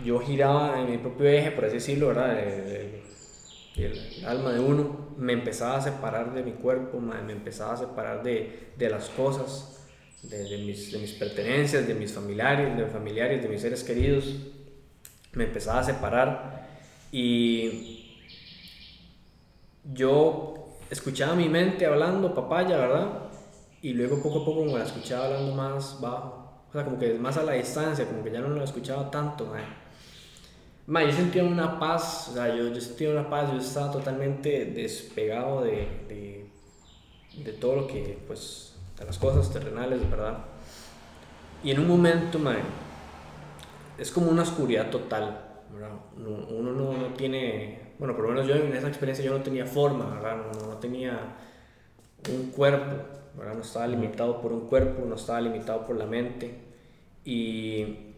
yo 0.04 0.18
giraba 0.20 0.80
en 0.80 0.90
mi 0.90 0.98
propio 0.98 1.28
eje, 1.28 1.50
por 1.50 1.64
así 1.64 1.74
decirlo, 1.74 2.08
¿verdad? 2.08 2.38
El, 3.76 4.24
alma 4.26 4.52
de 4.52 4.60
uno, 4.60 5.14
me 5.16 5.32
empezaba 5.32 5.76
a 5.76 5.80
separar 5.80 6.34
de 6.34 6.42
mi 6.42 6.52
cuerpo, 6.52 7.00
me 7.00 7.32
empezaba 7.32 7.74
a 7.74 7.76
separar 7.76 8.22
de, 8.22 8.72
de 8.76 8.90
las 8.90 9.08
cosas, 9.10 9.80
de, 10.22 10.58
mis, 10.58 10.92
de 10.92 10.98
mis 10.98 11.12
pertenencias, 11.12 11.86
de 11.86 11.94
mis 11.94 12.12
familiares, 12.12 12.76
de 12.76 12.84
mis 12.84 12.92
familiares, 12.92 13.42
de 13.42 13.48
mis 13.48 13.62
seres 13.62 13.84
queridos, 13.84 14.34
me 15.32 15.44
empezaba 15.44 15.80
a 15.80 15.84
separar 15.84 16.68
y 17.12 18.18
yo 19.92 20.76
escuchaba 20.90 21.34
mi 21.34 21.48
mente 21.48 21.86
hablando 21.86 22.34
papaya, 22.34 22.76
¿verdad? 22.76 23.08
Y 23.82 23.94
luego 23.94 24.22
poco 24.22 24.42
a 24.42 24.44
poco 24.44 24.64
me 24.64 24.78
la 24.78 24.84
escuchaba 24.84 25.26
hablando 25.26 25.54
más 25.54 26.00
bajo, 26.00 26.64
o 26.68 26.72
sea, 26.72 26.84
como 26.84 26.98
que 26.98 27.14
más 27.14 27.36
a 27.36 27.42
la 27.42 27.52
distancia, 27.52 28.04
como 28.06 28.22
que 28.22 28.30
ya 28.30 28.40
no 28.40 28.48
lo 28.48 28.62
escuchaba 28.62 29.10
tanto, 29.10 29.52
man. 30.90 31.06
yo 31.06 31.12
sentía 31.12 31.44
una 31.44 31.78
paz, 31.78 32.28
o 32.30 32.34
sea, 32.34 32.54
yo, 32.54 32.68
yo, 32.68 32.80
sentía 32.80 33.10
una 33.10 33.30
paz, 33.30 33.50
yo 33.52 33.58
estaba 33.58 33.92
totalmente 33.92 34.66
despegado 34.66 35.62
de, 35.62 35.88
de, 36.08 36.50
de 37.44 37.52
todo 37.52 37.76
lo 37.76 37.86
que, 37.86 38.18
pues, 38.26 38.76
de 38.98 39.04
las 39.04 39.18
cosas 39.18 39.50
terrenales, 39.52 40.08
¿verdad? 40.10 40.38
Y 41.62 41.70
en 41.70 41.80
un 41.80 41.88
momento, 41.88 42.38
man, 42.38 42.58
es 43.98 44.10
como 44.10 44.30
una 44.30 44.42
oscuridad 44.42 44.90
total, 44.90 45.40
¿verdad? 45.72 45.90
Uno, 46.16 46.72
no, 46.72 46.92
no, 46.92 47.14
tiene, 47.14 47.94
bueno, 47.98 48.16
por 48.16 48.24
lo 48.24 48.30
menos 48.32 48.48
yo 48.48 48.56
en 48.56 48.74
esa 48.74 48.88
experiencia 48.88 49.24
yo 49.24 49.36
no 49.36 49.44
tenía 49.44 49.66
forma, 49.66 50.06
¿verdad? 50.16 50.38
No, 50.38 50.66
no 50.66 50.76
tenía 50.78 51.36
un 52.32 52.50
cuerpo, 52.50 52.96
¿verdad? 53.36 53.54
No 53.54 53.62
estaba 53.62 53.86
limitado 53.86 54.40
por 54.40 54.52
un 54.52 54.66
cuerpo, 54.66 55.04
no 55.06 55.14
estaba 55.14 55.40
limitado 55.40 55.86
por 55.86 55.96
la 55.96 56.06
mente 56.06 56.54
y 57.24 58.09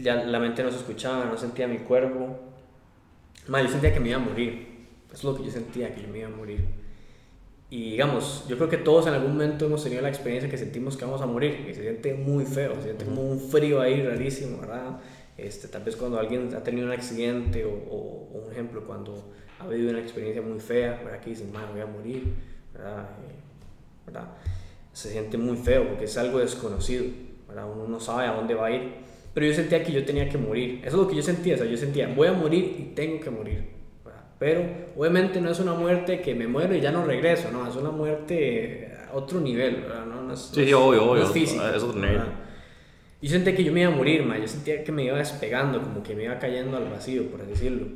ya 0.00 0.24
la 0.24 0.38
mente 0.38 0.62
no 0.62 0.70
se 0.70 0.78
escuchaba, 0.78 1.24
no 1.26 1.36
sentía 1.36 1.66
mi 1.68 1.78
cuerpo. 1.78 2.38
Más, 3.48 3.62
yo 3.64 3.68
sentía 3.68 3.92
que 3.92 4.00
me 4.00 4.10
iba 4.10 4.18
a 4.18 4.24
morir. 4.24 4.86
Eso 5.12 5.16
es 5.16 5.24
lo 5.24 5.36
que 5.36 5.44
yo 5.44 5.50
sentía, 5.50 5.94
que 5.94 6.02
yo 6.02 6.08
me 6.08 6.20
iba 6.20 6.28
a 6.28 6.30
morir. 6.30 6.64
Y 7.68 7.92
digamos, 7.92 8.44
yo 8.48 8.56
creo 8.56 8.68
que 8.68 8.76
todos 8.76 9.06
en 9.06 9.14
algún 9.14 9.32
momento 9.32 9.66
hemos 9.66 9.82
tenido 9.82 10.02
la 10.02 10.08
experiencia 10.08 10.50
que 10.50 10.58
sentimos 10.58 10.96
que 10.96 11.04
vamos 11.04 11.22
a 11.22 11.26
morir, 11.26 11.64
que 11.64 11.74
se 11.74 11.82
siente 11.82 12.14
muy 12.14 12.44
feo, 12.44 12.74
se 12.76 12.82
siente 12.82 13.04
como 13.04 13.22
un 13.22 13.40
frío 13.40 13.80
ahí 13.80 14.02
rarísimo, 14.02 14.58
¿verdad? 14.60 15.00
Este, 15.38 15.68
tal 15.68 15.82
vez 15.82 15.96
cuando 15.96 16.18
alguien 16.18 16.54
ha 16.54 16.62
tenido 16.62 16.86
un 16.86 16.92
accidente 16.92 17.64
o, 17.64 18.28
un 18.44 18.52
ejemplo, 18.52 18.84
cuando 18.86 19.32
ha 19.58 19.66
vivido 19.66 19.90
una 19.90 20.00
experiencia 20.00 20.42
muy 20.42 20.60
fea, 20.60 21.00
¿verdad? 21.02 21.20
Que 21.20 21.30
dicen, 21.30 21.50
voy 21.50 21.80
a 21.80 21.86
morir, 21.86 22.34
¿verdad? 22.74 23.08
Eh, 23.26 23.34
¿verdad? 24.04 24.28
Se 24.92 25.10
siente 25.10 25.38
muy 25.38 25.56
feo 25.56 25.88
porque 25.88 26.04
es 26.04 26.18
algo 26.18 26.40
desconocido, 26.40 27.04
¿verdad? 27.48 27.70
Uno 27.72 27.88
no 27.88 28.00
sabe 28.00 28.26
a 28.26 28.34
dónde 28.34 28.54
va 28.54 28.66
a 28.66 28.70
ir. 28.70 28.92
Pero 29.34 29.46
yo 29.46 29.54
sentía 29.54 29.82
que 29.82 29.92
yo 29.92 30.04
tenía 30.04 30.28
que 30.28 30.38
morir. 30.38 30.80
Eso 30.84 30.96
es 30.96 31.02
lo 31.02 31.08
que 31.08 31.16
yo 31.16 31.22
sentía, 31.22 31.54
o 31.54 31.58
sea, 31.58 31.66
yo 31.66 31.76
sentía, 31.76 32.08
voy 32.08 32.28
a 32.28 32.32
morir 32.32 32.76
y 32.78 32.82
tengo 32.94 33.20
que 33.20 33.30
morir. 33.30 33.82
Pero 34.38 34.64
obviamente 34.96 35.40
no 35.40 35.50
es 35.50 35.60
una 35.60 35.72
muerte 35.74 36.20
que 36.20 36.34
me 36.34 36.48
muero 36.48 36.74
y 36.74 36.80
ya 36.80 36.90
no 36.90 37.04
regreso, 37.04 37.50
no, 37.52 37.68
es 37.68 37.76
una 37.76 37.90
muerte 37.90 38.92
a 39.08 39.14
otro 39.14 39.40
nivel, 39.40 39.82
¿verdad? 39.82 40.04
No, 40.04 40.22
no 40.22 40.34
es, 40.34 40.50
sí, 40.52 40.72
obvio, 40.72 41.12
obvio. 41.12 41.22
es 41.22 41.30
físico. 41.30 41.64
Es 41.64 41.82
otro 41.82 42.00
nivel. 42.00 42.22
Yo 43.22 43.30
sentía 43.30 43.54
que 43.54 43.62
yo 43.62 43.72
me 43.72 43.82
iba 43.82 43.92
a 43.92 43.94
morir, 43.94 44.24
ma. 44.24 44.36
yo 44.36 44.48
sentía 44.48 44.82
que 44.82 44.90
me 44.90 45.04
iba 45.04 45.16
despegando, 45.16 45.80
como 45.80 46.02
que 46.02 46.16
me 46.16 46.24
iba 46.24 46.40
cayendo 46.40 46.76
al 46.76 46.88
vacío, 46.88 47.30
por 47.30 47.40
así 47.40 47.50
decirlo. 47.50 47.86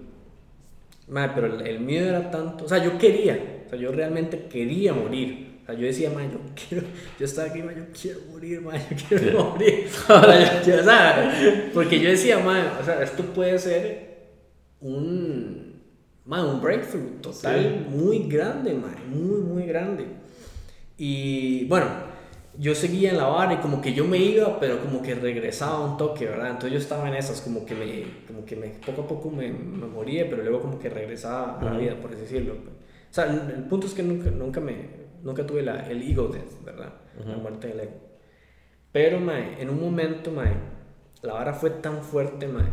Ma, 1.09 1.33
pero 1.35 1.59
el, 1.59 1.81
miedo 1.81 2.09
era 2.09 2.31
tanto, 2.31 2.65
o 2.65 2.69
sea, 2.69 2.79
yo 2.79 2.97
quería, 2.97 3.65
o 3.67 3.71
sea, 3.71 3.77
yo 3.77 3.91
realmente 3.91 4.47
quería 4.49 4.93
morir. 4.93 5.46
O 5.67 5.69
sea, 5.69 5.75
yo 5.75 5.87
decía, 5.87 6.11
ma, 6.11 6.23
yo 6.23 6.39
quiero, 6.55 6.87
yo 7.19 7.27
estaba 7.27 7.49
aquí, 7.49 7.61
ma, 7.61 7.73
yo 7.73 7.87
quiero 8.01 8.21
morir, 8.31 8.61
ma, 8.61 8.77
yo 8.77 8.97
quiero 9.09 9.45
morir. 9.45 9.89
o 10.09 10.85
sea, 10.85 11.71
porque 11.75 11.99
yo 11.99 12.09
decía, 12.11 12.39
ma, 12.39 12.79
o 12.81 12.85
sea, 12.85 13.03
esto 13.03 13.25
puede 13.25 13.59
ser 13.59 14.29
un, 14.81 15.83
un 16.25 16.61
breakthrough 16.61 17.21
total 17.21 17.87
muy 17.91 18.29
grande, 18.29 18.75
muy, 19.11 19.41
muy 19.41 19.67
grande. 19.67 20.07
Y 20.97 21.65
bueno, 21.65 21.87
yo 22.59 22.73
seguía 22.75 23.11
en 23.11 23.19
la 23.19 23.27
barra 23.27 23.55
y 23.55 23.57
como 23.57 23.81
que 23.81 23.93
yo 23.93 24.05
me 24.05 24.19
iba, 24.19 24.61
pero 24.61 24.81
como 24.81 25.03
que 25.03 25.17
regresaba 25.17 25.81
un 25.81 25.97
toque, 25.97 26.27
¿verdad? 26.27 26.51
Entonces 26.51 26.73
yo 26.73 26.79
estaba 26.79 27.09
en 27.09 27.17
esas, 27.17 27.41
como 27.41 27.67
que 27.67 27.75
me, 27.75 28.05
como 28.29 28.45
que 28.45 28.55
me, 28.55 28.69
poco 28.69 29.03
a 29.03 29.09
poco 29.09 29.31
me, 29.31 29.51
me 29.51 29.87
moría, 29.87 30.31
pero 30.31 30.45
luego 30.45 30.61
como 30.61 30.79
que 30.79 30.89
regresaba 30.89 31.59
a 31.59 31.65
la 31.65 31.77
vida, 31.77 31.97
por 32.01 32.13
así 32.13 32.21
decirlo. 32.21 32.55
O 32.55 33.15
sea, 33.17 33.25
el, 33.25 33.65
punto 33.65 33.87
es 33.87 33.95
que 33.95 34.03
nunca, 34.03 34.31
nunca, 34.31 34.61
me, 34.61 35.06
nunca 35.27 35.45
tuve 35.47 35.63
la, 35.63 35.89
el 35.89 36.03
ego 36.03 36.29
death, 36.29 36.65
¿verdad? 36.65 36.93
La 37.27 37.37
muerte 37.37 37.69
del 37.69 37.81
ego. 37.81 37.93
Pero, 38.93 39.21
mae, 39.21 39.61
en 39.61 39.69
un 39.69 39.81
momento, 39.81 40.31
mae, 40.31 40.55
la 41.23 41.35
vara 41.35 41.53
fue 41.53 41.71
tan 41.71 42.03
fuerte, 42.03 42.47
mae, 42.47 42.67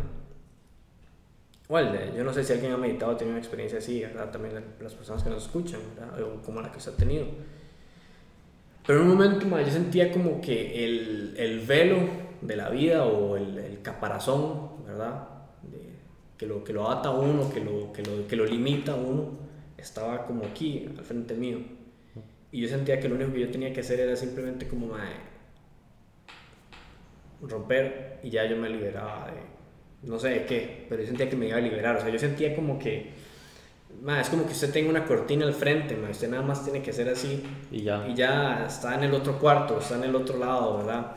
bueno, 1.68 1.92
yo 2.14 2.24
no 2.24 2.32
sé 2.32 2.44
si 2.44 2.52
alguien 2.52 2.72
ha 2.72 2.76
meditado 2.76 3.12
o 3.12 3.16
tiene 3.16 3.32
una 3.32 3.40
experiencia 3.40 3.78
así, 3.78 4.00
¿verdad? 4.00 4.30
También 4.30 4.54
las 4.80 4.94
personas 4.94 5.22
que 5.22 5.30
nos 5.30 5.44
escuchan, 5.44 5.80
¿verdad? 5.94 6.22
O 6.22 6.42
como 6.42 6.60
la 6.60 6.70
que 6.70 6.78
se 6.78 6.90
ha 6.90 6.96
tenido. 6.96 7.26
Pero 8.86 9.00
en 9.00 9.08
un 9.08 9.16
momento 9.16 9.46
yo 9.48 9.70
sentía 9.70 10.12
como 10.12 10.40
que 10.40 10.84
el, 10.84 11.34
el 11.38 11.60
velo 11.60 11.98
de 12.42 12.56
la 12.56 12.68
vida 12.68 13.06
o 13.06 13.36
el, 13.36 13.56
el 13.58 13.80
caparazón, 13.80 14.84
¿verdad? 14.86 15.28
que, 16.36 16.46
lo, 16.46 16.64
que 16.64 16.72
lo 16.72 16.90
ata 16.90 17.08
a 17.10 17.12
uno, 17.12 17.50
que 17.52 17.60
lo, 17.60 17.92
que, 17.92 18.02
lo, 18.02 18.26
que 18.26 18.36
lo 18.36 18.44
limita 18.44 18.92
a 18.92 18.96
uno, 18.96 19.30
estaba 19.76 20.26
como 20.26 20.44
aquí, 20.44 20.86
al 20.98 21.04
frente 21.04 21.34
mío. 21.34 21.58
Y 22.54 22.60
yo 22.60 22.68
sentía 22.68 23.00
que 23.00 23.08
lo 23.08 23.16
único 23.16 23.32
que 23.32 23.40
yo 23.40 23.50
tenía 23.50 23.72
que 23.72 23.80
hacer 23.80 23.98
era 23.98 24.14
simplemente 24.14 24.68
como 24.68 24.90
romper 27.42 28.20
y 28.22 28.30
ya 28.30 28.46
yo 28.46 28.56
me 28.56 28.70
liberaba 28.70 29.26
de, 29.26 30.08
no 30.08 30.20
sé 30.20 30.28
de 30.28 30.44
qué, 30.46 30.86
pero 30.88 31.02
yo 31.02 31.08
sentía 31.08 31.28
que 31.28 31.34
me 31.34 31.48
iba 31.48 31.56
a 31.56 31.60
liberar. 31.60 31.96
O 31.96 32.00
sea, 32.00 32.10
yo 32.10 32.18
sentía 32.20 32.54
como 32.54 32.78
que, 32.78 33.10
es 34.20 34.28
como 34.28 34.46
que 34.46 34.52
usted 34.52 34.70
tenga 34.70 34.88
una 34.88 35.04
cortina 35.04 35.44
al 35.44 35.52
frente, 35.52 35.98
usted 36.08 36.28
nada 36.28 36.44
más 36.44 36.62
tiene 36.62 36.80
que 36.80 36.90
hacer 36.90 37.08
así 37.08 37.42
y 37.72 37.82
ya. 37.82 38.06
Y 38.06 38.14
ya 38.14 38.66
está 38.68 38.94
en 38.94 39.02
el 39.02 39.14
otro 39.14 39.36
cuarto, 39.40 39.80
está 39.80 39.96
en 39.96 40.04
el 40.04 40.14
otro 40.14 40.38
lado, 40.38 40.76
¿verdad? 40.76 41.16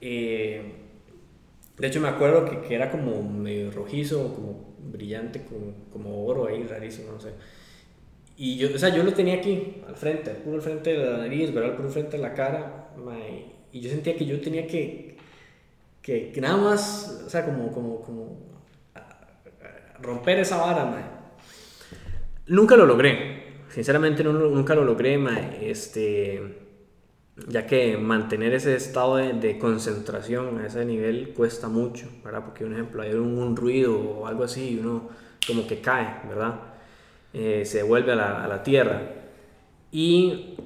Eh, 0.00 0.62
de 1.76 1.86
hecho, 1.88 2.00
me 2.00 2.06
acuerdo 2.06 2.44
que, 2.44 2.60
que, 2.60 2.76
era 2.76 2.88
como 2.88 3.20
medio 3.20 3.72
rojizo, 3.72 4.32
como 4.32 4.76
brillante, 4.78 5.42
como, 5.42 5.74
como 5.92 6.24
oro 6.24 6.46
ahí, 6.46 6.62
rarísimo, 6.62 7.10
no 7.10 7.20
sé. 7.20 7.30
Y 8.44 8.56
yo, 8.56 8.74
o 8.74 8.76
sea, 8.76 8.88
yo 8.88 9.04
lo 9.04 9.12
tenía 9.12 9.36
aquí, 9.36 9.76
al 9.86 9.94
frente, 9.94 10.32
puro 10.32 10.56
al 10.56 10.62
frente 10.62 10.90
de 10.90 10.98
la 10.98 11.18
nariz, 11.18 11.54
¿verdad? 11.54 11.76
Puro 11.76 11.86
al 11.86 11.92
frente 11.94 12.16
de 12.16 12.22
la 12.24 12.34
cara. 12.34 12.88
y 13.70 13.80
yo 13.80 13.88
sentía 13.88 14.16
que 14.16 14.26
yo 14.26 14.40
tenía 14.40 14.66
que, 14.66 15.16
que, 16.02 16.32
nada 16.40 16.56
más, 16.56 17.22
o 17.24 17.30
sea, 17.30 17.44
como, 17.44 17.70
como, 17.70 18.40
romper 20.00 20.40
esa 20.40 20.56
vara. 20.56 21.30
Nunca 22.48 22.74
lo 22.74 22.84
logré, 22.84 23.44
sinceramente 23.68 24.24
nunca 24.24 24.74
lo 24.74 24.82
logré. 24.82 25.20
Este, 25.60 26.42
ya 27.46 27.64
que 27.64 27.96
mantener 27.96 28.54
ese 28.54 28.74
estado 28.74 29.18
de, 29.18 29.56
concentración 29.60 30.58
a 30.58 30.66
ese 30.66 30.84
nivel 30.84 31.32
cuesta 31.32 31.68
mucho, 31.68 32.08
¿verdad? 32.24 32.44
Porque, 32.44 32.64
un 32.64 32.72
ejemplo, 32.72 33.02
hay 33.02 33.12
un, 33.12 33.38
un 33.38 33.54
ruido 33.54 33.96
o 33.96 34.26
algo 34.26 34.42
así 34.42 34.70
y 34.70 34.78
uno 34.80 35.10
como 35.46 35.64
que 35.64 35.80
cae, 35.80 36.26
¿verdad? 36.28 36.71
Eh, 37.34 37.64
se 37.64 37.78
devuelve 37.78 38.12
a 38.12 38.16
la, 38.16 38.62
tierra. 38.62 39.00
Y 39.90 40.56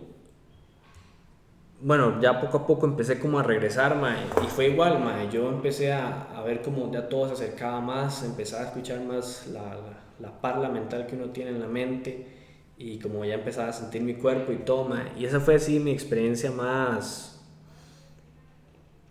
bueno, 1.81 2.21
ya 2.21 2.41
poco 2.41 2.59
a 2.59 2.67
poco 2.67 2.87
empecé 2.87 3.19
como 3.19 3.39
a 3.39 3.43
regresar, 3.43 3.97
mae, 3.97 4.25
y 4.45 4.47
fue 4.49 4.69
igual, 4.69 5.01
mae, 5.01 5.31
yo 5.31 5.49
empecé 5.49 5.93
a, 5.93 6.43
ver 6.45 6.63
como 6.63 6.93
ya 6.93 7.09
todo 7.09 7.27
se 7.29 7.45
acercaba 7.45 7.81
más, 7.81 8.23
empezaba 8.23 8.63
a 8.63 8.67
escuchar 8.67 9.01
más 9.01 9.49
la, 9.49 9.63
la, 9.63 10.01
la, 10.21 10.41
parla 10.41 10.69
mental 10.69 11.07
que 11.07 11.17
uno 11.17 11.31
tiene 11.31 11.51
en 11.51 11.61
la 11.61 11.67
mente, 11.67 12.27
y 12.79 12.99
como 12.99 13.25
ya 13.25 13.35
empezaba 13.35 13.69
a 13.69 13.73
sentir 13.73 14.03
mi 14.03 14.15
cuerpo 14.15 14.53
y 14.53 14.59
todo, 14.59 14.85
mae, 14.85 15.13
y 15.19 15.25
esa 15.25 15.41
fue 15.41 15.57
así 15.57 15.81
mi 15.81 15.91
experiencia 15.91 16.53
más, 16.53 17.45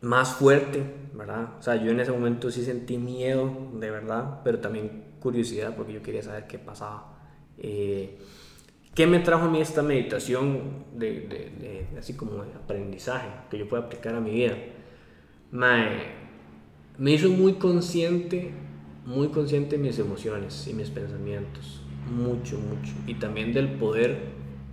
más 0.02 0.34
fuerte, 0.34 0.84
¿verdad? 1.14 1.50
O 1.60 1.62
sea, 1.62 1.76
yo 1.76 1.92
en 1.92 2.00
ese 2.00 2.12
momento 2.12 2.52
sí 2.52 2.64
sentí 2.64 2.98
miedo, 2.98 3.52
de 3.74 3.92
verdad, 3.92 4.42
pero 4.44 4.60
también 4.60 5.04
curiosidad, 5.20 5.76
porque 5.76 5.94
yo 5.94 6.02
quería 6.02 6.24
saber 6.24 6.48
qué 6.48 6.58
pasaba. 6.58 7.15
Eh, 7.60 8.18
¿Qué 8.96 9.08
me 9.08 9.20
trajo 9.20 9.46
a 9.46 9.50
mí 9.50 9.60
esta 9.60 9.82
meditación 9.82 10.86
de, 10.94 11.22
de, 11.22 11.52
de, 11.60 12.00
así 12.00 12.14
como 12.14 12.44
de 12.46 12.54
aprendizaje 12.54 13.28
que 13.52 13.58
yo 13.58 13.68
pueda 13.68 13.84
aplicar 13.84 14.16
a 14.16 14.22
mi 14.22 14.32
vida? 14.32 14.56
Me, 15.52 16.04
me 16.98 17.12
hizo 17.12 17.30
muy 17.30 17.56
consciente, 17.56 18.52
muy 19.06 19.28
consciente 19.28 19.78
de 19.78 19.84
mis 19.84 20.00
emociones 20.00 20.66
y 20.68 20.74
mis 20.74 20.90
pensamientos. 20.90 21.82
Mucho, 22.10 22.58
mucho. 22.58 22.94
Y 23.06 23.16
también 23.16 23.52
del 23.52 23.74
poder 23.74 24.18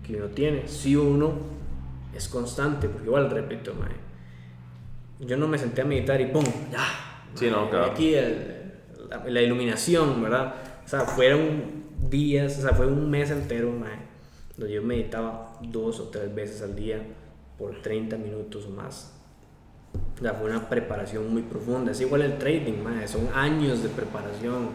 que 0.06 0.16
uno 0.16 0.26
tiene. 0.26 0.68
Si 0.68 0.94
uno 0.94 1.32
es 2.14 2.28
constante, 2.28 2.88
porque 2.88 3.06
igual 3.06 3.28
repito, 3.28 3.74
mae, 3.74 3.90
yo 5.26 5.36
no 5.36 5.48
me 5.48 5.58
senté 5.58 5.82
a 5.82 5.84
meditar 5.84 6.20
y 6.20 6.26
¡pum! 6.26 6.44
¡Ya! 6.70 7.24
Sí, 7.34 7.48
no, 7.50 7.68
claro. 7.70 7.86
Aquí 7.86 8.14
el, 8.14 8.72
la, 9.08 9.24
la, 9.24 9.42
iluminación, 9.42 10.22
¿verdad? 10.22 10.54
O 10.84 10.88
sea, 10.88 11.00
fueron 11.00 11.81
días, 12.10 12.58
o 12.58 12.62
sea, 12.62 12.72
fue 12.72 12.86
un 12.86 13.10
mes 13.10 13.30
entero, 13.30 13.70
mae 13.72 14.12
donde 14.56 14.74
yo 14.74 14.82
meditaba 14.82 15.58
dos 15.60 16.00
o 16.00 16.04
tres 16.08 16.34
veces 16.34 16.62
al 16.62 16.76
día 16.76 17.02
por 17.58 17.80
30 17.80 18.16
minutos 18.18 18.66
o 18.66 18.70
más. 18.70 19.12
O 20.18 20.22
sea, 20.22 20.34
fue 20.34 20.48
una 20.50 20.68
preparación 20.68 21.32
muy 21.32 21.42
profunda. 21.42 21.92
Es 21.92 22.00
igual 22.00 22.22
el 22.22 22.38
trading, 22.38 22.82
man, 22.82 23.06
son 23.08 23.28
años 23.34 23.82
de 23.82 23.88
preparación, 23.88 24.70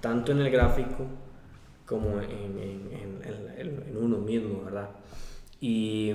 tanto 0.00 0.32
en 0.32 0.40
el 0.40 0.50
gráfico 0.50 1.06
como 1.86 2.20
en, 2.20 2.58
en, 2.58 3.22
en, 3.24 3.88
en, 3.88 3.96
uno 3.96 4.18
mismo, 4.18 4.62
¿verdad? 4.64 4.90
Y 5.60 6.14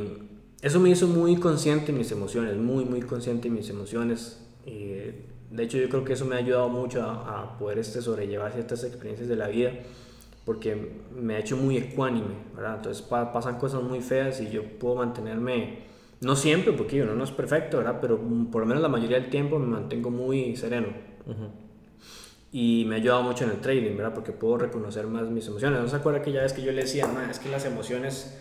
eso 0.61 0.79
me 0.79 0.89
hizo 0.89 1.07
muy 1.07 1.35
consciente 1.35 1.91
de 1.91 1.97
mis 1.97 2.11
emociones, 2.11 2.55
muy, 2.55 2.85
muy 2.85 3.01
consciente 3.01 3.49
de 3.49 3.55
mis 3.55 3.69
emociones. 3.69 4.41
Y 4.65 4.85
de 5.51 5.63
hecho, 5.63 5.77
yo 5.77 5.89
creo 5.89 6.05
que 6.05 6.13
eso 6.13 6.25
me 6.25 6.35
ha 6.35 6.39
ayudado 6.39 6.69
mucho 6.69 7.03
a, 7.03 7.41
a 7.41 7.57
poder 7.57 7.79
este, 7.79 8.01
sobrellevar 8.01 8.53
ciertas 8.53 8.83
experiencias 8.83 9.27
de 9.27 9.35
la 9.35 9.47
vida 9.47 9.71
porque 10.45 10.91
me 11.11 11.35
ha 11.35 11.39
hecho 11.39 11.57
muy 11.57 11.77
ecuánime, 11.77 12.35
¿verdad? 12.55 12.75
Entonces 12.77 13.01
pa 13.01 13.33
pasan 13.33 13.57
cosas 13.57 13.81
muy 13.81 13.99
feas 13.99 14.39
y 14.41 14.49
yo 14.49 14.63
puedo 14.63 14.95
mantenerme, 14.95 15.79
no 16.21 16.35
siempre, 16.35 16.71
porque 16.71 17.01
uno 17.01 17.15
no 17.15 17.23
es 17.23 17.31
perfecto, 17.31 17.77
¿verdad? 17.77 17.97
Pero 17.99 18.19
por 18.51 18.61
lo 18.61 18.67
menos 18.67 18.81
la 18.81 18.89
mayoría 18.89 19.19
del 19.19 19.29
tiempo 19.29 19.57
me 19.57 19.65
mantengo 19.65 20.11
muy 20.11 20.55
sereno. 20.55 20.87
Uh 21.25 21.31
-huh. 21.31 21.49
Y 22.51 22.85
me 22.87 22.95
ha 22.95 22.97
ayudado 22.99 23.23
mucho 23.23 23.43
en 23.43 23.49
el 23.49 23.57
trading, 23.59 23.97
¿verdad? 23.97 24.13
Porque 24.13 24.31
puedo 24.31 24.57
reconocer 24.57 25.07
más 25.07 25.23
mis 25.23 25.47
emociones. 25.47 25.81
¿No 25.81 25.87
se 25.87 25.95
acuerda 25.95 26.21
que 26.21 26.31
ya 26.31 26.41
vez 26.41 26.53
que 26.53 26.61
yo 26.61 26.71
le 26.71 26.83
decía, 26.83 27.05
es 27.29 27.39
que 27.39 27.49
las 27.49 27.65
emociones, 27.65 28.39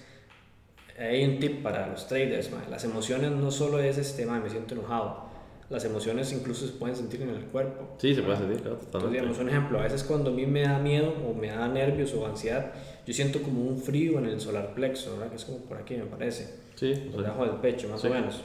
hay 0.97 1.25
un 1.25 1.41
tip 1.41 1.63
para 1.63 1.89
los 1.89 2.07
traders, 2.07 2.53
man. 2.53 2.63
las 2.71 2.85
emociones 2.85 3.33
no 3.33 3.51
solo 3.51 3.81
es 3.81 3.99
este, 3.99 4.25
man, 4.27 4.43
me 4.43 4.51
siento 4.51 4.75
enojado 4.75 5.34
las 5.71 5.85
emociones 5.85 6.31
incluso 6.33 6.67
se 6.67 6.75
pueden 6.75 6.95
sentir 6.95 7.23
en 7.23 7.31
el 7.31 7.45
cuerpo. 7.47 7.97
Sí, 7.99 8.15
se 8.15 8.23
puede 8.23 8.37
sentir, 8.37 8.61
claro, 8.61 8.77
totalmente. 8.77 9.19
Entonces, 9.19 9.39
digamos, 9.39 9.39
un 9.39 9.49
ejemplo, 9.49 9.79
a 9.81 9.83
veces 9.83 10.05
cuando 10.05 10.31
a 10.31 10.33
mí 10.35 10.47
me 10.47 10.63
da 10.63 10.79
miedo 10.79 11.15
o 11.27 11.35
me 11.35 11.49
da 11.49 11.67
nervios 11.69 12.13
o 12.15 12.27
ansiedad, 12.27 12.73
yo 13.07 13.15
siento 13.15 13.41
como 13.43 13.63
un 13.63 13.79
frío 13.79 14.19
en 14.19 14.27
el 14.27 14.41
solar 14.41 14.75
plexo, 14.75 15.13
¿verdad? 15.13 15.31
Que 15.31 15.37
es 15.37 15.45
como 15.45 15.59
por 15.59 15.79
aquí, 15.79 15.97
me 15.97 16.05
parece. 16.05 16.55
Sí. 16.75 16.95
Por 17.11 17.23
debajo 17.23 17.47
del 17.47 17.57
pecho, 17.57 17.89
más 17.89 18.01
sí. 18.01 18.09
o 18.09 18.11
menos. 18.11 18.43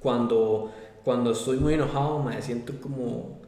Cuando, 0.00 0.72
cuando 1.04 1.30
estoy 1.30 1.58
muy 1.58 1.74
enojado, 1.74 2.22
me 2.22 2.40
siento 2.42 2.74
como... 2.80 3.40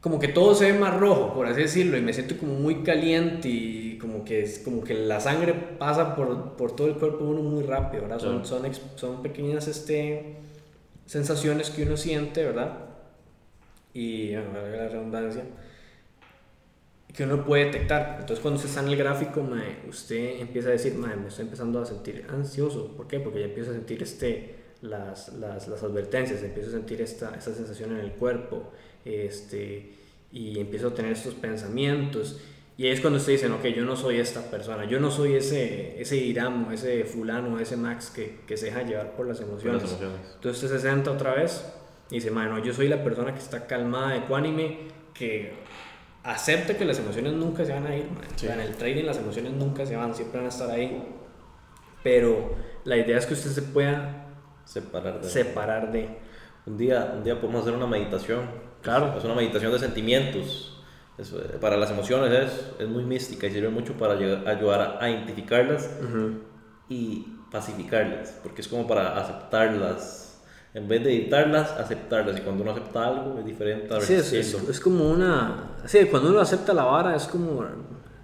Como 0.00 0.18
que 0.18 0.28
todo 0.28 0.54
se 0.54 0.72
ve 0.72 0.78
más 0.78 0.98
rojo, 0.98 1.34
por 1.34 1.46
así 1.46 1.60
decirlo, 1.60 1.98
y 1.98 2.00
me 2.00 2.14
siento 2.14 2.38
como 2.38 2.54
muy 2.54 2.82
caliente 2.82 3.50
y 3.50 3.98
como 3.98 4.24
que, 4.24 4.50
como 4.64 4.82
que 4.82 4.94
la 4.94 5.20
sangre 5.20 5.52
pasa 5.52 6.16
por, 6.16 6.56
por 6.56 6.74
todo 6.74 6.86
el 6.86 6.94
cuerpo 6.94 7.26
uno 7.26 7.42
muy 7.42 7.62
rápido, 7.64 8.04
¿verdad? 8.04 8.18
Son, 8.18 8.42
son, 8.46 8.62
son 8.96 9.22
pequeñas, 9.22 9.68
este 9.68 10.38
sensaciones 11.10 11.70
que 11.70 11.82
uno 11.82 11.96
siente, 11.96 12.44
¿verdad? 12.44 12.84
Y, 13.92 14.30
bueno, 14.30 14.62
la 14.62 14.88
redundancia, 14.88 15.42
que 17.12 17.24
uno 17.24 17.44
puede 17.44 17.64
detectar. 17.64 18.18
Entonces, 18.20 18.38
cuando 18.38 18.58
usted 18.58 18.68
está 18.68 18.80
en 18.80 18.90
el 18.90 18.96
gráfico, 18.96 19.42
mae, 19.42 19.78
usted 19.88 20.38
empieza 20.40 20.68
a 20.68 20.72
decir, 20.72 20.94
mae, 20.94 21.16
me 21.16 21.26
estoy 21.26 21.46
empezando 21.46 21.82
a 21.82 21.84
sentir 21.84 22.26
ansioso. 22.28 22.96
¿Por 22.96 23.08
qué? 23.08 23.18
Porque 23.18 23.40
ya 23.40 23.46
empieza 23.46 23.72
a 23.72 23.74
sentir 23.74 24.00
este, 24.04 24.54
las, 24.82 25.30
las, 25.32 25.66
las 25.66 25.82
advertencias, 25.82 26.44
empiezo 26.44 26.68
a 26.68 26.72
sentir 26.74 27.02
esta, 27.02 27.34
esta 27.34 27.52
sensación 27.54 27.90
en 27.90 28.04
el 28.04 28.12
cuerpo, 28.12 28.70
este, 29.04 29.90
y 30.30 30.60
empiezo 30.60 30.88
a 30.88 30.94
tener 30.94 31.10
estos 31.10 31.34
pensamientos. 31.34 32.38
Y 32.80 32.86
es 32.86 33.02
cuando 33.02 33.18
usted 33.18 33.32
dice, 33.32 33.46
ok, 33.50 33.62
yo 33.76 33.84
no 33.84 33.94
soy 33.94 34.20
esta 34.20 34.40
persona, 34.50 34.86
yo 34.86 34.98
no 35.00 35.10
soy 35.10 35.34
ese, 35.34 36.00
ese 36.00 36.16
Iramo, 36.16 36.72
ese 36.72 37.04
fulano, 37.04 37.60
ese 37.60 37.76
Max 37.76 38.08
que, 38.08 38.40
que 38.46 38.56
se 38.56 38.66
deja 38.66 38.84
llevar 38.84 39.14
por 39.16 39.26
las 39.26 39.38
emociones. 39.38 39.82
Las 39.82 39.92
emociones. 39.92 40.20
Entonces 40.36 40.62
usted 40.62 40.78
se 40.78 40.88
senta 40.88 41.10
otra 41.10 41.34
vez 41.34 41.70
y 42.10 42.14
dice, 42.14 42.30
bueno, 42.30 42.58
yo 42.64 42.72
soy 42.72 42.88
la 42.88 43.04
persona 43.04 43.34
que 43.34 43.38
está 43.38 43.66
calmada, 43.66 44.16
ecuánime, 44.16 44.88
que 45.12 45.52
acepta 46.22 46.78
que 46.78 46.86
las 46.86 46.98
emociones 46.98 47.34
nunca 47.34 47.66
se 47.66 47.74
van 47.74 47.86
a 47.86 47.94
ir. 47.94 48.06
Sí. 48.36 48.46
O 48.46 48.48
sea, 48.48 48.54
en 48.54 48.60
el 48.62 48.74
trading 48.74 49.04
las 49.04 49.18
emociones 49.18 49.52
nunca 49.52 49.84
se 49.84 49.96
van, 49.96 50.14
siempre 50.14 50.38
van 50.38 50.46
a 50.46 50.48
estar 50.48 50.70
ahí. 50.70 51.06
Pero 52.02 52.54
la 52.84 52.96
idea 52.96 53.18
es 53.18 53.26
que 53.26 53.34
usted 53.34 53.50
se 53.50 53.60
pueda 53.60 54.26
separar 54.64 55.20
de. 55.20 55.28
Separar 55.28 55.92
de. 55.92 56.08
Un 56.64 56.78
día, 56.78 57.12
un 57.14 57.24
día 57.24 57.38
podemos 57.38 57.60
hacer 57.60 57.74
una 57.74 57.86
meditación. 57.86 58.40
Claro. 58.80 59.18
Es 59.18 59.24
una 59.24 59.34
meditación 59.34 59.70
de 59.70 59.78
sentimientos 59.78 60.79
es, 61.18 61.30
para 61.60 61.76
las 61.76 61.90
emociones 61.90 62.32
es, 62.32 62.80
es, 62.80 62.88
muy 62.88 63.04
mística 63.04 63.46
y 63.46 63.50
sirve 63.50 63.68
mucho 63.68 63.94
para 63.94 64.14
llegar, 64.14 64.48
ayudar 64.48 64.98
a, 65.00 65.10
identificarlas 65.10 65.90
uh 66.00 66.16
-huh. 66.16 66.38
y 66.88 67.26
pacificarlas, 67.50 68.38
porque 68.42 68.62
es 68.62 68.68
como 68.68 68.86
para 68.86 69.18
aceptarlas. 69.18 70.26
En 70.72 70.86
vez 70.86 71.02
de 71.02 71.12
evitarlas, 71.12 71.72
aceptarlas. 71.72 72.38
Y 72.38 72.42
cuando 72.42 72.62
uno 72.62 72.70
acepta 72.70 73.08
algo 73.08 73.38
es 73.40 73.44
diferente 73.44 73.92
a 73.92 74.00
sí, 74.00 74.14
es, 74.14 74.32
es, 74.32 74.80
como 74.80 75.10
una. 75.10 75.70
Sí, 75.84 76.04
cuando 76.06 76.30
uno 76.30 76.40
acepta 76.40 76.72
la 76.72 76.84
vara 76.84 77.16
es 77.16 77.24
como. 77.24 77.64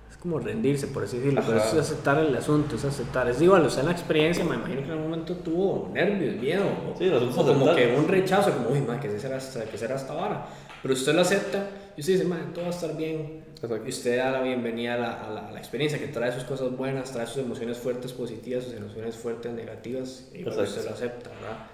Es 0.08 0.16
como 0.16 0.38
rendirse, 0.38 0.86
por 0.86 1.02
así 1.02 1.16
decirlo. 1.16 1.42
Pero 1.44 1.58
es 1.58 1.74
aceptar 1.74 2.18
el 2.18 2.34
asunto, 2.36 2.76
es 2.76 2.84
aceptar. 2.84 3.28
Es 3.28 3.42
igual, 3.42 3.66
o 3.66 3.70
sea, 3.70 3.80
en 3.80 3.86
la 3.86 3.92
experiencia, 3.92 4.44
me 4.44 4.54
imagino 4.54 4.80
que 4.82 4.86
en 4.86 4.92
algún 4.92 5.10
momento 5.10 5.34
tuvo 5.34 5.90
nervios, 5.92 6.36
miedo. 6.36 6.64
Sí, 6.96 7.10
o 7.10 7.44
como 7.44 7.74
que 7.74 7.96
un 7.98 8.06
rechazo, 8.06 8.52
como, 8.52 8.68
uy, 8.70 8.80
man, 8.80 9.00
¿qué 9.00 9.18
será, 9.18 9.38
¿qué 9.38 9.76
será 9.76 9.96
esta 9.96 10.14
vara? 10.14 10.46
Pero 10.86 10.94
usted 10.94 11.14
lo 11.16 11.22
acepta 11.22 11.68
y 11.96 12.00
usted 12.00 12.12
dice, 12.12 12.24
man, 12.24 12.52
todo 12.54 12.66
va 12.66 12.70
a 12.70 12.74
estar 12.74 12.96
bien. 12.96 13.42
Exacto. 13.56 13.80
Y 13.84 13.88
usted 13.88 14.18
da 14.18 14.30
la 14.30 14.40
bienvenida 14.40 14.94
a 14.94 14.96
la, 14.96 15.12
a, 15.14 15.30
la, 15.32 15.48
a 15.48 15.50
la, 15.50 15.58
experiencia, 15.58 15.98
que 15.98 16.06
trae 16.06 16.32
sus 16.32 16.44
cosas 16.44 16.76
buenas, 16.76 17.10
trae 17.10 17.26
sus 17.26 17.38
emociones 17.38 17.76
fuertes 17.76 18.12
positivas, 18.12 18.62
sus 18.62 18.74
emociones 18.74 19.16
fuertes 19.16 19.52
negativas, 19.52 20.28
y 20.32 20.44
pues 20.44 20.56
usted 20.56 20.84
lo 20.84 20.90
acepta, 20.92 21.30
¿verdad? 21.30 21.66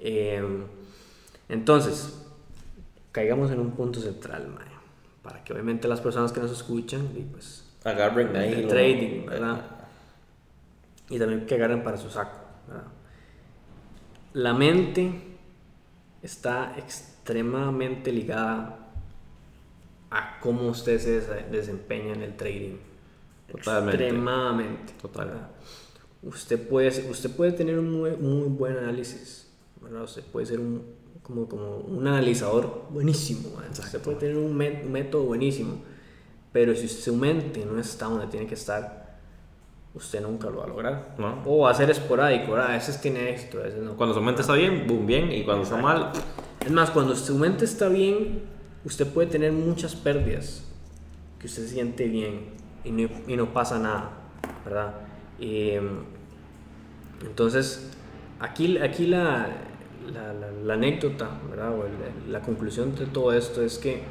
Eh, 0.00 0.66
entonces, 1.48 2.26
caigamos 3.10 3.50
en 3.52 3.60
un 3.60 3.70
punto 3.70 4.02
central, 4.02 4.48
man, 4.48 4.68
para 5.22 5.42
que 5.42 5.54
obviamente 5.54 5.88
las 5.88 6.02
personas 6.02 6.30
que 6.30 6.40
nos 6.40 6.52
escuchan, 6.52 7.08
y 7.16 7.22
pues, 7.22 7.64
agarren 7.84 8.36
ahí 8.36 8.52
el 8.52 8.68
trading, 8.68 9.24
¿verdad? 9.24 9.62
Y 11.08 11.18
también 11.18 11.46
que 11.46 11.54
agarren 11.54 11.82
para 11.82 11.96
su 11.96 12.10
saco, 12.10 12.36
¿verdad? 12.66 12.84
La 14.34 14.52
mente 14.52 15.10
está 16.22 16.74
extremadamente 17.28 18.10
ligada 18.10 18.78
a 20.10 20.40
cómo 20.40 20.68
usted 20.68 20.98
se 20.98 21.20
desempeña 21.50 22.14
en 22.14 22.22
el 22.22 22.36
trading. 22.36 22.76
Totalmente. 23.50 24.02
Extremadamente. 24.02 24.94
Total. 25.00 25.50
Usted 26.22 26.68
puede, 26.68 26.88
usted 27.10 27.30
puede 27.30 27.52
tener 27.52 27.78
un 27.78 27.90
muy, 27.90 28.16
muy 28.16 28.48
buen 28.48 28.78
análisis. 28.78 29.46
¿verdad? 29.82 30.04
Usted 30.04 30.22
puede 30.22 30.46
ser 30.46 30.58
un, 30.58 30.82
como, 31.22 31.46
como 31.46 31.76
un 31.76 32.06
analizador 32.06 32.86
buenísimo. 32.88 33.50
Usted 33.70 34.00
puede 34.00 34.16
tener 34.16 34.36
un, 34.38 34.56
met, 34.56 34.84
un, 34.86 34.92
método 34.92 35.24
buenísimo. 35.24 35.82
Pero 36.50 36.74
si 36.74 36.88
su 36.88 37.14
mente 37.14 37.66
no 37.66 37.78
está 37.78 38.06
donde 38.06 38.26
tiene 38.28 38.46
que 38.46 38.54
estar, 38.54 39.18
usted 39.94 40.22
nunca 40.22 40.48
lo 40.48 40.60
va 40.60 40.64
a 40.64 40.68
lograr. 40.68 41.14
No. 41.18 41.42
O 41.44 41.58
va 41.60 41.72
a 41.72 41.74
ser 41.74 41.90
esporádico. 41.90 42.52
¿verdad? 42.52 42.70
A 42.70 42.72
veces 42.72 42.98
tiene 43.02 43.28
éxito, 43.28 43.58
a 43.58 43.64
veces 43.64 43.82
no. 43.82 43.98
Cuando 43.98 44.14
su 44.14 44.22
mente 44.22 44.40
está 44.40 44.54
bien, 44.54 44.86
boom, 44.86 45.06
bien. 45.06 45.30
Y 45.30 45.44
cuando 45.44 45.64
Exacto. 45.64 45.86
está 45.86 46.00
mal. 46.00 46.12
Es 46.64 46.70
más, 46.70 46.90
cuando 46.90 47.14
su 47.14 47.36
mente 47.36 47.64
está 47.64 47.88
bien, 47.88 48.42
usted 48.84 49.06
puede 49.06 49.28
tener 49.28 49.52
muchas 49.52 49.94
pérdidas, 49.94 50.64
que 51.38 51.46
usted 51.46 51.66
siente 51.66 52.06
bien 52.06 52.50
y 52.84 52.90
no, 52.90 53.08
y 53.26 53.36
no 53.36 53.52
pasa 53.52 53.78
nada, 53.78 54.10
¿verdad? 54.64 54.94
Eh, 55.40 55.80
entonces, 57.24 57.90
aquí, 58.40 58.78
aquí 58.78 59.06
la, 59.06 59.48
la, 60.12 60.32
la, 60.32 60.50
la, 60.52 60.74
anécdota, 60.74 61.28
¿verdad? 61.48 61.72
O 61.72 61.84
la, 61.84 62.38
la 62.38 62.40
conclusión 62.40 62.94
de 62.94 63.06
todo 63.06 63.32
esto 63.32 63.62
es 63.62 63.78
que 63.78 64.02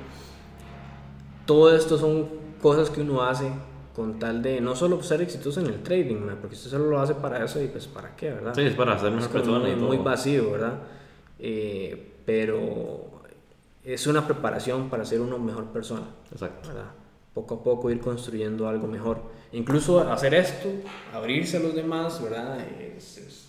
todo 1.46 1.76
esto 1.76 1.98
son 1.98 2.28
cosas 2.62 2.90
que 2.90 3.02
uno 3.02 3.24
hace 3.24 3.52
con 3.96 4.20
tal 4.20 4.44
de 4.44 4.62
no 4.62 4.76
solo 4.76 5.02
ser 5.02 5.24
exitoso 5.24 5.60
en 5.60 5.68
el 5.68 5.82
trading, 5.82 6.18
ma, 6.18 6.36
porque 6.40 6.56
usted 6.56 6.70
solo 6.70 6.86
lo 6.86 7.00
hace 7.00 7.16
para 7.16 7.44
eso 7.44 7.62
y 7.62 7.68
pues 7.68 7.88
para 7.88 8.16
qué, 8.16 8.30
¿verdad? 8.30 8.54
Sí, 8.54 8.62
es 8.62 8.76
para 8.76 8.98
ser 9.00 9.12
mejor 9.12 9.32
persona 9.32 9.60
muy, 9.60 9.76
muy 9.76 9.98
vacío, 9.98 10.52
¿verdad? 10.52 10.76
Eh, 11.40 12.14
pero 12.28 13.10
es 13.86 14.06
una 14.06 14.28
preparación 14.28 14.90
para 14.90 15.06
ser 15.06 15.22
una 15.22 15.38
mejor 15.38 15.68
persona, 15.72 16.08
Exacto. 16.30 16.68
¿verdad? 16.68 16.92
Poco 17.34 17.56
a 17.56 17.64
poco 17.64 17.90
ir 17.90 18.02
construyendo 18.02 18.68
algo 18.68 18.86
mejor. 18.86 19.22
Incluso 19.54 20.02
hacer 20.12 20.34
esto, 20.34 20.68
abrirse 21.14 21.56
a 21.58 21.60
los 21.62 21.74
demás, 21.74 22.22
¿verdad? 22.22 22.60
Es, 22.60 23.18
es- 23.18 23.44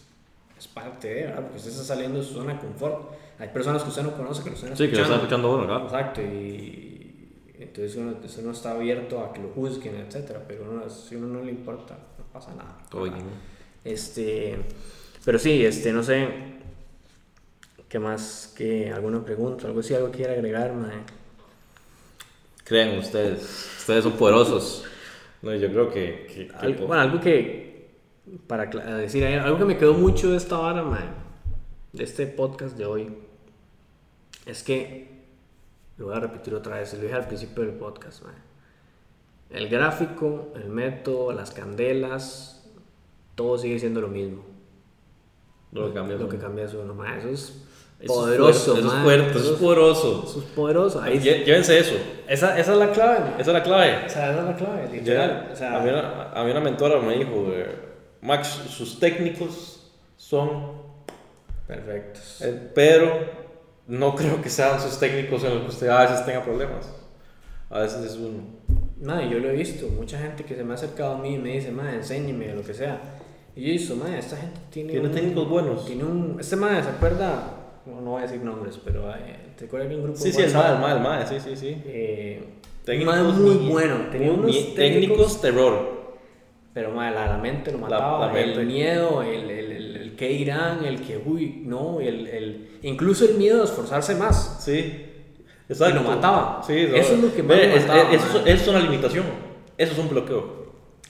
es 0.56 0.66
parte 0.68 1.08
de, 1.08 1.22
¿verdad? 1.24 1.42
Porque 1.42 1.56
usted 1.58 1.70
está 1.70 1.82
saliendo 1.84 2.18
de 2.18 2.24
su 2.24 2.34
zona 2.34 2.54
de 2.54 2.58
confort. 2.60 3.12
Hay 3.38 3.48
personas 3.48 3.82
que 3.82 3.88
usted 3.90 4.02
no 4.02 4.16
conoce 4.16 4.42
que 4.44 4.50
lo 4.50 4.56
están 4.56 4.76
Sí, 4.76 4.88
que 4.88 4.96
lo 4.96 5.02
está 5.02 5.14
escuchando. 5.14 5.46
escuchando 5.48 5.54
uno, 5.56 5.66
claro. 5.66 5.84
Exacto, 5.84 6.20
y 6.22 7.54
entonces 7.58 7.96
uno, 7.96 8.16
usted 8.24 8.42
no 8.44 8.50
está 8.52 8.70
abierto 8.72 9.20
a 9.24 9.32
que 9.32 9.40
lo 9.42 9.48
juzguen, 9.50 9.96
etcétera, 9.96 10.44
pero 10.46 10.64
uno, 10.70 10.88
si 10.88 11.16
uno 11.16 11.26
no 11.28 11.44
le 11.44 11.50
importa, 11.52 11.96
no 12.18 12.24
pasa 12.32 12.54
nada. 12.54 12.78
Todo 12.90 13.02
bien. 13.04 13.14
Este, 13.84 14.56
pero 15.24 15.38
sí, 15.38 15.64
este, 15.64 15.92
no 15.92 16.02
sé, 16.02 16.28
¿qué 17.88 17.98
más? 17.98 18.52
¿Qué, 18.56 18.90
¿Alguna 18.92 19.24
pregunta? 19.24 19.66
¿Algo 19.66 19.80
así, 19.80 19.94
algo 19.94 20.10
que 20.10 20.18
quiera 20.18 20.32
agregar, 20.32 20.72
mae? 20.74 20.98
Crean 22.64 22.98
ustedes, 22.98 23.40
ustedes 23.78 24.04
son 24.04 24.12
poderosos. 24.14 24.84
No, 25.42 25.54
yo 25.54 25.68
creo 25.70 25.90
que... 25.90 26.26
que- 26.26 26.48
que 26.48 26.54
Algo, 26.56 26.86
bueno, 26.86 27.02
algo 27.02 27.20
que, 27.20 27.88
para 28.46 28.66
decir, 28.96 29.24
algo 29.24 29.56
que 29.58 29.64
me 29.64 29.78
quedó 29.78 29.94
mucho 29.94 30.30
de 30.30 30.36
esta 30.36 30.58
vara, 30.58 30.82
mae, 30.82 31.04
de 31.92 32.04
este 32.04 32.26
podcast 32.26 32.76
de 32.76 32.84
hoy, 32.84 33.08
es 34.44 34.62
que, 34.62 35.08
lo 35.96 36.06
voy 36.06 36.16
a 36.16 36.20
repetir 36.20 36.54
otra 36.54 36.76
vez, 36.78 36.92
lo 36.94 37.00
dije 37.00 37.14
al 37.14 37.26
principio 37.26 37.62
del 37.64 37.72
podcast, 37.74 38.22
mae. 38.24 38.34
El 39.50 39.68
gráfico, 39.70 40.52
el 40.56 40.68
método, 40.68 41.32
las 41.32 41.52
candelas, 41.52 42.68
todo 43.34 43.56
sigue 43.56 43.78
siendo 43.78 44.00
lo 44.02 44.08
mismo. 44.08 44.44
lo 45.72 45.88
que 45.88 45.94
cambia 45.94 46.14
Lo 46.16 46.22
son- 46.22 46.30
que 46.30 46.38
cambia 46.38 46.64
es 46.66 46.74
uno, 46.74 46.94
mae, 46.94 47.18
eso 47.18 47.28
es 47.30 47.64
poderoso, 48.06 48.76
es 48.76 48.78
fuerte, 48.78 48.80
eso 48.80 48.88
es 48.88 48.94
mae, 48.94 49.02
fuerte, 49.04 49.38
eso 49.38 49.52
es 49.54 49.58
poderoso. 49.60 50.24
Eso 50.26 50.38
es 50.38 50.44
poderoso. 50.46 51.02
Ahí, 51.02 51.18
Lle- 51.18 51.44
Llévense 51.44 51.78
eso. 51.78 51.94
esa, 52.28 52.58
esa 52.58 52.72
es 52.72 52.78
la 52.78 52.92
clave. 52.92 53.18
Esa 53.38 53.40
es 53.40 53.46
la 53.48 53.62
clave. 53.62 53.90
O 54.06 54.08
sea, 54.08 54.30
esa 54.30 54.38
es 54.40 54.44
la 54.46 54.56
clave, 54.56 54.88
literal. 54.92 55.46
Ya, 55.48 55.52
O 55.52 55.56
sea, 55.56 55.76
a, 55.76 55.80
mí 55.82 55.90
una, 55.90 56.30
a 56.32 56.44
mí 56.44 56.50
una 56.50 56.60
mentora 56.60 57.00
me 57.00 57.16
dijo, 57.18 57.46
eh, 57.52 57.66
Max, 58.20 58.46
sus 58.68 58.98
técnicos 59.00 59.90
son, 60.16 60.72
perfectos. 61.66 62.40
eh, 62.42 62.70
pero 62.74 63.12
no 63.88 64.14
creo 64.14 64.40
que 64.42 64.50
sean 64.50 64.80
sus 64.80 64.98
técnicos 64.98 65.42
en 65.44 65.54
los 65.54 65.62
que 65.64 65.68
usted 65.70 65.88
a 65.88 66.02
veces 66.02 66.24
tenga 66.24 66.42
problemas. 66.44 66.88
A 67.70 67.80
veces 67.80 68.04
es 68.04 68.16
uno. 68.16 68.42
Madre, 69.02 69.28
yo 69.30 69.38
lo 69.38 69.48
he 69.50 69.52
visto, 69.52 69.86
mucha 69.88 70.18
gente 70.18 70.44
que 70.44 70.54
se 70.56 70.64
me 70.64 70.72
ha 70.72 70.74
acercado 70.74 71.14
a 71.14 71.18
mí 71.18 71.34
y 71.34 71.38
me 71.38 71.50
dice, 71.52 71.70
madre, 71.70 71.96
enséñeme, 71.96 72.52
lo 72.54 72.62
que 72.62 72.74
sea. 72.74 73.00
Y 73.54 73.62
yo 73.62 73.68
he 73.68 73.72
visto, 73.72 73.94
madre, 73.96 74.18
esta 74.18 74.36
gente 74.36 74.60
tiene. 74.70 74.92
Tiene 74.92 75.08
un- 75.08 75.14
técnicos 75.14 75.48
buenos. 75.48 75.84
Tiene 75.84 76.04
un. 76.04 76.36
Este 76.40 76.56
madre, 76.56 76.82
¿se 76.82 76.88
acuerda? 76.90 77.54
No, 77.88 78.00
no 78.00 78.10
voy 78.12 78.20
a 78.20 78.26
decir 78.26 78.40
nombres, 78.42 78.78
pero 78.84 79.08
eh, 79.14 79.36
¿te 79.56 79.64
acuerdas 79.64 79.88
de 79.88 79.96
un 79.96 80.02
grupo 80.04 80.18
Sí, 80.18 80.32
sí, 80.32 80.42
el 80.42 80.52
mal, 80.52 80.96
el 80.96 81.02
mal, 81.02 81.26
sí, 81.26 81.40
sí, 81.40 81.56
sí. 81.56 81.82
Eh, 81.86 82.42
Técnicos 82.84 83.34
muy 83.38 83.54
bueno. 83.70 83.96
Tenía 84.10 84.30
unos 84.32 84.46
técnicos, 84.52 84.74
técnicos, 84.74 85.40
terror. 85.40 85.98
pero 86.72 86.90
madre, 86.92 87.14
la, 87.14 87.26
la 87.26 87.38
mente 87.38 87.72
lo 87.72 87.78
mataba. 87.78 88.26
la 88.26 88.32
mente. 88.32 88.60
El 88.60 88.66
miedo, 88.66 89.22
el, 89.22 89.50
el, 89.50 89.72
el, 89.72 89.96
el 89.96 90.16
que 90.16 90.32
irán, 90.32 90.84
el 90.84 91.00
que, 91.02 91.18
uy, 91.24 91.62
no, 91.64 92.00
el, 92.00 92.26
el, 92.26 92.78
incluso 92.82 93.24
el 93.26 93.34
miedo 93.34 93.58
de 93.58 93.64
esforzarse 93.64 94.14
más. 94.14 94.62
Sí. 94.64 95.04
Y 95.68 95.74
lo 95.92 96.02
mataba. 96.02 96.62
Sí, 96.66 96.86
no. 96.90 96.96
Eso 96.96 97.14
es 97.14 97.20
lo 97.22 97.34
que 97.34 97.42
más 97.42 97.56
Ve, 97.58 97.68
lo 97.68 97.76
mataba, 97.80 98.10
es- 98.12 98.24
eso, 98.24 98.38
eso 98.38 98.62
es 98.62 98.68
una 98.68 98.80
limitación. 98.80 99.24
Eso 99.76 99.92
es 99.92 99.98
un 99.98 100.08
bloqueo. 100.08 100.57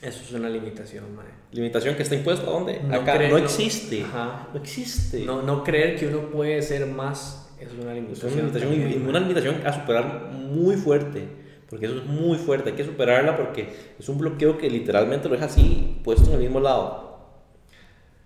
Eso 0.01 0.23
es 0.23 0.33
una 0.33 0.49
limitación, 0.49 1.15
madre. 1.17 1.31
Limitación 1.53 1.97
que 1.97 2.03
está 2.05 2.15
impuesta 2.15 2.47
¿a 2.47 2.51
dónde? 2.53 2.81
No 2.81 2.95
Acá. 2.95 3.17
creo- 3.17 3.31
no 3.31 3.39
no- 3.39 3.45
existe. 3.45 4.03
Ajá. 4.05 4.49
No 4.55 4.61
existe. 4.61 5.25
No, 5.25 5.43
no 5.43 5.65
creer 5.65 5.97
que 5.99 6.07
uno 6.07 6.31
puede 6.31 6.63
ser 6.63 6.87
más 6.87 7.51
es 7.61 7.73
una 7.73 7.91
Es 7.91 7.97
limitación. 7.97 8.33
una 8.33 8.41
limitación, 8.43 8.71
también, 8.71 9.01
mae. 9.03 9.09
una 9.11 9.21
limitación 9.21 9.67
a 9.67 9.73
superar 9.73 10.31
muy 10.33 10.77
fuerte. 10.77 11.29
Porque 11.69 11.85
eso 11.87 11.97
es 11.99 12.05
muy 12.07 12.39
fuerte. 12.39 12.71
Hay 12.71 12.77
que 12.77 12.85
superarla 12.85 13.37
porque 13.37 13.69
es 13.99 14.09
un 14.09 14.17
bloqueo 14.19 14.57
que 14.57 14.71
literalmente 14.71 15.29
lo 15.29 15.35
deja 15.35 15.47
así, 15.47 16.01
puesto 16.05 16.29
en 16.29 16.35
el 16.35 16.39
mismo 16.41 16.61
lado. 16.61 17.19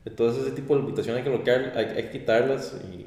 Entonces, 0.05 0.43
ese 0.45 0.53
tipo 0.55 0.75
de 0.75 0.83
limitaciones 0.83 1.19
hay 1.19 1.25
que 1.25 1.31
bloquear, 1.37 1.73
hay, 1.77 1.85
hay 1.87 2.03
que 2.05 2.11
quitarlas. 2.11 2.77
Y... 2.93 3.07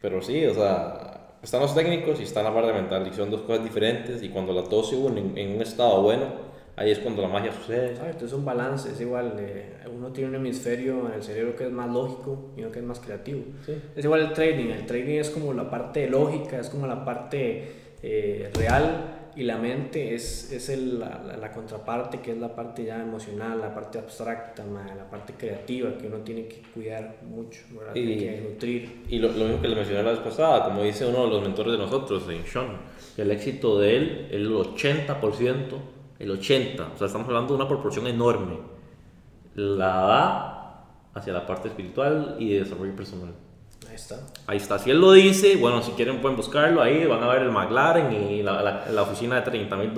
Pero 0.00 0.22
sí, 0.22 0.44
o 0.46 0.54
sea, 0.54 1.36
están 1.42 1.60
los 1.60 1.74
técnicos 1.74 2.18
y 2.20 2.22
está 2.24 2.42
la 2.42 2.52
parte 2.54 2.72
mental. 2.72 3.06
Y 3.06 3.12
son 3.14 3.30
dos 3.30 3.42
cosas 3.42 3.62
diferentes. 3.62 4.22
Y 4.22 4.30
cuando 4.30 4.52
las 4.52 4.68
dos 4.70 4.88
se 4.90 4.96
unen 4.96 5.36
en 5.36 5.56
un 5.56 5.62
estado 5.62 6.00
bueno, 6.02 6.26
ahí 6.80 6.90
es 6.90 6.98
cuando 6.98 7.22
la 7.22 7.28
magia 7.28 7.52
sucede. 7.52 7.90
Exacto, 7.90 8.24
es 8.26 8.32
un 8.32 8.44
balance, 8.44 8.90
es 8.90 9.00
igual. 9.00 9.34
eh, 9.38 9.74
uno 9.94 10.10
tiene 10.12 10.30
un 10.30 10.36
hemisferio 10.36 11.06
en 11.08 11.14
el 11.14 11.22
cerebro 11.22 11.54
que 11.56 11.64
es 11.66 11.70
más 11.72 11.90
lógico 11.90 12.52
y 12.56 12.60
uno 12.62 12.70
que 12.72 12.78
es 12.78 12.84
más 12.84 13.00
creativo. 13.00 13.42
Sí. 13.66 13.74
Es 13.94 14.04
igual 14.04 14.20
el 14.22 14.32
trading. 14.32 14.70
El 14.70 14.86
trading 14.86 15.18
es 15.20 15.30
como 15.30 15.52
la 15.52 15.68
parte 15.70 16.08
lógica, 16.08 16.58
es 16.58 16.68
como 16.70 16.86
la 16.86 17.04
parte 17.04 17.72
eh, 18.02 18.50
real 18.54 19.16
y 19.36 19.44
la 19.44 19.58
mente 19.58 20.14
es, 20.14 20.50
es 20.52 20.68
el- 20.70 20.98
la, 20.98 21.36
la- 21.40 21.52
contraparte 21.52 22.20
que 22.20 22.32
es 22.32 22.38
la 22.38 22.54
parte 22.54 22.84
ya 22.84 23.00
emocional, 23.02 23.60
la 23.60 23.72
parte 23.74 23.98
abstracta, 23.98 24.64
la 24.64 25.08
parte 25.10 25.34
creativa 25.36 25.96
que 25.98 26.06
uno 26.06 26.18
tiene 26.18 26.46
que 26.46 26.62
cuidar 26.74 27.16
mucho, 27.28 27.60
¿verdad? 27.78 27.94
Y- 27.94 28.06
Tiene 28.06 28.18
que 28.18 28.40
nutrir. 28.40 29.02
Y 29.08 29.18
lo, 29.18 29.28
lo 29.28 29.44
mismo 29.44 29.60
que 29.62 29.68
le 29.68 29.76
mencioné 29.76 30.02
la 30.02 30.10
vez 30.12 30.20
pasada, 30.20 30.64
como 30.64 30.82
dice 30.82 31.04
uno 31.06 31.24
de 31.24 31.30
los 31.30 31.42
mentores 31.42 31.72
de 31.72 31.78
nosotros, 31.78 32.24
Sean, 32.50 32.68
el 33.18 33.30
éxito 33.30 33.78
de 33.78 33.96
él, 33.96 34.28
el 34.30 34.48
80%, 34.50 35.76
el 36.20 36.30
80%, 36.30 36.94
o 36.94 36.98
sea, 36.98 37.06
estamos 37.08 37.26
hablando 37.26 37.54
de 37.54 37.54
una 37.54 37.66
proporción 37.68 38.06
enorme, 38.06 38.58
la 39.54 39.86
da 39.86 40.84
hacia 41.14 41.32
la 41.32 41.46
parte 41.46 41.68
espiritual 41.68 42.36
y 42.38 42.52
de 42.52 42.60
desarrollo 42.60 42.94
personal. 42.94 43.32
Ahí 43.88 43.94
está. 43.96 44.16
Ahí 44.46 44.56
está, 44.58 44.78
si 44.78 44.90
él 44.90 45.00
lo 45.00 45.12
dice, 45.12 45.56
bueno, 45.56 45.82
si 45.82 45.92
quieren 45.92 46.20
pueden 46.20 46.36
buscarlo 46.36 46.82
ahí, 46.82 47.06
van 47.06 47.22
a 47.24 47.28
ver 47.28 47.42
el 47.42 47.50
McLaren 47.50 48.12
y 48.12 48.42
la, 48.42 48.62
la, 48.62 48.86
la 48.92 49.02
oficina 49.02 49.36
de 49.36 49.42
30 49.42 49.76
mil 49.76 49.92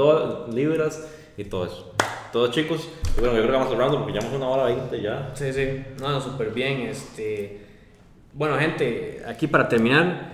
libras 0.54 1.06
y 1.36 1.44
todo 1.44 1.66
eso. 1.66 1.92
Todos 2.32 2.50
chicos, 2.52 2.88
bueno, 3.18 3.34
yo 3.34 3.42
creo 3.42 3.46
que 3.46 3.52
vamos 3.52 3.68
cerrando 3.68 3.98
porque 3.98 4.12
llevamos 4.12 4.34
una 4.34 4.48
hora 4.48 4.64
20 4.64 5.02
ya. 5.02 5.30
Sí, 5.34 5.52
sí, 5.52 5.84
no, 6.00 6.10
no, 6.10 6.20
súper 6.20 6.50
bien. 6.50 6.82
Este, 6.82 7.66
bueno, 8.32 8.56
gente, 8.56 9.22
aquí 9.26 9.48
para 9.48 9.68
terminar, 9.68 10.32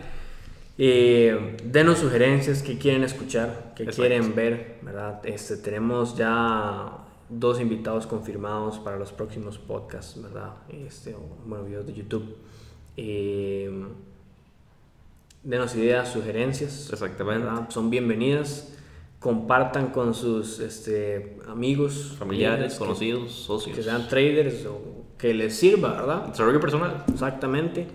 eh, 0.78 1.56
denos 1.64 1.98
sugerencias 1.98 2.62
que 2.62 2.78
quieren 2.78 3.02
escuchar, 3.04 3.72
que 3.76 3.82
Exacto. 3.84 4.02
quieren 4.02 4.34
ver, 4.34 4.78
¿verdad? 4.82 5.20
Este, 5.24 5.56
tenemos 5.56 6.16
ya 6.16 6.98
dos 7.28 7.60
invitados 7.60 8.06
confirmados 8.06 8.78
para 8.78 8.96
los 8.96 9.12
próximos 9.12 9.58
podcasts, 9.58 10.20
¿verdad? 10.22 10.52
Este, 10.68 11.14
bueno, 11.46 11.64
videos 11.64 11.86
de 11.86 11.94
YouTube. 11.94 12.36
Eh, 12.96 13.70
denos 15.42 15.74
ideas, 15.76 16.10
sugerencias. 16.12 16.90
Exactamente. 16.92 17.44
¿verdad? 17.46 17.70
Son 17.70 17.90
bienvenidas. 17.90 18.74
Compartan 19.18 19.88
con 19.88 20.14
sus 20.14 20.60
este, 20.60 21.38
amigos, 21.48 22.14
Familiares, 22.18 22.74
que- 22.74 22.78
conocidos, 22.78 23.32
socios. 23.32 23.76
que 23.76 23.82
sean 23.82 24.06
traders 24.08 24.64
o 24.66 24.80
que 25.18 25.34
les 25.34 25.56
sirva, 25.56 25.92
¿verdad? 25.94 26.26
Desarrollo 26.28 26.60
personal. 26.60 27.04
Exactamente. 27.12 27.88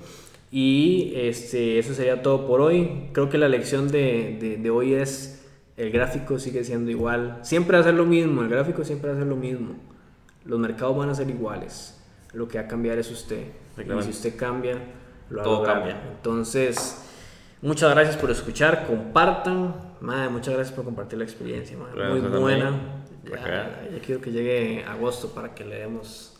Y 0.55 1.13
este, 1.15 1.79
eso 1.79 1.95
sería 1.95 2.21
todo 2.21 2.45
por 2.45 2.61
hoy. 2.61 3.09
Creo 3.11 3.27
que 3.27 3.39
la 3.39 3.49
lección 3.49 3.87
de, 3.87 4.37
de, 4.39 4.57
de 4.57 4.69
hoy 4.69 4.93
es, 4.93 5.43
el 5.77 5.89
gráfico 5.89 6.37
sigue 6.37 6.63
siendo 6.63 6.91
igual. 6.91 7.39
Siempre 7.41 7.75
va 7.75 7.81
a 7.81 7.85
ser 7.85 7.95
lo 7.95 8.05
mismo, 8.05 8.43
el 8.43 8.49
gráfico 8.49 8.83
siempre 8.83 9.09
va 9.09 9.15
a 9.15 9.19
ser 9.19 9.25
lo 9.27 9.35
mismo. 9.35 9.73
Los 10.45 10.59
mercados 10.59 10.95
van 10.95 11.09
a 11.09 11.15
ser 11.15 11.27
iguales. 11.27 11.99
Lo 12.33 12.47
que 12.47 12.59
va 12.59 12.65
a 12.65 12.67
cambiar 12.67 12.99
es 12.99 13.09
usted. 13.09 13.45
Y 13.79 14.03
si 14.03 14.09
usted 14.11 14.35
cambia, 14.37 14.77
lo 15.31 15.41
Todo 15.41 15.55
lograr. 15.57 15.77
cambia. 15.77 16.01
Entonces, 16.17 17.03
muchas 17.63 17.89
gracias 17.89 18.15
por 18.17 18.29
escuchar. 18.29 18.85
Compartan. 18.85 19.73
Madre, 20.01 20.29
muchas 20.29 20.53
gracias 20.53 20.75
por 20.75 20.85
compartir 20.85 21.17
la 21.17 21.23
experiencia. 21.25 21.75
madre. 21.77 22.19
Muy 22.19 22.39
buena. 22.39 22.79
Ya, 23.25 23.87
ya 23.91 23.99
quiero 24.05 24.21
que 24.21 24.31
llegue 24.31 24.83
agosto 24.83 25.29
para 25.33 25.55
que 25.55 25.65
le 25.65 25.79
demos 25.79 26.32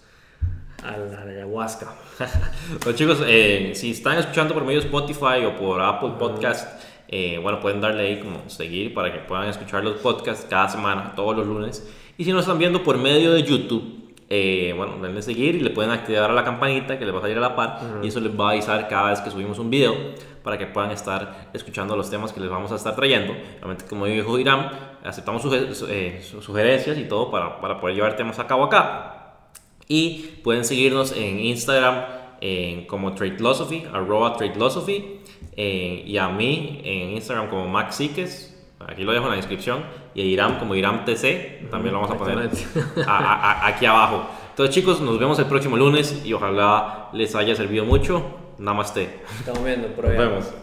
a 0.84 0.98
la 1.26 1.32
ayahuasca. 1.32 1.88
Bueno 2.84 2.98
chicos, 2.98 3.24
eh, 3.26 3.72
si 3.76 3.92
están 3.92 4.18
escuchando 4.18 4.54
por 4.54 4.64
medio 4.64 4.80
de 4.80 4.86
Spotify 4.88 5.46
o 5.46 5.56
por 5.56 5.82
Apple 5.82 6.14
Podcast, 6.20 6.82
eh, 7.08 7.40
bueno, 7.42 7.60
pueden 7.60 7.82
darle 7.82 8.08
ahí 8.08 8.20
como 8.20 8.50
seguir 8.50 8.94
para 8.94 9.12
que 9.12 9.20
puedan 9.20 9.48
escuchar 9.48 9.84
los 9.84 9.98
podcasts 9.98 10.46
cada 10.50 10.70
semana, 10.70 11.14
todos 11.16 11.36
los 11.38 11.48
lunes. 11.48 11.88
Y 12.18 12.24
si 12.26 12.32
nos 12.32 12.42
están 12.42 12.58
viendo 12.60 12.84
por 12.84 12.98
medio 12.98 13.34
de 13.34 13.44
YouTube, 13.44 14.14
eh, 14.30 14.74
bueno, 14.76 14.98
denle 15.02 15.22
seguir 15.22 15.56
y 15.56 15.60
le 15.60 15.70
pueden 15.70 15.92
activar 15.92 16.30
a 16.32 16.34
la 16.34 16.44
campanita 16.44 16.98
que 16.98 17.06
les 17.06 17.14
va 17.14 17.20
a 17.20 17.22
salir 17.22 17.38
a 17.38 17.42
la 17.42 17.56
par 17.56 17.80
y 18.02 18.08
eso 18.08 18.20
les 18.20 18.32
va 18.40 18.50
a 18.50 18.52
avisar 18.54 18.88
cada 18.88 19.10
vez 19.12 19.20
que 19.22 19.30
subimos 19.30 19.60
un 19.60 19.70
video 19.70 19.96
para 20.44 20.58
que 20.58 20.66
puedan 20.66 20.92
estar 20.92 21.50
escuchando 21.54 21.96
los 21.96 22.10
temas 22.10 22.34
que 22.34 22.40
les 22.40 22.50
vamos 22.50 22.72
a 22.72 22.76
estar 22.76 22.96
trayendo. 22.96 23.34
Obviamente, 23.60 23.86
como 23.86 24.06
dijo 24.08 24.38
Irán, 24.40 24.70
aceptamos 25.04 25.44
suge- 25.44 25.74
su- 25.74 25.88
eh, 25.88 26.22
su- 26.24 26.42
sugerencias 26.42 26.98
y 26.98 27.04
todo 27.06 27.30
para, 27.32 27.60
para 27.62 27.80
poder 27.80 27.96
llevar 27.96 28.16
temas 28.16 28.40
a 28.40 28.48
cabo 28.48 28.64
acá. 28.66 29.23
Y 29.88 30.40
pueden 30.44 30.64
seguirnos 30.66 31.12
en 31.16 31.40
Instagram 31.40 32.06
en 32.42 32.86
como 32.86 33.14
Tradelosophy, 33.14 33.84
arroba 33.94 34.34
Tradelosophy. 34.36 35.20
eh, 35.56 36.04
y 36.08 36.18
a 36.18 36.30
mí 36.30 36.82
en 36.84 37.12
Instagram 37.12 37.50
como 37.50 37.68
Max 37.68 37.96
Siques, 37.96 38.50
Aquí 38.86 39.04
lo 39.04 39.14
dejo 39.14 39.24
en 39.26 39.30
la 39.32 39.38
descripción. 39.38 39.82
Y 40.14 40.22
a 40.22 40.26
Iram 40.26 40.60
como 40.60 40.76
Iram 40.76 41.06
TC, 41.06 41.68
también 41.72 41.94
lo 41.94 42.02
vamos 42.02 42.14
a 42.14 42.18
poner 42.20 42.50
a- 43.08 43.12
a- 43.18 43.52
a- 43.52 43.68
aquí 43.68 43.86
abajo. 43.86 44.26
Entonces 44.50 44.76
chicos, 44.76 45.00
nos 45.00 45.18
vemos 45.20 45.40
el 45.40 45.46
próximo 45.46 45.78
lunes 45.78 46.22
y 46.26 46.34
ojalá 46.34 47.08
les 47.14 47.34
haya 47.34 47.56
servido 47.56 47.86
mucho. 47.86 48.22
Namaste. 48.58 49.22
Estamos 49.40 49.64
viendo, 49.64 49.88
por 49.90 50.04
Nos 50.10 50.18
vemos. 50.18 50.54